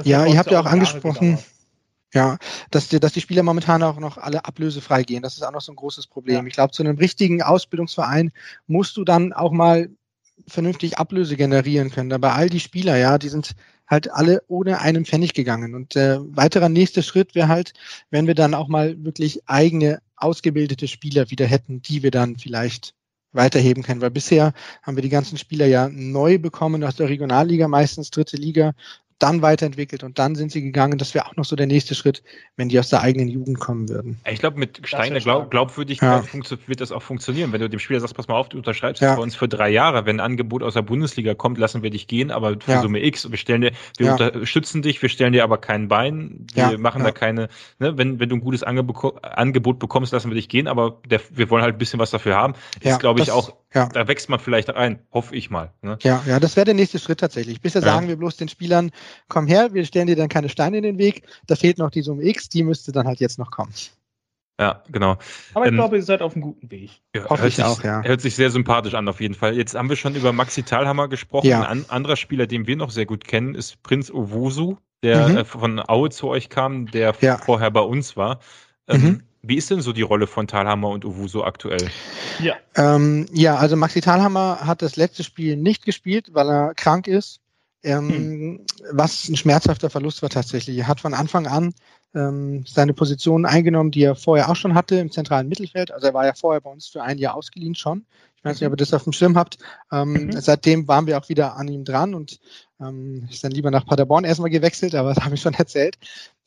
[0.03, 1.39] Ja, ihr habt ja auch angesprochen,
[2.13, 2.37] ja,
[2.69, 5.23] dass die, dass die Spieler momentan auch noch alle ablösefrei gehen.
[5.23, 6.45] Das ist auch noch so ein großes Problem.
[6.45, 8.31] Ich glaube, zu einem richtigen Ausbildungsverein
[8.67, 9.89] musst du dann auch mal
[10.47, 12.11] vernünftig Ablöse generieren können.
[12.11, 13.55] Aber all die Spieler, ja, die sind
[13.87, 15.75] halt alle ohne einen Pfennig gegangen.
[15.75, 17.73] Und äh, weiterer nächster Schritt wäre halt,
[18.09, 22.93] wenn wir dann auch mal wirklich eigene ausgebildete Spieler wieder hätten, die wir dann vielleicht
[23.33, 24.01] weiterheben können.
[24.01, 28.37] Weil bisher haben wir die ganzen Spieler ja neu bekommen aus der Regionalliga, meistens dritte
[28.37, 28.73] Liga
[29.19, 30.97] dann weiterentwickelt und dann sind sie gegangen.
[30.97, 32.23] Das wäre auch noch so der nächste Schritt,
[32.57, 34.19] wenn die aus der eigenen Jugend kommen würden.
[34.29, 36.57] Ich glaube, mit steigender Glaub Glaubwürdigkeit ja.
[36.67, 37.51] wird das auch funktionieren.
[37.51, 39.15] Wenn du dem Spieler sagst, pass mal auf, du unterschreibst ja.
[39.15, 40.05] bei uns für drei Jahre.
[40.05, 42.81] Wenn ein Angebot aus der Bundesliga kommt, lassen wir dich gehen, aber für ja.
[42.81, 43.29] Summe X.
[43.29, 44.13] Wir stellen dir, wir ja.
[44.13, 46.47] unterstützen dich, wir stellen dir aber kein Bein.
[46.53, 47.49] Wir machen da keine,
[47.79, 51.21] ne, wenn, wenn du ein gutes Angebot, Angebot bekommst, lassen wir dich gehen, aber der,
[51.31, 52.53] wir wollen halt ein bisschen was dafür haben.
[52.81, 55.71] Ist, glaube ich, auch, da wächst man vielleicht ein, hoffe ich mal.
[55.81, 55.97] Ne?
[56.01, 57.61] Ja, ja, das wäre der nächste Schritt tatsächlich.
[57.61, 58.91] Bisher sagen wir bloß den Spielern,
[59.27, 61.23] komm her, wir stellen dir dann keine Steine in den Weg.
[61.47, 63.73] Da fehlt noch die Summe X, die müsste dann halt jetzt noch kommen.
[64.59, 65.17] Ja, genau.
[65.55, 67.01] Aber ich ähm, glaube, ihr seid auf einem guten Weg.
[67.15, 68.03] Ja, Hoffe ich sich, auch, ja.
[68.03, 69.55] Hört sich sehr sympathisch an, auf jeden Fall.
[69.55, 71.47] Jetzt haben wir schon über Maxi Thalhammer gesprochen.
[71.47, 71.67] Ja.
[71.67, 75.37] Ein anderer Spieler, den wir noch sehr gut kennen, ist Prinz Owusu, der mhm.
[75.37, 77.39] äh, von Aue zu euch kam, der ja.
[77.39, 78.39] vorher bei uns war.
[78.87, 79.23] Ähm, mhm.
[79.45, 81.89] Wie ist denn so die Rolle von Thalhammer und Owusu aktuell?
[82.39, 82.55] Ja.
[82.75, 87.41] Ähm, ja, also Maxi Thalhammer hat das letzte Spiel nicht gespielt, weil er krank ist.
[87.83, 88.65] Ähm, hm.
[88.91, 90.77] Was ein schmerzhafter Verlust war tatsächlich.
[90.77, 91.73] Er hat von Anfang an
[92.15, 95.91] ähm, seine Position eingenommen, die er vorher auch schon hatte im zentralen Mittelfeld.
[95.91, 98.05] Also er war ja vorher bei uns für ein Jahr ausgeliehen schon.
[98.37, 99.57] Ich weiß nicht, ob ihr das auf dem Schirm habt.
[99.91, 100.31] Ähm, mhm.
[100.33, 102.39] Seitdem waren wir auch wieder an ihm dran und
[102.83, 105.97] ähm, ist dann lieber nach Paderborn erstmal gewechselt, aber das habe ich schon erzählt.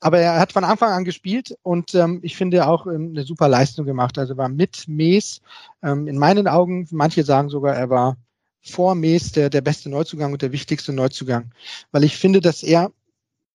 [0.01, 3.49] Aber er hat von Anfang an gespielt und ähm, ich finde auch ähm, eine super
[3.49, 4.19] Leistung gemacht.
[4.19, 5.41] Also war mit Mees
[5.83, 8.17] ähm, in meinen Augen, manche sagen sogar, er war
[8.63, 11.53] vor Mees der, der beste Neuzugang und der wichtigste Neuzugang.
[11.93, 12.91] Weil ich finde, dass er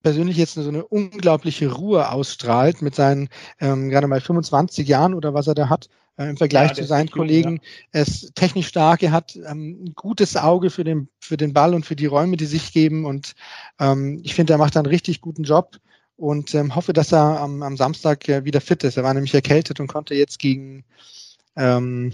[0.03, 3.29] persönlich jetzt so eine unglaubliche Ruhe ausstrahlt mit seinen
[3.59, 7.09] ähm, gerade mal 25 Jahren oder was er da hat im Vergleich ja, zu seinen
[7.09, 7.57] Kollegen.
[7.57, 7.99] Gut, ja.
[7.99, 11.73] Er ist technisch stark, er hat ähm, ein gutes Auge für den, für den Ball
[11.73, 13.33] und für die Räume, die sich geben und
[13.79, 15.77] ähm, ich finde, er macht einen richtig guten Job
[16.21, 18.97] und ähm, hoffe, dass er am, am Samstag äh, wieder fit ist.
[18.97, 20.85] Er war nämlich erkältet und konnte jetzt gegen,
[21.55, 22.13] ähm,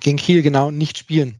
[0.00, 1.38] gegen Kiel genau nicht spielen.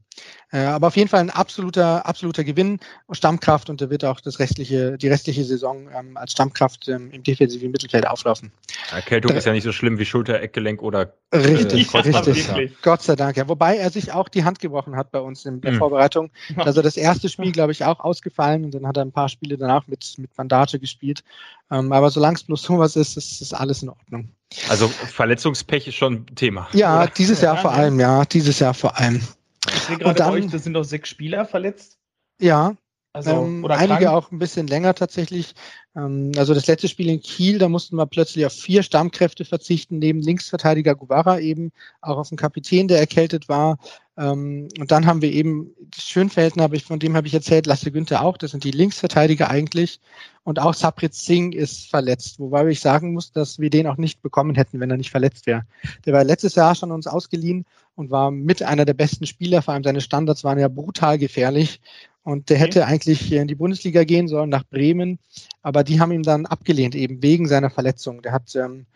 [0.57, 2.81] Äh, aber auf jeden Fall ein absoluter, absoluter Gewinn,
[3.11, 7.23] Stammkraft und er wird auch das restliche, die restliche Saison ähm, als Stammkraft ähm, im
[7.23, 8.51] defensiven Mittelfeld auflaufen.
[8.91, 12.71] Erkältung da, ist ja nicht so schlimm wie Schulter, Eckgelenk oder äh, Richtig, äh, richtig.
[12.81, 13.47] Gott sei Dank, ja.
[13.49, 15.77] Wobei er sich auch die Hand gebrochen hat bei uns in der mhm.
[15.77, 16.31] Vorbereitung.
[16.57, 19.59] Also das erste Spiel, glaube ich, auch ausgefallen und dann hat er ein paar Spiele
[19.59, 21.23] danach mit, mit Bandage gespielt.
[21.71, 24.31] Ähm, aber solange es bloß sowas ist, ist, ist alles in Ordnung.
[24.71, 26.69] Also Verletzungspech ist schon ein Thema.
[26.73, 27.13] Ja, oder?
[27.15, 29.21] dieses Jahr vor allem, ja, dieses Jahr vor allem.
[29.69, 31.99] Ich sehe gerade bei euch, das sind doch sechs Spieler verletzt.
[32.41, 32.77] Ja.
[33.13, 34.09] Also, ähm, einige krank.
[34.09, 35.55] auch ein bisschen länger tatsächlich.
[35.97, 39.99] Ähm, also das letzte Spiel in Kiel, da mussten wir plötzlich auf vier Stammkräfte verzichten,
[39.99, 41.73] neben Linksverteidiger Guevara eben,
[42.03, 43.79] auch auf den Kapitän, der erkältet war.
[44.19, 47.93] Ähm, und dann haben wir eben Schönfelden, habe ich, von dem habe ich erzählt, Lasse
[47.93, 50.01] Günther auch, das sind die Linksverteidiger eigentlich.
[50.45, 54.23] Und auch Saprit Singh ist verletzt, wobei ich sagen muss, dass wir den auch nicht
[54.23, 55.63] bekommen hätten, wenn er nicht verletzt wäre.
[56.05, 59.75] Der war letztes Jahr schon uns ausgeliehen und war mit einer der besten Spieler, vor
[59.75, 61.81] allem seine Standards waren ja brutal gefährlich.
[62.23, 65.21] Und der hätte eigentlich in die Bundesliga gehen sollen, nach Bremen,
[65.63, 68.21] aber die haben ihn dann abgelehnt, eben wegen seiner Verletzung.
[68.21, 68.87] Der hat, ähm,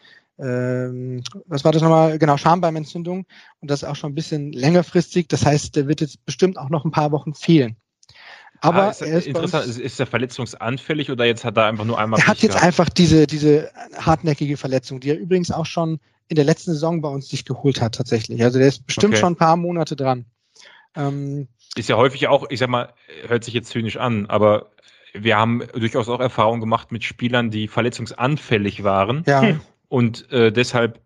[0.40, 2.18] ähm, was war das nochmal?
[2.18, 3.26] Genau, Schambeimentzündung
[3.60, 5.28] und das auch schon ein bisschen längerfristig.
[5.28, 7.76] Das heißt, der wird jetzt bestimmt auch noch ein paar Wochen fehlen.
[8.62, 11.84] Aber ah, ist, er ist interessant, ist, ist er verletzungsanfällig oder jetzt hat er einfach
[11.84, 12.20] nur einmal.
[12.20, 12.66] Er hat jetzt gehabt?
[12.66, 15.98] einfach diese, diese hartnäckige Verletzung, die er übrigens auch schon
[16.28, 18.42] in der letzten Saison bei uns sich geholt hat, tatsächlich.
[18.42, 19.20] Also der ist bestimmt okay.
[19.20, 20.26] schon ein paar Monate dran.
[20.94, 22.92] Ähm, ist ja häufig auch, ich sag mal,
[23.26, 24.70] hört sich jetzt zynisch an, aber
[25.12, 29.24] wir haben durchaus auch Erfahrungen gemacht mit Spielern, die verletzungsanfällig waren.
[29.26, 29.58] Ja.
[29.90, 31.00] Und äh, deshalb,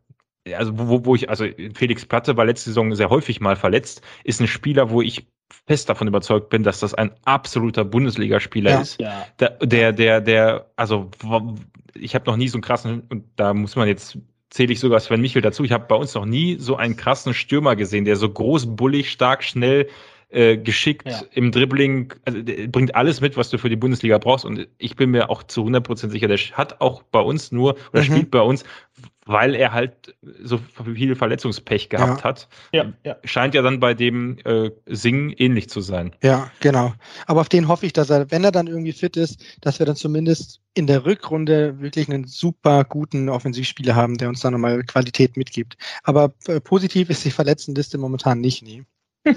[0.56, 4.40] also wo, wo ich, also Felix Platte war letzte Saison sehr häufig mal verletzt, ist
[4.40, 5.26] ein Spieler, wo ich
[5.66, 8.80] fest davon überzeugt bin, dass das ein absoluter Bundesligaspieler ja.
[8.80, 9.00] ist.
[9.00, 9.26] Ja.
[9.40, 11.10] Der, der, der, der, also
[11.94, 14.18] ich habe noch nie so einen krassen, und da muss man jetzt
[14.50, 15.64] zähle ich sogar Sven Michel dazu.
[15.64, 19.10] Ich habe bei uns noch nie so einen krassen Stürmer gesehen, der so groß, bullig,
[19.10, 19.88] stark, schnell,
[20.34, 21.22] äh, geschickt ja.
[21.32, 24.44] im Dribbling, also bringt alles mit, was du für die Bundesliga brauchst.
[24.44, 28.02] Und ich bin mir auch zu 100% sicher, der hat auch bei uns nur oder
[28.02, 28.06] mhm.
[28.06, 28.64] spielt bei uns,
[29.26, 30.58] weil er halt so
[30.94, 32.24] viel Verletzungspech gehabt ja.
[32.24, 32.48] hat.
[32.72, 33.16] Ja, ja.
[33.24, 36.14] Scheint ja dann bei dem äh, Singen ähnlich zu sein.
[36.22, 36.92] Ja, genau.
[37.26, 39.86] Aber auf den hoffe ich, dass er, wenn er dann irgendwie fit ist, dass wir
[39.86, 44.82] dann zumindest in der Rückrunde wirklich einen super guten Offensivspieler haben, der uns dann nochmal
[44.82, 45.76] Qualität mitgibt.
[46.02, 48.82] Aber äh, positiv ist die Verletztenliste momentan nicht, nie.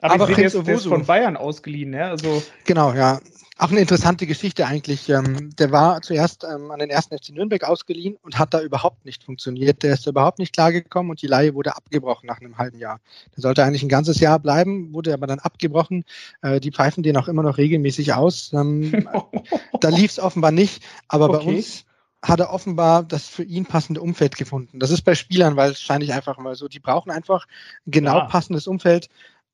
[0.00, 2.10] Aber, Aber Prinz jetzt, ist von Bayern ausgeliehen, ja?
[2.10, 3.20] Also genau, ja.
[3.60, 5.08] Auch eine interessante Geschichte eigentlich.
[5.08, 9.04] Ähm, der war zuerst ähm, an den ersten FC Nürnberg ausgeliehen und hat da überhaupt
[9.04, 9.82] nicht funktioniert.
[9.82, 13.00] Der ist überhaupt nicht klargekommen und die Leihe wurde abgebrochen nach einem halben Jahr.
[13.34, 16.04] Der sollte eigentlich ein ganzes Jahr bleiben, wurde aber dann abgebrochen.
[16.40, 18.52] Äh, die pfeifen den auch immer noch regelmäßig aus.
[18.52, 19.08] Ähm,
[19.80, 21.44] da lief es offenbar nicht, aber okay.
[21.44, 21.84] bei uns
[22.22, 24.78] hat er offenbar das für ihn passende Umfeld gefunden.
[24.78, 26.68] Das ist bei Spielern wahrscheinlich einfach mal so.
[26.68, 27.46] Die brauchen einfach
[27.86, 28.24] ein genau ja.
[28.26, 29.08] passendes Umfeld.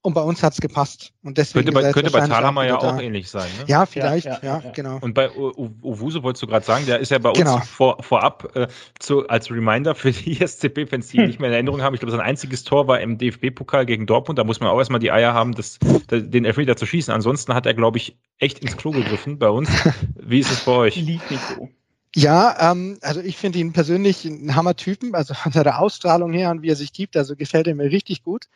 [0.05, 1.15] Und bei uns hat es gepasst.
[1.23, 3.49] Und deswegen könnte bei, könnte bei Thalhammer ja auch ähnlich sein.
[3.59, 3.65] Ne?
[3.69, 4.99] Ja, vielleicht, ja, ja, ja, genau.
[5.01, 7.59] Und bei Owusu wolltest du gerade sagen, der ist ja bei uns genau.
[7.61, 8.69] vor, vorab äh,
[8.99, 11.27] zu, als Reminder für die SCP-Fans, die hm.
[11.29, 11.95] nicht mehr in Erinnerung haben.
[11.95, 14.39] Ich glaube, sein einziges Tor war im DFB-Pokal gegen Dortmund.
[14.39, 15.79] Da muss man auch erstmal die Eier haben, das,
[16.11, 17.13] den Elfmeter zu schießen.
[17.13, 19.71] Ansonsten hat er, glaube ich, echt ins Klo gegriffen bei uns.
[20.21, 20.97] Wie ist es bei euch?
[20.97, 21.71] Lief nicht so.
[22.15, 26.61] Ja, ähm, also ich finde ihn persönlich ein Hammer-Typen, also von seiner Ausstrahlung her und
[26.61, 28.49] wie er sich gibt, also gefällt er mir richtig gut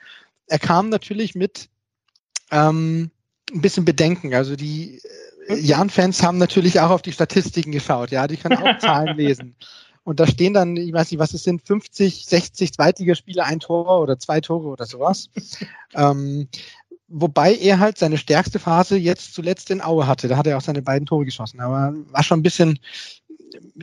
[0.48, 1.68] er kam natürlich mit
[2.50, 3.10] ähm,
[3.52, 4.34] ein bisschen Bedenken.
[4.34, 5.00] Also die
[5.48, 8.10] äh, Jan-Fans haben natürlich auch auf die Statistiken geschaut.
[8.10, 9.56] Ja, die können auch Zahlen lesen.
[10.04, 14.00] Und da stehen dann, ich weiß nicht, was es sind, 50, 60 Zweitligaspiele, ein Tor
[14.00, 15.28] oder zwei Tore oder sowas.
[15.94, 16.48] ähm,
[17.08, 20.28] wobei er halt seine stärkste Phase jetzt zuletzt in Aue hatte.
[20.28, 21.60] Da hat er auch seine beiden Tore geschossen.
[21.60, 22.78] Aber war schon ein bisschen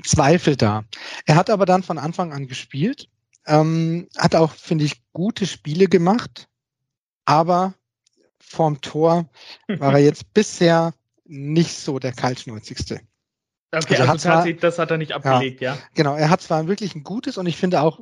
[0.03, 0.83] Zweifel da.
[1.25, 3.07] Er hat aber dann von Anfang an gespielt.
[3.47, 6.47] Ähm, hat auch, finde ich, gute Spiele gemacht
[7.25, 7.73] aber
[8.39, 9.29] vorm Tor
[9.67, 10.93] war er jetzt bisher
[11.25, 13.01] nicht so der kaltschnäuzigste.
[13.71, 15.79] Okay, also, also zwar, das hat er nicht abgelegt, ja, ja.
[15.95, 17.99] Genau, er hat zwar wirklich ein gutes und ich finde auch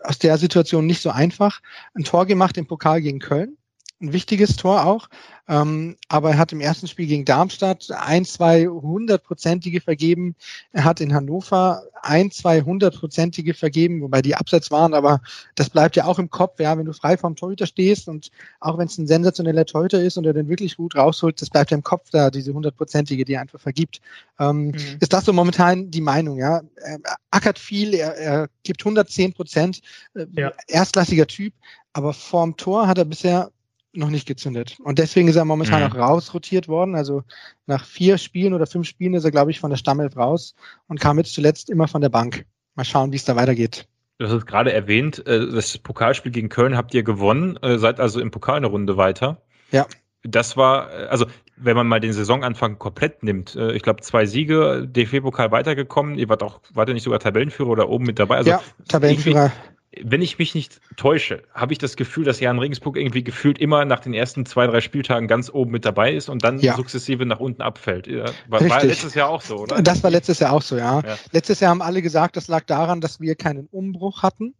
[0.00, 1.60] aus der Situation nicht so einfach
[1.94, 3.56] ein Tor gemacht im Pokal gegen Köln
[4.02, 5.08] ein wichtiges Tor auch.
[5.48, 10.36] Ähm, aber er hat im ersten Spiel gegen Darmstadt ein, zwei hundertprozentige vergeben.
[10.72, 15.20] Er hat in Hannover ein, zwei hundertprozentige vergeben, wobei die abseits waren, aber
[15.54, 18.30] das bleibt ja auch im Kopf, ja, wenn du frei vom Torhüter stehst und
[18.60, 21.70] auch wenn es ein sensationeller Torhüter ist und er den wirklich gut rausholt, das bleibt
[21.70, 24.00] ja im Kopf da, diese hundertprozentige, die er einfach vergibt.
[24.38, 24.74] Ähm, mhm.
[25.00, 26.62] Ist das so momentan die Meinung, ja?
[26.76, 26.98] Er
[27.30, 29.80] ackert viel, er, er gibt 110 Prozent,
[30.14, 30.52] äh, ja.
[30.68, 31.52] erstklassiger Typ,
[31.92, 33.50] aber vorm Tor hat er bisher
[33.92, 34.78] noch nicht gezündet.
[34.82, 35.88] Und deswegen ist er momentan mhm.
[35.88, 36.94] auch rausrotiert worden.
[36.94, 37.22] Also
[37.66, 40.54] nach vier Spielen oder fünf Spielen ist er, glaube ich, von der Stammelf raus
[40.88, 42.46] und kam jetzt zuletzt immer von der Bank.
[42.74, 43.86] Mal schauen, wie es da weitergeht.
[44.18, 48.00] Du hast es gerade erwähnt, äh, das Pokalspiel gegen Köln habt ihr gewonnen, äh, seid
[48.00, 49.42] also im Pokal eine Runde weiter.
[49.72, 49.86] Ja.
[50.22, 54.88] Das war, äh, also wenn man mal den Saisonanfang komplett nimmt, ich glaube zwei Siege,
[54.88, 58.38] DFB-Pokal weitergekommen, ihr wart auch, wart ihr nicht sogar Tabellenführer oder oben mit dabei?
[58.38, 59.52] Also ja, Tabellenführer
[60.00, 63.84] wenn ich mich nicht täusche, habe ich das Gefühl, dass Jan Regensburg irgendwie gefühlt immer
[63.84, 66.76] nach den ersten zwei, drei Spieltagen ganz oben mit dabei ist und dann ja.
[66.76, 68.08] sukzessive nach unten abfällt.
[68.48, 69.82] War, war, letztes Jahr auch so, oder?
[69.82, 71.00] Das war letztes Jahr auch so, ja.
[71.00, 71.16] ja.
[71.32, 74.54] Letztes Jahr haben alle gesagt, das lag daran, dass wir keinen Umbruch hatten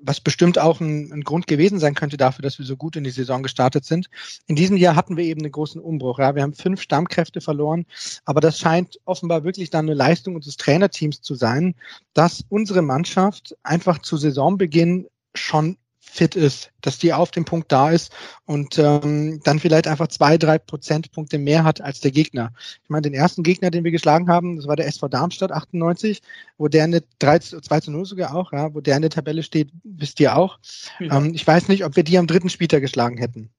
[0.00, 3.04] was bestimmt auch ein, ein, Grund gewesen sein könnte dafür, dass wir so gut in
[3.04, 4.08] die Saison gestartet sind.
[4.46, 6.18] In diesem Jahr hatten wir eben einen großen Umbruch.
[6.18, 6.34] Ja.
[6.34, 7.84] Wir haben fünf Stammkräfte verloren,
[8.24, 11.74] aber das scheint offenbar wirklich dann eine Leistung unseres Trainerteams zu sein,
[12.14, 15.76] dass unsere Mannschaft einfach zu Saisonbeginn schon
[16.08, 18.10] fit ist, dass die auf dem Punkt da ist
[18.46, 22.52] und ähm, dann vielleicht einfach zwei, drei Prozentpunkte mehr hat als der Gegner.
[22.82, 26.22] Ich meine, den ersten Gegner, den wir geschlagen haben, das war der SV Darmstadt 98,
[26.56, 29.42] wo der eine 3, 2 zu 0 sogar auch, ja, wo der in der Tabelle
[29.42, 30.58] steht, wisst ihr auch.
[31.00, 31.18] Ja.
[31.18, 33.50] Ähm, ich weiß nicht, ob wir die am dritten Spieltag geschlagen hätten.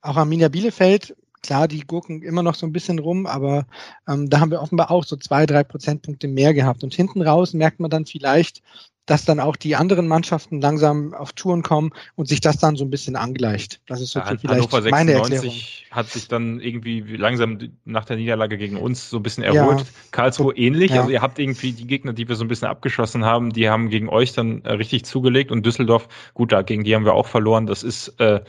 [0.00, 3.66] Auch Arminia Bielefeld, klar, die gurken immer noch so ein bisschen rum, aber
[4.06, 6.84] ähm, da haben wir offenbar auch so zwei, drei Prozentpunkte mehr gehabt.
[6.84, 8.62] Und hinten raus merkt man dann vielleicht,
[9.08, 12.84] dass dann auch die anderen Mannschaften langsam auf Touren kommen und sich das dann so
[12.84, 13.80] ein bisschen angleicht.
[13.86, 15.56] Das ist so ja, vielleicht Hannover 96 meine Erklärung.
[15.90, 19.80] hat sich dann irgendwie langsam nach der Niederlage gegen uns so ein bisschen erholt.
[19.80, 19.86] Ja.
[20.10, 20.90] Karlsruhe ähnlich.
[20.90, 21.00] Ja.
[21.00, 23.88] Also ihr habt irgendwie die Gegner, die wir so ein bisschen abgeschossen haben, die haben
[23.88, 27.26] gegen euch dann äh, richtig zugelegt und Düsseldorf, gut, da gegen die haben wir auch
[27.26, 27.66] verloren.
[27.66, 28.40] Das ist äh,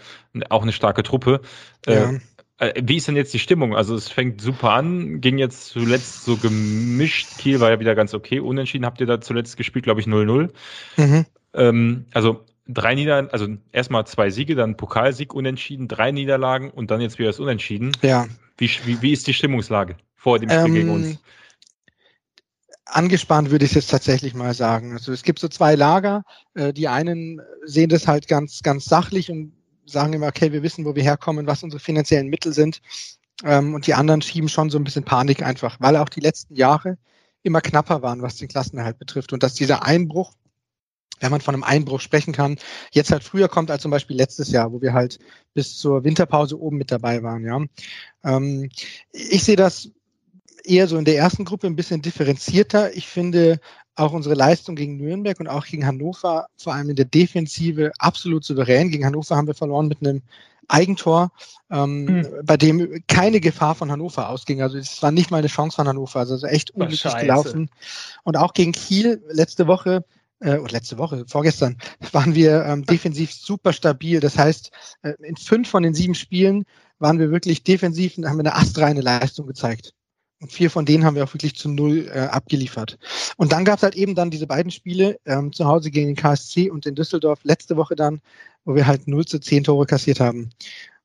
[0.49, 1.39] auch eine starke Truppe.
[1.87, 2.19] Äh, äh,
[2.59, 3.75] wie ist denn jetzt die Stimmung?
[3.75, 7.37] Also es fängt super an, ging jetzt zuletzt so gemischt.
[7.37, 8.39] Kiel war ja wieder ganz okay.
[8.39, 10.49] Unentschieden habt ihr da zuletzt gespielt, glaube ich, 0-0.
[10.97, 11.25] Mhm.
[11.53, 16.99] Ähm, also drei Niederlagen, also erstmal zwei Siege, dann Pokalsieg unentschieden, drei Niederlagen und dann
[17.01, 17.91] jetzt wieder das Unentschieden.
[18.01, 18.27] Ja.
[18.57, 21.17] Wie, wie, wie ist die Stimmungslage vor dem Spiel ähm, gegen uns?
[22.85, 24.93] Angespannt würde ich jetzt tatsächlich mal sagen.
[24.93, 26.23] Also es gibt so zwei Lager.
[26.55, 29.53] Äh, die einen sehen das halt ganz, ganz sachlich und
[29.91, 32.81] sagen immer, okay, wir wissen, wo wir herkommen, was unsere finanziellen Mittel sind.
[33.43, 36.55] Ähm, und die anderen schieben schon so ein bisschen Panik einfach, weil auch die letzten
[36.55, 36.97] Jahre
[37.43, 39.33] immer knapper waren, was den Klassenerhalt betrifft.
[39.33, 40.33] Und dass dieser Einbruch,
[41.19, 42.57] wenn man von einem Einbruch sprechen kann,
[42.91, 45.19] jetzt halt früher kommt als zum Beispiel letztes Jahr, wo wir halt
[45.53, 47.45] bis zur Winterpause oben mit dabei waren.
[47.45, 47.61] Ja,
[48.23, 48.69] ähm,
[49.11, 49.89] ich sehe das
[50.63, 52.95] eher so in der ersten Gruppe ein bisschen differenzierter.
[52.95, 53.59] Ich finde
[53.99, 58.43] auch unsere Leistung gegen Nürnberg und auch gegen Hannover, vor allem in der Defensive, absolut
[58.43, 58.89] souverän.
[58.89, 60.21] Gegen Hannover haben wir verloren mit einem
[60.67, 61.31] Eigentor,
[61.71, 62.27] ähm, mhm.
[62.43, 64.61] bei dem keine Gefahr von Hannover ausging.
[64.61, 66.19] Also es war nicht mal eine Chance von Hannover.
[66.19, 67.69] Also echt unglücklich gelaufen.
[68.23, 70.05] Und auch gegen Kiel letzte Woche
[70.39, 71.77] äh, oder letzte Woche, vorgestern,
[72.11, 74.19] waren wir ähm, defensiv super stabil.
[74.19, 74.71] Das heißt,
[75.01, 76.65] äh, in fünf von den sieben Spielen
[76.99, 79.93] waren wir wirklich defensiv und haben eine astreine Leistung gezeigt.
[80.41, 82.97] Und vier von denen haben wir auch wirklich zu null äh, abgeliefert.
[83.35, 86.15] Und dann gab es halt eben dann diese beiden Spiele ähm, zu Hause gegen den
[86.15, 88.21] KSC und in Düsseldorf letzte Woche dann,
[88.63, 90.51] wo wir halt 0 zu 10 Tore kassiert haben.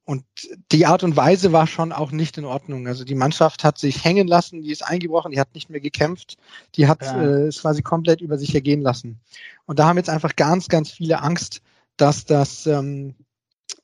[0.07, 0.25] Und
[0.71, 2.87] die Art und Weise war schon auch nicht in Ordnung.
[2.87, 6.37] Also die Mannschaft hat sich hängen lassen, die ist eingebrochen, die hat nicht mehr gekämpft,
[6.75, 7.23] die hat ja.
[7.23, 9.19] äh, es quasi komplett über sich ergehen lassen.
[9.65, 11.63] Und da haben jetzt einfach ganz, ganz viele Angst,
[11.97, 13.15] dass das ähm,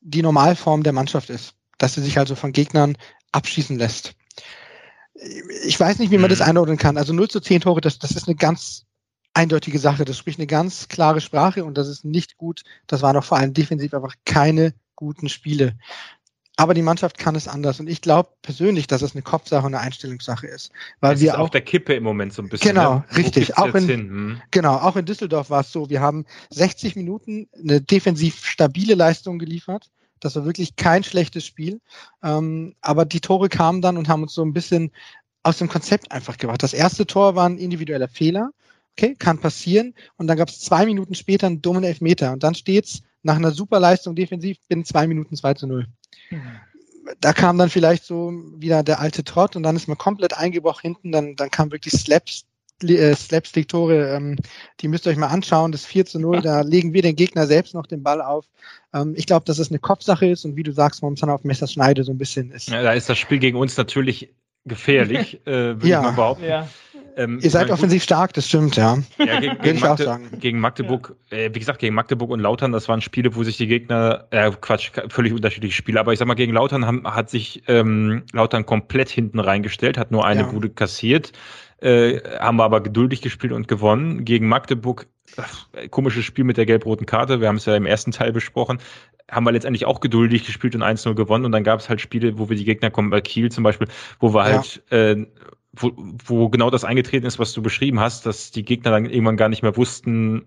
[0.03, 2.99] die Normalform der Mannschaft ist, dass sie sich also von Gegnern
[3.33, 4.15] abschießen lässt.
[5.65, 6.47] Ich weiß nicht, wie man das mhm.
[6.47, 6.97] einordnen kann.
[6.97, 8.87] Also 0 zu 10 Tore, das, das ist eine ganz
[9.35, 10.05] eindeutige Sache.
[10.05, 12.63] Das spricht eine ganz klare Sprache und das ist nicht gut.
[12.87, 15.77] Das waren auch vor allem defensiv einfach keine guten Spiele.
[16.57, 17.81] Aber die Mannschaft kann es anders.
[17.81, 20.71] Und ich glaube persönlich, dass es eine Kopfsache und eine Einstellungssache ist.
[21.01, 22.69] Weil es wir ist auch auf der Kippe im Moment so ein bisschen.
[22.69, 23.05] Genau, ne?
[23.17, 23.57] richtig.
[23.57, 24.43] Auch in, hm?
[24.51, 25.89] genau, auch in Düsseldorf war es so.
[25.89, 29.91] Wir haben 60 Minuten eine defensiv stabile Leistung geliefert.
[30.21, 31.81] Das war wirklich kein schlechtes Spiel.
[32.23, 34.93] Ähm, aber die Tore kamen dann und haben uns so ein bisschen
[35.43, 36.63] aus dem Konzept einfach gebracht.
[36.63, 38.51] Das erste Tor war ein individueller Fehler.
[38.93, 39.95] Okay, kann passieren.
[40.17, 42.33] Und dann gab es zwei Minuten später einen dummen Elfmeter.
[42.33, 45.87] Und dann steht's nach einer super Leistung defensiv binnen zwei Minuten 2 zu 0.
[46.31, 46.41] Mhm.
[47.21, 50.83] Da kam dann vielleicht so wieder der alte Trott und dann ist man komplett eingebrochen
[50.83, 52.45] hinten, dann, dann kam wirklich Slaps,
[52.83, 54.37] Slapstick-Tore, ähm,
[54.81, 57.47] die müsst ihr euch mal anschauen, das 4 zu 0, da legen wir den Gegner
[57.47, 58.47] selbst noch den Ball auf.
[58.95, 62.05] Ähm, ich glaube, dass es eine Kopfsache ist und wie du sagst, momentan auf Messerschneide
[62.05, 62.69] so ein bisschen ist.
[62.69, 64.35] Ja, da ist das Spiel gegen uns natürlich
[64.65, 66.01] gefährlich, äh, würde ja.
[66.01, 66.45] ich mal behaupten.
[66.45, 66.69] Ja.
[67.17, 68.05] Ähm, Ihr seid offensiv gut.
[68.05, 68.97] stark, das stimmt, ja.
[69.19, 71.39] ja gegen, gegen, Magde, gegen, Magdeburg, ja.
[71.39, 74.51] äh, wie gesagt, gegen Magdeburg und Lautern, das waren Spiele, wo sich die Gegner, äh,
[74.61, 78.65] Quatsch, völlig unterschiedliche Spiele, aber ich sag mal, gegen Lautern haben, hat sich ähm, Lautern
[78.65, 80.47] komplett hinten reingestellt, hat nur eine ja.
[80.47, 81.33] Bude kassiert,
[81.81, 84.25] äh, haben wir aber geduldig gespielt und gewonnen.
[84.25, 88.13] Gegen Magdeburg, ach, komisches Spiel mit der gelb-roten Karte, wir haben es ja im ersten
[88.13, 88.79] Teil besprochen,
[89.31, 91.45] haben wir letztendlich auch geduldig gespielt und 1-0 gewonnen.
[91.45, 93.89] Und dann gab es halt Spiele, wo wir die Gegner kommen, bei Kiel zum Beispiel,
[94.19, 95.27] wo wir halt äh,
[95.73, 95.93] wo,
[96.25, 99.49] wo genau das eingetreten ist, was du beschrieben hast, dass die Gegner dann irgendwann gar
[99.49, 100.47] nicht mehr wussten,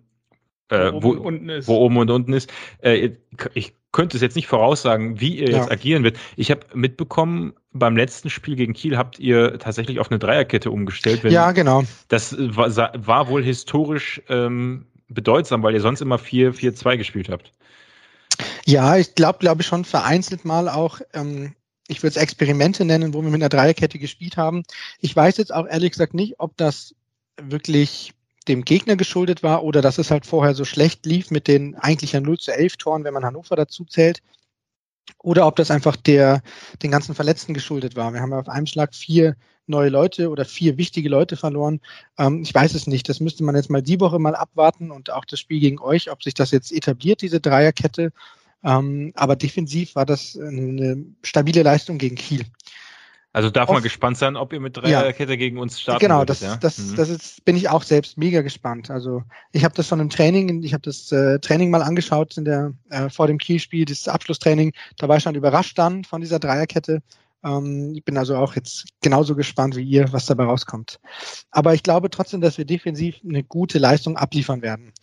[0.70, 2.52] äh, wo, oben wo, wo, oben und unten ist.
[2.80, 3.12] Äh,
[3.54, 5.60] ich könnte es jetzt nicht voraussagen, wie ihr ja.
[5.60, 6.18] jetzt agieren wird.
[6.36, 11.24] Ich habe mitbekommen, beim letzten Spiel gegen Kiel habt ihr tatsächlich auf eine Dreierkette umgestellt.
[11.24, 11.84] ja, genau.
[12.10, 17.54] Das war, war wohl historisch ähm, bedeutsam, weil ihr sonst immer 4-4-2 gespielt habt.
[18.66, 21.54] Ja, ich glaube, glaube ich schon vereinzelt mal auch ähm,
[21.88, 24.64] ich würde es Experimente nennen, wo wir mit einer Dreierkette gespielt haben.
[25.00, 26.96] Ich weiß jetzt auch ehrlich gesagt nicht, ob das
[27.42, 28.14] wirklich
[28.46, 32.14] dem Gegner geschuldet war oder dass es halt vorher so schlecht lief mit den eigentlich
[32.14, 34.22] ja 0 zu 11 Toren, wenn man Hannover dazu zählt.
[35.20, 36.42] Oder ob das einfach der,
[36.82, 38.14] den ganzen Verletzten geschuldet war.
[38.14, 39.36] Wir haben auf einem Schlag vier
[39.68, 41.80] neue Leute oder vier wichtige Leute verloren.
[42.18, 43.08] Ähm, ich weiß es nicht.
[43.10, 46.12] Das müsste man jetzt mal die Woche mal abwarten und auch das Spiel gegen euch,
[46.12, 48.12] ob sich das jetzt etabliert, diese Dreierkette,
[48.64, 52.46] ähm, aber defensiv war das eine stabile Leistung gegen Kiel.
[53.34, 56.30] Also darf man gespannt sein, ob ihr mit Dreierkette ja, gegen uns starten Genau, würdet,
[56.30, 56.56] das, ja?
[56.58, 56.96] das, mhm.
[56.96, 58.92] das ist, bin ich auch selbst mega gespannt.
[58.92, 62.46] Also ich habe das von einem Training, ich habe das äh, Training mal angeschaut in
[62.46, 64.74] der äh, vor dem Kiel-Spiel, das Abschlusstraining.
[64.98, 67.02] Da war ich schon überrascht dann von dieser Dreierkette.
[67.44, 71.00] Ähm, ich bin also auch jetzt genauso gespannt wie ihr, was dabei rauskommt.
[71.50, 74.94] Aber ich glaube trotzdem, dass wir defensiv eine gute Leistung abliefern werden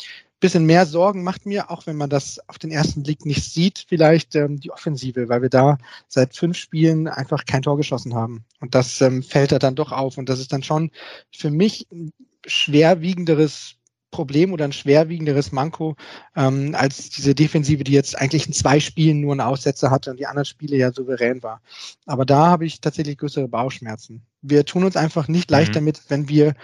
[0.40, 3.84] bisschen mehr Sorgen macht mir, auch wenn man das auf den ersten Blick nicht sieht,
[3.88, 8.44] vielleicht ähm, die Offensive, weil wir da seit fünf Spielen einfach kein Tor geschossen haben.
[8.58, 10.18] Und das ähm, fällt da dann doch auf.
[10.18, 10.90] Und das ist dann schon
[11.30, 12.12] für mich ein
[12.46, 13.76] schwerwiegenderes
[14.10, 15.94] Problem oder ein schwerwiegenderes Manko
[16.34, 20.18] ähm, als diese Defensive, die jetzt eigentlich in zwei Spielen nur einen Aussetzer hatte und
[20.18, 21.60] die anderen Spiele ja souverän war.
[22.06, 24.22] Aber da habe ich tatsächlich größere Bauchschmerzen.
[24.42, 25.74] Wir tun uns einfach nicht leicht mhm.
[25.74, 26.54] damit, wenn wir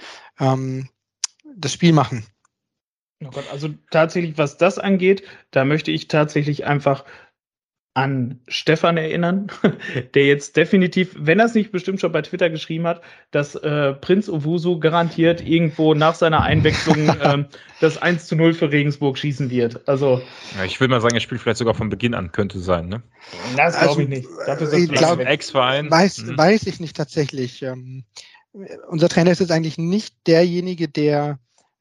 [0.40, 0.88] ähm,
[1.56, 2.24] das Spiel machen.
[3.24, 7.04] Oh Gott, also tatsächlich, was das angeht, da möchte ich tatsächlich einfach
[7.96, 9.46] an Stefan erinnern,
[10.14, 13.94] der jetzt definitiv, wenn er es nicht bestimmt schon bei Twitter geschrieben hat, dass äh,
[13.94, 17.44] Prinz Owusu garantiert irgendwo nach seiner Einwechslung äh,
[17.80, 19.88] das 1 zu 0 für Regensburg schießen wird.
[19.88, 20.20] Also
[20.58, 23.02] ja, ich will mal sagen, er spielt vielleicht sogar von Beginn an, könnte sein, ne?
[23.56, 24.28] Das glaube also, ich nicht.
[24.46, 25.90] Dafür ist das Ex-Verein.
[25.90, 26.36] Weiß, mhm.
[26.36, 27.62] weiß ich nicht tatsächlich.
[27.62, 28.04] Ähm,
[28.88, 31.38] unser Trainer ist jetzt eigentlich nicht derjenige, der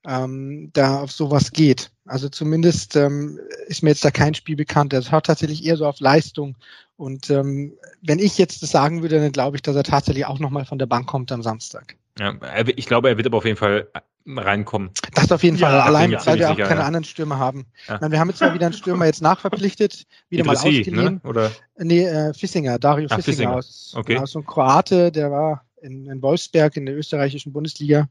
[0.08, 1.92] ähm, da auf sowas geht.
[2.06, 4.94] Also zumindest ähm, ist mir jetzt da kein Spiel bekannt.
[4.94, 6.56] Er schaut tatsächlich eher so auf Leistung.
[6.98, 10.40] Und ähm, wenn ich jetzt das sagen würde, dann glaube ich, dass er tatsächlich auch
[10.40, 11.96] nochmal von der Bank kommt am Samstag.
[12.18, 12.34] Ja,
[12.76, 13.90] ich glaube, er wird aber auf jeden Fall
[14.26, 14.92] reinkommen.
[15.14, 16.88] Das auf jeden Fall, ja, allein, weil wir auch sicher, keine ja.
[16.88, 17.66] anderen Stürmer haben.
[17.88, 17.98] Ja.
[18.00, 21.14] Meine, wir haben jetzt mal wieder einen Stürmer jetzt nachverpflichtet, wieder Idrissi, mal ausgeliehen.
[21.24, 21.30] Ne?
[21.30, 21.52] Oder?
[21.78, 23.56] Nee, äh, Fissinger, Dario Ach, Fissinger, Fissinger.
[23.56, 24.18] Aus, okay.
[24.18, 28.10] aus so ein Kroate, der war in, in Wolfsberg in der österreichischen Bundesliga.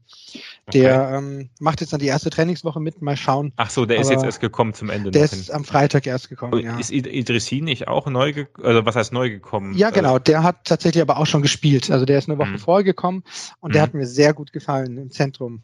[0.73, 1.17] Der okay.
[1.17, 3.53] ähm, macht jetzt dann die erste Trainingswoche mit, mal schauen.
[3.57, 5.11] Ach so, der ist jetzt erst gekommen zum Ende.
[5.11, 6.79] Der ist am Freitag erst gekommen, ja.
[6.79, 8.67] Ist Idrissi nicht auch neu gekommen?
[8.67, 9.75] Also was heißt neu gekommen?
[9.75, 11.91] Ja, genau, der hat tatsächlich aber auch schon gespielt.
[11.91, 12.59] Also der ist eine Woche mhm.
[12.59, 13.23] vorher gekommen
[13.59, 13.73] und mhm.
[13.73, 15.63] der hat mir sehr gut gefallen im Zentrum.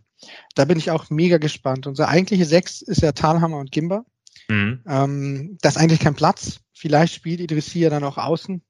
[0.55, 1.87] Da bin ich auch mega gespannt.
[1.87, 4.05] Unser eigentliche Sechs ist ja Talhammer und Gimba.
[4.47, 4.81] Mhm.
[4.87, 6.59] Ähm, das ist eigentlich kein Platz.
[6.73, 8.61] Vielleicht spielt Idrissi ja dann auch außen.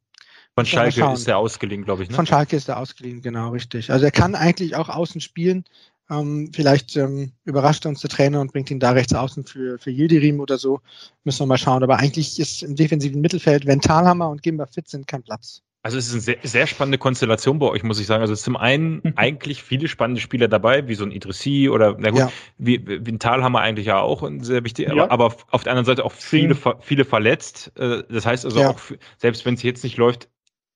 [0.55, 2.09] Von Schalke ist er ausgeliehen, glaube ich.
[2.09, 2.15] Ne?
[2.15, 3.91] Von Schalke ist er ausgeliehen, genau, richtig.
[3.91, 5.63] Also er kann eigentlich auch außen spielen.
[6.09, 9.91] Ähm, vielleicht ähm, überrascht uns der Trainer und bringt ihn da rechts außen für, für
[9.91, 10.81] Yildirim oder so.
[11.23, 11.83] Müssen wir mal schauen.
[11.83, 15.61] Aber eigentlich ist im defensiven Mittelfeld, wenn Talhammer und Gimba fit sind, kein Platz.
[15.83, 18.21] Also es ist eine sehr, sehr spannende Konstellation bei euch, muss ich sagen.
[18.21, 19.13] Also es ist zum einen mhm.
[19.15, 22.31] eigentlich viele spannende Spieler dabei, wie so ein Idrissi oder na gut, ja.
[22.57, 24.93] wie, wie ein Talhammer eigentlich ja auch sehr wichtig, ja.
[24.93, 27.71] aber, aber, auf der anderen Seite auch viele, viele verletzt.
[27.79, 28.69] Äh, das heißt also ja.
[28.69, 28.79] auch,
[29.17, 30.29] selbst wenn es jetzt nicht läuft,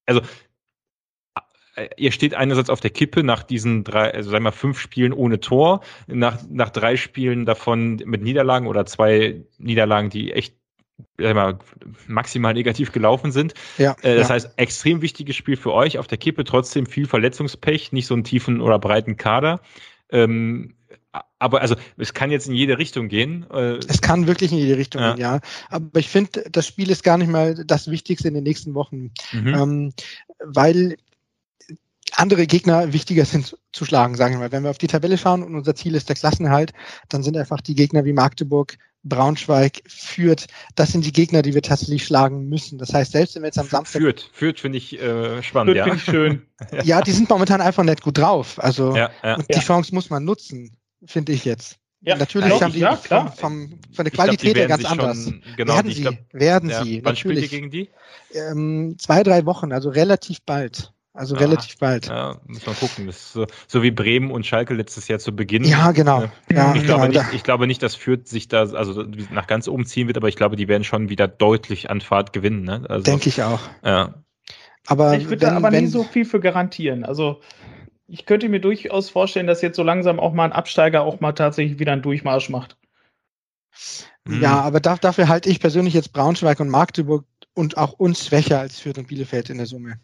[0.06, 0.22] also
[1.76, 4.80] äh, ihr steht einerseits auf der Kippe nach diesen drei, also sagen wir mal fünf
[4.80, 10.56] Spielen ohne Tor, nach, nach drei Spielen davon mit Niederlagen oder zwei Niederlagen, die echt
[11.18, 11.60] mal,
[12.08, 13.54] maximal negativ gelaufen sind.
[13.78, 14.36] Ja, äh, das ja.
[14.36, 18.24] heißt, extrem wichtiges Spiel für euch auf der Kippe, trotzdem viel Verletzungspech, nicht so einen
[18.24, 19.62] tiefen oder breiten Kader.
[20.10, 20.76] Ähm,
[21.40, 23.46] aber also es kann jetzt in jede Richtung gehen.
[23.52, 25.14] Äh, es kann wirklich in jede Richtung ja.
[25.14, 25.40] gehen, ja.
[25.70, 29.12] Aber ich finde, das Spiel ist gar nicht mal das Wichtigste in den nächsten Wochen,
[29.32, 29.48] mhm.
[29.48, 29.94] ähm,
[30.44, 30.98] weil
[32.14, 34.52] andere Gegner wichtiger sind zu schlagen, sagen wir mal.
[34.52, 36.74] Wenn wir auf die Tabelle schauen und unser Ziel ist der Klassenerhalt,
[37.10, 41.62] dann sind einfach die Gegner wie Magdeburg, Braunschweig, Fürth, das sind die Gegner, die wir
[41.62, 42.80] tatsächlich schlagen müssen.
[42.80, 44.02] Das heißt, selbst wenn wir jetzt am Samstag...
[44.02, 45.94] Fürth, Fürth finde ich äh, spannend, Fürth ja.
[45.94, 46.42] ich schön.
[46.84, 48.62] ja, die sind momentan einfach nicht gut drauf.
[48.64, 49.36] Also ja, ja.
[49.36, 50.76] Und die Chance muss man nutzen,
[51.06, 51.80] finde ich jetzt.
[52.02, 55.24] Ja, natürlich ja, haben die ja, vom, vom, von der Qualität her ganz anders.
[55.24, 57.04] Schon, genau, werden sie, glaub, werden sie.
[57.04, 57.90] Wann spielt ihr gegen die?
[58.32, 60.94] Ähm, zwei, drei Wochen, also relativ bald.
[61.16, 62.08] Also ah, relativ bald.
[62.08, 63.08] Ja, muss man gucken.
[63.08, 65.64] Das ist so, so, wie Bremen und Schalke letztes Jahr zu Beginn.
[65.64, 66.26] Ja, genau.
[66.52, 66.98] Ja, ich, genau.
[66.98, 70.18] Glaube nicht, ich glaube nicht, dass Fürth sich da also nach ganz oben ziehen wird,
[70.18, 72.64] aber ich glaube, die werden schon wieder deutlich an Fahrt gewinnen.
[72.64, 72.84] Ne?
[72.90, 73.62] Also, Denke ich auch.
[73.84, 74.16] Ja.
[74.88, 77.06] Aber ich würde aber wenn, nie so viel für garantieren.
[77.06, 77.42] Also
[78.08, 81.34] ich könnte mir durchaus vorstellen, dass jetzt so langsam auch mal ein Absteiger auch mal
[81.34, 82.78] tatsächlich wieder einen Durchmarsch macht.
[84.28, 88.60] Ja, aber da, dafür halte ich persönlich jetzt Braunschweig und Magdeburg und auch uns schwächer
[88.60, 90.00] als Fürth und Bielefeld in der Summe.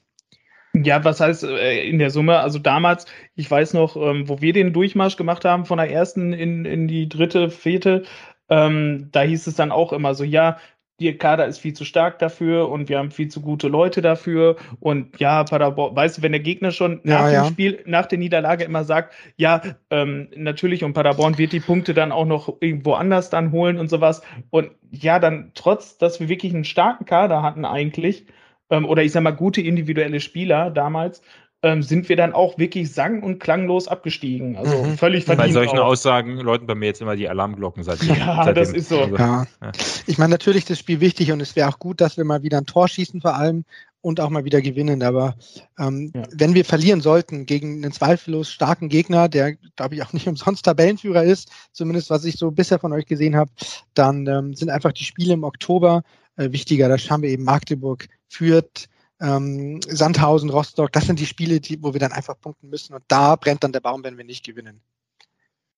[0.73, 2.39] Ja, was heißt äh, in der Summe?
[2.39, 3.05] Also damals,
[3.35, 6.87] ich weiß noch, ähm, wo wir den Durchmarsch gemacht haben von der ersten in, in
[6.87, 8.03] die dritte, vierte,
[8.49, 10.57] ähm, da hieß es dann auch immer so, ja,
[11.05, 14.57] der Kader ist viel zu stark dafür und wir haben viel zu gute Leute dafür.
[14.79, 17.45] Und ja, Paderborn, weißt du, wenn der Gegner schon nach ja, dem ja.
[17.45, 22.11] Spiel, nach der Niederlage immer sagt, ja, ähm, natürlich und Paderborn wird die Punkte dann
[22.11, 24.21] auch noch irgendwo anders dann holen und sowas.
[24.49, 28.25] Und ja, dann trotz, dass wir wirklich einen starken Kader hatten eigentlich,
[28.69, 31.21] ähm, oder ich sag mal gute individuelle Spieler damals,
[31.63, 34.57] ähm, sind wir dann auch wirklich sang- und klanglos abgestiegen.
[34.57, 34.97] Also mhm.
[34.97, 35.47] völlig verdient.
[35.47, 35.85] Bei solchen auch.
[35.85, 38.55] Aussagen läuten bei mir jetzt immer die Alarmglocken seit Ja, seitdem.
[38.55, 39.01] das ist so.
[39.01, 39.45] Also, ja.
[39.61, 39.71] ja.
[40.07, 42.41] Ich meine, natürlich ist das Spiel wichtig und es wäre auch gut, dass wir mal
[42.41, 43.63] wieder ein Tor schießen vor allem
[44.01, 45.03] und auch mal wieder gewinnen.
[45.03, 45.35] Aber
[45.77, 46.23] ähm, ja.
[46.33, 50.65] wenn wir verlieren sollten gegen einen zweifellos starken Gegner, der, glaube ich, auch nicht umsonst
[50.65, 53.51] Tabellenführer ist, zumindest was ich so bisher von euch gesehen habe,
[53.93, 56.01] dann ähm, sind einfach die Spiele im Oktober
[56.37, 56.89] äh, wichtiger.
[56.89, 58.87] Da haben wir eben Magdeburg, Fürth,
[59.21, 60.91] ähm, Sandhausen, Rostock.
[60.91, 62.93] Das sind die Spiele, die, wo wir dann einfach punkten müssen.
[62.93, 64.81] Und da brennt dann der Baum, wenn wir nicht gewinnen.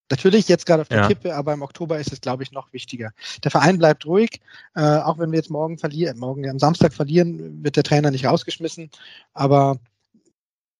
[0.09, 1.07] Natürlich jetzt gerade auf der ja.
[1.07, 3.11] Kippe, aber im Oktober ist es, glaube ich, noch wichtiger.
[3.43, 4.41] Der Verein bleibt ruhig,
[4.75, 8.25] äh, auch wenn wir jetzt morgen verlieren, morgen am Samstag verlieren, wird der Trainer nicht
[8.25, 8.91] rausgeschmissen.
[9.33, 9.79] Aber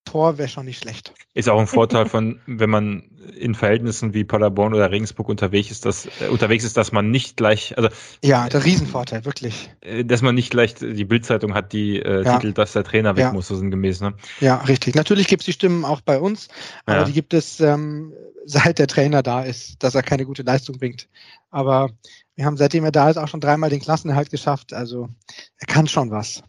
[0.06, 1.14] Tor wäre schon nicht schlecht.
[1.34, 3.04] Ist auch ein Vorteil von, wenn man
[3.38, 7.38] in Verhältnissen wie Paderborn oder Regensburg unterwegs ist, dass, äh, unterwegs ist, dass man nicht
[7.38, 7.90] gleich, also.
[8.24, 9.70] Ja, der Riesenvorteil, wirklich.
[9.82, 12.38] Äh, dass man nicht gleich die Bildzeitung hat, die äh, ja.
[12.38, 13.34] Titel, dass der Trainer weg ja.
[13.34, 14.14] muss, so sinngemäß, ne?
[14.40, 14.96] Ja, richtig.
[14.96, 16.48] Natürlich gibt es die Stimmen auch bei uns,
[16.86, 17.04] aber ja.
[17.06, 18.14] die gibt es, ähm,
[18.46, 21.08] seit der Trainer da ist, dass er keine gute Leistung bringt.
[21.50, 21.90] Aber
[22.36, 25.10] wir haben seitdem er da ist auch schon dreimal den Klassenerhalt geschafft, also
[25.58, 26.44] er kann schon was.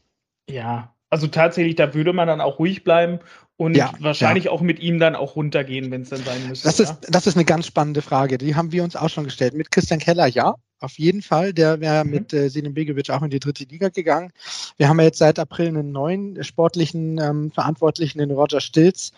[0.49, 3.21] Ja, also tatsächlich, da würde man dann auch ruhig bleiben
[3.57, 4.51] und ja, wahrscheinlich ja.
[4.51, 6.67] auch mit ihm dann auch runtergehen, wenn es dann sein müsste.
[6.67, 8.37] Das ist, das ist eine ganz spannende Frage.
[8.37, 9.55] Die haben wir uns auch schon gestellt.
[9.55, 11.53] Mit Christian Keller, ja, auf jeden Fall.
[11.53, 12.11] Der wäre mhm.
[12.11, 14.33] mit äh, Selim Begovic auch in die dritte Liga gegangen.
[14.77, 19.13] Wir haben ja jetzt seit April einen neuen sportlichen ähm, Verantwortlichen, den Roger Stilz.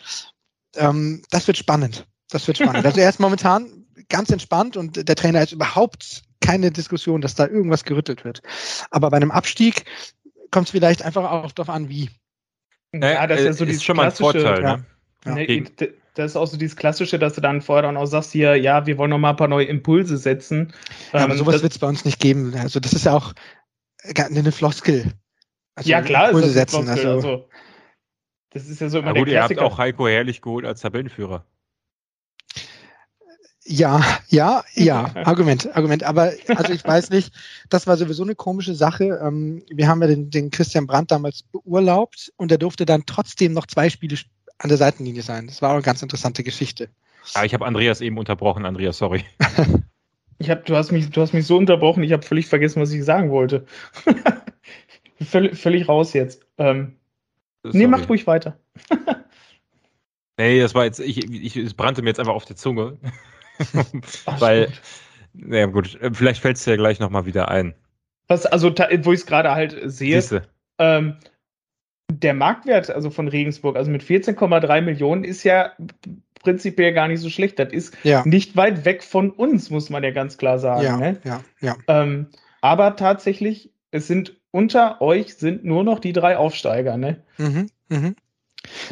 [0.76, 2.06] Ähm, das wird spannend.
[2.30, 2.84] Das wird spannend.
[2.84, 7.46] Also er ist momentan ganz entspannt und der Trainer ist überhaupt keine Diskussion, dass da
[7.46, 8.42] irgendwas gerüttelt wird.
[8.90, 9.84] Aber bei einem Abstieg
[10.50, 12.10] kommt es vielleicht einfach auch darauf an, wie.
[13.02, 14.62] Ja, das ist, ja so ist schon mal ein Vorteil.
[14.62, 14.76] Ja.
[15.24, 15.46] Ne?
[15.46, 15.86] Ja.
[16.14, 18.86] Das ist auch so dieses Klassische, dass du dann vorher dann auch sagst, hier, ja,
[18.86, 20.72] wir wollen noch mal ein paar neue Impulse setzen.
[21.12, 22.54] Ja, aber ähm, sowas wird es bei uns nicht geben.
[22.56, 23.34] Also das ist ja auch
[24.16, 25.12] eine Floskel.
[25.74, 26.86] Also ja, klar, Impulse ist das setzen.
[26.86, 27.48] Floskel, also, also,
[28.50, 29.60] das ist ja so immer ja, der gut, Klassiker.
[29.60, 31.44] Ihr habt auch Heiko Herrlich geholt als Tabellenführer.
[33.68, 36.04] Ja, ja, ja, Argument, Argument.
[36.04, 37.34] Aber also ich weiß nicht,
[37.68, 39.18] das war sowieso eine komische Sache.
[39.22, 43.52] Ähm, wir haben ja den, den Christian Brandt damals beurlaubt und er durfte dann trotzdem
[43.52, 44.16] noch zwei Spiele
[44.58, 45.48] an der Seitenlinie sein.
[45.48, 46.88] Das war auch eine ganz interessante Geschichte.
[47.34, 49.24] Ja, ich habe Andreas eben unterbrochen, Andreas, sorry.
[50.38, 52.92] ich hab, du, hast mich, du hast mich so unterbrochen, ich habe völlig vergessen, was
[52.92, 53.66] ich sagen wollte.
[55.20, 56.46] völlig, völlig raus jetzt.
[56.56, 56.96] Ähm,
[57.64, 58.58] nee, mach ruhig weiter.
[60.38, 62.96] nee, das war jetzt, ich, ich, es brannte mir jetzt einfach auf der Zunge.
[64.38, 64.72] Weil,
[65.32, 67.74] naja, gut, vielleicht fällt es dir ja gleich nochmal wieder ein.
[68.28, 70.22] Was, also, wo ich es gerade halt sehe,
[70.78, 71.16] ähm,
[72.10, 75.72] der Marktwert also von Regensburg, also mit 14,3 Millionen, ist ja
[76.42, 77.58] prinzipiell gar nicht so schlecht.
[77.58, 78.22] Das ist ja.
[78.24, 80.82] nicht weit weg von uns, muss man ja ganz klar sagen.
[80.82, 81.18] Ja, ne?
[81.24, 81.76] ja, ja.
[81.88, 82.28] Ähm,
[82.60, 87.22] aber tatsächlich, es sind unter euch sind nur noch die drei Aufsteiger, ne?
[87.36, 88.16] Mhm, mhm.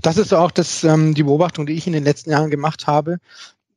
[0.03, 3.19] Das ist auch das, ähm, die Beobachtung, die ich in den letzten Jahren gemacht habe.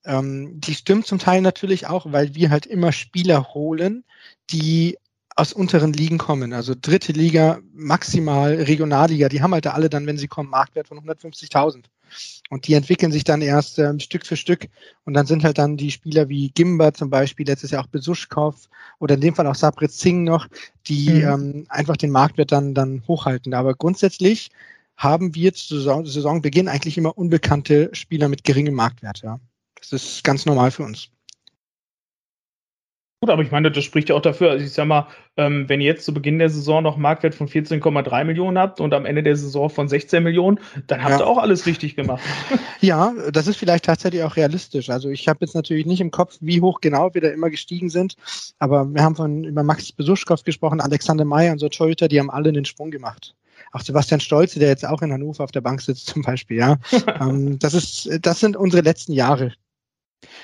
[0.08, 4.06] Ähm, die stimmt zum Teil natürlich auch, weil wir halt immer Spieler holen,
[4.50, 4.98] die
[5.36, 6.52] aus unteren Ligen kommen.
[6.52, 9.30] Also dritte Liga, maximal Regionalliga.
[9.30, 11.84] Die haben halt da alle dann, wenn sie kommen, Marktwert von 150.000.
[12.50, 14.68] Und die entwickeln sich dann erst ähm, Stück für Stück.
[15.04, 18.56] Und dann sind halt dann die Spieler wie Gimba zum Beispiel, letztes Jahr auch Besuschkow
[19.00, 20.48] oder in dem Fall auch Sabret Singh noch,
[20.88, 21.22] die mhm.
[21.22, 23.54] ähm, einfach den Marktwert dann, dann hochhalten.
[23.54, 24.50] Aber grundsätzlich
[24.96, 29.22] haben wir zu Saison, Saisonbeginn eigentlich immer unbekannte Spieler mit geringem Marktwert.
[29.22, 29.40] Ja.
[29.80, 31.10] Das ist ganz normal für uns.
[33.20, 34.52] Gut, aber ich meine, das spricht ja auch dafür.
[34.52, 37.48] Also ich sag mal, ähm, wenn ihr jetzt zu Beginn der Saison noch Marktwert von
[37.48, 41.20] 14,3 Millionen habt und am Ende der Saison von 16 Millionen, dann habt ja.
[41.22, 42.24] ihr auch alles richtig gemacht.
[42.80, 44.92] Ja, das ist vielleicht tatsächlich auch realistisch.
[44.92, 47.90] Also ich habe jetzt natürlich nicht im Kopf, wie hoch genau wir da immer gestiegen
[47.90, 48.16] sind,
[48.60, 52.30] aber wir haben von über Max Besuschkow gesprochen, Alexander Meyer und so Torhüter, die haben
[52.30, 53.34] alle den Sprung gemacht.
[53.72, 56.78] Auch Sebastian Stolze, der jetzt auch in Hannover auf der Bank sitzt zum Beispiel, ja.
[57.20, 59.54] ähm, das ist, das sind unsere letzten Jahre,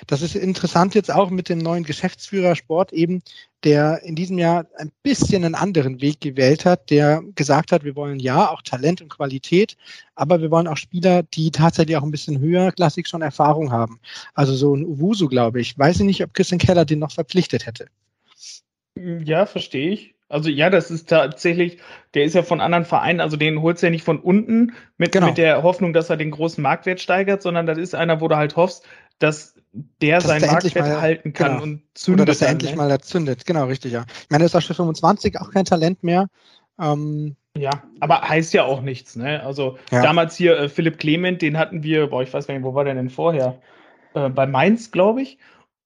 [0.08, 3.22] das ist interessant jetzt auch mit dem neuen Geschäftsführer Sport eben,
[3.64, 7.96] der in diesem Jahr ein bisschen einen anderen Weg gewählt hat, der gesagt hat, wir
[7.96, 9.78] wollen ja auch Talent und Qualität,
[10.16, 14.00] aber wir wollen auch Spieler, die tatsächlich auch ein bisschen höher klassik schon Erfahrung haben.
[14.34, 15.78] Also so ein Uwusu, glaube ich.
[15.78, 17.88] Weiß ich nicht, ob Christian Keller den noch verpflichtet hätte.
[18.96, 20.14] Ja, verstehe ich.
[20.30, 21.78] Also ja, das ist tatsächlich,
[22.16, 25.12] der ist ja von anderen Vereinen, also den holst du ja nicht von unten mit,
[25.12, 25.28] genau.
[25.28, 28.36] mit der Hoffnung, dass er den großen Marktwert steigert, sondern das ist einer, wo du
[28.36, 28.84] halt hoffst,
[29.20, 31.64] dass der dass seinen Marktwert mal, halten kann genau.
[31.64, 32.22] und zündet.
[32.22, 32.78] Oder dass er dann, endlich ne?
[32.78, 33.46] mal zündet.
[33.46, 34.06] Genau, richtig, ja.
[34.24, 36.28] Ich meine, er ist auch schon 25, auch kein Talent mehr.
[36.80, 39.44] Ähm, ja, aber heißt ja auch nichts, ne?
[39.44, 40.02] Also ja.
[40.02, 42.84] damals hier äh, Philipp Clement, den hatten wir, boah, ich weiß gar nicht, wo war
[42.84, 43.60] der denn vorher?
[44.14, 45.38] Äh, bei Mainz, glaube ich.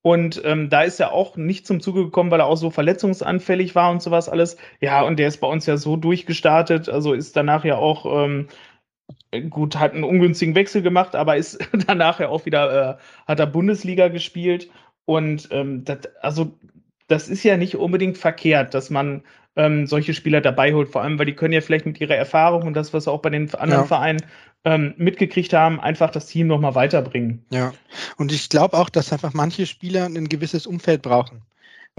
[0.01, 3.75] Und ähm, da ist er auch nicht zum Zuge gekommen, weil er auch so verletzungsanfällig
[3.75, 4.55] war und sowas alles.
[4.79, 8.47] Ja, und der ist bei uns ja so durchgestartet, also ist danach ja auch ähm,
[9.49, 13.47] gut, hat einen ungünstigen Wechsel gemacht, aber ist danach ja auch wieder, äh, hat er
[13.47, 14.69] Bundesliga gespielt.
[15.05, 16.57] Und ähm, das, also
[17.07, 19.23] das ist ja nicht unbedingt verkehrt, dass man
[19.55, 22.63] ähm, solche Spieler dabei holt, vor allem, weil die können ja vielleicht mit ihrer Erfahrung
[22.63, 23.87] und das, was wir auch bei den anderen ja.
[23.87, 24.21] Vereinen
[24.65, 27.45] ähm, mitgekriegt haben, einfach das Team nochmal weiterbringen.
[27.49, 27.73] Ja,
[28.17, 31.41] und ich glaube auch, dass einfach manche Spieler ein gewisses Umfeld brauchen.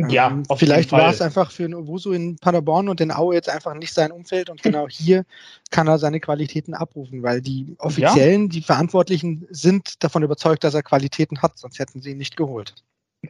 [0.06, 3.48] Ja, ähm, vielleicht war es einfach für einen Owusu in Paderborn und in Aue jetzt
[3.48, 5.24] einfach nicht sein Umfeld und genau hier
[5.70, 8.48] kann er seine Qualitäten abrufen, weil die Offiziellen, ja.
[8.48, 12.74] die Verantwortlichen sind davon überzeugt, dass er Qualitäten hat, sonst hätten sie ihn nicht geholt.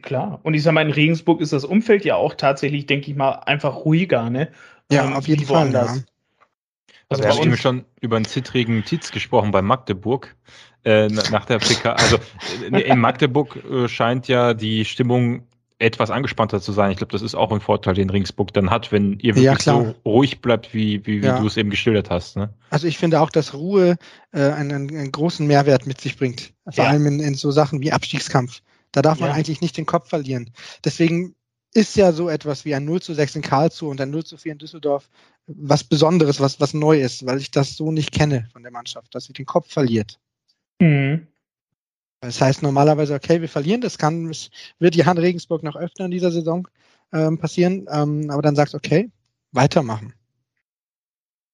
[0.03, 0.39] Klar.
[0.43, 3.31] Und ich sag mal, in Regensburg ist das Umfeld ja auch tatsächlich, denke ich mal,
[3.31, 4.51] einfach ruhiger, ne?
[4.91, 5.71] Ja, ähm, auf jeden Fall.
[5.71, 5.95] Ja.
[7.11, 10.35] Also, wir haben schon über einen zittrigen Tietz gesprochen bei Magdeburg
[10.85, 11.93] äh, nach der PK.
[11.93, 12.17] Also
[12.71, 15.47] äh, in Magdeburg äh, scheint ja die Stimmung
[15.79, 16.91] etwas angespannter zu sein.
[16.91, 19.73] Ich glaube, das ist auch ein Vorteil, den Ringsburg dann hat, wenn ihr wirklich ja,
[19.73, 21.39] so ruhig bleibt, wie, wie, wie ja.
[21.39, 22.35] du es eben geschildert hast.
[22.35, 22.53] Ne?
[22.69, 23.95] Also ich finde auch, dass Ruhe
[24.31, 26.53] äh, einen, einen, großen Mehrwert mit sich bringt.
[26.69, 26.89] Vor ja.
[26.89, 28.61] allem in, in, so Sachen wie Abstiegskampf.
[28.91, 30.51] Da darf man eigentlich nicht den Kopf verlieren.
[30.83, 31.35] Deswegen
[31.73, 34.37] ist ja so etwas wie ein 0 zu 6 in Karlsruhe und ein 0 zu
[34.37, 35.09] 4 in Düsseldorf
[35.49, 39.15] was Besonderes, was, was neu ist, weil ich das so nicht kenne von der Mannschaft,
[39.15, 40.19] dass sie den Kopf verliert.
[40.79, 41.27] Mhm.
[42.21, 44.49] Das heißt normalerweise, okay, wir verlieren, das kann, das
[44.79, 46.67] wird Jan Regensburg noch öfter in dieser Saison
[47.13, 49.09] ähm, passieren, ähm, aber dann sagst okay,
[49.51, 50.13] weitermachen.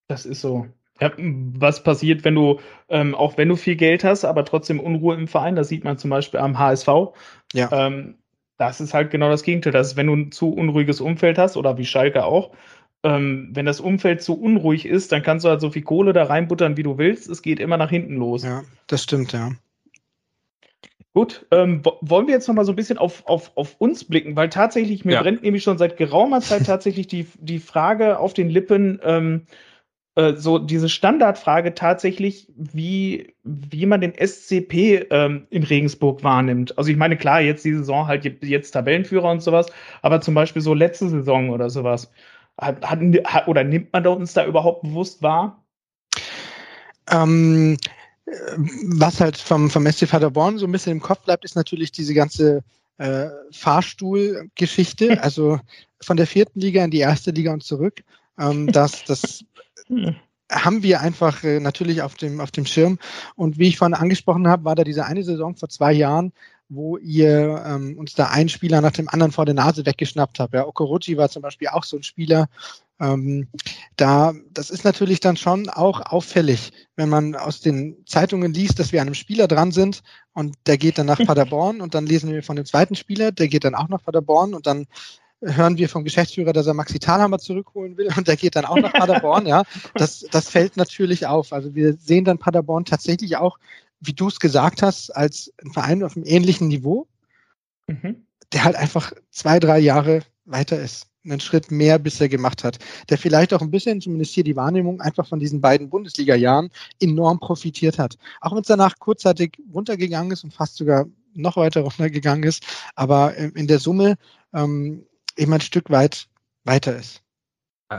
[0.07, 0.67] Das ist so.
[1.01, 5.15] Ja, was passiert, wenn du, ähm, auch wenn du viel Geld hast, aber trotzdem Unruhe
[5.15, 6.87] im Verein, das sieht man zum Beispiel am HSV.
[7.53, 7.69] Ja.
[7.71, 8.15] Ähm,
[8.57, 9.73] das ist halt genau das Gegenteil.
[9.73, 12.51] Das ist, wenn du ein zu unruhiges Umfeld hast, oder wie Schalke auch,
[13.03, 16.23] ähm, wenn das Umfeld zu unruhig ist, dann kannst du halt so viel Kohle da
[16.23, 17.29] reinbuttern, wie du willst.
[17.29, 18.43] Es geht immer nach hinten los.
[18.43, 19.51] Ja, das stimmt, ja.
[21.15, 24.35] Gut, ähm, wollen wir jetzt noch mal so ein bisschen auf, auf, auf uns blicken,
[24.35, 25.21] weil tatsächlich, mir ja.
[25.21, 29.45] brennt nämlich schon seit geraumer Zeit tatsächlich die, die Frage auf den Lippen, ähm,
[30.15, 36.77] äh, so diese Standardfrage tatsächlich, wie, wie man den SCP ähm, in Regensburg wahrnimmt.
[36.77, 39.67] Also ich meine, klar, jetzt die Saison halt jetzt Tabellenführer und sowas,
[40.01, 42.11] aber zum Beispiel so letzte Saison oder sowas.
[42.59, 45.63] Hat, hat, oder nimmt man da uns da überhaupt bewusst wahr?
[47.09, 47.77] Ähm,
[48.25, 52.13] was halt vom, vom SC Paderborn so ein bisschen im Kopf bleibt, ist natürlich diese
[52.13, 52.63] ganze
[52.97, 55.59] äh, Fahrstuhlgeschichte, also
[56.01, 58.03] von der vierten Liga in die erste Liga und zurück.
[58.39, 59.45] Ähm, das, das
[60.51, 62.99] haben wir einfach äh, natürlich auf dem, auf dem Schirm.
[63.35, 66.33] Und wie ich vorhin angesprochen habe, war da diese eine Saison vor zwei Jahren,
[66.69, 70.53] wo ihr ähm, uns da einen Spieler nach dem anderen vor der Nase weggeschnappt habt.
[70.53, 72.47] Ja, Okorochi war zum Beispiel auch so ein Spieler,
[72.99, 73.47] ähm,
[73.97, 78.93] da, das ist natürlich dann schon auch auffällig, wenn man aus den Zeitungen liest, dass
[78.93, 80.01] wir an einem Spieler dran sind
[80.33, 83.49] und der geht dann nach Paderborn und dann lesen wir von dem zweiten Spieler, der
[83.49, 84.87] geht dann auch nach Paderborn und dann
[85.41, 88.77] hören wir vom Geschäftsführer, dass er Maxi Thalhammer zurückholen will und der geht dann auch
[88.77, 89.63] nach Paderborn, ja.
[89.95, 91.51] Das, das fällt natürlich auf.
[91.51, 93.59] Also wir sehen dann Paderborn tatsächlich auch,
[94.07, 97.07] wie du es gesagt hast, als ein Verein auf einem ähnlichen Niveau,
[97.87, 98.25] mhm.
[98.53, 103.17] der halt einfach zwei, drei Jahre weiter ist einen Schritt mehr bisher gemacht hat, der
[103.17, 106.69] vielleicht auch ein bisschen, zumindest hier die Wahrnehmung, einfach von diesen beiden Bundesliga-Jahren
[106.99, 108.17] enorm profitiert hat.
[108.41, 112.63] Auch wenn es danach kurzzeitig runtergegangen ist und fast sogar noch weiter runtergegangen ist,
[112.95, 114.15] aber in der Summe
[114.53, 116.27] ähm, eben ein Stück weit
[116.63, 117.21] weiter ist.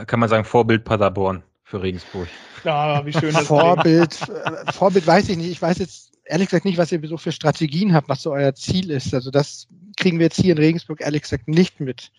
[0.07, 2.29] Kann man sagen, Vorbild Paderborn für Regensburg.
[2.63, 5.51] Ja, wie schön das Vorbild, äh, Vorbild weiß ich nicht.
[5.51, 8.55] Ich weiß jetzt ehrlich gesagt nicht, was ihr so für Strategien habt, was so euer
[8.55, 9.13] Ziel ist.
[9.13, 12.11] Also das kriegen wir jetzt hier in Regensburg ehrlich gesagt nicht mit.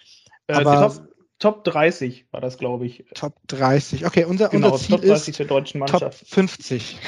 [0.49, 0.89] Äh, aber
[1.39, 3.07] Top, Top 30 war das, glaube ich.
[3.15, 4.05] Top 30.
[4.05, 6.19] Okay, unser, genau, unser Ziel Top 30 ist der deutschen Mannschaft.
[6.21, 6.99] Top 50.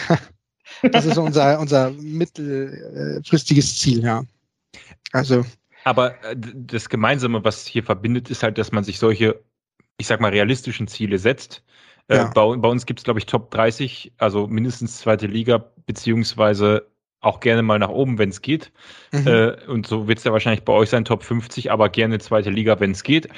[0.90, 4.24] das ist unser, unser mittelfristiges Ziel, ja.
[5.12, 5.44] Also.
[5.84, 9.42] Aber äh, das Gemeinsame, was hier verbindet, ist halt, dass man sich solche,
[9.98, 11.62] ich sag mal, realistischen Ziele setzt.
[12.10, 12.30] Äh, ja.
[12.34, 16.86] Bei, bei, uns gibt es, glaube ich, Top 30, also mindestens zweite Liga, beziehungsweise
[17.20, 18.72] auch gerne mal nach oben, wenn es geht.
[19.12, 19.26] Mhm.
[19.26, 22.50] Äh, und so wird es ja wahrscheinlich bei euch sein, Top 50, aber gerne zweite
[22.50, 23.28] Liga, wenn es geht.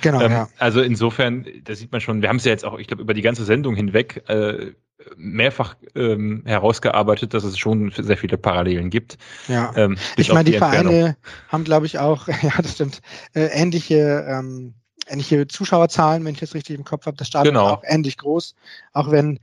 [0.00, 0.20] Genau.
[0.20, 0.48] Ähm, ja.
[0.58, 3.14] Also insofern, da sieht man schon, wir haben es ja jetzt auch, ich glaube, über
[3.14, 4.72] die ganze Sendung hinweg äh,
[5.16, 9.18] mehrfach ähm, herausgearbeitet, dass es schon sehr viele Parallelen gibt.
[9.48, 9.72] Ja.
[9.76, 11.16] Ähm, ich meine, die, die Vereine
[11.48, 13.02] haben, glaube ich, auch, ja, das stimmt,
[13.34, 14.74] äh, ähnliche ähm,
[15.06, 17.16] ähnliche Zuschauerzahlen, wenn ich das richtig im Kopf habe.
[17.16, 17.66] Das Stadion genau.
[17.66, 18.54] ist auch ähnlich groß,
[18.92, 19.40] auch wenn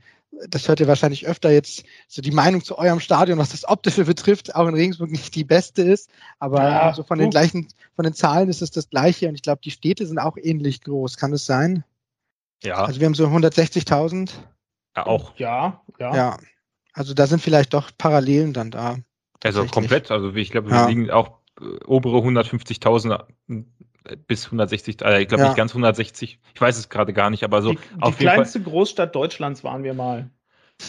[0.48, 4.04] das hört ihr wahrscheinlich öfter jetzt, so die Meinung zu eurem Stadion, was das Optische
[4.04, 6.10] betrifft, auch in Regensburg nicht die beste ist.
[6.38, 9.42] Aber ja, so von den gleichen, von den Zahlen ist es das gleiche und ich
[9.42, 11.16] glaube, die Städte sind auch ähnlich groß.
[11.16, 11.84] Kann es sein?
[12.62, 12.76] Ja.
[12.84, 14.30] Also wir haben so 160.000.
[14.96, 15.36] Ja, auch.
[15.36, 16.14] Ja, ja.
[16.14, 16.36] Ja.
[16.92, 18.98] Also da sind vielleicht doch Parallelen dann da.
[19.42, 20.10] Also komplett.
[20.10, 20.86] Also ich glaube, wir ja.
[20.86, 23.24] liegen auch äh, obere 150.000
[24.26, 25.48] bis 160, äh, ich glaube ja.
[25.48, 27.72] nicht ganz 160, ich weiß es gerade gar nicht, aber so.
[27.72, 28.72] Die, die kleinste Fall.
[28.72, 30.30] Großstadt Deutschlands waren wir mal.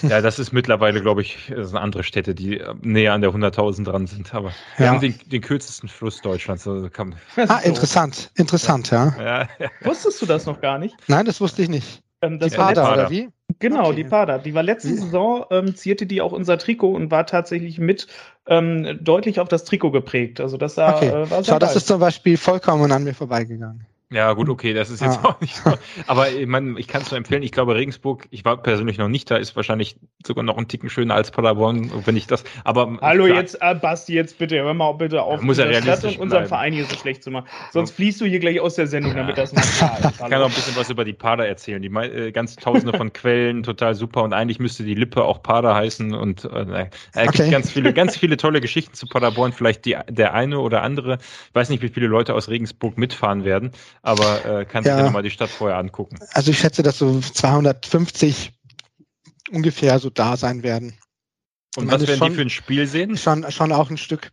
[0.03, 3.31] Ja, das ist mittlerweile, glaube ich, das sind andere Städte, die äh, näher an der
[3.31, 4.33] 100.000 dran sind.
[4.33, 6.67] Aber wir haben den, den, kürzesten Fluss Deutschlands.
[6.67, 9.13] Also kann, ah, interessant, interessant, ja.
[9.19, 9.69] Ja, ja.
[9.81, 10.95] Wusstest du das noch gar nicht?
[11.07, 12.01] Nein, das wusste ich nicht.
[12.21, 13.29] Ähm, das die Pader, oder wie?
[13.61, 13.95] Genau, okay.
[13.95, 14.37] die Pada.
[14.39, 18.07] Die war letzte Saison, ähm, zierte die auch unser Trikot und war tatsächlich mit
[18.47, 20.41] ähm, deutlich auf das Trikot geprägt.
[20.41, 21.07] Also das sah, okay.
[21.07, 23.85] äh, war Schau, das ist zum Beispiel vollkommen an mir vorbeigegangen.
[24.11, 25.29] Ja, gut, okay, das ist jetzt ah.
[25.29, 25.73] auch nicht so.
[26.05, 29.07] Aber ich, mein, ich kann es nur empfehlen, ich glaube, Regensburg, ich war persönlich noch
[29.07, 32.43] nicht da, ist wahrscheinlich sogar noch ein Ticken schöner als Paderborn, wenn ich das.
[32.65, 36.17] Aber Hallo, klar, jetzt, äh, Basti, jetzt bitte, hör mal bitte auf, muss ja realistisch
[36.17, 37.47] und unseren Verein hier so schlecht zu machen.
[37.71, 40.11] Sonst fließt du hier gleich aus der Sendung, damit das mal klar ist.
[40.21, 41.81] Ich kann auch ein bisschen was über die Pader erzählen.
[41.81, 44.23] Die äh, ganz tausende von Quellen, total super.
[44.23, 46.13] Und eigentlich müsste die Lippe auch Pader heißen.
[46.13, 47.37] Und äh, es okay.
[47.37, 49.51] gibt ganz viele, ganz viele tolle Geschichten zu Paderborn.
[49.51, 51.17] Vielleicht die, der eine oder andere.
[51.49, 53.71] Ich weiß nicht, wie viele Leute aus Regensburg mitfahren werden,
[54.01, 56.17] aber äh, kann kannst ja, dir nochmal die Stadt vorher angucken.
[56.33, 58.53] Also ich schätze, dass so 250
[59.51, 60.97] ungefähr so da sein werden.
[61.75, 63.17] Und was werden schon, die für ein Spiel sehen?
[63.17, 64.31] Schon, schon auch ein Stück.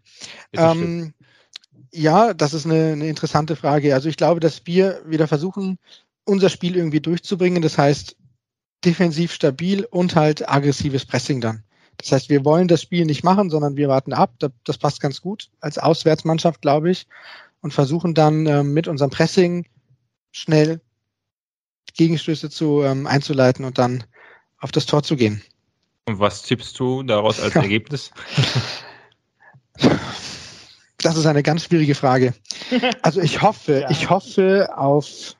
[0.52, 1.14] Ähm,
[1.92, 3.94] ja, das ist eine, eine interessante Frage.
[3.94, 5.78] Also ich glaube, dass wir wieder versuchen,
[6.24, 7.62] unser Spiel irgendwie durchzubringen.
[7.62, 8.16] Das heißt,
[8.84, 11.62] defensiv stabil und halt aggressives Pressing dann.
[11.96, 14.34] Das heißt, wir wollen das Spiel nicht machen, sondern wir warten ab.
[14.64, 17.06] Das passt ganz gut als Auswärtsmannschaft, glaube ich,
[17.60, 19.66] und versuchen dann äh, mit unserem Pressing
[20.30, 20.80] schnell
[21.94, 24.04] Gegenstöße zu ähm, einzuleiten und dann
[24.58, 25.42] auf das Tor zu gehen.
[26.06, 28.10] Und was tippst du daraus als Ergebnis?
[31.00, 32.34] Das ist eine ganz schwierige Frage.
[33.02, 33.90] Also ich hoffe, ja.
[33.90, 35.36] ich hoffe auf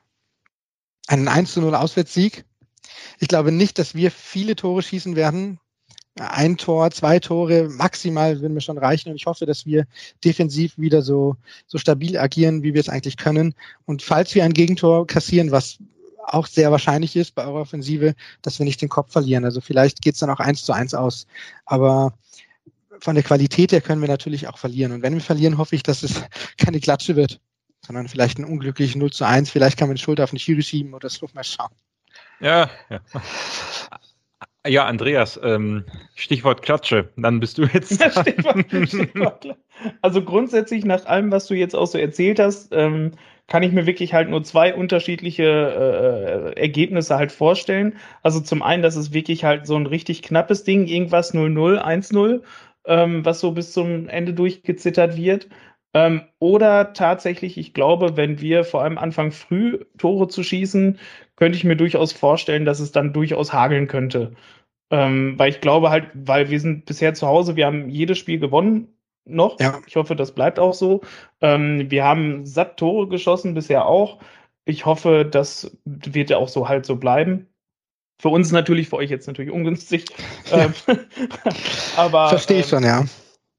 [1.08, 2.44] einen 1 zu 0 Auswärtssieg.
[3.18, 5.58] Ich glaube nicht, dass wir viele Tore schießen werden.
[6.20, 9.10] Ein Tor, zwei Tore maximal würden mir schon reichen.
[9.10, 9.86] Und ich hoffe, dass wir
[10.24, 13.54] defensiv wieder so, so stabil agieren, wie wir es eigentlich können.
[13.84, 15.78] Und falls wir ein Gegentor kassieren, was
[16.24, 19.44] auch sehr wahrscheinlich ist bei eurer Offensive, dass wir nicht den Kopf verlieren.
[19.44, 21.26] Also vielleicht geht es dann auch eins zu eins aus.
[21.64, 22.12] Aber
[23.00, 24.92] von der Qualität her können wir natürlich auch verlieren.
[24.92, 26.22] Und wenn wir verlieren, hoffe ich, dass es
[26.58, 27.40] keine Klatsche wird,
[27.86, 29.50] sondern vielleicht ein unglückliches 0 zu 1.
[29.50, 31.70] Vielleicht kann man die Schulter auf den Schiri schieben oder das mal schauen.
[32.40, 33.00] Ja, ja.
[34.66, 38.00] Ja, Andreas, ähm, Stichwort Klatsche, dann bist du jetzt.
[38.00, 39.56] Ja, Stichwort, Stichwort,
[40.02, 43.12] also grundsätzlich nach allem, was du jetzt auch so erzählt hast, ähm,
[43.46, 47.96] kann ich mir wirklich halt nur zwei unterschiedliche äh, Ergebnisse halt vorstellen.
[48.22, 52.42] Also zum einen, dass es wirklich halt so ein richtig knappes Ding, irgendwas 0-0, 1-0,
[52.84, 55.48] ähm, was so bis zum Ende durchgezittert wird.
[55.94, 60.98] Ähm, oder tatsächlich, ich glaube, wenn wir vor allem anfangen, früh Tore zu schießen,
[61.38, 64.32] könnte ich mir durchaus vorstellen, dass es dann durchaus hageln könnte.
[64.90, 68.40] Ähm, weil ich glaube halt, weil wir sind bisher zu Hause, wir haben jedes Spiel
[68.40, 68.88] gewonnen,
[69.24, 69.60] noch.
[69.60, 69.78] Ja.
[69.86, 71.02] Ich hoffe, das bleibt auch so.
[71.40, 74.18] Ähm, wir haben satt Tore geschossen, bisher auch.
[74.64, 77.46] Ich hoffe, das wird ja auch so halt so bleiben.
[78.20, 80.06] Für uns natürlich, für euch jetzt natürlich ungünstig.
[80.50, 80.64] Ja.
[80.64, 80.72] Ähm,
[81.96, 83.04] aber verstehe ich ähm, schon, ja.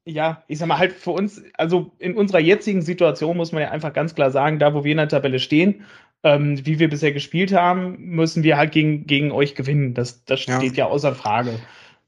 [0.06, 3.70] Ja, ich sag mal halt für uns, also in unserer jetzigen Situation muss man ja
[3.70, 5.86] einfach ganz klar sagen, da wo wir in der Tabelle stehen,
[6.24, 9.94] ähm, wie wir bisher gespielt haben, müssen wir halt gegen, gegen euch gewinnen.
[9.94, 10.86] Das, das steht ja.
[10.86, 11.60] ja außer Frage.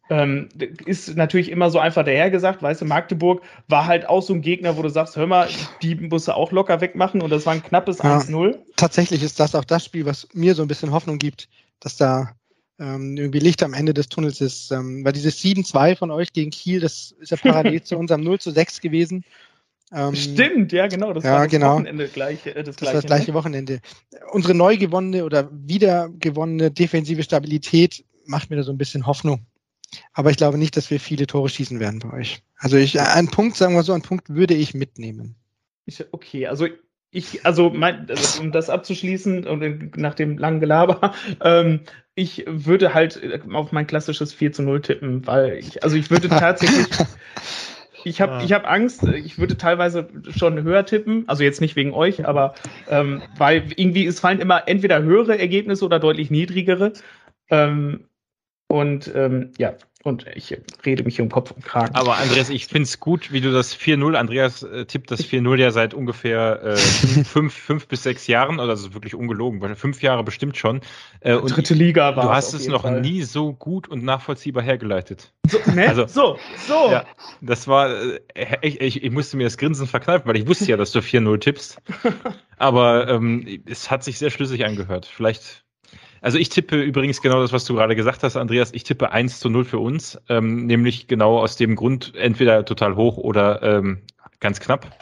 [0.10, 0.50] Ähm,
[0.86, 4.76] ist natürlich immer so einfach dahergesagt, weißt du, Magdeburg war halt auch so ein Gegner,
[4.76, 5.48] wo du sagst, hör mal,
[5.82, 8.58] die musst du auch locker wegmachen und das war ein knappes ja, 1-0.
[8.76, 11.48] Tatsächlich ist das auch das Spiel, was mir so ein bisschen Hoffnung gibt,
[11.80, 12.34] dass da
[12.78, 14.72] ähm, irgendwie Licht am Ende des Tunnels ist.
[14.72, 18.42] Ähm, weil dieses 7-2 von euch gegen Kiel, das ist ja parallel zu unserem 0
[18.42, 19.24] 6 gewesen.
[19.94, 21.14] Ähm, Stimmt, ja, genau.
[21.14, 21.76] Das ja, war das genau.
[21.76, 22.46] Wochenende gleich.
[22.46, 23.34] Äh, das, das gleiche, das gleiche ne?
[23.34, 23.80] Wochenende.
[24.32, 29.46] Unsere neu gewonnene oder wieder gewonnene defensive Stabilität macht mir da so ein bisschen Hoffnung.
[30.14, 32.42] Aber ich glaube nicht, dass wir viele Tore schießen werden bei euch.
[32.58, 35.36] Also ich, einen Punkt, sagen wir so, einen Punkt würde ich mitnehmen.
[36.12, 36.68] Okay, also
[37.10, 41.14] ich, also, mein, also um das abzuschließen und nach dem langen Gelaber,
[41.44, 41.82] ähm,
[42.16, 43.20] ich würde halt
[43.52, 46.88] auf mein klassisches 4 zu 0 tippen, weil ich, also ich würde tatsächlich,
[48.04, 51.94] ich habe ich hab Angst, ich würde teilweise schon höher tippen, also jetzt nicht wegen
[51.94, 52.56] euch, aber
[52.90, 56.94] ähm, weil irgendwie es fallen immer entweder höhere Ergebnisse oder deutlich niedrigere.
[57.50, 58.06] Ähm,
[58.72, 61.94] und ähm, ja, und ich rede mich hier um Kopf und Kragen.
[61.94, 65.58] Aber Andreas, ich finde es gut, wie du das 4-0, Andreas äh, tippt das 4-0
[65.58, 70.02] ja seit ungefähr äh, fünf, fünf bis sechs Jahren, oder also wirklich ungelogen, weil fünf
[70.02, 70.80] Jahre bestimmt schon.
[71.20, 73.02] Äh, und Dritte Liga war Du hast es noch Fall.
[73.02, 75.34] nie so gut und nachvollziehbar hergeleitet.
[75.50, 75.90] So, ne?
[75.90, 76.92] also, so, so.
[76.92, 77.06] Ja,
[77.42, 78.22] das war, äh,
[78.62, 81.40] ich, ich, ich musste mir das Grinsen verkneifen, weil ich wusste ja, dass du 4-0
[81.42, 81.82] tippst.
[82.58, 85.06] Aber ähm, es hat sich sehr schlüssig angehört.
[85.06, 85.66] Vielleicht
[86.22, 88.74] also ich tippe übrigens genau das, was du gerade gesagt hast, Andreas.
[88.74, 92.96] Ich tippe 1 zu 0 für uns, ähm, nämlich genau aus dem Grund, entweder total
[92.96, 94.04] hoch oder ähm,
[94.40, 94.96] ganz knapp.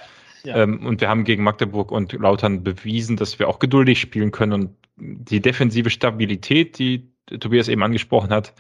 [0.44, 0.64] Ja.
[0.64, 4.54] Ähm, und wir haben gegen Magdeburg und Lautern bewiesen, dass wir auch geduldig spielen können
[4.54, 8.54] und die defensive Stabilität, die Tobias eben angesprochen hat,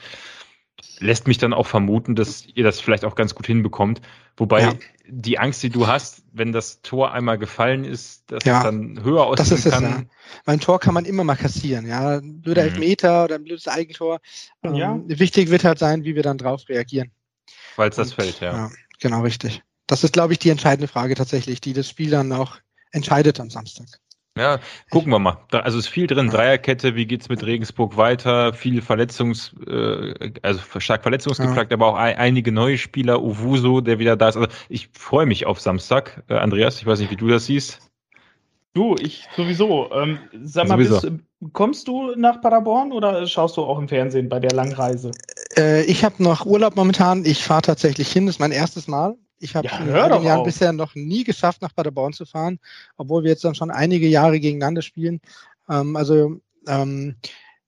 [0.99, 4.01] lässt mich dann auch vermuten, dass ihr das vielleicht auch ganz gut hinbekommt.
[4.38, 4.74] Wobei ja.
[5.08, 9.03] die Angst, die du hast, wenn das Tor einmal gefallen ist, dass ja, es dann
[9.03, 9.83] höher aussehen das ist kann.
[9.83, 10.03] Es, ja.
[10.45, 12.19] Mein Tor kann man immer mal kassieren, ja.
[12.19, 12.69] Ein blöder mhm.
[12.69, 14.19] Elfmeter oder ein blödes Eigentor.
[14.64, 14.99] Ähm, ja.
[15.06, 17.11] Wichtig wird halt sein, wie wir dann drauf reagieren.
[17.75, 18.53] Weil es das fällt, ja.
[18.53, 18.72] ja.
[18.99, 19.64] Genau, richtig.
[19.88, 22.58] Das ist, glaube ich, die entscheidende Frage tatsächlich, die das Spiel dann auch
[22.91, 23.88] entscheidet am Samstag.
[24.40, 24.59] Ja,
[24.90, 25.38] gucken wir mal.
[25.51, 26.30] Da, also ist viel drin.
[26.30, 28.53] Dreierkette, wie geht's mit Regensburg weiter?
[28.53, 31.77] Viel Verletzungs, äh, also stark verletzungsgeplagt, ja.
[31.77, 33.22] aber auch ein, einige neue Spieler.
[33.22, 34.38] Uvuso, der wieder da ist.
[34.38, 36.24] Also ich freue mich auf Samstag.
[36.30, 37.80] Äh, Andreas, ich weiß nicht, wie du das siehst.
[38.74, 39.92] Du, ich sowieso.
[39.92, 41.11] Ähm, sag mal, bist,
[41.51, 45.11] kommst du nach Paderborn oder schaust du auch im Fernsehen bei der Langreise?
[45.58, 47.26] Äh, ich habe noch Urlaub momentan.
[47.26, 48.26] Ich fahre tatsächlich hin.
[48.26, 49.18] Das ist mein erstes Mal.
[49.40, 52.59] Ich habe ja, in den Jahren bisher noch nie geschafft, nach Paderborn zu fahren,
[52.98, 55.22] obwohl wir jetzt dann schon einige Jahre gegeneinander spielen.
[55.69, 57.16] Ähm, also ähm,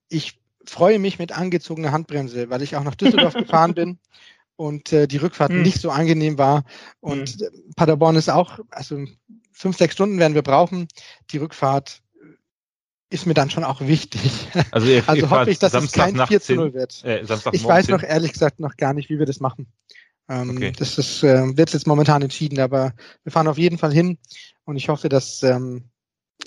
[0.10, 4.00] ich freue mich mit angezogener Handbremse, weil ich auch nach Düsseldorf gefahren bin
[4.56, 5.62] und äh, die Rückfahrt hm.
[5.62, 6.64] nicht so angenehm war.
[7.00, 7.74] Und hm.
[7.76, 9.06] Paderborn ist auch, also
[9.52, 10.88] fünf, sechs Stunden werden wir brauchen.
[11.32, 12.02] Die Rückfahrt
[13.10, 14.48] ist mir dann schon auch wichtig.
[14.72, 17.04] Also, ihr, also ihr hoffe ich, dass Samstag es kein 4 zu 0 wird.
[17.04, 19.68] Äh, ich weiß noch ehrlich gesagt noch gar nicht, wie wir das machen.
[20.30, 20.72] Ähm, okay.
[20.78, 22.94] Das ist, äh, wird jetzt momentan entschieden, aber
[23.24, 24.18] wir fahren auf jeden Fall hin
[24.66, 25.84] und ich hoffe, dass ähm,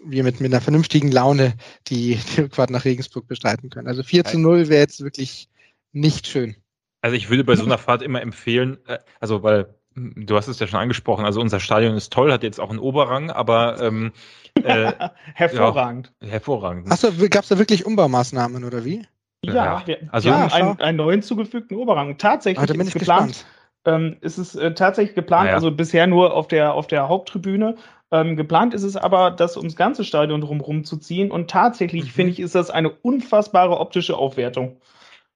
[0.05, 1.55] wir mit, mit einer vernünftigen Laune
[1.89, 3.89] die, die Rückfahrt nach Regensburg bestreiten können.
[3.89, 5.49] Also 4 zu 0 wäre jetzt wirklich
[5.93, 6.57] nicht schön.
[7.03, 10.59] Also ich würde bei so einer Fahrt immer empfehlen, äh, also weil du hast es
[10.59, 14.13] ja schon angesprochen, also unser Stadion ist toll, hat jetzt auch einen Oberrang, aber ähm,
[14.63, 14.93] äh,
[15.35, 16.13] hervorragend.
[16.21, 16.91] Ja, hervorragend.
[16.91, 19.07] Achso, gab es da wirklich Umbaumaßnahmen oder wie?
[19.43, 19.83] Ja, ja.
[19.87, 22.17] Wir, also ja, einen, einen neuen zugefügten Oberrang.
[22.17, 23.45] Tatsächlich ah, ist geplant.
[23.87, 27.77] Ähm, ist es äh, tatsächlich geplant, ah, also bisher nur auf der, auf der Haupttribüne.
[28.11, 31.31] Ähm, geplant ist es aber, das ums ganze Stadion drumherum zu ziehen.
[31.31, 32.11] Und tatsächlich, mhm.
[32.11, 34.81] finde ich, ist das eine unfassbare optische Aufwertung.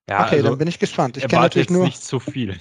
[0.08, 1.16] Ja, okay, also, dann bin ich gespannt.
[1.16, 2.56] Ich kenne natürlich nur nicht zu viel.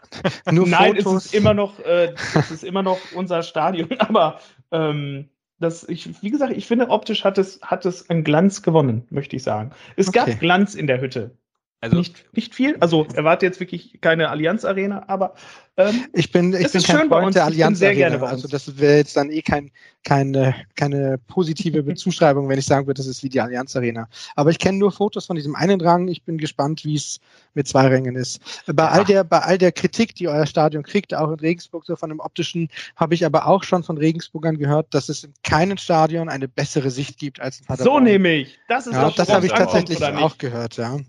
[0.50, 1.14] nur Nein, Fotos.
[1.14, 4.38] es ist immer noch, äh, es ist immer noch unser Stadion, aber
[4.70, 9.06] ähm, das, ich, wie gesagt, ich finde, optisch hat es, hat es einen Glanz gewonnen,
[9.10, 9.72] möchte ich sagen.
[9.96, 10.18] Es okay.
[10.18, 11.36] gab Glanz in der Hütte.
[11.82, 12.76] Also nicht, nicht viel.
[12.78, 15.34] Also erwarte jetzt wirklich keine Allianz Arena, aber
[15.76, 18.22] ähm, ich bin ich bin kein Freund der Allianz Arena.
[18.22, 19.72] Also das wäre jetzt dann eh kein,
[20.04, 24.06] keine keine positive Bezuschreibung, wenn ich sagen würde, das ist wie die Allianz Arena.
[24.36, 26.06] Aber ich kenne nur Fotos von diesem einen Rang.
[26.06, 27.18] Ich bin gespannt, wie es
[27.54, 28.40] mit zwei Rängen ist.
[28.66, 28.90] Bei ja.
[28.90, 32.10] all der bei all der Kritik, die euer Stadion kriegt, auch in Regensburg so von
[32.10, 36.28] dem optischen, habe ich aber auch schon von Regensburgern gehört, dass es in keinem Stadion
[36.28, 38.04] eine bessere Sicht gibt als in Paderborn.
[38.04, 38.56] So nehme ich.
[38.68, 40.76] Das ist ja, das habe ich tatsächlich auch gehört.
[40.76, 41.00] Ja.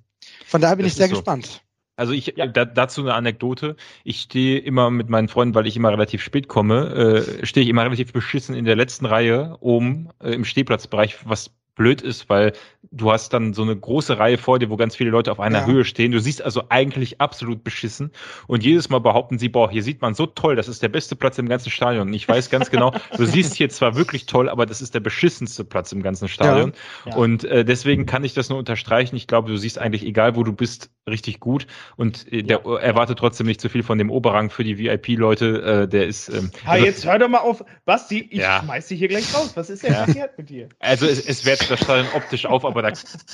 [0.45, 1.15] Von daher bin das ich sehr so.
[1.15, 1.63] gespannt.
[1.95, 2.47] Also ich ja.
[2.47, 3.75] da, dazu eine Anekdote.
[4.03, 7.69] Ich stehe immer mit meinen Freunden, weil ich immer relativ spät komme, äh, stehe ich
[7.69, 12.53] immer relativ beschissen in der letzten Reihe oben äh, im Stehplatzbereich, was blöd ist, weil
[12.91, 15.59] du hast dann so eine große Reihe vor dir, wo ganz viele Leute auf einer
[15.59, 15.65] ja.
[15.65, 16.11] Höhe stehen.
[16.11, 18.11] Du siehst also eigentlich absolut beschissen.
[18.47, 21.15] Und jedes Mal behaupten sie, boah, hier sieht man so toll, das ist der beste
[21.15, 22.07] Platz im ganzen Stadion.
[22.07, 24.99] Und ich weiß ganz genau, du siehst hier zwar wirklich toll, aber das ist der
[24.99, 26.73] beschissenste Platz im ganzen Stadion.
[27.05, 27.11] Ja.
[27.11, 27.17] Ja.
[27.17, 29.15] Und äh, deswegen kann ich das nur unterstreichen.
[29.15, 31.65] Ich glaube, du siehst eigentlich, egal wo du bist, richtig gut.
[31.95, 35.83] Und äh, der erwartet trotzdem nicht zu viel von dem Oberrang für die VIP-Leute.
[35.83, 36.29] Äh, der ist.
[36.29, 37.63] Ähm, ha, also, jetzt hör doch mal auf.
[37.85, 39.53] Basti, ich schmeiß dich hier gleich raus.
[39.55, 40.69] Was ist denn verkehrt mit dir?
[40.79, 42.91] Also es, es wertet das Stadion optisch auf, aber da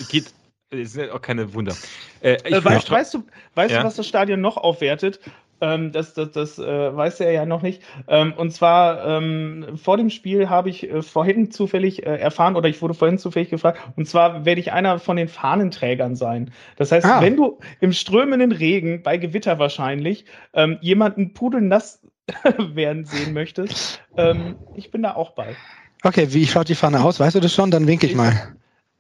[0.10, 0.34] geht
[0.72, 1.76] es sind auch keine Wunder.
[2.22, 3.24] Äh, äh, weißt, weißt, du,
[3.56, 3.80] weißt ja?
[3.80, 5.20] du, was das Stadion noch aufwertet?
[5.62, 7.82] Ähm, das das, das äh, weiß er ja noch nicht.
[8.08, 12.70] Ähm, und zwar ähm, vor dem Spiel habe ich äh, vorhin zufällig äh, erfahren oder
[12.70, 13.80] ich wurde vorhin zufällig gefragt.
[13.96, 16.52] Und zwar werde ich einer von den Fahnenträgern sein.
[16.78, 17.22] Das heißt, ah.
[17.22, 22.02] wenn du im strömenden Regen, bei Gewitter wahrscheinlich, ähm, jemanden pudelnass
[22.58, 25.56] werden sehen möchtest, ähm, ich bin da auch bei.
[26.04, 27.20] Okay, wie schaut die Fahne aus?
[27.20, 27.72] Weißt du das schon?
[27.72, 28.56] Dann winke ich, mal.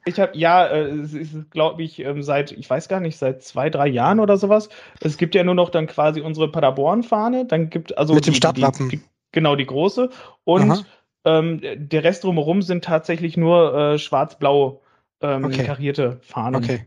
[0.06, 3.44] Ich habe, ja, äh, es ist, glaube ich, ähm, seit, ich weiß gar nicht, seit
[3.44, 4.70] zwei, drei Jahren oder sowas.
[5.02, 7.46] Es gibt ja nur noch dann quasi unsere Paderborn-Fahne.
[7.46, 8.14] Dann gibt also.
[8.14, 8.90] Mit dem Stadtwappen.
[8.90, 10.10] Die, die, genau, die große.
[10.44, 10.86] Und
[11.26, 14.82] ähm, der Rest drumherum sind tatsächlich nur äh, schwarz-blau
[15.22, 15.66] ähm, okay.
[15.66, 16.64] karierte Fahnen.
[16.64, 16.86] Okay.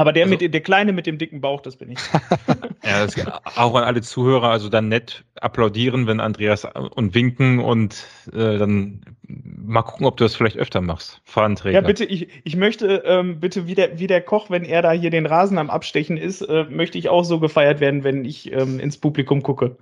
[0.00, 1.98] Aber der, also, mit, der Kleine mit dem dicken Bauch, das bin ich.
[2.84, 3.14] ja, das
[3.56, 9.02] auch an alle Zuhörer, also dann nett applaudieren, wenn Andreas und winken und äh, dann
[9.26, 11.20] mal gucken, ob du das vielleicht öfter machst.
[11.24, 11.80] Fahnenträger.
[11.80, 14.92] Ja, bitte, ich, ich möchte ähm, bitte wie der, wie der Koch, wenn er da
[14.92, 18.52] hier den Rasen am Abstechen ist, äh, möchte ich auch so gefeiert werden, wenn ich
[18.52, 19.76] ähm, ins Publikum gucke.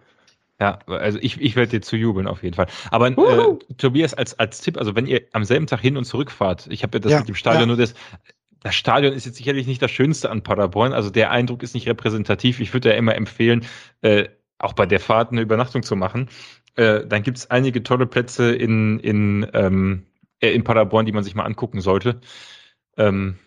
[0.61, 2.67] Ja, also ich, ich werde dir zu jubeln auf jeden Fall.
[2.91, 6.33] Aber äh, Tobias, als, als Tipp, also wenn ihr am selben Tag hin und zurück
[6.33, 7.67] fahrt, ich habe ja das ja, mit dem Stadion ja.
[7.67, 7.95] nur das,
[8.61, 10.93] das Stadion ist jetzt sicherlich nicht das Schönste an Paderborn.
[10.93, 12.61] Also der Eindruck ist nicht repräsentativ.
[12.61, 13.65] Ich würde ja immer empfehlen,
[14.03, 14.29] äh,
[14.59, 16.29] auch bei der Fahrt eine Übernachtung zu machen.
[16.75, 20.07] Äh, dann gibt es einige tolle Plätze in, in, ähm,
[20.41, 22.21] äh, in Paderborn, die man sich mal angucken sollte.
[22.97, 23.39] Ähm,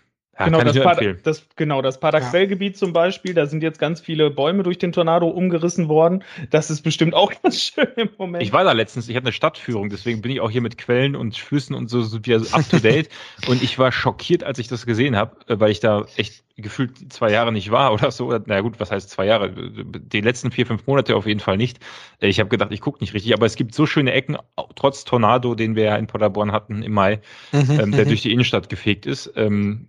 [0.42, 2.80] ja, genau, das das, genau, das Paderquellgebiet ja.
[2.80, 6.24] zum Beispiel, da sind jetzt ganz viele Bäume durch den Tornado umgerissen worden.
[6.50, 8.44] Das ist bestimmt auch ganz schön im Moment.
[8.44, 11.16] Ich war da letztens, ich hatte eine Stadtführung, deswegen bin ich auch hier mit Quellen
[11.16, 13.10] und Flüssen und so, so wieder up to date.
[13.48, 17.12] und ich war schockiert, als ich das gesehen habe, äh, weil ich da echt gefühlt
[17.12, 18.38] zwei Jahre nicht war oder so.
[18.46, 19.52] Na gut, was heißt zwei Jahre?
[19.52, 21.80] Die letzten vier, fünf Monate auf jeden Fall nicht.
[22.20, 24.38] Ich habe gedacht, ich gucke nicht richtig, aber es gibt so schöne Ecken,
[24.76, 27.20] trotz Tornado, den wir ja in Paderborn hatten im Mai,
[27.52, 28.10] mhm, ähm, der mhm.
[28.10, 29.32] durch die Innenstadt gefegt ist.
[29.36, 29.88] Ähm,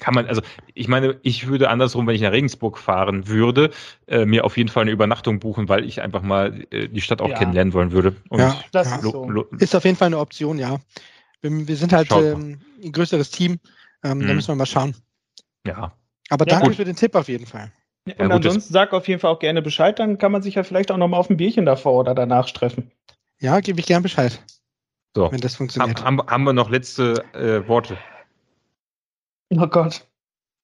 [0.00, 3.70] kann man, also ich meine, ich würde andersrum, wenn ich nach Regensburg fahren würde,
[4.06, 7.20] äh, mir auf jeden Fall eine Übernachtung buchen, weil ich einfach mal äh, die Stadt
[7.20, 7.38] auch ja.
[7.38, 8.16] kennenlernen wollen würde.
[8.28, 9.46] Und ja, das ist, so.
[9.58, 10.78] ist auf jeden Fall eine Option, ja.
[11.42, 13.58] Wir, wir sind halt ähm, ein größeres Team,
[14.02, 14.26] ähm, mhm.
[14.26, 14.94] da müssen wir mal schauen.
[15.66, 15.92] Ja.
[16.30, 16.76] Aber ja, danke gut.
[16.76, 17.70] für den Tipp auf jeden Fall.
[18.06, 20.54] Ja, und gut, ansonsten sag auf jeden Fall auch gerne Bescheid, dann kann man sich
[20.54, 22.90] ja vielleicht auch nochmal auf ein Bierchen davor oder danach treffen.
[23.40, 24.42] Ja, gebe ich gern Bescheid.
[25.14, 25.30] So.
[25.30, 26.02] Wenn das funktioniert.
[26.04, 27.96] Haben, haben wir noch letzte äh, Worte?
[29.50, 30.06] Oh Gott.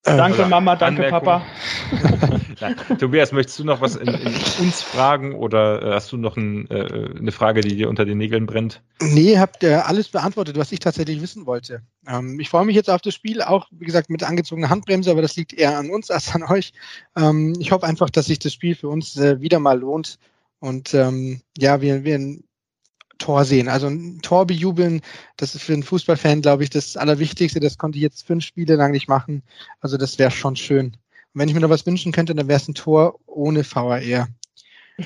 [0.05, 1.44] Äh, danke Mama, danke Papa.
[2.60, 6.39] ja, Tobias, möchtest du noch was in, in uns fragen oder äh, hast du noch
[6.39, 8.83] ein, äh, eine Frage, die dir unter den Nägeln brennt?
[9.02, 11.83] Nee, habt ihr alles beantwortet, was ich tatsächlich wissen wollte.
[12.09, 15.20] Ähm, ich freue mich jetzt auf das Spiel, auch wie gesagt mit angezogener Handbremse, aber
[15.20, 16.73] das liegt eher an uns als an euch.
[17.15, 20.18] Ähm, ich hoffe einfach, dass sich das Spiel für uns äh, wieder mal lohnt
[20.60, 22.39] und ähm, ja, wir, wir
[23.20, 23.68] Tor sehen.
[23.68, 25.02] Also ein Tor bejubeln,
[25.36, 27.60] das ist für einen Fußballfan, glaube ich, das Allerwichtigste.
[27.60, 29.42] Das konnte ich jetzt fünf Spiele lang nicht machen.
[29.81, 30.97] Also das wäre schon schön.
[31.34, 34.28] wenn ich mir noch was wünschen könnte, dann wäre es ein Tor ohne VAR.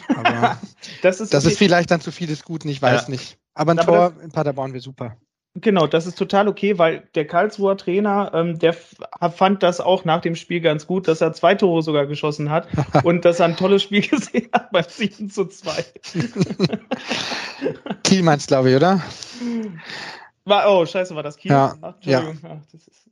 [0.09, 0.59] Aber
[1.03, 3.11] das ist, das ist vielleicht dann zu vieles Guten, ich weiß ja.
[3.11, 3.39] nicht.
[3.53, 5.17] Aber ein Aber Tor in Paderborn wäre super.
[5.57, 10.21] Genau, das ist total okay, weil der Karlsruher Trainer, ähm, der fand das auch nach
[10.21, 12.67] dem Spiel ganz gut, dass er zwei Tore sogar geschossen hat
[13.05, 15.85] und dass er ein tolles Spiel gesehen hat beim 7 zu 2.
[18.03, 19.01] Kiel meinst glaube ich, oder?
[20.45, 21.53] War, oh, scheiße, war das Kiel?
[21.53, 22.33] Ja, Ach, ja.
[22.43, 23.05] Ach, das ist,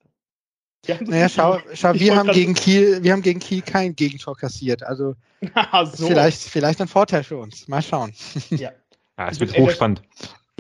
[0.87, 4.83] ja, naja, schau, schau wir haben gegen Kiel, wir haben gegen Kiel kein Gegentor kassiert.
[4.83, 5.15] Also
[5.93, 6.09] so.
[6.09, 7.69] vielleicht, vielleicht ein Vorteil für uns.
[7.69, 8.13] Mal schauen.
[8.51, 8.73] Ja,
[9.17, 10.03] ja es wird hochspannend.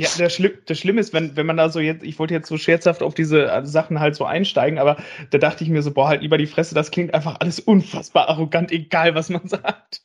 [0.01, 2.49] Ja, das, Schlimm, das Schlimme ist, wenn, wenn man da so jetzt, ich wollte jetzt
[2.49, 4.97] so scherzhaft auf diese äh, Sachen halt so einsteigen, aber
[5.31, 8.29] da dachte ich mir so, boah, halt lieber die Fresse, das klingt einfach alles unfassbar
[8.29, 10.03] arrogant, egal was man sagt.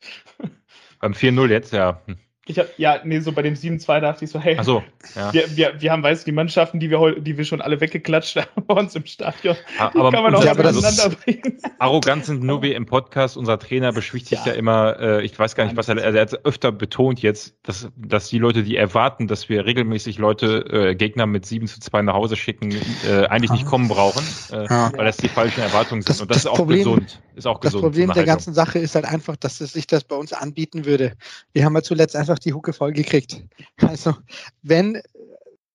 [0.99, 2.01] Beim 4-0 jetzt, ja.
[2.48, 4.84] Ich hab, ja, nee, so bei dem 7-2 dachte ich so, hey, so,
[5.16, 5.34] ja.
[5.34, 8.35] wir, wir, wir haben, weißt du, die Mannschaften, die wir, die wir schon alle weggeklatscht
[8.38, 11.59] haben bei uns im Stadion, aber, kann man auch ja, aber auseinanderbringen.
[11.80, 13.38] Arrogant sind nur wie im Podcast.
[13.38, 16.45] Unser Trainer beschwichtigt ja, ja immer, äh, ich weiß gar nicht, was er, er hat
[16.45, 21.26] öfter betont jetzt, dass, dass die Leute, die erwarten, dass wir regelmäßig Leute, äh, Gegner
[21.26, 22.74] mit 7 zu 2 nach Hause schicken,
[23.08, 24.92] äh, eigentlich nicht kommen brauchen, äh, ja.
[24.95, 26.09] weil das die falschen Erwartungen sind.
[26.09, 27.22] Das, Und das, das ist auch Problem, gesund.
[27.35, 27.84] Ist auch gesund.
[27.84, 30.85] Das Problem der ganzen Sache ist halt einfach, dass es sich das bei uns anbieten
[30.85, 31.14] würde.
[31.53, 33.43] Wir haben ja zuletzt einfach einfach die Hucke voll gekriegt.
[33.82, 34.16] Also
[34.64, 35.01] wenn,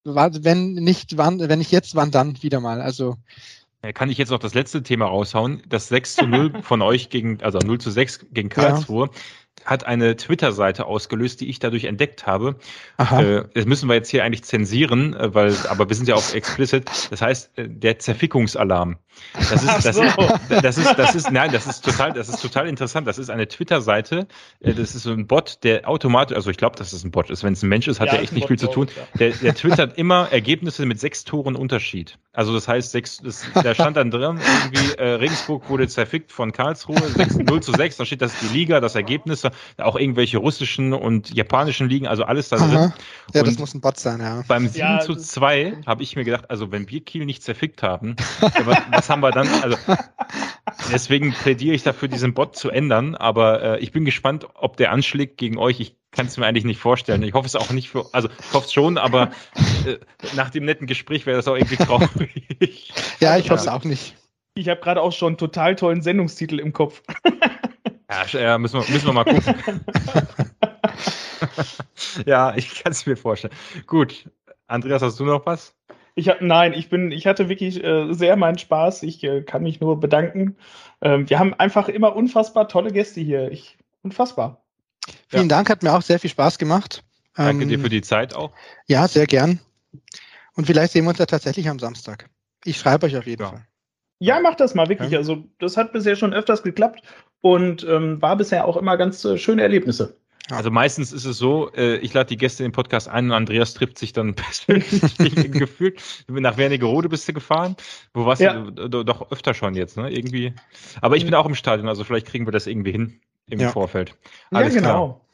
[0.05, 2.81] wenn nicht wann, wenn nicht jetzt, wann dann wieder mal.
[2.81, 3.17] Also
[3.95, 5.63] kann ich jetzt noch das letzte Thema raushauen?
[5.69, 9.07] Das 6 zu 0 von euch gegen, also 0 zu 6 gegen Karlsruhe.
[9.07, 9.13] Ja
[9.65, 12.57] hat eine Twitter-Seite ausgelöst, die ich dadurch entdeckt habe.
[12.99, 16.35] Äh, das müssen wir jetzt hier eigentlich zensieren, äh, weil, aber wir sind ja auch
[16.35, 16.91] explicit.
[17.11, 18.97] Das heißt, äh, der Zerfickungsalarm.
[19.35, 20.03] Das ist, das, so.
[20.03, 23.07] ist, das ist, das ist, nein, das ist total, das ist total interessant.
[23.07, 24.27] Das ist eine Twitter-Seite.
[24.61, 27.31] Äh, das ist so ein Bot, der automatisch, also ich glaube, dass es ein Bot
[27.31, 27.43] ist.
[27.43, 28.89] Wenn es ein Mensch ist, hat ja, er echt nicht viel zu tun.
[29.19, 32.19] Der, der twittert immer Ergebnisse mit sechs Toren Unterschied.
[32.35, 36.53] Also das heißt, sechs, das, da stand dann drin, irgendwie äh, Regensburg wurde zerfickt von
[36.53, 39.43] Karlsruhe, 6, 0 zu 6, da steht das die Liga, das Ergebnis,
[39.77, 42.77] auch irgendwelche russischen und japanischen Ligen, also alles da drin.
[42.77, 42.95] Aha.
[43.35, 44.45] Ja, und das muss ein Bot sein, ja.
[44.49, 47.83] Beim 7 ja, zu 2 habe ich mir gedacht, also wenn wir Kiel nicht zerfickt
[47.83, 48.17] haben,
[48.91, 49.49] was, was, haben wir dann?
[49.63, 49.77] Also
[50.93, 54.93] deswegen plädiere ich dafür, diesen Bot zu ändern, aber äh, ich bin gespannt, ob der
[54.93, 55.81] anschlägt gegen euch.
[55.81, 57.23] Ich kann es mir eigentlich nicht vorstellen.
[57.23, 59.31] Ich hoffe es auch nicht für, also ich hoffe es schon, aber
[59.87, 59.99] äh,
[60.35, 62.93] nach dem netten Gespräch wäre das auch irgendwie traurig.
[63.21, 64.17] ja, ich hoffe es auch nicht.
[64.55, 67.03] Ich habe gerade auch schon einen total tollen Sendungstitel im Kopf.
[68.11, 69.81] Ja, ja müssen, wir, müssen wir mal gucken.
[72.27, 73.55] ja, ich kann es mir vorstellen.
[73.87, 74.31] Gut.
[74.67, 75.75] Andreas, hast du noch was?
[76.15, 79.03] Ich hab, nein, ich bin, ich hatte wirklich äh, sehr meinen Spaß.
[79.03, 80.57] Ich äh, kann mich nur bedanken.
[81.01, 83.51] Ähm, wir haben einfach immer unfassbar tolle Gäste hier.
[83.51, 84.63] Ich, unfassbar.
[85.29, 85.57] Vielen ja.
[85.57, 87.03] Dank, hat mir auch sehr viel Spaß gemacht.
[87.35, 88.53] Danke ähm, dir für die Zeit auch.
[88.87, 89.61] Ja, sehr gern.
[90.55, 92.29] Und vielleicht sehen wir uns ja tatsächlich am Samstag.
[92.65, 93.49] Ich schreibe euch auf jeden ja.
[93.49, 93.67] Fall.
[94.19, 95.11] Ja, mach das mal wirklich.
[95.11, 95.19] Ja.
[95.19, 97.03] Also, das hat bisher schon öfters geklappt
[97.41, 100.17] und ähm, war bisher auch immer ganz äh, schöne Erlebnisse.
[100.51, 103.33] Also meistens ist es so, äh, ich lade die Gäste in den Podcast ein und
[103.33, 104.91] Andreas trifft sich dann persönlich
[105.53, 106.03] gefühlt.
[106.29, 107.77] Nach Wernigerode bist du gefahren.
[108.13, 108.55] Wo warst ja.
[108.55, 110.11] du doch öfter schon jetzt, ne?
[110.11, 110.53] Irgendwie.
[111.01, 113.71] Aber ich bin auch im Stadion, also vielleicht kriegen wir das irgendwie hin im ja.
[113.71, 114.17] Vorfeld.
[114.51, 115.27] Alles ja, genau.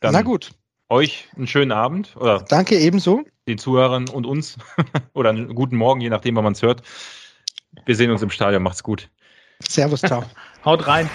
[0.00, 0.52] Dann Na gut.
[0.88, 2.16] Euch einen schönen Abend.
[2.16, 3.24] Oder Danke ebenso.
[3.48, 4.56] Den Zuhörern und uns.
[5.14, 6.82] oder einen guten Morgen, je nachdem, wann man es hört.
[7.84, 8.62] Wir sehen uns im Stadion.
[8.62, 9.10] Macht's gut.
[9.60, 10.24] Servus, ciao.
[10.64, 11.10] Haut rein.